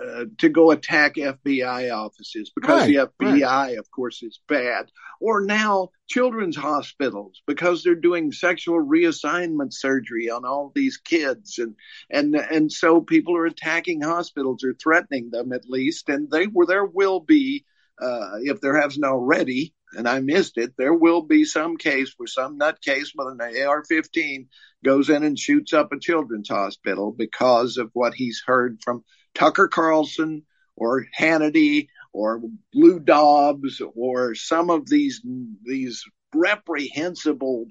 uh, 0.01 0.25
to 0.37 0.49
go 0.49 0.71
attack 0.71 1.15
FBI 1.15 1.93
offices 1.93 2.51
because 2.55 2.81
right, 2.81 2.87
the 3.19 3.25
FBI, 3.25 3.43
right. 3.43 3.77
of 3.77 3.89
course, 3.91 4.23
is 4.23 4.39
bad. 4.47 4.89
Or 5.19 5.41
now 5.41 5.89
children's 6.07 6.55
hospitals 6.55 7.41
because 7.45 7.83
they're 7.83 7.95
doing 7.95 8.31
sexual 8.31 8.79
reassignment 8.79 9.73
surgery 9.73 10.29
on 10.29 10.45
all 10.45 10.71
these 10.73 10.97
kids, 10.97 11.59
and 11.59 11.75
and 12.09 12.35
and 12.35 12.71
so 12.71 13.01
people 13.01 13.35
are 13.35 13.45
attacking 13.45 14.01
hospitals 14.01 14.63
or 14.63 14.73
threatening 14.73 15.29
them 15.29 15.51
at 15.51 15.69
least, 15.69 16.09
and 16.09 16.31
they 16.31 16.47
were 16.47 16.65
there 16.65 16.85
will 16.85 17.19
be. 17.19 17.65
Uh, 18.01 18.39
if 18.41 18.59
there 18.61 18.81
hasn't 18.81 19.05
already, 19.05 19.75
and 19.93 20.07
I 20.07 20.19
missed 20.19 20.57
it, 20.57 20.73
there 20.77 20.93
will 20.93 21.21
be 21.21 21.43
some 21.45 21.77
case 21.77 22.13
where 22.17 22.27
some 22.27 22.57
nutcase 22.57 23.09
with 23.15 23.27
an 23.27 23.41
AR-15 23.41 24.47
goes 24.83 25.09
in 25.09 25.23
and 25.23 25.37
shoots 25.37 25.73
up 25.73 25.91
a 25.91 25.99
children's 25.99 26.49
hospital 26.49 27.11
because 27.11 27.77
of 27.77 27.89
what 27.93 28.13
he's 28.13 28.41
heard 28.45 28.79
from 28.83 29.03
Tucker 29.33 29.67
Carlson 29.67 30.43
or 30.75 31.05
Hannity 31.17 31.87
or 32.13 32.41
Lou 32.73 32.99
Dobbs 32.99 33.81
or 33.95 34.35
some 34.35 34.69
of 34.69 34.89
these 34.89 35.21
these 35.63 36.03
reprehensible 36.33 37.65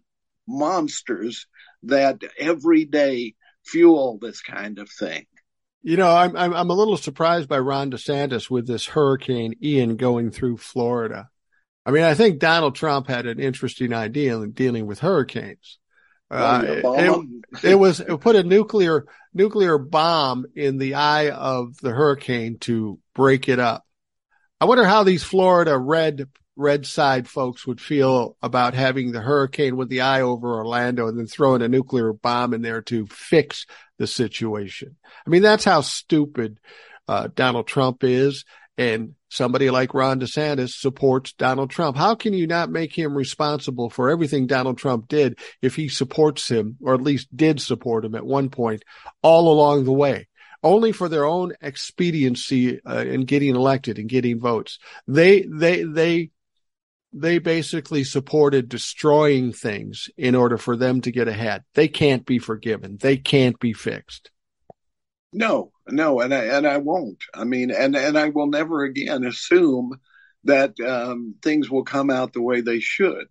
monsters 0.46 1.46
that 1.84 2.20
every 2.38 2.84
day 2.84 3.34
fuel 3.64 4.18
this 4.20 4.40
kind 4.42 4.78
of 4.78 4.88
thing. 4.90 5.26
You 5.82 5.96
know, 5.96 6.10
I'm 6.10 6.36
I'm, 6.36 6.52
I'm 6.54 6.70
a 6.70 6.74
little 6.74 6.96
surprised 6.96 7.48
by 7.48 7.58
Ron 7.58 7.90
DeSantis 7.90 8.50
with 8.50 8.66
this 8.66 8.86
Hurricane 8.86 9.54
Ian 9.62 9.96
going 9.96 10.30
through 10.30 10.58
Florida. 10.58 11.30
I 11.90 11.92
mean, 11.92 12.04
I 12.04 12.14
think 12.14 12.38
Donald 12.38 12.76
Trump 12.76 13.08
had 13.08 13.26
an 13.26 13.40
interesting 13.40 13.92
idea 13.92 14.38
in 14.38 14.52
dealing 14.52 14.86
with 14.86 15.00
hurricanes. 15.00 15.80
Uh, 16.30 16.62
it, 16.64 17.64
it, 17.64 17.74
was 17.74 17.98
it 17.98 18.20
put 18.20 18.36
a 18.36 18.44
nuclear 18.44 19.06
nuclear 19.34 19.76
bomb 19.76 20.46
in 20.54 20.78
the 20.78 20.94
eye 20.94 21.30
of 21.30 21.76
the 21.78 21.90
hurricane 21.90 22.58
to 22.58 23.00
break 23.12 23.48
it 23.48 23.58
up. 23.58 23.84
I 24.60 24.66
wonder 24.66 24.84
how 24.84 25.02
these 25.02 25.24
Florida 25.24 25.76
red 25.76 26.28
red 26.54 26.86
side 26.86 27.26
folks 27.28 27.66
would 27.66 27.80
feel 27.80 28.36
about 28.40 28.74
having 28.74 29.10
the 29.10 29.20
hurricane 29.20 29.76
with 29.76 29.88
the 29.88 30.02
eye 30.02 30.20
over 30.20 30.58
Orlando 30.58 31.08
and 31.08 31.18
then 31.18 31.26
throwing 31.26 31.60
a 31.60 31.66
nuclear 31.68 32.12
bomb 32.12 32.54
in 32.54 32.62
there 32.62 32.82
to 32.82 33.08
fix 33.08 33.66
the 33.98 34.06
situation. 34.06 34.94
I 35.26 35.30
mean, 35.30 35.42
that's 35.42 35.64
how 35.64 35.80
stupid 35.80 36.60
uh, 37.08 37.30
Donald 37.34 37.66
Trump 37.66 38.04
is. 38.04 38.44
And 38.78 39.16
somebody 39.30 39.70
like 39.70 39.94
Ron 39.94 40.20
DeSantis 40.20 40.70
supports 40.70 41.32
Donald 41.32 41.70
Trump. 41.70 41.96
How 41.96 42.14
can 42.14 42.34
you 42.34 42.46
not 42.46 42.70
make 42.70 42.96
him 42.96 43.16
responsible 43.16 43.88
for 43.88 44.10
everything 44.10 44.46
Donald 44.46 44.76
Trump 44.76 45.08
did 45.08 45.38
if 45.62 45.76
he 45.76 45.88
supports 45.88 46.48
him, 46.48 46.76
or 46.82 46.94
at 46.94 47.02
least 47.02 47.34
did 47.34 47.60
support 47.60 48.04
him 48.04 48.14
at 48.14 48.26
one 48.26 48.50
point 48.50 48.84
all 49.22 49.52
along 49.52 49.84
the 49.84 49.92
way? 49.92 50.28
Only 50.62 50.92
for 50.92 51.08
their 51.08 51.24
own 51.24 51.54
expediency 51.62 52.84
uh, 52.84 53.04
in 53.06 53.24
getting 53.24 53.56
elected 53.56 53.98
and 53.98 54.08
getting 54.08 54.38
votes. 54.38 54.78
They, 55.06 55.42
they, 55.42 55.84
they, 55.84 56.30
they 57.12 57.38
basically 57.38 58.04
supported 58.04 58.68
destroying 58.68 59.52
things 59.52 60.10
in 60.18 60.34
order 60.34 60.58
for 60.58 60.76
them 60.76 61.00
to 61.02 61.10
get 61.10 61.28
ahead. 61.28 61.64
They 61.74 61.88
can't 61.88 62.26
be 62.26 62.38
forgiven. 62.38 62.98
They 63.00 63.16
can't 63.16 63.58
be 63.58 63.72
fixed. 63.72 64.30
No, 65.32 65.72
no, 65.90 66.20
and 66.20 66.34
I 66.34 66.44
and 66.44 66.66
I 66.66 66.78
won't. 66.78 67.22
I 67.34 67.44
mean, 67.44 67.70
and 67.70 67.96
and 67.96 68.18
I 68.18 68.28
will 68.30 68.46
never 68.46 68.84
again 68.84 69.24
assume 69.24 69.98
that 70.44 70.78
um, 70.80 71.34
things 71.42 71.70
will 71.70 71.84
come 71.84 72.10
out 72.10 72.32
the 72.32 72.42
way 72.42 72.60
they 72.60 72.80
should. 72.80 73.26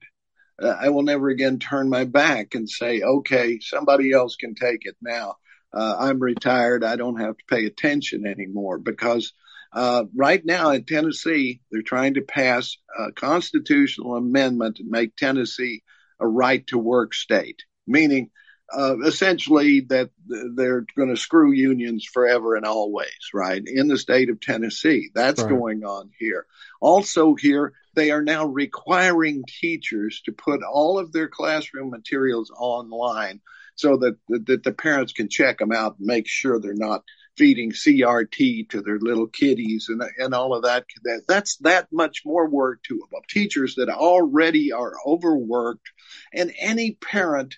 Uh, 0.61 0.75
I 0.79 0.89
will 0.89 1.03
never 1.03 1.29
again 1.29 1.59
turn 1.59 1.89
my 1.89 2.05
back 2.05 2.53
and 2.55 2.69
say, 2.69 3.01
okay, 3.01 3.59
somebody 3.61 4.11
else 4.11 4.35
can 4.35 4.55
take 4.55 4.85
it 4.85 4.95
now. 5.01 5.35
Uh, 5.73 5.95
I'm 5.99 6.19
retired. 6.19 6.83
I 6.83 6.95
don't 6.95 7.19
have 7.19 7.37
to 7.37 7.43
pay 7.49 7.65
attention 7.65 8.25
anymore 8.25 8.77
because 8.77 9.33
uh, 9.71 10.05
right 10.15 10.43
now 10.43 10.71
in 10.71 10.83
Tennessee, 10.83 11.61
they're 11.71 11.81
trying 11.81 12.15
to 12.15 12.21
pass 12.21 12.77
a 12.97 13.11
constitutional 13.11 14.15
amendment 14.15 14.77
to 14.77 14.83
make 14.85 15.15
Tennessee 15.15 15.83
a 16.19 16.27
right 16.27 16.65
to 16.67 16.77
work 16.77 17.13
state, 17.13 17.63
meaning 17.85 18.31
uh, 18.71 18.99
essentially 19.05 19.81
that 19.81 20.11
they're 20.27 20.85
going 20.95 21.09
to 21.09 21.19
screw 21.19 21.51
unions 21.51 22.05
forever 22.05 22.55
and 22.55 22.65
always, 22.65 23.29
right? 23.33 23.61
In 23.65 23.87
the 23.87 23.97
state 23.97 24.29
of 24.29 24.39
Tennessee, 24.39 25.09
that's 25.13 25.41
right. 25.41 25.49
going 25.49 25.83
on 25.83 26.11
here. 26.17 26.45
Also, 26.79 27.35
here 27.35 27.73
they 27.95 28.11
are 28.11 28.23
now 28.23 28.45
requiring 28.45 29.43
teachers 29.47 30.21
to 30.25 30.31
put 30.31 30.61
all 30.63 30.99
of 30.99 31.11
their 31.11 31.27
classroom 31.27 31.89
materials 31.89 32.51
online 32.55 33.41
so 33.75 33.97
that, 33.97 34.17
that, 34.27 34.63
the 34.63 34.73
parents 34.73 35.13
can 35.13 35.29
check 35.29 35.57
them 35.57 35.71
out 35.71 35.97
and 35.97 36.05
make 36.05 36.27
sure 36.27 36.59
they're 36.59 36.73
not 36.73 37.03
feeding 37.37 37.71
CRT 37.71 38.69
to 38.69 38.81
their 38.81 38.99
little 38.99 39.27
kiddies 39.27 39.87
and 39.87 40.03
and 40.17 40.33
all 40.33 40.53
of 40.53 40.63
that. 40.63 40.85
that 41.03 41.21
that's 41.25 41.55
that 41.57 41.87
much 41.89 42.23
more 42.25 42.49
work 42.49 42.83
to 42.83 43.01
teachers 43.29 43.75
that 43.75 43.87
already 43.87 44.73
are 44.73 44.93
overworked, 45.05 45.89
and 46.33 46.53
any 46.59 46.97
parent 46.99 47.57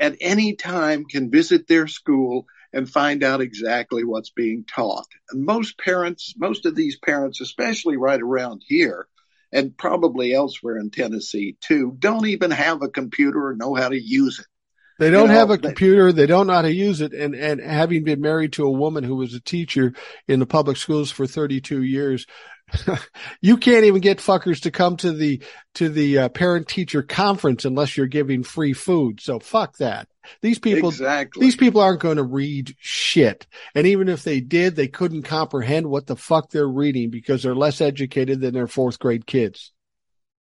at 0.00 0.16
any 0.20 0.56
time 0.56 1.04
can 1.04 1.30
visit 1.30 1.68
their 1.68 1.86
school 1.86 2.46
and 2.72 2.88
find 2.88 3.22
out 3.22 3.40
exactly 3.40 4.02
what's 4.02 4.30
being 4.30 4.64
taught. 4.64 5.06
And 5.30 5.44
most 5.44 5.78
parents, 5.78 6.34
most 6.38 6.66
of 6.66 6.74
these 6.74 6.96
parents, 6.98 7.40
especially 7.40 7.96
right 7.96 8.20
around 8.20 8.62
here, 8.66 9.06
and 9.52 9.76
probably 9.76 10.32
elsewhere 10.32 10.78
in 10.78 10.90
Tennessee 10.90 11.56
too, 11.60 11.94
don't 11.98 12.26
even 12.26 12.50
have 12.50 12.82
a 12.82 12.88
computer 12.88 13.48
or 13.48 13.56
know 13.56 13.74
how 13.74 13.90
to 13.90 14.00
use 14.00 14.38
it. 14.38 14.46
They 14.98 15.10
don't 15.10 15.28
you 15.28 15.28
know, 15.28 15.34
have 15.34 15.50
a 15.50 15.58
computer. 15.58 16.12
They 16.12 16.26
don't 16.26 16.46
know 16.46 16.52
how 16.52 16.62
to 16.62 16.72
use 16.72 17.00
it. 17.00 17.14
And, 17.14 17.34
and 17.34 17.58
having 17.58 18.04
been 18.04 18.20
married 18.20 18.52
to 18.54 18.66
a 18.66 18.70
woman 18.70 19.02
who 19.02 19.16
was 19.16 19.34
a 19.34 19.40
teacher 19.40 19.94
in 20.28 20.40
the 20.40 20.46
public 20.46 20.76
schools 20.76 21.10
for 21.10 21.26
32 21.26 21.82
years, 21.82 22.26
you 23.40 23.56
can't 23.56 23.84
even 23.84 24.00
get 24.00 24.18
fuckers 24.18 24.62
to 24.62 24.70
come 24.70 24.96
to 24.98 25.12
the 25.12 25.42
to 25.74 25.88
the 25.88 26.18
uh, 26.18 26.28
parent 26.28 26.68
teacher 26.68 27.02
conference 27.02 27.64
unless 27.64 27.96
you're 27.96 28.06
giving 28.06 28.42
free 28.42 28.72
food. 28.72 29.20
So 29.20 29.38
fuck 29.38 29.76
that. 29.78 30.08
These 30.42 30.58
people 30.58 30.90
exactly. 30.90 31.44
these 31.44 31.56
people 31.56 31.80
aren't 31.80 32.00
going 32.00 32.16
to 32.16 32.22
read 32.22 32.74
shit. 32.78 33.46
And 33.74 33.86
even 33.86 34.08
if 34.08 34.22
they 34.22 34.40
did, 34.40 34.76
they 34.76 34.88
couldn't 34.88 35.22
comprehend 35.22 35.86
what 35.88 36.06
the 36.06 36.16
fuck 36.16 36.50
they're 36.50 36.68
reading 36.68 37.10
because 37.10 37.42
they're 37.42 37.54
less 37.54 37.80
educated 37.80 38.40
than 38.40 38.54
their 38.54 38.66
fourth 38.66 38.98
grade 38.98 39.26
kids. 39.26 39.72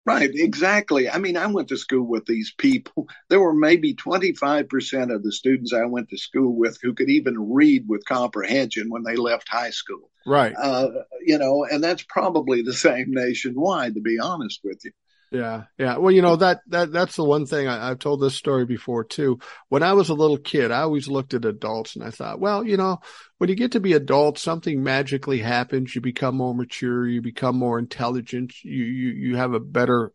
Right, 0.10 0.31
exactly. 0.34 1.07
I 1.07 1.19
mean, 1.19 1.38
I 1.38 1.45
went 1.45 1.68
to 1.68 1.77
school 1.77 2.02
with 2.02 2.26
these 2.26 2.52
people. 2.57 3.07
There 3.30 3.40
were 3.40 3.53
maybe 3.53 3.94
25% 3.94 5.14
of 5.14 5.22
the 5.22 5.31
students 5.31 5.72
I 5.72 5.86
went 5.86 6.10
to 6.10 6.18
school 6.18 6.56
with 6.56 6.80
who 6.81 6.95
could 6.95 7.10
even 7.10 7.53
read 7.53 7.86
with 7.88 8.06
comprehension 8.06 8.90
when 8.90 9.03
they 9.03 9.15
left 9.15 9.48
high 9.48 9.69
school. 9.69 10.10
Right. 10.26 10.56
Uh, 10.60 10.90
you 11.23 11.38
know, 11.38 11.64
and 11.64 11.84
that's 11.84 12.03
probably 12.10 12.64
the 12.64 12.73
same 12.73 13.11
nationwide, 13.11 13.94
to 13.94 14.02
be 14.02 14.18
honest 14.19 14.61
with 14.64 14.81
you. 14.84 14.91
Yeah, 15.31 15.65
yeah. 15.77 15.97
Well, 15.97 16.11
you 16.11 16.23
know 16.23 16.38
that 16.38 16.61
that 16.68 16.91
that's 16.91 17.15
the 17.15 17.23
one 17.23 17.45
thing 17.45 17.68
I, 17.68 17.89
have 17.89 17.99
told 17.99 18.19
this 18.19 18.34
story 18.34 18.65
before 18.65 19.03
too. 19.03 19.39
When 19.68 19.84
I 19.84 19.93
was 19.93 20.10
a 20.10 20.15
little 20.15 20.39
kid, 20.39 20.72
I 20.72 20.81
always 20.81 21.07
looked 21.07 21.35
at 21.35 21.45
adults 21.45 21.95
and 21.95 22.03
I 22.03 22.10
thought, 22.10 22.39
well, 22.39 22.65
you 22.65 22.77
know, 22.77 22.99
when 23.38 23.47
you 23.49 23.56
get 23.56 23.73
to 23.73 23.80
be 23.80 23.93
adult, 23.93 24.39
something 24.39 24.81
magically 24.81 25.38
happens. 25.38 25.93
You 25.93 26.01
become 26.01 26.35
more 26.35 26.56
mature. 26.56 27.07
You 27.07 27.22
become 27.22 27.56
more 27.57 27.77
intelligent. 27.77 28.53
You 28.64 28.84
you 28.84 29.10
you 29.10 29.35
have 29.35 29.53
a 29.53 29.60
better 29.60 30.14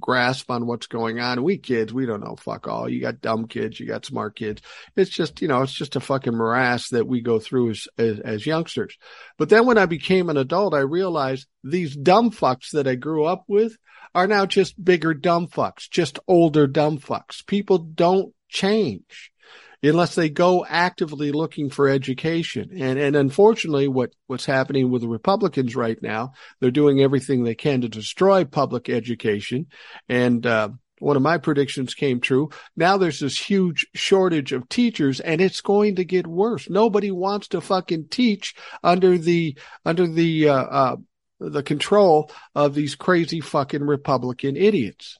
grasp 0.00 0.50
on 0.50 0.66
what's 0.66 0.86
going 0.86 1.20
on. 1.20 1.42
We 1.42 1.58
kids, 1.58 1.92
we 1.92 2.06
don't 2.06 2.22
know 2.22 2.36
fuck 2.36 2.66
all. 2.66 2.88
You 2.88 3.00
got 3.00 3.20
dumb 3.20 3.46
kids, 3.46 3.78
you 3.78 3.86
got 3.86 4.04
smart 4.04 4.36
kids. 4.36 4.60
It's 4.96 5.10
just, 5.10 5.40
you 5.40 5.48
know, 5.48 5.62
it's 5.62 5.72
just 5.72 5.96
a 5.96 6.00
fucking 6.00 6.36
morass 6.36 6.88
that 6.90 7.06
we 7.06 7.20
go 7.22 7.38
through 7.38 7.70
as, 7.70 7.88
as, 7.96 8.20
as 8.20 8.46
youngsters. 8.46 8.96
But 9.38 9.48
then 9.48 9.66
when 9.66 9.78
I 9.78 9.86
became 9.86 10.28
an 10.28 10.36
adult, 10.36 10.74
I 10.74 10.80
realized 10.80 11.46
these 11.62 11.96
dumb 11.96 12.30
fucks 12.30 12.70
that 12.72 12.86
I 12.86 12.96
grew 12.96 13.24
up 13.24 13.44
with 13.48 13.76
are 14.14 14.26
now 14.26 14.46
just 14.46 14.82
bigger 14.82 15.14
dumb 15.14 15.48
fucks, 15.48 15.90
just 15.90 16.18
older 16.28 16.66
dumb 16.66 16.98
fucks. 16.98 17.44
People 17.46 17.78
don't 17.78 18.32
change 18.48 19.32
unless 19.82 20.14
they 20.14 20.30
go 20.30 20.64
actively 20.66 21.32
looking 21.32 21.68
for 21.68 21.88
education. 21.88 22.70
And 22.78 22.98
and 22.98 23.16
unfortunately, 23.16 23.88
what 23.88 24.12
what's 24.26 24.46
happening 24.46 24.90
with 24.90 25.02
the 25.02 25.08
Republicans 25.08 25.76
right 25.76 26.00
now, 26.02 26.32
they're 26.60 26.70
doing 26.70 27.00
everything 27.00 27.44
they 27.44 27.54
can 27.54 27.82
to 27.82 27.88
destroy 27.88 28.44
public 28.44 28.88
education. 28.88 29.66
And 30.08 30.46
uh, 30.46 30.70
one 31.00 31.16
of 31.16 31.22
my 31.22 31.38
predictions 31.38 31.94
came 31.94 32.20
true. 32.20 32.50
Now 32.76 32.96
there's 32.96 33.20
this 33.20 33.38
huge 33.38 33.86
shortage 33.94 34.52
of 34.52 34.68
teachers, 34.68 35.20
and 35.20 35.40
it's 35.40 35.60
going 35.60 35.96
to 35.96 36.04
get 36.04 36.26
worse. 36.26 36.70
Nobody 36.70 37.10
wants 37.10 37.48
to 37.48 37.60
fucking 37.60 38.08
teach 38.08 38.54
under 38.82 39.18
the 39.18 39.58
under 39.84 40.06
the 40.06 40.48
uh, 40.48 40.64
uh, 40.64 40.96
the 41.50 41.62
control 41.62 42.30
of 42.54 42.74
these 42.74 42.94
crazy 42.94 43.40
fucking 43.40 43.84
Republican 43.84 44.56
idiots 44.56 45.18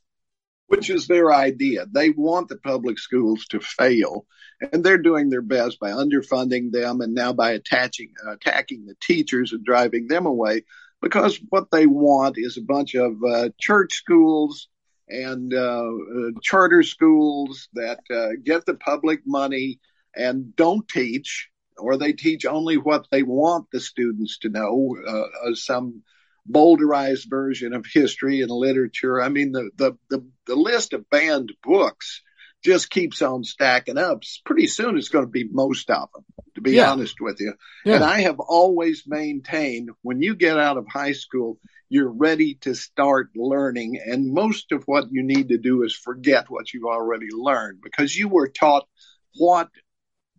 which 0.67 0.91
is 0.91 1.07
their 1.07 1.33
idea. 1.33 1.87
They 1.91 2.11
want 2.11 2.49
the 2.49 2.57
public 2.57 2.99
schools 2.99 3.47
to 3.51 3.61
fail, 3.61 4.27
and 4.73 4.83
they're 4.83 4.99
doing 4.99 5.29
their 5.29 5.43
best 5.43 5.79
by 5.79 5.91
underfunding 5.91 6.73
them 6.73 7.01
and 7.01 7.15
now 7.15 7.33
by 7.33 7.53
attaching, 7.53 8.15
uh, 8.27 8.33
attacking 8.33 8.87
the 8.87 8.97
teachers 9.01 9.53
and 9.53 9.65
driving 9.65 10.09
them 10.09 10.27
away 10.27 10.63
because 11.05 11.39
what 11.51 11.71
they 11.71 11.87
want 11.87 12.37
is 12.39 12.57
a 12.57 12.63
bunch 12.63 12.95
of 12.95 13.23
uh, 13.23 13.51
church 13.61 13.93
schools 13.93 14.69
and 15.09 15.53
uh, 15.53 15.85
uh, 15.85 16.31
charter 16.43 16.83
schools 16.83 17.69
that 17.75 18.01
uh, 18.11 18.31
get 18.43 18.65
the 18.65 18.75
public 18.75 19.21
money 19.27 19.81
and 20.17 20.57
don't 20.57 20.89
teach, 20.89 21.51
or 21.77 21.99
they 21.99 22.15
teach 22.15 22.47
only 22.47 22.79
what 22.79 23.07
they 23.11 23.23
want 23.23 23.67
the 23.71 23.81
students 23.81 24.39
to 24.39 24.49
know, 24.49 24.97
uh, 25.07 25.55
some 25.55 26.03
bowdlerized 26.51 27.29
version 27.29 27.73
of 27.75 27.87
history 27.93 28.43
and 28.43 28.51
literature. 28.51 29.21
I 29.21 29.29
mean, 29.29 29.53
the, 29.53 29.71
the, 29.77 29.93
the, 30.11 30.27
the 30.47 30.57
list 30.57 30.93
of 30.93 31.09
banned 31.09 31.53
books 31.63 32.23
just 32.63 32.91
keeps 32.91 33.23
on 33.23 33.45
stacking 33.45 33.99
up. 33.99 34.23
Pretty 34.45 34.67
soon 34.67 34.97
it's 34.97 35.11
going 35.11 35.25
to 35.25 35.31
be 35.31 35.45
most 35.45 35.91
of 35.91 36.09
them, 36.13 36.25
to 36.55 36.61
be 36.61 36.73
yeah. 36.73 36.91
honest 36.91 37.17
with 37.21 37.41
you. 37.41 37.55
Yeah. 37.85 37.97
And 37.97 38.05
I 38.05 38.23
have 38.23 38.41
always 38.41 39.05
maintained 39.07 39.91
when 40.03 40.23
you 40.23 40.35
get 40.35 40.59
out 40.59 40.79
of 40.79 40.87
high 40.89 41.13
school, 41.13 41.59
you're 41.91 42.11
ready 42.11 42.55
to 42.63 42.75
start 42.75 43.31
learning. 43.37 44.01
And 44.05 44.33
most 44.33 44.73
of 44.73 44.85
what 44.85 45.13
you 45.13 45.23
need 45.23 45.49
to 45.49 45.59
do 45.59 45.83
is 45.83 45.95
forget 45.95 46.47
what 46.49 46.73
you've 46.73 46.85
already 46.85 47.29
learned 47.31 47.81
because 47.83 48.17
you 48.17 48.29
were 48.29 48.49
taught 48.49 48.87
what 49.37 49.69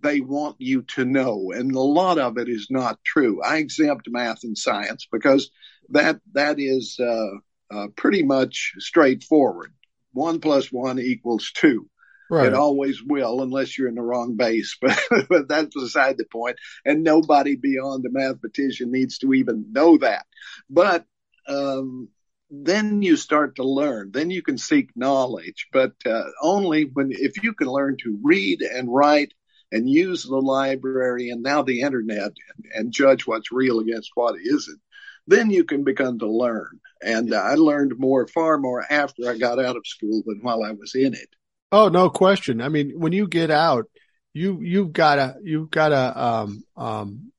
they 0.02 0.22
want 0.22 0.56
you 0.60 0.82
to 0.84 1.06
know. 1.06 1.52
And 1.53 1.73
a 1.76 1.80
lot 1.80 2.18
of 2.18 2.38
it 2.38 2.49
is 2.49 2.68
not 2.69 3.03
true. 3.03 3.41
I 3.44 3.57
exempt 3.57 4.07
math 4.10 4.44
and 4.44 4.57
science 4.57 5.07
because 5.11 5.52
that, 5.90 6.20
that 6.34 6.60
is, 6.60 6.99
uh, 6.99 7.38
uh, 7.72 7.88
pretty 7.95 8.24
much 8.24 8.74
straightforward. 8.78 9.74
One 10.14 10.40
plus 10.40 10.72
one 10.72 10.99
equals 10.99 11.52
two. 11.53 11.90
Right. 12.30 12.48
It 12.48 12.53
always 12.53 13.03
will, 13.03 13.41
unless 13.41 13.78
you're 13.78 13.88
in 13.88 13.95
the 13.95 14.02
wrong 14.02 14.36
base. 14.36 14.78
But, 14.82 15.28
but 15.30 15.48
that's 15.48 15.76
beside 15.76 16.18
the 16.18 16.26
point. 16.26 16.57
And 16.84 17.03
nobody 17.03 17.56
beyond 17.56 18.06
a 18.06 18.10
mathematician 18.12 18.91
needs 18.91 19.20
to 19.20 19.34
even 19.34 19.68
know 19.72 19.98
that. 19.98 20.26
But 20.70 21.06
um, 21.48 22.10
then 22.49 23.02
you 23.02 23.16
start 23.16 23.56
to 23.57 23.64
learn. 23.64 24.12
Then 24.12 24.30
you 24.30 24.41
can 24.41 24.57
seek 24.57 24.90
knowledge, 24.95 25.68
but 25.72 25.94
uh, 26.06 26.24
only 26.41 26.84
when 26.94 27.12
if 27.12 27.44
you 27.44 27.53
can 27.53 27.68
learn 27.68 27.98
to 28.03 28.20
read 28.24 28.62
and 28.62 28.94
write 28.94 29.34
and 29.72 29.90
use 29.90 30.24
the 30.24 30.38
library 30.38 31.30
and 31.30 31.44
now 31.44 31.62
the 31.62 31.82
internet 31.82 32.32
and, 32.32 32.66
and 32.74 32.91
judge 32.94 33.28
what's 33.28 33.52
real 33.52 33.80
against 33.80 34.12
what 34.16 34.36
isn't. 34.40 34.80
Then 35.28 35.50
you 35.50 35.64
can 35.64 35.84
begin 35.84 36.20
to 36.20 36.28
learn. 36.28 36.80
And 37.02 37.34
uh, 37.34 37.38
I 37.38 37.56
learned 37.56 37.94
more, 37.98 38.28
far 38.28 38.58
more 38.58 38.86
after 38.90 39.30
I 39.30 39.38
got 39.38 39.60
out 39.60 39.76
of 39.76 39.88
school 39.88 40.24
than 40.26 40.40
while 40.42 40.64
I 40.64 40.72
was 40.72 40.96
in 40.96 41.14
it. 41.14 41.30
Oh, 41.72 41.90
no 41.90 42.10
question. 42.10 42.62
I 42.62 42.70
mean, 42.70 42.94
when 42.96 43.12
you 43.12 43.28
get 43.28 43.52
out, 43.52 43.86
you 44.34 44.60
you've 44.62 44.92
gotta 44.92 45.36
you've 45.44 45.72
gotta 45.72 46.22
um, 46.22 46.64
um, 46.76 47.32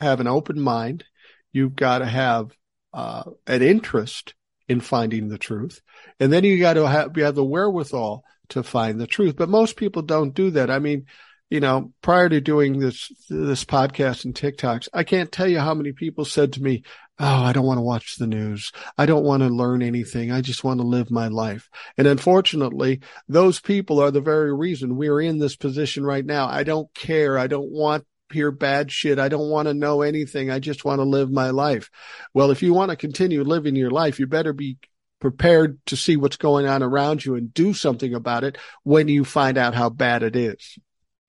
have 0.00 0.20
an 0.20 0.26
open 0.26 0.60
mind. 0.60 1.04
You've 1.52 1.76
got 1.76 1.98
to 1.98 2.06
have 2.06 2.50
uh, 2.92 3.24
an 3.46 3.62
interest 3.62 4.34
in 4.68 4.80
finding 4.80 5.28
the 5.28 5.38
truth, 5.38 5.80
and 6.18 6.32
then 6.32 6.44
you 6.44 6.58
got 6.58 6.74
to 6.74 6.88
have 6.88 7.16
you 7.16 7.24
have 7.24 7.34
the 7.34 7.44
wherewithal 7.44 8.24
to 8.50 8.62
find 8.62 9.00
the 9.00 9.06
truth. 9.06 9.36
But 9.36 9.48
most 9.48 9.76
people 9.76 10.02
don't 10.02 10.34
do 10.34 10.50
that. 10.52 10.70
I 10.70 10.78
mean, 10.78 11.06
you 11.50 11.60
know, 11.60 11.92
prior 12.02 12.28
to 12.28 12.40
doing 12.40 12.78
this 12.78 13.10
this 13.28 13.64
podcast 13.64 14.24
and 14.24 14.34
TikToks, 14.34 14.88
I 14.92 15.04
can't 15.04 15.30
tell 15.30 15.48
you 15.48 15.60
how 15.60 15.74
many 15.74 15.92
people 15.92 16.24
said 16.24 16.54
to 16.54 16.62
me, 16.62 16.82
Oh, 17.20 17.42
I 17.42 17.52
don't 17.52 17.66
want 17.66 17.78
to 17.78 17.82
watch 17.82 18.16
the 18.16 18.28
news. 18.28 18.70
I 18.96 19.06
don't 19.06 19.24
want 19.24 19.42
to 19.42 19.48
learn 19.48 19.82
anything. 19.82 20.30
I 20.30 20.40
just 20.40 20.62
want 20.62 20.80
to 20.80 20.86
live 20.86 21.10
my 21.10 21.26
life. 21.26 21.68
And 21.96 22.06
unfortunately, 22.06 23.00
those 23.28 23.58
people 23.58 24.00
are 24.00 24.12
the 24.12 24.20
very 24.20 24.54
reason 24.54 24.96
we're 24.96 25.20
in 25.20 25.38
this 25.38 25.56
position 25.56 26.04
right 26.04 26.24
now. 26.24 26.46
I 26.46 26.62
don't 26.62 26.92
care. 26.94 27.36
I 27.36 27.48
don't 27.48 27.72
want 27.72 28.04
hear 28.32 28.50
bad 28.50 28.92
shit. 28.92 29.18
I 29.18 29.28
don't 29.28 29.48
want 29.48 29.68
to 29.68 29.74
know 29.74 30.02
anything. 30.02 30.50
I 30.50 30.58
just 30.58 30.84
want 30.84 30.98
to 30.98 31.04
live 31.04 31.30
my 31.30 31.50
life. 31.50 31.90
Well, 32.34 32.50
if 32.50 32.62
you 32.62 32.74
want 32.74 32.90
to 32.90 32.96
continue 32.96 33.42
living 33.42 33.74
your 33.74 33.90
life, 33.90 34.18
you 34.18 34.26
better 34.26 34.52
be 34.52 34.78
prepared 35.20 35.78
to 35.86 35.96
see 35.96 36.16
what's 36.16 36.36
going 36.36 36.66
on 36.66 36.82
around 36.82 37.24
you 37.24 37.34
and 37.34 37.52
do 37.52 37.74
something 37.74 38.14
about 38.14 38.44
it 38.44 38.58
when 38.84 39.08
you 39.08 39.24
find 39.24 39.58
out 39.58 39.74
how 39.74 39.90
bad 39.90 40.22
it 40.22 40.36
is. 40.36 40.78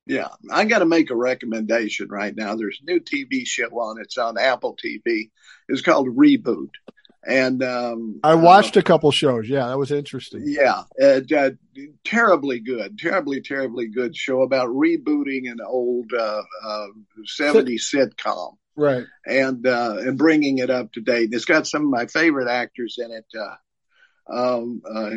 Yeah, 0.10 0.30
I 0.52 0.65
got 0.65 0.80
to 0.80 0.88
make 0.88 1.11
a 1.11 1.15
recommendation 1.15 2.07
right 2.10 2.36
now. 2.36 2.56
There's 2.56 2.81
a 2.81 2.91
new 2.91 2.99
TV 2.99 3.45
show 3.45 3.68
on. 3.68 4.02
It's 4.02 4.18
on 4.18 4.40
Apple 4.40 4.76
TV. 4.76 5.30
It's 5.68 5.84
called 5.84 6.07
Reboot, 6.07 6.72
and 7.23 7.61
um, 7.61 8.19
I 8.23 8.34
watched 8.34 8.76
uh, 8.76 8.80
a 8.80 8.84
couple 8.84 9.11
shows. 9.11 9.48
Yeah, 9.48 9.68
that 9.68 9.77
was 9.77 9.91
interesting. 9.91 10.45
Yeah, 10.48 10.81
uh, 10.99 11.22
uh, 11.31 11.52
terribly 12.03 12.60
good, 12.60 12.98
terribly, 12.98 13.41
terribly 13.41 13.88
good 13.88 14.18
show 14.18 14.41
about 14.41 14.69
rebooting 14.69 15.48
an 15.52 15.60
old 15.64 16.11
uh, 16.11 16.41
70s 17.40 17.94
sitcom, 17.94 18.57
right? 18.76 19.06
And 19.27 19.68
uh, 19.68 19.98
and 19.99 20.18
bringing 20.18 20.57
it 20.57 20.72
up 20.72 20.91
to 20.94 21.02
date. 21.02 21.30
It's 21.34 21.45
got 21.45 21.68
some 21.68 21.84
of 21.84 21.90
my 21.91 22.07
favorite 22.07 22.49
actors 22.49 22.98
in 22.98 23.11
it. 23.11 23.27
Uh, 23.40 23.57
um, 24.27 24.81
uh, 24.91 25.11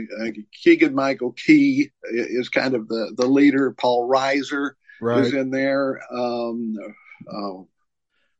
Keegan 0.62 0.94
Michael 0.94 1.32
Key 1.32 1.93
is 2.10 2.51
kind 2.51 2.74
of 2.74 2.89
the, 2.89 3.14
the 3.16 3.27
leader. 3.27 3.73
Paul 3.73 4.06
Reiser 4.06 4.73
right. 5.02 5.24
is 5.24 5.34
in 5.34 5.50
there. 5.50 6.00
Um, 6.10 6.74
uh, 7.30 7.64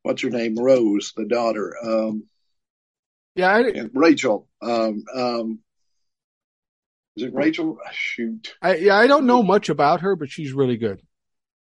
what's 0.02 0.22
her 0.22 0.30
name? 0.30 0.56
Rose, 0.59 1.12
the 1.16 1.26
daughter. 1.26 1.74
Um, 1.84 2.24
yeah, 3.34 3.55
I, 3.55 3.89
Rachel. 3.93 4.48
Um, 4.60 5.05
um, 5.14 5.59
is 7.16 7.24
it 7.24 7.34
Rachel? 7.34 7.78
Shoot. 7.93 8.55
I, 8.62 8.76
yeah, 8.76 8.97
I 8.97 9.06
don't 9.06 9.26
know 9.26 9.43
much 9.43 9.68
about 9.68 10.01
her, 10.01 10.16
but 10.16 10.30
she's 10.30 10.52
really 10.52 10.76
good. 10.76 11.02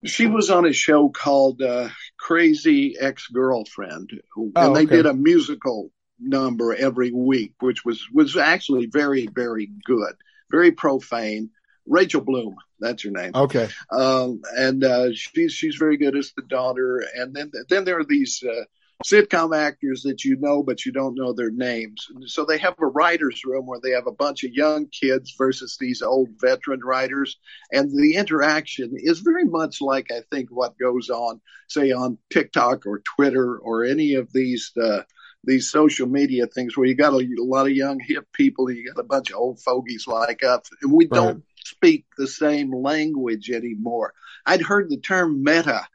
She 0.04 0.26
was 0.26 0.50
on 0.50 0.66
a 0.66 0.72
show 0.72 1.10
called 1.10 1.62
uh, 1.62 1.88
Crazy 2.18 2.96
Ex 2.98 3.28
Girlfriend, 3.28 4.10
and 4.36 4.52
oh, 4.56 4.70
okay. 4.70 4.84
they 4.84 4.96
did 4.96 5.06
a 5.06 5.14
musical 5.14 5.92
number 6.18 6.74
every 6.74 7.12
week, 7.12 7.54
which 7.60 7.84
was 7.84 8.04
was 8.12 8.36
actually 8.36 8.86
very 8.86 9.28
very 9.32 9.70
good, 9.84 10.14
very 10.50 10.72
profane. 10.72 11.50
Rachel 11.86 12.20
Bloom, 12.20 12.56
that's 12.82 13.02
her 13.04 13.10
name. 13.10 13.32
Okay. 13.34 13.68
Um, 13.90 14.42
and 14.56 14.84
uh, 14.84 15.12
she's 15.12 15.52
she's 15.52 15.76
very 15.76 15.96
good 15.96 16.16
as 16.16 16.32
the 16.36 16.42
daughter. 16.42 17.04
And 17.14 17.34
then 17.34 17.50
then 17.68 17.84
there 17.84 17.98
are 17.98 18.04
these 18.04 18.42
uh, 18.42 18.64
sitcom 19.04 19.56
actors 19.56 20.02
that 20.02 20.24
you 20.24 20.36
know, 20.38 20.62
but 20.62 20.84
you 20.84 20.92
don't 20.92 21.14
know 21.14 21.32
their 21.32 21.50
names. 21.50 22.06
And 22.14 22.28
so 22.28 22.44
they 22.44 22.58
have 22.58 22.74
a 22.80 22.86
writers' 22.86 23.42
room 23.44 23.66
where 23.66 23.80
they 23.82 23.90
have 23.90 24.06
a 24.06 24.12
bunch 24.12 24.44
of 24.44 24.52
young 24.52 24.88
kids 24.88 25.34
versus 25.36 25.76
these 25.78 26.02
old 26.02 26.28
veteran 26.40 26.80
writers, 26.80 27.38
and 27.70 27.90
the 27.90 28.16
interaction 28.16 28.92
is 28.94 29.20
very 29.20 29.44
much 29.44 29.80
like 29.80 30.10
I 30.10 30.22
think 30.30 30.50
what 30.50 30.78
goes 30.78 31.10
on, 31.10 31.40
say, 31.68 31.92
on 31.92 32.18
TikTok 32.32 32.86
or 32.86 33.02
Twitter 33.16 33.56
or 33.58 33.84
any 33.84 34.14
of 34.14 34.32
these. 34.32 34.72
Uh, 34.80 35.02
these 35.44 35.68
social 35.68 36.06
media 36.06 36.46
things 36.46 36.76
where 36.76 36.86
you 36.86 36.94
got 36.94 37.12
a, 37.12 37.16
a, 37.16 37.42
lot 37.42 37.66
of 37.66 37.72
young 37.72 37.98
hip 37.98 38.28
people 38.32 38.70
you 38.70 38.86
got 38.86 39.00
a 39.00 39.04
bunch 39.04 39.30
of 39.30 39.36
old 39.38 39.60
fogies 39.60 40.06
like 40.06 40.44
us 40.44 40.70
and 40.82 40.92
we 40.92 41.06
right. 41.06 41.18
don't 41.18 41.44
speak 41.64 42.04
the 42.16 42.26
same 42.26 42.72
language 42.72 43.50
anymore 43.50 44.12
i'd 44.46 44.62
heard 44.62 44.88
the 44.88 44.98
term 44.98 45.42
meta 45.42 45.86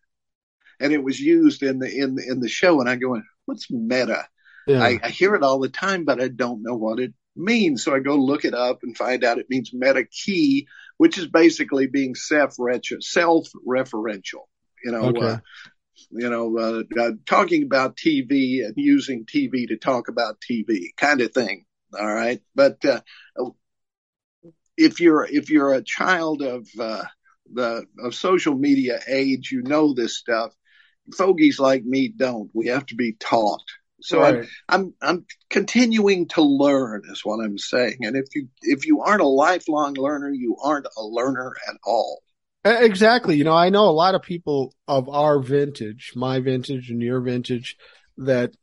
and 0.80 0.94
it 0.94 1.04
was 1.04 1.20
used 1.20 1.64
in 1.64 1.80
the 1.80 1.90
in 1.90 2.16
the, 2.16 2.24
in 2.28 2.40
the 2.40 2.50
show 2.50 2.80
and 2.80 2.90
i 2.90 2.96
go 2.96 3.22
what's 3.46 3.70
meta 3.72 4.28
yeah. 4.66 4.84
I, 4.84 5.00
I 5.02 5.10
hear 5.10 5.36
it 5.36 5.44
all 5.44 5.60
the 5.60 5.70
time 5.70 6.06
but 6.06 6.22
i 6.22 6.28
don't 6.28 6.64
know 6.64 6.76
what 6.76 7.00
it 7.00 7.14
means 7.36 7.84
so 7.84 7.94
i 7.94 8.00
go 8.00 8.16
look 8.16 8.46
it 8.46 8.54
up 8.54 8.80
and 8.84 8.98
find 8.98 9.24
out 9.24 9.38
it 9.38 9.50
means 9.50 9.72
meta 9.74 10.06
key 10.06 10.68
which 10.98 11.18
is 11.18 11.28
basically 11.28 11.88
beself 11.88 12.56
self-referential 13.00 14.46
you 14.84 14.92
know 14.92 15.04
okay. 15.06 15.26
uh, 15.26 15.38
you 16.12 16.30
know, 16.30 16.58
uh, 16.58 17.02
uh, 17.02 17.12
talking 17.26 17.64
about 17.64 17.98
TV 17.98 18.66
and 18.66 18.74
using 18.78 19.26
TV 19.26 19.68
to 19.68 19.78
talk 19.78 20.08
about 20.08 20.40
TV 20.40 20.88
kind 20.96 21.22
of 21.22 21.34
thing. 21.34 21.66
All 21.98 22.14
right. 22.14 22.42
But, 22.56 22.84
uh, 22.86 23.02
if 24.78 25.02
you're, 25.02 25.26
if 25.26 25.50
you're 25.50 25.74
a 25.74 25.84
child 25.84 26.42
of, 26.42 26.68
uh, 26.80 27.04
the, 27.54 27.86
of 28.00 28.14
social 28.14 28.56
media 28.56 29.00
age, 29.08 29.52
you 29.52 29.62
know 29.64 29.94
this 29.94 30.18
stuff. 30.18 30.54
Fogies 31.18 31.60
like 31.60 31.84
me 31.84 32.10
don't. 32.10 32.50
We 32.54 32.68
have 32.68 32.86
to 32.88 32.96
be 32.96 33.14
taught. 33.14 33.64
So 34.02 34.20
right. 34.20 34.36
I'm, 34.36 34.48
I'm, 34.70 34.94
I'm 35.02 35.26
continuing 35.50 36.28
to 36.30 36.42
learn 36.44 37.02
is 37.10 37.22
what 37.24 37.44
I'm 37.44 37.58
saying. 37.58 37.98
And 38.02 38.16
if 38.16 38.26
you, 38.36 38.48
if 38.62 38.86
you 38.86 39.02
aren't 39.02 39.22
a 39.22 39.28
lifelong 39.28 39.94
learner, 39.96 40.30
you 40.30 40.58
aren't 40.62 40.86
a 40.86 41.04
learner 41.04 41.54
at 41.70 41.76
all. 41.86 42.22
Exactly. 42.64 43.38
You 43.38 43.46
know, 43.46 43.56
I 43.56 43.70
know 43.70 43.86
a 43.86 43.92
lot 43.92 44.14
of 44.14 44.22
people 44.22 44.74
of 44.88 45.08
our 45.08 45.40
vintage, 45.40 46.12
my 46.16 46.40
vintage 46.42 46.90
and 46.90 47.02
your 47.02 47.22
vintage, 47.22 47.78
that, 48.18 48.54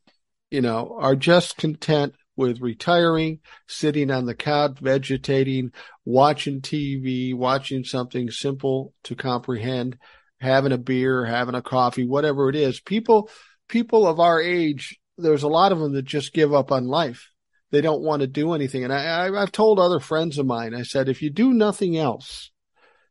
you 0.50 0.60
know, 0.60 0.96
are 1.00 1.16
just 1.16 1.56
content 1.56 2.14
with 2.36 2.60
retiring, 2.60 3.40
sitting 3.68 4.10
on 4.10 4.26
the 4.26 4.34
couch, 4.34 4.78
vegetating, 4.80 5.72
watching 6.04 6.60
TV, 6.60 7.34
watching 7.34 7.84
something 7.84 8.30
simple 8.30 8.92
to 9.04 9.14
comprehend, 9.14 9.98
having 10.40 10.72
a 10.72 10.78
beer, 10.78 11.24
having 11.24 11.54
a 11.54 11.62
coffee, 11.62 12.06
whatever 12.06 12.48
it 12.48 12.56
is. 12.56 12.80
People, 12.80 13.30
people 13.68 14.06
of 14.06 14.20
our 14.20 14.40
age, 14.40 14.98
there's 15.16 15.42
a 15.42 15.48
lot 15.48 15.72
of 15.72 15.78
them 15.78 15.92
that 15.92 16.04
just 16.04 16.32
give 16.32 16.52
up 16.52 16.72
on 16.72 16.86
life. 16.86 17.30
They 17.70 17.80
don't 17.80 18.02
want 18.02 18.20
to 18.20 18.26
do 18.26 18.52
anything. 18.52 18.84
And 18.84 18.92
I, 18.92 19.28
I've 19.34 19.52
told 19.52 19.78
other 19.78 20.00
friends 20.00 20.38
of 20.38 20.46
mine, 20.46 20.74
I 20.74 20.82
said, 20.82 21.08
if 21.08 21.22
you 21.22 21.30
do 21.30 21.52
nothing 21.52 21.96
else, 21.96 22.50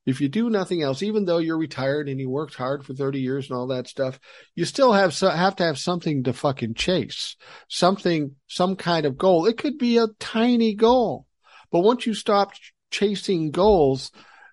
if 0.06 0.20
you 0.20 0.28
do 0.28 0.50
nothing 0.50 0.82
else, 0.82 1.02
even 1.02 1.26
though 1.26 1.38
you're 1.38 1.58
retired 1.58 2.10
and 2.10 2.20
you 2.20 2.30
worked 2.30 2.56
hard 2.56 2.86
for 2.86 2.94
30 2.94 3.20
years 3.22 3.50
and 3.50 3.58
all 3.58 3.68
that 3.68 3.88
stuff, 3.88 4.20
you 4.56 4.66
still 4.66 4.92
have 4.94 5.14
so, 5.14 5.30
have 5.30 5.56
to 5.58 5.64
have 5.64 5.78
something 5.80 6.24
to 6.24 6.34
fucking 6.34 6.74
chase, 6.74 7.36
something, 7.70 8.36
some 8.48 8.76
kind 8.76 9.06
of 9.06 9.18
goal. 9.18 9.46
It 9.46 9.58
could 9.58 9.78
be 9.78 9.98
a 9.98 10.08
tiny 10.20 10.76
goal, 10.76 11.26
But 11.72 11.82
once 11.82 12.06
you 12.06 12.14
stop 12.14 12.54
chasing 12.92 13.52
goals, 13.52 14.12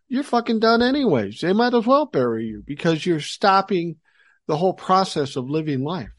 you're 0.09 0.23
fucking 0.23 0.61
done 0.61 0.83
anyways. 0.83 1.41
They 1.41 1.53
might 1.53 1.75
as 1.75 1.87
well 1.87 2.07
bury 2.07 2.47
you 2.47 2.63
because 2.67 3.05
you're 3.05 3.21
stopping 3.21 3.97
the 4.47 4.57
whole 4.57 4.75
process 4.75 5.37
of 5.37 5.49
living 5.51 5.85
life. 5.85 6.11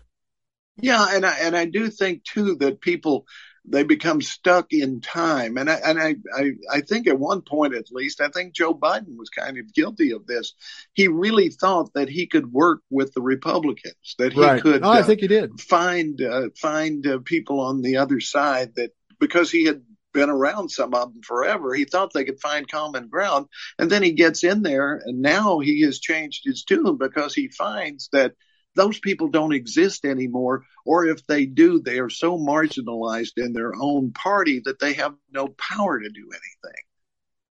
Yeah, 0.77 1.05
and 1.11 1.25
I 1.25 1.37
and 1.39 1.55
I 1.55 1.65
do 1.65 1.89
think 1.89 2.23
too 2.23 2.55
that 2.55 2.81
people 2.81 3.25
they 3.65 3.83
become 3.83 4.21
stuck 4.21 4.73
in 4.73 5.01
time, 5.01 5.57
and 5.57 5.69
I 5.69 5.75
and 5.75 5.99
I, 5.99 6.15
I 6.35 6.51
I 6.71 6.81
think 6.81 7.07
at 7.07 7.19
one 7.19 7.41
point 7.41 7.75
at 7.75 7.91
least, 7.91 8.19
I 8.21 8.29
think 8.29 8.53
Joe 8.53 8.73
Biden 8.73 9.17
was 9.17 9.29
kind 9.29 9.57
of 9.57 9.73
guilty 9.73 10.11
of 10.11 10.25
this. 10.25 10.53
He 10.93 11.07
really 11.07 11.49
thought 11.49 11.93
that 11.93 12.09
he 12.09 12.27
could 12.27 12.51
work 12.51 12.81
with 12.89 13.13
the 13.13 13.21
Republicans, 13.21 14.15
that 14.17 14.33
he 14.33 14.51
Right. 14.51 14.53
could 14.53 14.83
Oh, 14.83 14.91
I 14.91 15.01
uh, 15.01 15.03
think 15.03 15.19
he 15.21 15.27
did. 15.27 15.51
find 15.59 16.21
uh, 16.21 16.49
find 16.59 17.05
uh, 17.05 17.19
people 17.23 17.59
on 17.59 17.81
the 17.81 17.97
other 17.97 18.19
side 18.19 18.75
that 18.75 18.91
because 19.19 19.51
he 19.51 19.65
had 19.65 19.83
been 20.13 20.29
around 20.29 20.69
some 20.69 20.93
of 20.93 21.13
them 21.13 21.21
forever, 21.23 21.73
he 21.73 21.85
thought 21.85 22.11
they 22.13 22.25
could 22.25 22.39
find 22.41 22.69
common 22.69 23.07
ground, 23.07 23.45
and 23.79 23.89
then 23.89 24.03
he 24.03 24.11
gets 24.11 24.43
in 24.43 24.61
there, 24.61 25.01
and 25.05 25.21
now 25.21 25.59
he 25.59 25.81
has 25.83 25.99
changed 25.99 26.41
his 26.45 26.63
tune 26.63 26.97
because 26.97 27.33
he 27.33 27.47
finds 27.47 28.09
that 28.11 28.33
those 28.75 28.99
people 28.99 29.29
don't 29.29 29.53
exist 29.53 30.05
anymore, 30.05 30.63
or 30.85 31.05
if 31.05 31.25
they 31.27 31.45
do, 31.45 31.81
they 31.81 31.99
are 31.99 32.09
so 32.09 32.37
marginalized 32.37 33.33
in 33.37 33.53
their 33.53 33.73
own 33.75 34.11
party 34.11 34.61
that 34.65 34.79
they 34.79 34.93
have 34.93 35.13
no 35.31 35.47
power 35.49 35.99
to 35.99 36.09
do 36.09 36.29
anything. 36.31 36.81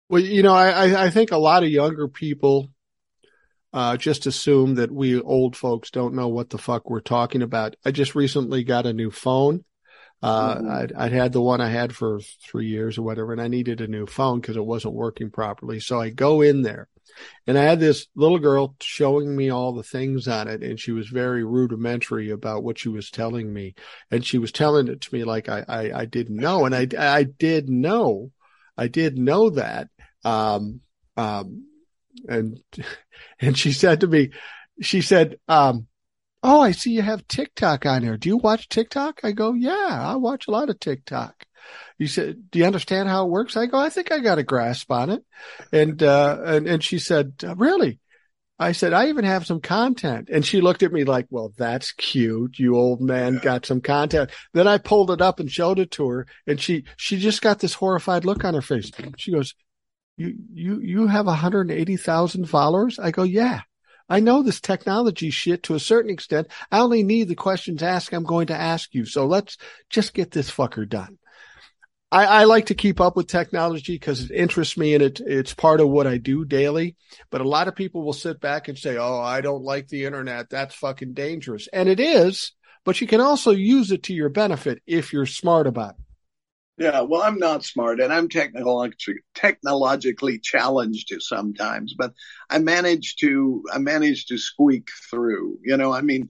Well, 0.08 0.22
you 0.22 0.42
know, 0.42 0.54
I, 0.54 1.04
I- 1.06 1.10
think 1.10 1.32
a 1.32 1.38
lot 1.38 1.62
of 1.62 1.70
younger 1.70 2.08
people 2.08 2.70
uh, 3.72 3.96
just 3.96 4.26
assume 4.26 4.74
that 4.74 4.90
we 4.90 5.18
old 5.20 5.56
folks 5.56 5.90
don't 5.90 6.14
know 6.14 6.28
what 6.28 6.50
the 6.50 6.58
fuck 6.58 6.90
we're 6.90 7.00
talking 7.00 7.40
about. 7.42 7.76
I 7.84 7.90
just 7.90 8.14
recently 8.14 8.64
got 8.64 8.86
a 8.86 8.92
new 8.92 9.10
phone. 9.10 9.64
Uh, 10.22 10.54
Mhm. 10.56 10.70
I'd, 10.70 10.92
I'd 10.92 11.12
had 11.12 11.32
the 11.32 11.40
one 11.40 11.60
I 11.60 11.68
had 11.68 11.94
for 11.94 12.20
three 12.48 12.66
years 12.68 12.98
or 12.98 13.02
whatever, 13.02 13.32
and 13.32 13.40
I 13.40 13.48
needed 13.48 13.80
a 13.80 13.86
new 13.88 14.06
phone 14.06 14.40
because 14.40 14.56
it 14.56 14.64
wasn't 14.64 14.94
working 14.94 15.30
properly. 15.30 15.80
So 15.80 16.00
I 16.00 16.10
go 16.10 16.42
in 16.42 16.62
there 16.62 16.88
and 17.46 17.58
I 17.58 17.64
had 17.64 17.80
this 17.80 18.06
little 18.14 18.38
girl 18.38 18.76
showing 18.80 19.34
me 19.34 19.50
all 19.50 19.72
the 19.72 19.82
things 19.82 20.28
on 20.28 20.48
it, 20.48 20.62
and 20.62 20.78
she 20.78 20.92
was 20.92 21.08
very 21.08 21.44
rudimentary 21.44 22.30
about 22.30 22.62
what 22.62 22.78
she 22.78 22.88
was 22.88 23.10
telling 23.10 23.52
me. 23.52 23.74
And 24.10 24.24
she 24.24 24.38
was 24.38 24.52
telling 24.52 24.88
it 24.88 25.00
to 25.02 25.14
me 25.14 25.24
like 25.24 25.48
I, 25.48 25.64
I, 25.68 26.00
I 26.00 26.04
didn't 26.04 26.36
know. 26.36 26.64
And 26.64 26.74
I, 26.74 26.86
I 26.98 27.24
did 27.24 27.68
know, 27.68 28.30
I 28.76 28.88
did 28.88 29.18
know 29.18 29.50
that. 29.50 29.88
Um, 30.24 30.80
um, 31.16 31.66
and, 32.28 32.60
and 33.40 33.56
she 33.56 33.72
said 33.72 34.00
to 34.00 34.06
me, 34.06 34.30
she 34.80 35.00
said, 35.00 35.36
um, 35.48 35.86
Oh, 36.44 36.60
I 36.60 36.72
see 36.72 36.90
you 36.90 37.02
have 37.02 37.28
TikTok 37.28 37.86
on 37.86 38.02
there. 38.02 38.16
Do 38.16 38.28
you 38.28 38.36
watch 38.36 38.68
TikTok? 38.68 39.20
I 39.22 39.30
go, 39.30 39.52
yeah, 39.52 39.98
I 40.00 40.16
watch 40.16 40.48
a 40.48 40.50
lot 40.50 40.70
of 40.70 40.80
TikTok. 40.80 41.46
You 41.98 42.06
said, 42.06 42.50
do 42.50 42.58
you 42.58 42.64
understand 42.64 43.08
how 43.08 43.26
it 43.26 43.30
works? 43.30 43.56
I 43.56 43.66
go, 43.66 43.78
I 43.78 43.88
think 43.88 44.10
I 44.10 44.18
got 44.18 44.38
a 44.38 44.42
grasp 44.42 44.90
on 44.90 45.10
it. 45.10 45.24
And, 45.72 46.02
uh, 46.02 46.40
and, 46.44 46.66
and 46.66 46.82
she 46.82 46.98
said, 46.98 47.34
really? 47.56 48.00
I 48.58 48.72
said, 48.72 48.92
I 48.92 49.08
even 49.08 49.24
have 49.24 49.46
some 49.46 49.60
content. 49.60 50.28
And 50.32 50.46
she 50.46 50.60
looked 50.60 50.82
at 50.82 50.92
me 50.92 51.04
like, 51.04 51.26
well, 51.30 51.52
that's 51.56 51.92
cute. 51.92 52.58
You 52.58 52.76
old 52.76 53.00
man 53.00 53.38
got 53.42 53.66
some 53.66 53.80
content. 53.80 54.30
Then 54.52 54.68
I 54.68 54.78
pulled 54.78 55.10
it 55.10 55.20
up 55.20 55.40
and 55.40 55.50
showed 55.50 55.78
it 55.78 55.90
to 55.92 56.08
her 56.08 56.26
and 56.46 56.60
she, 56.60 56.84
she 56.96 57.18
just 57.18 57.42
got 57.42 57.58
this 57.58 57.74
horrified 57.74 58.24
look 58.24 58.44
on 58.44 58.54
her 58.54 58.62
face. 58.62 58.90
She 59.16 59.32
goes, 59.32 59.54
you, 60.16 60.34
you, 60.52 60.80
you 60.80 61.06
have 61.08 61.26
180,000 61.26 62.48
followers? 62.48 62.98
I 62.98 63.10
go, 63.10 63.22
yeah. 63.24 63.62
I 64.08 64.20
know 64.20 64.42
this 64.42 64.60
technology 64.60 65.30
shit 65.30 65.62
to 65.64 65.74
a 65.74 65.80
certain 65.80 66.10
extent. 66.10 66.48
I 66.70 66.80
only 66.80 67.02
need 67.02 67.28
the 67.28 67.34
questions 67.34 67.82
asked 67.82 68.12
I'm 68.12 68.24
going 68.24 68.48
to 68.48 68.54
ask 68.54 68.94
you. 68.94 69.06
So 69.06 69.26
let's 69.26 69.56
just 69.88 70.14
get 70.14 70.30
this 70.30 70.50
fucker 70.50 70.88
done. 70.88 71.18
I, 72.12 72.26
I 72.26 72.44
like 72.44 72.66
to 72.66 72.74
keep 72.74 73.00
up 73.00 73.16
with 73.16 73.26
technology 73.26 73.94
because 73.94 74.30
it 74.30 74.34
interests 74.34 74.76
me 74.76 74.92
and 74.94 75.02
it, 75.02 75.20
it's 75.20 75.54
part 75.54 75.80
of 75.80 75.88
what 75.88 76.06
I 76.06 76.18
do 76.18 76.44
daily. 76.44 76.94
But 77.30 77.40
a 77.40 77.48
lot 77.48 77.68
of 77.68 77.74
people 77.74 78.04
will 78.04 78.12
sit 78.12 78.38
back 78.38 78.68
and 78.68 78.76
say, 78.78 78.98
Oh, 78.98 79.18
I 79.18 79.40
don't 79.40 79.64
like 79.64 79.88
the 79.88 80.04
internet. 80.04 80.50
That's 80.50 80.74
fucking 80.74 81.14
dangerous. 81.14 81.68
And 81.72 81.88
it 81.88 81.98
is, 81.98 82.52
but 82.84 83.00
you 83.00 83.06
can 83.06 83.22
also 83.22 83.50
use 83.50 83.90
it 83.90 84.02
to 84.04 84.14
your 84.14 84.28
benefit 84.28 84.82
if 84.86 85.14
you're 85.14 85.24
smart 85.24 85.66
about 85.66 85.94
it. 85.94 86.04
Yeah, 86.78 87.02
well, 87.02 87.22
I'm 87.22 87.38
not 87.38 87.64
smart 87.64 88.00
and 88.00 88.12
I'm 88.12 88.28
technologically 88.28 89.20
technologically 89.34 90.38
challenged 90.38 91.14
sometimes, 91.20 91.94
but 91.96 92.12
I 92.50 92.58
manage 92.58 93.16
to 93.16 93.62
I 93.72 93.78
manage 93.78 94.26
to 94.26 94.38
squeak 94.38 94.88
through. 95.10 95.58
You 95.62 95.76
know, 95.78 95.92
I 95.92 96.02
mean, 96.02 96.28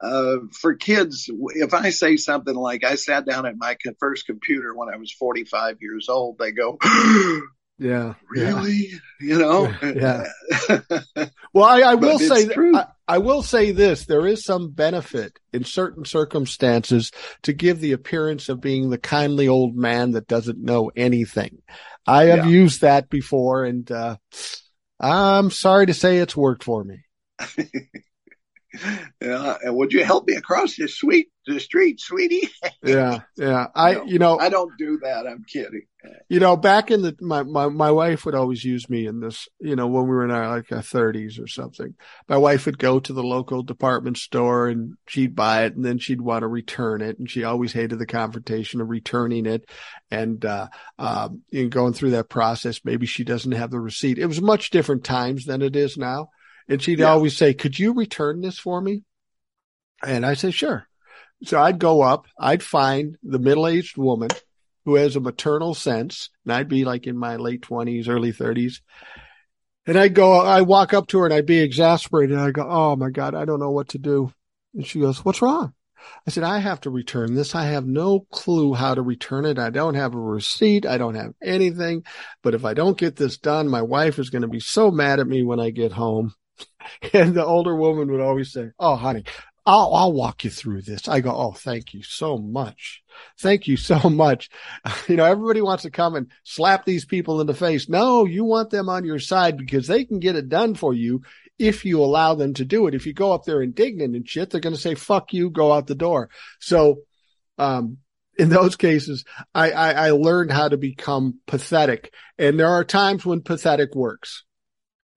uh, 0.00 0.36
for 0.60 0.74
kids, 0.74 1.28
if 1.54 1.74
I 1.74 1.90
say 1.90 2.16
something 2.16 2.54
like 2.54 2.84
I 2.84 2.94
sat 2.94 3.26
down 3.26 3.46
at 3.46 3.56
my 3.56 3.76
first 3.98 4.26
computer 4.26 4.74
when 4.74 4.88
I 4.92 4.96
was 4.96 5.12
45 5.12 5.78
years 5.80 6.08
old, 6.08 6.38
they 6.38 6.52
go, 6.52 6.78
Yeah. 7.78 8.14
"Really?" 8.28 8.90
You 9.20 9.38
know? 9.38 9.72
Yeah. 9.82 10.26
Well, 11.52 11.64
I, 11.64 11.80
I 11.80 11.94
will 11.96 12.18
say. 12.20 12.48
I, 12.54 12.84
I 13.08 13.18
will 13.18 13.42
say 13.42 13.72
this: 13.72 14.06
there 14.06 14.24
is 14.24 14.44
some 14.44 14.70
benefit 14.70 15.36
in 15.52 15.64
certain 15.64 16.04
circumstances 16.04 17.10
to 17.42 17.52
give 17.52 17.80
the 17.80 17.90
appearance 17.90 18.48
of 18.48 18.60
being 18.60 18.88
the 18.88 18.98
kindly 18.98 19.48
old 19.48 19.74
man 19.74 20.12
that 20.12 20.28
doesn't 20.28 20.62
know 20.62 20.92
anything. 20.94 21.58
I 22.06 22.26
have 22.26 22.46
Yeah. 22.46 22.52
used 22.52 22.82
that 22.82 23.10
before, 23.10 23.64
and 23.64 23.90
uh, 23.90 24.16
I'm 25.00 25.50
sorry 25.50 25.86
to 25.86 25.94
say 25.94 26.18
it's 26.18 26.36
worked 26.36 26.62
for 26.62 26.84
me. 26.84 26.98
yeah, 29.20 29.56
and 29.62 29.76
would 29.76 29.92
you 29.92 30.04
help 30.04 30.26
me 30.26 30.34
across 30.34 30.76
the 30.76 30.88
sweet 30.88 31.28
the 31.46 31.58
street, 31.60 32.00
sweetie? 32.00 32.48
Yeah, 32.82 33.20
yeah. 33.36 33.66
I, 33.74 33.92
No. 33.94 34.04
you 34.04 34.18
know, 34.18 34.38
I 34.38 34.48
don't 34.48 34.72
do 34.78 34.98
that. 35.02 35.26
I'm 35.26 35.44
kidding. 35.44 35.82
you 36.30 36.40
know, 36.40 36.56
back 36.56 36.90
in 36.90 37.02
the 37.02 37.14
my, 37.20 37.42
my 37.42 37.68
my 37.68 37.90
wife 37.90 38.24
would 38.24 38.34
always 38.34 38.64
use 38.64 38.88
me 38.88 39.06
in 39.06 39.20
this. 39.20 39.48
You 39.60 39.76
know, 39.76 39.86
when 39.86 40.04
we 40.04 40.08
were 40.10 40.24
in 40.24 40.30
our 40.30 40.48
like 40.48 40.72
our 40.72 40.80
thirties 40.80 41.38
or 41.38 41.46
something, 41.46 41.94
my 42.28 42.38
wife 42.38 42.64
would 42.64 42.78
go 42.78 42.98
to 43.00 43.12
the 43.12 43.22
local 43.22 43.62
department 43.62 44.16
store 44.16 44.68
and 44.68 44.94
she'd 45.08 45.34
buy 45.36 45.64
it, 45.64 45.76
and 45.76 45.84
then 45.84 45.98
she'd 45.98 46.22
want 46.22 46.42
to 46.42 46.48
return 46.48 47.02
it, 47.02 47.18
and 47.18 47.30
she 47.30 47.44
always 47.44 47.72
hated 47.74 47.98
the 47.98 48.06
confrontation 48.06 48.80
of 48.80 48.88
returning 48.88 49.44
it, 49.44 49.68
and 50.10 50.42
uh, 50.46 50.68
um, 50.98 51.42
you 51.50 51.68
going 51.68 51.92
through 51.92 52.12
that 52.12 52.30
process. 52.30 52.80
Maybe 52.84 53.04
she 53.06 53.24
doesn't 53.24 53.52
have 53.52 53.70
the 53.70 53.80
receipt. 53.80 54.18
It 54.18 54.26
was 54.26 54.40
much 54.40 54.70
different 54.70 55.04
times 55.04 55.44
than 55.44 55.60
it 55.60 55.76
is 55.76 55.98
now, 55.98 56.30
and 56.68 56.82
she'd 56.82 57.00
Yeah. 57.00 57.10
always 57.10 57.36
say, 57.36 57.52
"Could 57.52 57.78
you 57.78 57.92
return 57.92 58.40
this 58.40 58.58
for 58.58 58.80
me?" 58.80 59.04
And 60.02 60.24
I 60.24 60.34
said, 60.34 60.54
"Sure." 60.54 60.86
So 61.42 61.60
I'd 61.60 61.78
go 61.78 62.02
up, 62.02 62.26
I'd 62.38 62.62
find 62.62 63.16
the 63.22 63.38
middle-aged 63.38 63.96
woman 63.96 64.28
who 64.84 64.96
has 64.96 65.16
a 65.16 65.20
maternal 65.20 65.74
sense, 65.74 66.28
and 66.44 66.52
I'd 66.52 66.68
be 66.68 66.84
like 66.84 67.06
in 67.06 67.16
my 67.16 67.36
late 67.36 67.62
twenties, 67.62 68.08
early 68.08 68.32
thirties. 68.32 68.82
And 69.86 69.98
I'd 69.98 70.14
go, 70.14 70.34
I 70.34 70.60
walk 70.62 70.92
up 70.94 71.08
to 71.08 71.18
her 71.18 71.24
and 71.24 71.34
I'd 71.34 71.46
be 71.46 71.58
exasperated. 71.60 72.38
I 72.38 72.50
go, 72.50 72.66
Oh 72.68 72.96
my 72.96 73.10
God, 73.10 73.34
I 73.34 73.44
don't 73.44 73.60
know 73.60 73.70
what 73.70 73.88
to 73.88 73.98
do. 73.98 74.32
And 74.74 74.86
she 74.86 75.00
goes, 75.00 75.24
What's 75.24 75.42
wrong? 75.42 75.74
I 76.26 76.30
said, 76.30 76.44
I 76.44 76.58
have 76.58 76.80
to 76.82 76.90
return 76.90 77.34
this. 77.34 77.54
I 77.54 77.64
have 77.64 77.86
no 77.86 78.20
clue 78.30 78.74
how 78.74 78.94
to 78.94 79.02
return 79.02 79.44
it. 79.44 79.58
I 79.58 79.70
don't 79.70 79.94
have 79.94 80.14
a 80.14 80.18
receipt. 80.18 80.86
I 80.86 80.96
don't 80.98 81.14
have 81.14 81.32
anything. 81.42 82.04
But 82.42 82.54
if 82.54 82.64
I 82.64 82.74
don't 82.74 82.96
get 82.96 83.16
this 83.16 83.36
done, 83.36 83.68
my 83.68 83.82
wife 83.82 84.18
is 84.18 84.30
going 84.30 84.42
to 84.42 84.48
be 84.48 84.60
so 84.60 84.90
mad 84.90 85.20
at 85.20 85.26
me 85.26 85.42
when 85.42 85.60
I 85.60 85.70
get 85.70 85.92
home. 85.92 86.34
And 87.14 87.34
the 87.34 87.44
older 87.44 87.74
woman 87.74 88.10
would 88.10 88.20
always 88.20 88.52
say, 88.52 88.70
Oh, 88.78 88.94
honey, 88.94 89.24
I'll, 89.66 89.94
I'll 89.94 90.12
walk 90.12 90.44
you 90.44 90.50
through 90.50 90.82
this. 90.82 91.08
I 91.08 91.20
go, 91.20 91.34
Oh, 91.34 91.52
thank 91.52 91.94
you 91.94 92.02
so 92.02 92.38
much. 92.38 93.02
Thank 93.38 93.66
you 93.66 93.76
so 93.76 93.98
much. 94.10 94.50
You 95.08 95.16
know, 95.16 95.24
everybody 95.24 95.60
wants 95.60 95.82
to 95.82 95.90
come 95.90 96.14
and 96.14 96.30
slap 96.44 96.84
these 96.84 97.04
people 97.04 97.40
in 97.40 97.46
the 97.46 97.54
face. 97.54 97.88
No, 97.88 98.24
you 98.24 98.44
want 98.44 98.70
them 98.70 98.88
on 98.88 99.04
your 99.04 99.18
side 99.18 99.56
because 99.56 99.86
they 99.86 100.04
can 100.04 100.18
get 100.18 100.36
it 100.36 100.48
done 100.48 100.74
for 100.74 100.94
you 100.94 101.22
if 101.58 101.84
you 101.84 102.00
allow 102.00 102.34
them 102.34 102.54
to 102.54 102.64
do 102.64 102.86
it. 102.86 102.94
If 102.94 103.06
you 103.06 103.12
go 103.12 103.32
up 103.32 103.44
there 103.44 103.62
indignant 103.62 104.16
and 104.16 104.28
shit, 104.28 104.50
they're 104.50 104.60
going 104.60 104.74
to 104.74 104.80
say, 104.80 104.94
fuck 104.94 105.32
you, 105.32 105.50
go 105.50 105.72
out 105.72 105.86
the 105.86 105.94
door. 105.94 106.30
So, 106.58 107.00
um, 107.58 107.98
in 108.38 108.48
those 108.48 108.76
cases, 108.76 109.26
I, 109.54 109.70
I, 109.70 109.90
I 109.90 110.10
learned 110.12 110.50
how 110.50 110.68
to 110.68 110.78
become 110.78 111.40
pathetic. 111.46 112.14
And 112.38 112.58
there 112.58 112.68
are 112.68 112.84
times 112.84 113.26
when 113.26 113.42
pathetic 113.42 113.94
works. 113.94 114.44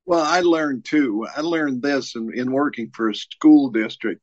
Well, 0.06 0.24
I 0.24 0.42
learned 0.42 0.84
too. 0.84 1.26
I 1.34 1.40
learned 1.40 1.82
this 1.82 2.16
in, 2.16 2.32
in 2.36 2.52
working 2.52 2.92
for 2.94 3.10
a 3.10 3.16
school 3.16 3.72
district. 3.72 4.22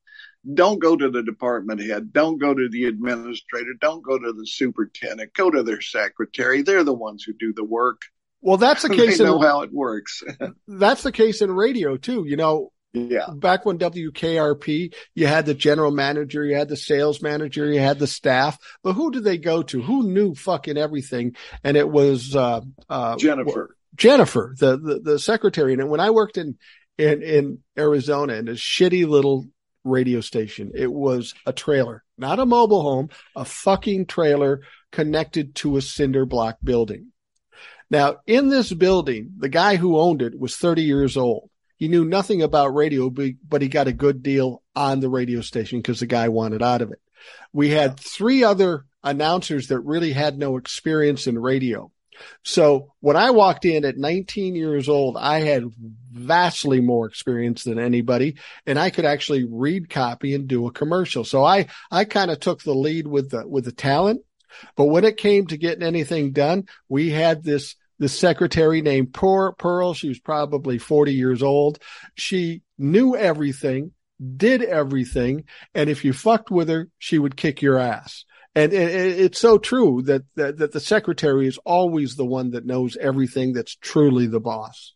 Don't 0.54 0.78
go 0.78 0.96
to 0.96 1.10
the 1.10 1.22
department 1.22 1.82
head. 1.82 2.12
Don't 2.12 2.38
go 2.38 2.54
to 2.54 2.68
the 2.68 2.86
administrator. 2.86 3.74
Don't 3.80 4.02
go 4.02 4.18
to 4.18 4.32
the 4.32 4.46
superintendent. 4.46 5.34
Go 5.34 5.50
to 5.50 5.62
their 5.62 5.82
secretary. 5.82 6.62
They're 6.62 6.84
the 6.84 6.94
ones 6.94 7.24
who 7.24 7.34
do 7.34 7.52
the 7.52 7.64
work. 7.64 8.00
Well, 8.40 8.56
that's 8.56 8.82
the 8.82 8.88
they 8.90 8.96
case 8.96 9.20
know 9.20 9.36
in, 9.36 9.42
how 9.42 9.62
it 9.62 9.72
works. 9.72 10.22
that's 10.68 11.02
the 11.02 11.12
case 11.12 11.42
in 11.42 11.52
radio 11.52 11.96
too. 11.96 12.24
You 12.26 12.36
know, 12.36 12.72
yeah. 12.92 13.26
back 13.32 13.64
when 13.64 13.78
WKRP, 13.78 14.94
you 15.14 15.26
had 15.26 15.46
the 15.46 15.54
general 15.54 15.90
manager, 15.90 16.44
you 16.44 16.56
had 16.56 16.68
the 16.68 16.76
sales 16.76 17.22
manager, 17.22 17.70
you 17.70 17.80
had 17.80 17.98
the 17.98 18.06
staff, 18.06 18.58
but 18.82 18.94
who 18.94 19.10
did 19.10 19.24
they 19.24 19.38
go 19.38 19.62
to? 19.62 19.80
Who 19.80 20.08
knew 20.08 20.34
fucking 20.34 20.76
everything? 20.76 21.36
And 21.62 21.76
it 21.76 21.88
was, 21.88 22.34
uh, 22.34 22.62
uh, 22.88 23.16
Jennifer. 23.16 23.76
Jennifer, 23.94 24.54
the, 24.58 24.76
the, 24.76 25.00
the 25.00 25.18
secretary. 25.18 25.74
And 25.74 25.90
when 25.90 26.00
I 26.00 26.10
worked 26.10 26.38
in, 26.38 26.56
in, 26.96 27.22
in 27.22 27.58
Arizona 27.78 28.34
in 28.34 28.48
a 28.48 28.52
shitty 28.52 29.06
little 29.06 29.46
radio 29.84 30.20
station, 30.20 30.72
it 30.74 30.92
was 30.92 31.34
a 31.46 31.52
trailer, 31.52 32.04
not 32.18 32.38
a 32.38 32.46
mobile 32.46 32.82
home, 32.82 33.08
a 33.34 33.44
fucking 33.44 34.06
trailer 34.06 34.60
connected 34.92 35.54
to 35.56 35.76
a 35.76 35.82
cinder 35.82 36.26
block 36.26 36.58
building. 36.62 37.12
Now, 37.90 38.18
in 38.26 38.48
this 38.48 38.72
building, 38.72 39.32
the 39.38 39.48
guy 39.48 39.76
who 39.76 39.98
owned 39.98 40.22
it 40.22 40.38
was 40.38 40.56
30 40.56 40.82
years 40.82 41.16
old. 41.16 41.50
He 41.76 41.88
knew 41.88 42.04
nothing 42.04 42.42
about 42.42 42.74
radio, 42.74 43.10
but 43.10 43.62
he 43.62 43.68
got 43.68 43.88
a 43.88 43.92
good 43.92 44.22
deal 44.22 44.62
on 44.76 45.00
the 45.00 45.08
radio 45.08 45.40
station 45.40 45.78
because 45.78 46.00
the 46.00 46.06
guy 46.06 46.28
wanted 46.28 46.62
out 46.62 46.82
of 46.82 46.92
it. 46.92 47.00
We 47.52 47.70
had 47.70 47.98
three 47.98 48.44
other 48.44 48.84
announcers 49.02 49.68
that 49.68 49.80
really 49.80 50.12
had 50.12 50.38
no 50.38 50.56
experience 50.56 51.26
in 51.26 51.38
radio. 51.38 51.90
So 52.42 52.92
when 53.00 53.16
I 53.16 53.30
walked 53.30 53.64
in 53.64 53.84
at 53.84 53.96
19 53.96 54.54
years 54.54 54.88
old, 54.88 55.16
I 55.16 55.40
had 55.40 55.64
vastly 56.12 56.80
more 56.80 57.06
experience 57.06 57.64
than 57.64 57.78
anybody 57.78 58.36
and 58.66 58.78
I 58.78 58.90
could 58.90 59.04
actually 59.04 59.44
read 59.44 59.90
copy 59.90 60.34
and 60.34 60.48
do 60.48 60.66
a 60.66 60.72
commercial. 60.72 61.24
So 61.24 61.44
I, 61.44 61.66
I 61.90 62.04
kind 62.04 62.30
of 62.30 62.40
took 62.40 62.62
the 62.62 62.74
lead 62.74 63.06
with 63.06 63.30
the, 63.30 63.46
with 63.46 63.64
the 63.64 63.72
talent. 63.72 64.22
But 64.76 64.86
when 64.86 65.04
it 65.04 65.16
came 65.16 65.46
to 65.46 65.56
getting 65.56 65.84
anything 65.84 66.32
done, 66.32 66.66
we 66.88 67.10
had 67.10 67.44
this, 67.44 67.76
this 67.98 68.18
secretary 68.18 68.82
named 68.82 69.14
Pearl. 69.14 69.94
She 69.94 70.08
was 70.08 70.18
probably 70.18 70.78
40 70.78 71.14
years 71.14 71.42
old. 71.42 71.78
She 72.16 72.62
knew 72.78 73.16
everything, 73.16 73.92
did 74.36 74.62
everything. 74.62 75.44
And 75.74 75.88
if 75.88 76.04
you 76.04 76.12
fucked 76.12 76.50
with 76.50 76.68
her, 76.68 76.88
she 76.98 77.18
would 77.18 77.36
kick 77.36 77.62
your 77.62 77.78
ass. 77.78 78.24
And 78.54 78.72
it's 78.72 79.38
so 79.38 79.58
true 79.58 80.02
that, 80.02 80.22
that, 80.34 80.58
that 80.58 80.72
the 80.72 80.80
secretary 80.80 81.46
is 81.46 81.58
always 81.64 82.16
the 82.16 82.26
one 82.26 82.50
that 82.50 82.66
knows 82.66 82.96
everything 82.96 83.52
that's 83.52 83.76
truly 83.76 84.26
the 84.26 84.40
boss. 84.40 84.94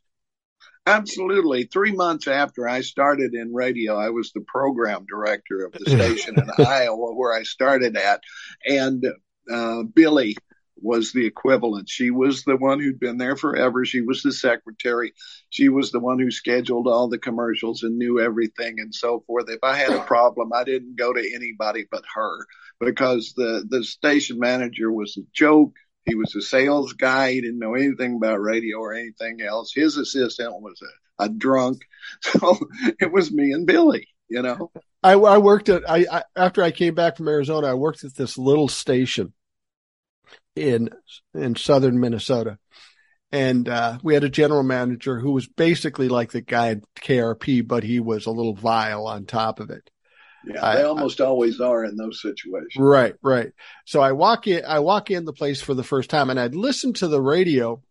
Absolutely. 0.87 1.65
Three 1.65 1.93
months 1.93 2.29
after 2.29 2.69
I 2.69 2.83
started 2.83 3.33
in 3.33 3.55
radio, 3.55 3.97
I 3.97 4.11
was 4.11 4.33
the 4.33 4.45
program 4.47 5.07
director 5.09 5.65
of 5.65 5.73
the 5.73 5.85
station 5.91 6.35
in 6.37 6.67
Iowa 6.67 7.15
where 7.15 7.33
I 7.33 7.45
started 7.45 7.97
at. 7.97 8.21
And 8.67 9.05
uh, 9.51 9.83
Billy 9.85 10.37
was 10.77 11.13
the 11.13 11.27
equivalent. 11.27 11.89
She 11.89 12.11
was 12.11 12.45
the 12.45 12.57
one 12.57 12.81
who'd 12.81 13.01
been 13.01 13.19
there 13.19 13.37
forever. 13.37 13.85
She 13.85 14.01
was 14.01 14.23
the 14.23 14.33
secretary. 14.33 15.13
She 15.51 15.69
was 15.69 15.93
the 15.93 16.01
one 16.01 16.19
who 16.19 16.31
scheduled 16.31 16.87
all 16.87 17.09
the 17.09 17.19
commercials 17.19 17.83
and 17.83 17.97
knew 17.97 18.21
everything 18.21 18.81
and 18.81 18.95
so 18.95 19.23
forth. 19.27 19.49
If 19.49 19.61
I 19.63 19.77
had 19.77 19.93
a 19.93 20.05
problem, 20.05 20.53
I 20.53 20.65
didn't 20.65 20.97
go 20.97 21.13
to 21.13 21.35
anybody 21.35 21.87
but 21.91 22.05
her 22.15 22.47
because 22.81 23.33
the, 23.37 23.65
the 23.69 23.85
station 23.85 24.39
manager 24.39 24.91
was 24.91 25.17
a 25.17 25.23
joke. 25.33 25.75
He 26.05 26.15
was 26.15 26.35
a 26.35 26.43
sales 26.43 26.93
guy. 26.93 27.33
He 27.33 27.41
didn't 27.41 27.61
know 27.61 27.75
anything 27.75 28.17
about 28.17 28.41
radio 28.41 28.79
or 28.79 28.93
anything 28.93 29.41
else. 29.41 29.73
His 29.73 29.97
assistant 29.97 30.61
was 30.61 30.83
a, 30.83 31.25
a 31.25 31.29
drunk. 31.29 31.83
So 32.21 32.59
it 33.01 33.11
was 33.11 33.33
me 33.33 33.53
and 33.53 33.67
Billy, 33.67 34.07
you 34.29 34.43
know. 34.43 34.71
I, 35.03 35.13
I 35.13 35.39
worked 35.39 35.71
at, 35.71 35.89
I, 35.89 36.05
I, 36.13 36.23
after 36.37 36.63
I 36.63 36.71
came 36.71 36.95
back 36.95 37.17
from 37.17 37.29
Arizona, 37.29 37.69
I 37.69 37.75
worked 37.75 38.05
at 38.05 38.15
this 38.15 38.37
little 38.37 38.69
station 38.69 39.33
in, 40.57 40.91
in 41.35 41.57
southern 41.57 42.01
Minnesota. 42.01 42.59
And, 43.33 43.69
uh, 43.69 43.99
we 44.03 44.15
had 44.15 44.25
a 44.25 44.29
general 44.29 44.63
manager 44.63 45.19
who 45.19 45.33
was 45.33 45.47
basically 45.47 46.09
like 46.09 46.31
the 46.31 46.41
guy 46.41 46.69
at 46.71 46.83
KRP, 47.01 47.67
but 47.67 47.83
he 47.83 47.99
was 47.99 48.27
a 48.27 48.31
little 48.31 48.55
vile 48.55 49.07
on 49.07 49.27
top 49.27 49.59
of 49.59 49.71
it. 49.71 49.91
Yeah, 50.47 50.61
they 50.61 50.83
I, 50.83 50.85
almost 50.85 51.21
I, 51.21 51.25
always 51.25 51.61
are 51.61 51.85
in 51.85 51.97
those 51.97 52.21
situations. 52.21 52.77
Right, 52.77 53.15
right. 53.23 53.53
So 53.87 54.01
I 54.01 54.13
walk 54.13 54.47
in, 54.47 54.65
I 54.65 54.81
walk 54.81 55.11
in 55.11 55.25
the 55.25 55.33
place 55.33 55.63
for 55.63 55.75
the 55.75 55.83
first 55.83 56.11
time, 56.11 56.31
and 56.31 56.39
I'd 56.39 56.55
listen 56.55 56.93
to 56.95 57.09
the 57.09 57.21
radio, 57.21 57.83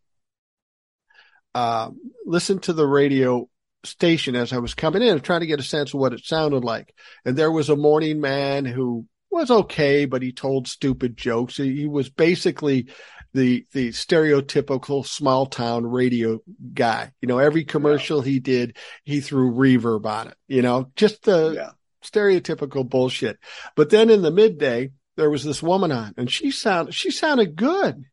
uh, 1.56 1.90
listen 2.26 2.60
to 2.60 2.74
the 2.74 2.86
radio 2.86 3.50
station 3.86 4.36
as 4.36 4.54
I 4.54 4.60
was 4.60 4.76
coming 4.76 5.02
in, 5.02 5.20
trying 5.20 5.42
to 5.42 5.48
get 5.48 5.60
a 5.60 5.64
sense 5.64 5.94
of 5.94 6.00
what 6.00 6.14
it 6.14 6.26
sounded 6.26 6.64
like. 6.64 6.94
And 7.26 7.36
there 7.36 7.52
was 7.52 7.70
a 7.70 7.76
morning 7.76 8.22
man 8.22 8.66
who 8.66 9.08
was 9.34 9.52
okay, 9.52 10.06
but 10.06 10.22
he 10.22 10.32
told 10.32 10.68
stupid 10.68 11.18
jokes. 11.18 11.58
He, 11.58 11.76
he 11.76 11.88
was 11.88 12.10
basically 12.10 12.88
the 13.34 13.66
the 13.74 13.90
stereotypical 13.90 15.06
small 15.06 15.48
town 15.48 15.86
radio 15.86 16.40
guy. 16.74 17.12
You 17.20 17.28
know, 17.28 17.40
every 17.40 17.66
commercial 17.66 18.20
yeah. 18.20 18.32
he 18.32 18.40
did, 18.40 18.78
he 19.04 19.20
threw 19.20 19.52
reverb 19.52 20.06
on 20.06 20.28
it. 20.30 20.38
You 20.48 20.62
know, 20.62 20.92
just 20.96 21.24
the 21.24 21.54
yeah 21.56 21.70
stereotypical 22.04 22.88
bullshit. 22.88 23.40
But 23.76 23.90
then 23.90 24.10
in 24.10 24.22
the 24.22 24.32
midday, 24.32 24.92
there 25.16 25.30
was 25.30 25.44
this 25.44 25.64
woman 25.64 25.92
on 25.92 26.14
and 26.18 26.30
she 26.30 26.52
sounded, 26.52 26.94
she 26.94 27.12
sounded 27.12 27.56
good. 27.56 28.06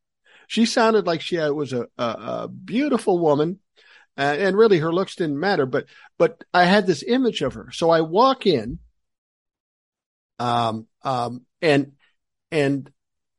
She 0.47 0.67
sounded 0.67 1.07
like 1.07 1.21
she 1.21 1.39
was 1.39 1.73
a, 1.73 1.87
a, 1.99 2.05
a 2.05 2.49
beautiful 2.49 3.19
woman. 3.19 3.61
Uh, 4.19 4.37
and 4.39 4.57
really 4.57 4.79
her 4.79 4.93
looks 4.93 5.15
didn't 5.17 5.39
matter, 5.39 5.65
but, 5.65 5.87
but 6.19 6.43
I 6.53 6.65
had 6.65 6.87
this 6.87 7.05
image 7.07 7.43
of 7.43 7.55
her. 7.55 7.71
So 7.73 7.91
I 7.91 8.01
walk 8.01 8.47
in, 8.47 8.81
um, 10.41 10.87
um, 11.03 11.43
and, 11.63 11.93
and 12.51 12.91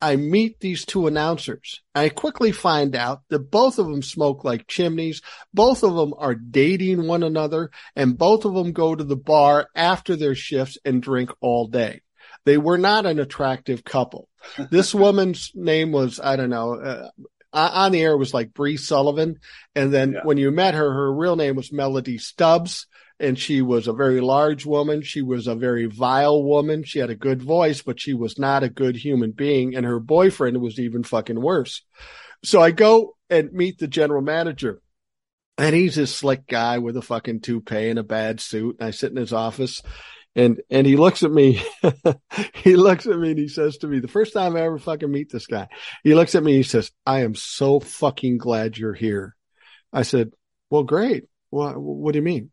I 0.02 0.16
meet 0.16 0.58
these 0.58 0.84
two 0.84 1.06
announcers. 1.06 1.80
I 1.94 2.08
quickly 2.08 2.50
find 2.50 2.96
out 2.96 3.22
that 3.28 3.50
both 3.50 3.78
of 3.78 3.86
them 3.86 4.02
smoke 4.02 4.42
like 4.42 4.66
chimneys. 4.66 5.22
Both 5.54 5.84
of 5.84 5.94
them 5.94 6.12
are 6.18 6.34
dating 6.34 7.06
one 7.06 7.22
another 7.22 7.70
and 7.94 8.18
both 8.18 8.44
of 8.44 8.54
them 8.54 8.72
go 8.72 8.96
to 8.96 9.04
the 9.04 9.16
bar 9.16 9.68
after 9.76 10.16
their 10.16 10.34
shifts 10.34 10.76
and 10.84 11.00
drink 11.00 11.30
all 11.40 11.68
day. 11.68 12.02
They 12.44 12.58
were 12.58 12.78
not 12.78 13.06
an 13.06 13.20
attractive 13.20 13.84
couple. 13.84 14.28
This 14.70 14.92
woman's 15.04 15.52
name 15.54 15.92
was, 15.92 16.18
I 16.18 16.34
don't 16.34 16.50
know, 16.50 16.74
uh, 16.74 17.10
on 17.52 17.92
the 17.92 18.02
air 18.02 18.16
was 18.16 18.34
like 18.34 18.54
Bree 18.54 18.76
Sullivan. 18.76 19.38
And 19.76 19.94
then 19.94 20.12
yeah. 20.12 20.20
when 20.24 20.36
you 20.36 20.50
met 20.50 20.74
her, 20.74 20.92
her 20.92 21.14
real 21.14 21.36
name 21.36 21.54
was 21.54 21.72
Melody 21.72 22.18
Stubbs 22.18 22.86
and 23.20 23.38
she 23.38 23.62
was 23.62 23.86
a 23.86 23.92
very 23.92 24.20
large 24.20 24.66
woman. 24.66 25.02
She 25.02 25.22
was 25.22 25.46
a 25.46 25.54
very 25.54 25.86
vile 25.86 26.42
woman. 26.42 26.84
She 26.84 26.98
had 26.98 27.10
a 27.10 27.14
good 27.14 27.42
voice, 27.42 27.82
but 27.82 28.00
she 28.00 28.14
was 28.14 28.38
not 28.38 28.62
a 28.62 28.68
good 28.68 28.96
human 28.96 29.32
being. 29.32 29.74
And 29.74 29.86
her 29.86 30.00
boyfriend 30.00 30.60
was 30.60 30.78
even 30.78 31.04
fucking 31.04 31.40
worse. 31.40 31.82
So 32.44 32.60
I 32.60 32.72
go 32.72 33.16
and 33.30 33.52
meet 33.52 33.78
the 33.78 33.86
general 33.86 34.22
manager 34.22 34.82
and 35.58 35.74
he's 35.74 35.94
this 35.94 36.14
slick 36.14 36.46
guy 36.46 36.78
with 36.78 36.96
a 36.96 37.02
fucking 37.02 37.40
toupee 37.40 37.90
and 37.90 37.98
a 37.98 38.02
bad 38.02 38.40
suit. 38.40 38.76
And 38.80 38.88
I 38.88 38.90
sit 38.90 39.10
in 39.10 39.16
his 39.16 39.32
office 39.32 39.82
and, 40.34 40.60
and 40.70 40.86
he 40.86 40.96
looks 40.96 41.22
at 41.22 41.30
me, 41.30 41.62
he 42.54 42.76
looks 42.76 43.06
at 43.06 43.18
me 43.18 43.30
and 43.30 43.38
he 43.38 43.48
says 43.48 43.76
to 43.78 43.86
me, 43.86 44.00
the 44.00 44.08
first 44.08 44.32
time 44.32 44.56
I 44.56 44.62
ever 44.62 44.78
fucking 44.78 45.10
meet 45.10 45.30
this 45.30 45.46
guy, 45.46 45.68
he 46.02 46.14
looks 46.14 46.34
at 46.34 46.42
me, 46.42 46.54
he 46.54 46.62
says, 46.62 46.90
I 47.04 47.20
am 47.20 47.34
so 47.34 47.80
fucking 47.80 48.38
glad 48.38 48.78
you're 48.78 48.94
here. 48.94 49.36
I 49.92 50.02
said, 50.02 50.32
well, 50.70 50.84
great. 50.84 51.24
What, 51.50 51.78
what 51.78 52.12
do 52.12 52.18
you 52.18 52.24
mean? 52.24 52.50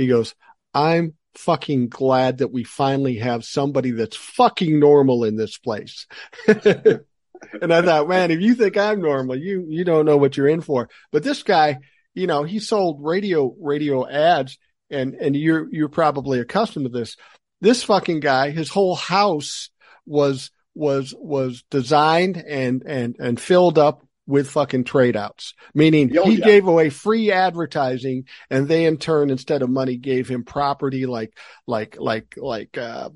He 0.00 0.08
goes, 0.08 0.34
I'm 0.74 1.14
fucking 1.34 1.88
glad 1.88 2.38
that 2.38 2.52
we 2.52 2.64
finally 2.64 3.16
have 3.18 3.44
somebody 3.44 3.92
that's 3.92 4.16
fucking 4.16 4.78
normal 4.78 5.24
in 5.24 5.36
this 5.36 5.58
place. 5.58 6.06
and 6.46 7.72
I 7.72 7.82
thought, 7.82 8.08
man, 8.08 8.30
if 8.30 8.40
you 8.40 8.54
think 8.54 8.76
I'm 8.76 9.00
normal, 9.00 9.36
you, 9.36 9.66
you 9.68 9.84
don't 9.84 10.06
know 10.06 10.16
what 10.16 10.36
you're 10.36 10.48
in 10.48 10.60
for. 10.60 10.88
But 11.12 11.22
this 11.22 11.42
guy, 11.42 11.78
you 12.14 12.26
know, 12.26 12.42
he 12.42 12.58
sold 12.58 13.00
radio, 13.02 13.54
radio 13.60 14.08
ads 14.08 14.58
and, 14.90 15.14
and 15.14 15.36
you're, 15.36 15.68
you're 15.70 15.88
probably 15.88 16.40
accustomed 16.40 16.86
to 16.86 16.90
this. 16.90 17.16
This 17.60 17.82
fucking 17.82 18.20
guy, 18.20 18.50
his 18.50 18.70
whole 18.70 18.96
house 18.96 19.70
was, 20.06 20.50
was, 20.74 21.14
was 21.16 21.62
designed 21.70 22.36
and, 22.38 22.82
and, 22.86 23.16
and 23.18 23.38
filled 23.38 23.78
up 23.78 24.02
with 24.30 24.48
fucking 24.48 24.84
trade 24.84 25.16
outs, 25.16 25.54
meaning 25.74 26.16
oh, 26.16 26.24
he 26.24 26.36
yeah. 26.36 26.46
gave 26.46 26.66
away 26.66 26.88
free 26.88 27.32
advertising 27.32 28.24
and 28.48 28.68
they 28.68 28.84
in 28.86 28.96
turn, 28.96 29.28
instead 29.28 29.62
of 29.62 29.68
money, 29.68 29.96
gave 29.96 30.28
him 30.28 30.44
property 30.44 31.04
like, 31.04 31.36
like, 31.66 31.98
like, 31.98 32.34
like, 32.36 32.78
uh, 32.78 33.10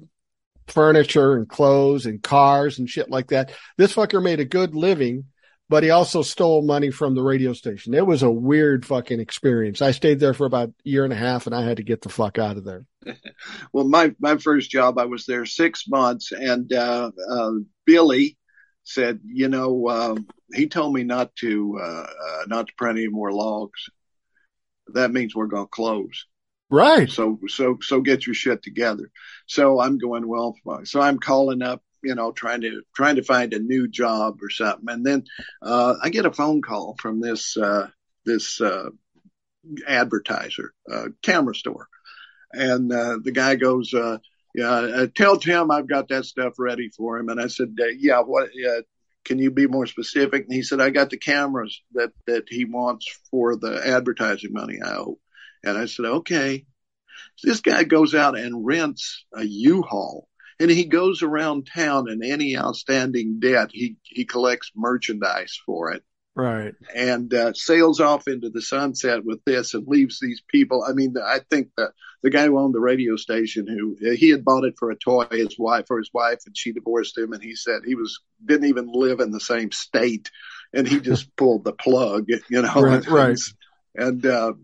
furniture 0.66 1.36
and 1.36 1.48
clothes 1.48 2.06
and 2.06 2.22
cars 2.22 2.78
and 2.78 2.90
shit 2.90 3.08
like 3.08 3.28
that. 3.28 3.52
This 3.78 3.94
fucker 3.94 4.22
made 4.22 4.40
a 4.40 4.44
good 4.44 4.74
living, 4.74 5.26
but 5.68 5.84
he 5.84 5.90
also 5.90 6.22
stole 6.22 6.62
money 6.62 6.90
from 6.90 7.14
the 7.14 7.22
radio 7.22 7.52
station. 7.52 7.94
It 7.94 8.06
was 8.06 8.22
a 8.22 8.30
weird 8.30 8.84
fucking 8.84 9.20
experience. 9.20 9.82
I 9.82 9.92
stayed 9.92 10.18
there 10.18 10.34
for 10.34 10.46
about 10.46 10.70
a 10.70 10.72
year 10.82 11.04
and 11.04 11.12
a 11.12 11.16
half 11.16 11.46
and 11.46 11.54
I 11.54 11.62
had 11.62 11.76
to 11.76 11.84
get 11.84 12.00
the 12.00 12.08
fuck 12.08 12.38
out 12.38 12.56
of 12.56 12.64
there. 12.64 12.86
well, 13.72 13.86
my, 13.86 14.14
my 14.18 14.36
first 14.38 14.70
job, 14.70 14.98
I 14.98 15.04
was 15.04 15.26
there 15.26 15.46
six 15.46 15.86
months 15.86 16.32
and, 16.32 16.72
uh, 16.72 17.12
uh, 17.30 17.52
Billy, 17.86 18.36
said, 18.84 19.20
you 19.24 19.48
know, 19.48 19.88
um, 19.88 20.28
he 20.52 20.68
told 20.68 20.94
me 20.94 21.02
not 21.04 21.34
to 21.36 21.78
uh, 21.82 22.06
uh, 22.26 22.44
not 22.46 22.68
to 22.68 22.74
print 22.76 22.98
any 22.98 23.08
more 23.08 23.32
logs. 23.32 23.88
That 24.88 25.10
means 25.10 25.34
we're 25.34 25.46
going 25.46 25.64
to 25.64 25.70
close. 25.70 26.26
Right. 26.70 27.10
So 27.10 27.38
so 27.48 27.78
so 27.80 28.00
get 28.00 28.26
your 28.26 28.34
shit 28.34 28.62
together. 28.62 29.10
So 29.46 29.80
I'm 29.80 29.98
going 29.98 30.26
well. 30.28 30.56
So 30.84 31.00
I'm 31.00 31.18
calling 31.18 31.62
up, 31.62 31.82
you 32.02 32.14
know, 32.14 32.32
trying 32.32 32.62
to 32.62 32.82
trying 32.94 33.16
to 33.16 33.22
find 33.22 33.52
a 33.52 33.58
new 33.58 33.88
job 33.88 34.38
or 34.42 34.50
something, 34.50 34.88
and 34.88 35.04
then 35.04 35.24
uh, 35.62 35.94
I 36.02 36.10
get 36.10 36.26
a 36.26 36.32
phone 36.32 36.62
call 36.62 36.96
from 36.98 37.20
this 37.20 37.56
uh, 37.56 37.88
this 38.24 38.60
uh, 38.60 38.90
advertiser, 39.86 40.72
uh, 40.90 41.08
camera 41.22 41.54
store, 41.54 41.88
and 42.52 42.90
the 42.90 43.32
guy 43.32 43.56
goes 43.56 43.94
yeah, 44.54 44.70
uh, 44.70 45.06
tell 45.14 45.36
Tim 45.36 45.70
I've 45.70 45.88
got 45.88 46.08
that 46.08 46.24
stuff 46.24 46.54
ready 46.58 46.88
for 46.88 47.18
him. 47.18 47.28
And 47.28 47.40
I 47.40 47.48
said, 47.48 47.74
yeah, 47.98 48.20
what, 48.20 48.44
uh, 48.44 48.82
can 49.24 49.38
you 49.38 49.50
be 49.50 49.66
more 49.66 49.86
specific? 49.86 50.44
And 50.44 50.52
he 50.52 50.62
said, 50.62 50.80
I 50.80 50.90
got 50.90 51.10
the 51.10 51.18
cameras 51.18 51.82
that, 51.94 52.12
that 52.26 52.44
he 52.48 52.64
wants 52.64 53.06
for 53.30 53.56
the 53.56 53.82
advertising 53.84 54.52
money 54.52 54.78
I 54.84 54.90
owe. 54.90 55.18
And 55.64 55.76
I 55.76 55.86
said, 55.86 56.06
okay. 56.06 56.66
So 57.36 57.48
this 57.48 57.60
guy 57.60 57.84
goes 57.84 58.14
out 58.14 58.38
and 58.38 58.64
rents 58.64 59.24
a 59.34 59.42
U-Haul 59.42 60.28
and 60.60 60.70
he 60.70 60.84
goes 60.84 61.22
around 61.22 61.68
town 61.74 62.08
and 62.08 62.22
any 62.22 62.56
outstanding 62.56 63.40
debt, 63.40 63.70
he, 63.72 63.96
he 64.02 64.24
collects 64.24 64.70
merchandise 64.76 65.58
for 65.66 65.92
it. 65.92 66.04
Right. 66.36 66.74
And 66.94 67.32
uh, 67.32 67.52
sails 67.54 68.00
off 68.00 68.26
into 68.26 68.50
the 68.50 68.60
sunset 68.60 69.24
with 69.24 69.40
this 69.44 69.74
and 69.74 69.86
leaves 69.86 70.18
these 70.20 70.42
people. 70.48 70.84
I 70.86 70.92
mean, 70.92 71.14
I 71.24 71.40
think 71.48 71.68
that 71.76 71.92
the 72.24 72.30
guy 72.30 72.46
who 72.46 72.58
owned 72.58 72.74
the 72.74 72.80
radio 72.80 73.16
station, 73.16 73.68
who 73.68 73.96
he 74.14 74.30
had 74.30 74.44
bought 74.44 74.64
it 74.64 74.74
for 74.76 74.90
a 74.90 74.96
toy, 74.96 75.26
his 75.30 75.58
wife 75.58 75.86
for 75.86 75.98
his 75.98 76.10
wife, 76.12 76.40
and 76.46 76.56
she 76.56 76.72
divorced 76.72 77.16
him. 77.16 77.32
And 77.32 77.42
he 77.42 77.54
said 77.54 77.82
he 77.84 77.94
was 77.94 78.20
didn't 78.44 78.68
even 78.68 78.90
live 78.92 79.20
in 79.20 79.30
the 79.30 79.40
same 79.40 79.70
state, 79.70 80.30
and 80.72 80.88
he 80.88 81.00
just 81.00 81.34
pulled 81.36 81.64
the 81.64 81.72
plug, 81.72 82.26
you 82.48 82.62
know. 82.62 82.82
Right. 82.82 83.06
right. 83.06 83.38
And 83.94 84.26
uh, 84.26 84.54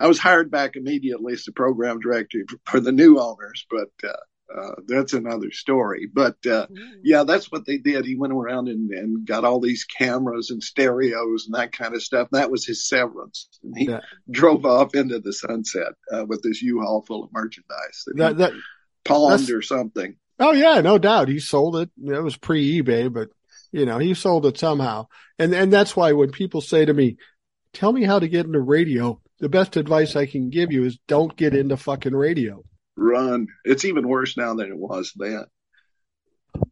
I 0.00 0.08
was 0.08 0.18
hired 0.18 0.50
back 0.50 0.74
immediately 0.74 1.34
as 1.34 1.44
the 1.44 1.52
program 1.52 2.00
director 2.00 2.38
for 2.64 2.80
the 2.80 2.90
new 2.90 3.20
owners, 3.20 3.64
but 3.70 3.90
uh, 4.02 4.16
uh, 4.54 4.72
that's 4.86 5.12
another 5.12 5.50
story. 5.50 6.08
But 6.12 6.44
uh, 6.46 6.66
yeah, 7.02 7.24
that's 7.24 7.50
what 7.50 7.66
they 7.66 7.78
did. 7.78 8.04
He 8.04 8.16
went 8.16 8.32
around 8.32 8.68
and, 8.68 8.90
and 8.90 9.26
got 9.26 9.44
all 9.44 9.60
these 9.60 9.84
cameras 9.84 10.50
and 10.50 10.62
stereos 10.62 11.46
and 11.46 11.54
that 11.54 11.72
kind 11.72 11.94
of 11.94 12.02
stuff. 12.02 12.28
That 12.32 12.50
was 12.50 12.64
his 12.64 12.86
severance. 12.88 13.48
And 13.62 13.76
he 13.76 13.86
yeah. 13.86 14.00
drove 14.30 14.64
off 14.64 14.94
into 14.94 15.18
the 15.18 15.32
sunset 15.32 15.92
uh, 16.12 16.24
with 16.26 16.42
this 16.42 16.62
U-Haul 16.62 17.02
full 17.02 17.24
of 17.24 17.32
merchandise 17.32 18.04
that, 18.06 18.16
that, 18.16 18.38
that 18.38 18.52
pawned 19.04 19.50
or 19.50 19.62
something. 19.62 20.16
Oh 20.38 20.52
yeah, 20.52 20.80
no 20.80 20.98
doubt. 20.98 21.28
He 21.28 21.38
sold 21.38 21.76
it. 21.76 21.90
It 22.02 22.22
was 22.22 22.36
pre 22.36 22.82
eBay, 22.82 23.12
but 23.12 23.30
you 23.72 23.86
know, 23.86 23.98
he 23.98 24.14
sold 24.14 24.46
it 24.46 24.58
somehow. 24.58 25.06
And 25.38 25.54
and 25.54 25.72
that's 25.72 25.96
why 25.96 26.12
when 26.12 26.30
people 26.30 26.60
say 26.60 26.84
to 26.84 26.92
me, 26.92 27.16
"Tell 27.72 27.90
me 27.90 28.04
how 28.04 28.18
to 28.18 28.28
get 28.28 28.44
into 28.44 28.60
radio," 28.60 29.20
the 29.40 29.48
best 29.48 29.76
advice 29.76 30.14
I 30.14 30.26
can 30.26 30.50
give 30.50 30.72
you 30.72 30.84
is 30.84 30.98
don't 31.08 31.36
get 31.36 31.54
into 31.54 31.78
fucking 31.78 32.14
radio 32.14 32.62
run. 32.96 33.48
It's 33.64 33.84
even 33.84 34.08
worse 34.08 34.36
now 34.36 34.54
than 34.54 34.68
it 34.68 34.76
was 34.76 35.12
then. 35.16 35.44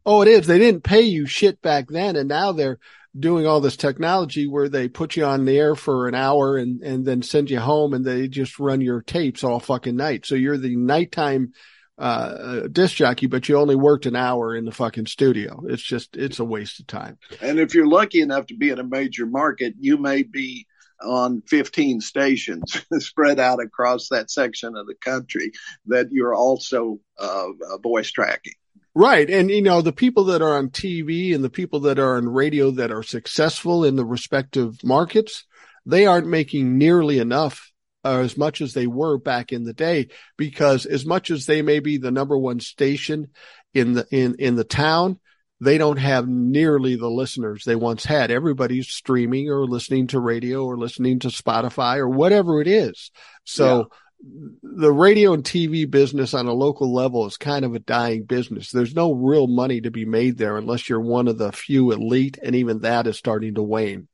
Oh, 0.05 0.21
it 0.21 0.27
is. 0.27 0.47
They 0.47 0.59
didn't 0.59 0.83
pay 0.83 1.01
you 1.01 1.25
shit 1.25 1.61
back 1.61 1.87
then, 1.89 2.15
and 2.15 2.27
now 2.27 2.51
they're 2.51 2.79
doing 3.17 3.47
all 3.47 3.61
this 3.61 3.77
technology 3.77 4.47
where 4.47 4.67
they 4.67 4.89
put 4.89 5.15
you 5.15 5.23
on 5.23 5.45
the 5.45 5.57
air 5.57 5.75
for 5.75 6.07
an 6.07 6.15
hour 6.15 6.57
and 6.57 6.81
and 6.81 7.05
then 7.05 7.21
send 7.21 7.49
you 7.49 7.59
home, 7.59 7.93
and 7.93 8.03
they 8.03 8.27
just 8.27 8.59
run 8.59 8.81
your 8.81 9.01
tapes 9.01 9.43
all 9.43 9.59
fucking 9.59 9.95
night. 9.95 10.25
So 10.25 10.35
you're 10.35 10.57
the 10.57 10.75
nighttime 10.75 11.53
uh, 11.97 12.67
disc 12.71 12.95
jockey, 12.95 13.27
but 13.27 13.47
you 13.47 13.57
only 13.57 13.75
worked 13.75 14.05
an 14.05 14.15
hour 14.15 14.55
in 14.55 14.65
the 14.65 14.71
fucking 14.71 15.05
studio. 15.05 15.63
It's 15.67 15.83
just 15.83 16.17
it's 16.17 16.39
a 16.39 16.45
waste 16.45 16.79
of 16.79 16.87
time. 16.87 17.17
And 17.41 17.59
if 17.59 17.73
you're 17.73 17.87
lucky 17.87 18.21
enough 18.21 18.47
to 18.47 18.57
be 18.57 18.69
in 18.69 18.79
a 18.79 18.83
major 18.83 19.25
market, 19.25 19.75
you 19.79 19.97
may 19.97 20.23
be 20.23 20.67
on 21.01 21.41
15 21.41 22.01
stations 22.01 22.81
spread 22.99 23.39
out 23.39 23.61
across 23.61 24.09
that 24.09 24.31
section 24.31 24.75
of 24.75 24.87
the 24.87 24.95
country 24.95 25.51
that 25.87 26.07
you're 26.11 26.35
also 26.35 26.99
uh, 27.19 27.47
uh, 27.71 27.77
voice 27.77 28.11
tracking. 28.11 28.53
Right. 28.93 29.29
And, 29.29 29.49
you 29.49 29.61
know, 29.61 29.81
the 29.81 29.91
people 29.91 30.25
that 30.25 30.41
are 30.41 30.57
on 30.57 30.69
TV 30.69 31.35
and 31.35 31.43
the 31.43 31.49
people 31.49 31.81
that 31.81 31.99
are 31.99 32.15
on 32.15 32.29
radio 32.29 32.71
that 32.71 32.91
are 32.91 33.03
successful 33.03 33.83
in 33.83 33.97
the 33.97 34.05
respective 34.05 34.81
markets, 34.83 35.45
they 35.85 36.05
aren't 36.05 36.27
making 36.27 36.77
nearly 36.77 37.19
enough 37.19 37.71
or 38.05 38.21
as 38.21 38.37
much 38.37 38.61
as 38.61 38.73
they 38.73 38.87
were 38.87 39.17
back 39.17 39.51
in 39.51 39.63
the 39.63 39.73
day 39.73 40.09
because 40.37 40.85
as 40.85 41.05
much 41.05 41.31
as 41.31 41.45
they 41.45 41.61
may 41.61 41.79
be 41.79 41.97
the 41.97 42.11
number 42.11 42.37
one 42.37 42.59
station 42.59 43.29
in 43.73 43.93
the 43.93 44.07
in 44.11 44.35
in 44.37 44.55
the 44.55 44.63
town 44.63 45.19
they 45.61 45.77
don't 45.77 45.97
have 45.97 46.27
nearly 46.27 46.95
the 46.95 47.09
listeners 47.09 47.63
they 47.63 47.75
once 47.75 48.03
had. 48.03 48.31
Everybody's 48.31 48.87
streaming 48.87 49.49
or 49.49 49.65
listening 49.65 50.07
to 50.07 50.19
radio 50.19 50.65
or 50.65 50.77
listening 50.77 51.19
to 51.19 51.29
Spotify 51.29 51.97
or 51.97 52.09
whatever 52.09 52.61
it 52.61 52.67
is. 52.67 53.11
So 53.45 53.89
yeah. 54.23 54.47
the 54.63 54.91
radio 54.91 55.33
and 55.33 55.43
TV 55.43 55.89
business 55.89 56.33
on 56.33 56.47
a 56.47 56.53
local 56.53 56.93
level 56.93 57.25
is 57.25 57.37
kind 57.37 57.63
of 57.63 57.73
a 57.73 57.79
dying 57.79 58.23
business. 58.23 58.71
There's 58.71 58.95
no 58.95 59.13
real 59.13 59.47
money 59.47 59.81
to 59.81 59.91
be 59.91 60.05
made 60.05 60.37
there 60.37 60.57
unless 60.57 60.89
you're 60.89 60.99
one 60.99 61.27
of 61.27 61.37
the 61.37 61.51
few 61.51 61.91
elite, 61.91 62.37
and 62.43 62.55
even 62.55 62.79
that 62.79 63.07
is 63.07 63.17
starting 63.17 63.55
to 63.55 63.63
wane 63.63 64.07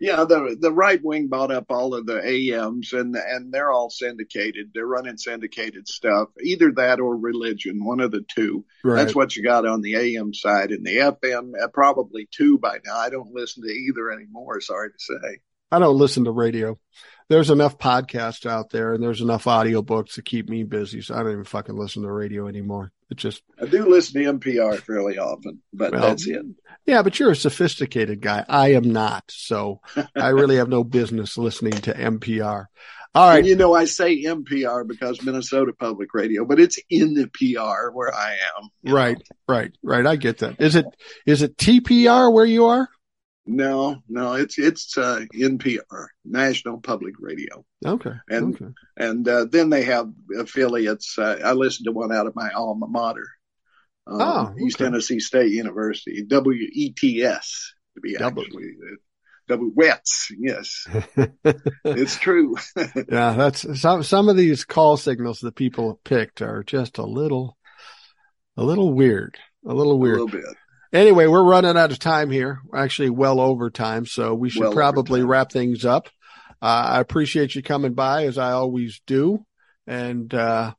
yeah, 0.00 0.24
the 0.24 0.56
the 0.58 0.72
right 0.72 1.02
wing 1.02 1.28
bought 1.28 1.50
up 1.50 1.66
all 1.70 1.94
of 1.94 2.06
the 2.06 2.54
AMs 2.54 2.92
and 2.92 3.16
and 3.16 3.52
they're 3.52 3.72
all 3.72 3.90
syndicated. 3.90 4.70
They're 4.72 4.86
running 4.86 5.16
syndicated 5.16 5.88
stuff. 5.88 6.28
Either 6.40 6.72
that 6.72 7.00
or 7.00 7.16
religion, 7.16 7.84
one 7.84 8.00
of 8.00 8.12
the 8.12 8.24
two. 8.28 8.64
Right. 8.84 8.96
That's 8.96 9.14
what 9.14 9.34
you 9.34 9.42
got 9.42 9.66
on 9.66 9.82
the 9.82 9.96
AM 9.96 10.32
side 10.32 10.70
and 10.70 10.86
the 10.86 10.96
FM. 10.96 11.52
Uh, 11.60 11.68
probably 11.68 12.28
two 12.30 12.58
by 12.58 12.78
now. 12.86 12.96
I 12.96 13.10
don't 13.10 13.34
listen 13.34 13.64
to 13.64 13.72
either 13.72 14.10
anymore. 14.10 14.60
Sorry 14.60 14.90
to 14.90 14.98
say. 14.98 15.40
I 15.70 15.78
don't 15.78 15.98
listen 15.98 16.24
to 16.24 16.30
radio. 16.30 16.78
There's 17.28 17.50
enough 17.50 17.76
podcasts 17.76 18.48
out 18.48 18.70
there 18.70 18.94
and 18.94 19.02
there's 19.02 19.20
enough 19.20 19.44
audiobooks 19.44 20.14
to 20.14 20.22
keep 20.22 20.48
me 20.48 20.62
busy. 20.62 21.02
So 21.02 21.14
I 21.14 21.22
don't 21.22 21.32
even 21.32 21.44
fucking 21.44 21.76
listen 21.76 22.02
to 22.02 22.10
radio 22.10 22.46
anymore. 22.46 22.92
It 23.10 23.16
just 23.16 23.42
I 23.60 23.66
do 23.66 23.86
listen 23.88 24.22
to 24.22 24.32
NPR 24.34 24.78
fairly 24.80 25.18
often, 25.18 25.62
but 25.72 25.92
well, 25.92 26.02
that's 26.02 26.26
it. 26.26 26.44
Yeah, 26.84 27.02
but 27.02 27.18
you're 27.18 27.30
a 27.30 27.36
sophisticated 27.36 28.20
guy. 28.20 28.44
I 28.48 28.72
am 28.74 28.92
not. 28.92 29.24
So 29.28 29.80
I 30.16 30.28
really 30.28 30.56
have 30.56 30.68
no 30.68 30.84
business 30.84 31.38
listening 31.38 31.72
to 31.72 31.94
NPR. 31.94 32.66
All 33.14 33.28
right. 33.28 33.38
And 33.38 33.46
you 33.46 33.56
know, 33.56 33.74
I 33.74 33.86
say 33.86 34.22
NPR 34.22 34.86
because 34.86 35.22
Minnesota 35.22 35.72
Public 35.72 36.12
Radio, 36.12 36.44
but 36.44 36.60
it's 36.60 36.78
in 36.90 37.14
the 37.14 37.28
PR 37.28 37.90
where 37.92 38.14
I 38.14 38.32
am. 38.32 38.92
Right, 38.92 39.16
know? 39.16 39.54
right, 39.54 39.72
right. 39.82 40.06
I 40.06 40.16
get 40.16 40.38
that. 40.38 40.60
Is 40.60 40.76
it 40.76 40.86
is 41.26 41.42
it 41.42 41.56
TPR 41.56 42.32
where 42.32 42.44
you 42.44 42.66
are? 42.66 42.88
No, 43.48 44.02
no, 44.08 44.34
it's 44.34 44.58
it's 44.58 44.98
uh, 44.98 45.24
NPR, 45.34 46.08
National 46.24 46.80
Public 46.80 47.14
Radio. 47.18 47.64
Okay, 47.84 48.12
and 48.28 48.54
okay. 48.54 48.72
and 48.98 49.26
uh, 49.26 49.46
then 49.46 49.70
they 49.70 49.84
have 49.84 50.10
affiliates. 50.38 51.18
Uh, 51.18 51.40
I 51.42 51.52
listen 51.52 51.86
to 51.86 51.92
one 51.92 52.12
out 52.12 52.26
of 52.26 52.36
my 52.36 52.50
alma 52.50 52.86
mater, 52.86 53.26
um, 54.06 54.20
oh, 54.20 54.40
okay. 54.50 54.64
East 54.64 54.78
Tennessee 54.78 55.20
State 55.20 55.52
University, 55.52 56.26
WETS 56.28 57.74
to 57.94 58.00
be 58.02 58.14
w. 58.14 58.46
actually. 58.46 58.72
W 59.48 59.72
wets, 59.74 60.30
yes, 60.38 60.86
it's 61.84 62.18
true. 62.18 62.54
yeah, 62.76 63.32
that's 63.32 63.80
some 63.80 64.02
some 64.02 64.28
of 64.28 64.36
these 64.36 64.66
call 64.66 64.98
signals 64.98 65.40
that 65.40 65.54
people 65.54 65.88
have 65.88 66.04
picked 66.04 66.42
are 66.42 66.62
just 66.62 66.98
a 66.98 67.06
little, 67.06 67.56
a 68.58 68.62
little 68.62 68.92
weird, 68.92 69.38
a 69.66 69.72
little 69.72 69.98
weird. 69.98 70.18
A 70.18 70.24
little 70.24 70.40
bit. 70.40 70.56
Anyway, 70.92 71.26
we're 71.26 71.42
running 71.42 71.76
out 71.76 71.92
of 71.92 71.98
time 71.98 72.30
here. 72.30 72.60
We're 72.64 72.78
actually 72.78 73.10
well 73.10 73.40
over 73.40 73.70
time, 73.70 74.06
so 74.06 74.34
we 74.34 74.48
should 74.48 74.62
well 74.62 74.72
probably 74.72 75.22
wrap 75.22 75.52
things 75.52 75.84
up. 75.84 76.08
Uh, 76.62 76.90
I 76.92 77.00
appreciate 77.00 77.54
you 77.54 77.62
coming 77.62 77.94
by 77.94 78.24
as 78.24 78.38
I 78.38 78.52
always 78.52 79.00
do, 79.06 79.44
and 79.86 80.32
uh, 80.32 80.72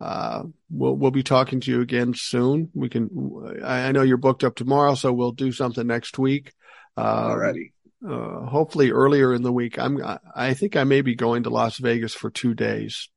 uh, 0.00 0.42
we'll 0.70 0.94
we'll 0.94 1.10
be 1.10 1.22
talking 1.22 1.60
to 1.60 1.70
you 1.70 1.80
again 1.80 2.12
soon. 2.14 2.70
We 2.74 2.88
can. 2.88 3.62
I, 3.64 3.92
know 3.92 4.02
you're 4.02 4.18
booked 4.18 4.44
up 4.44 4.54
tomorrow, 4.54 4.94
so 4.94 5.12
we'll 5.12 5.32
do 5.32 5.52
something 5.52 5.86
next 5.86 6.18
week. 6.18 6.52
Uh, 6.96 7.30
Alrighty. 7.30 7.72
Uh, 8.06 8.46
hopefully 8.46 8.92
earlier 8.92 9.34
in 9.34 9.42
the 9.42 9.52
week. 9.52 9.78
I'm. 9.78 10.00
I 10.34 10.52
think 10.54 10.76
I 10.76 10.84
may 10.84 11.00
be 11.00 11.14
going 11.14 11.44
to 11.44 11.50
Las 11.50 11.78
Vegas 11.78 12.14
for 12.14 12.30
two 12.30 12.54
days. 12.54 13.08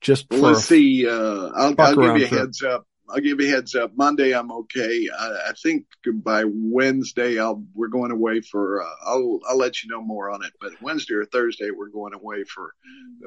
Just 0.00 0.26
well, 0.30 0.40
let's 0.40 0.64
see. 0.64 1.06
Uh, 1.08 1.50
I'll, 1.54 1.74
I'll 1.78 1.96
give 1.96 2.18
you 2.18 2.24
a 2.24 2.40
heads 2.40 2.62
up. 2.62 2.84
I'll 3.08 3.20
give 3.20 3.40
you 3.40 3.48
a 3.48 3.50
heads 3.50 3.74
up. 3.74 3.92
Monday 3.96 4.32
I'm 4.32 4.50
okay. 4.50 5.08
I, 5.16 5.48
I 5.48 5.52
think 5.62 5.86
by 6.06 6.44
Wednesday 6.46 7.38
I'll 7.38 7.64
we're 7.74 7.88
going 7.88 8.10
away 8.10 8.40
for. 8.40 8.82
Uh, 8.82 8.94
I'll 9.04 9.40
I'll 9.48 9.58
let 9.58 9.82
you 9.82 9.90
know 9.90 10.02
more 10.02 10.30
on 10.30 10.44
it. 10.44 10.52
But 10.60 10.80
Wednesday 10.80 11.14
or 11.14 11.24
Thursday 11.24 11.70
we're 11.70 11.88
going 11.88 12.14
away 12.14 12.44
for 12.44 12.74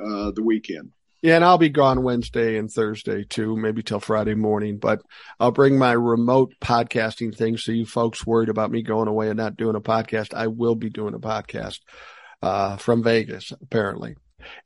uh, 0.03 0.31
the 0.31 0.43
weekend. 0.43 0.91
Yeah, 1.21 1.35
and 1.35 1.43
I'll 1.43 1.57
be 1.57 1.69
gone 1.69 2.03
Wednesday 2.03 2.57
and 2.57 2.71
Thursday 2.71 3.23
too, 3.23 3.57
maybe 3.57 3.81
till 3.81 3.99
Friday 3.99 4.35
morning. 4.35 4.77
But 4.77 5.01
I'll 5.39 5.51
bring 5.51 5.77
my 5.77 5.91
remote 5.91 6.53
podcasting 6.61 7.35
thing. 7.35 7.57
So 7.57 7.71
you 7.71 7.85
folks 7.85 8.25
worried 8.25 8.49
about 8.49 8.71
me 8.71 8.83
going 8.83 9.07
away 9.07 9.29
and 9.29 9.37
not 9.37 9.57
doing 9.57 9.75
a 9.75 9.81
podcast, 9.81 10.33
I 10.35 10.47
will 10.47 10.75
be 10.75 10.89
doing 10.89 11.15
a 11.15 11.19
podcast 11.19 11.79
uh, 12.41 12.77
from 12.77 13.03
Vegas, 13.03 13.51
apparently. 13.51 14.15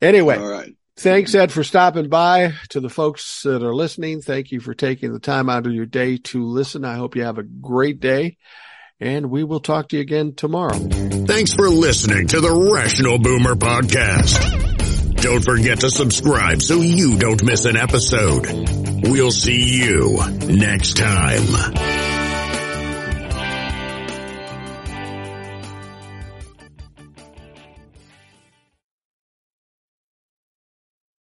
Anyway, 0.00 0.36
all 0.36 0.46
right. 0.46 0.74
Thanks, 0.96 1.34
Ed, 1.34 1.50
for 1.50 1.64
stopping 1.64 2.08
by. 2.08 2.52
To 2.70 2.80
the 2.80 2.90
folks 2.90 3.42
that 3.42 3.62
are 3.62 3.74
listening, 3.74 4.20
thank 4.20 4.52
you 4.52 4.60
for 4.60 4.74
taking 4.74 5.12
the 5.12 5.18
time 5.18 5.48
out 5.48 5.66
of 5.66 5.72
your 5.72 5.86
day 5.86 6.18
to 6.18 6.44
listen. 6.44 6.84
I 6.84 6.96
hope 6.96 7.16
you 7.16 7.24
have 7.24 7.38
a 7.38 7.42
great 7.42 7.98
day, 7.98 8.36
and 9.00 9.30
we 9.30 9.42
will 9.42 9.60
talk 9.60 9.88
to 9.88 9.96
you 9.96 10.02
again 10.02 10.34
tomorrow. 10.34 10.76
Thanks 10.76 11.54
for 11.54 11.68
listening 11.70 12.28
to 12.28 12.40
the 12.40 12.70
Rational 12.72 13.18
Boomer 13.18 13.54
Podcast. 13.54 14.60
Don't 15.22 15.42
forget 15.44 15.80
to 15.80 15.90
subscribe 15.90 16.60
so 16.60 16.76
you 16.76 17.16
don't 17.18 17.42
miss 17.42 17.64
an 17.64 17.76
episode. 17.76 18.46
We'll 19.08 19.30
see 19.30 19.82
you 19.82 20.20
next 20.46 20.96
time. 20.96 22.01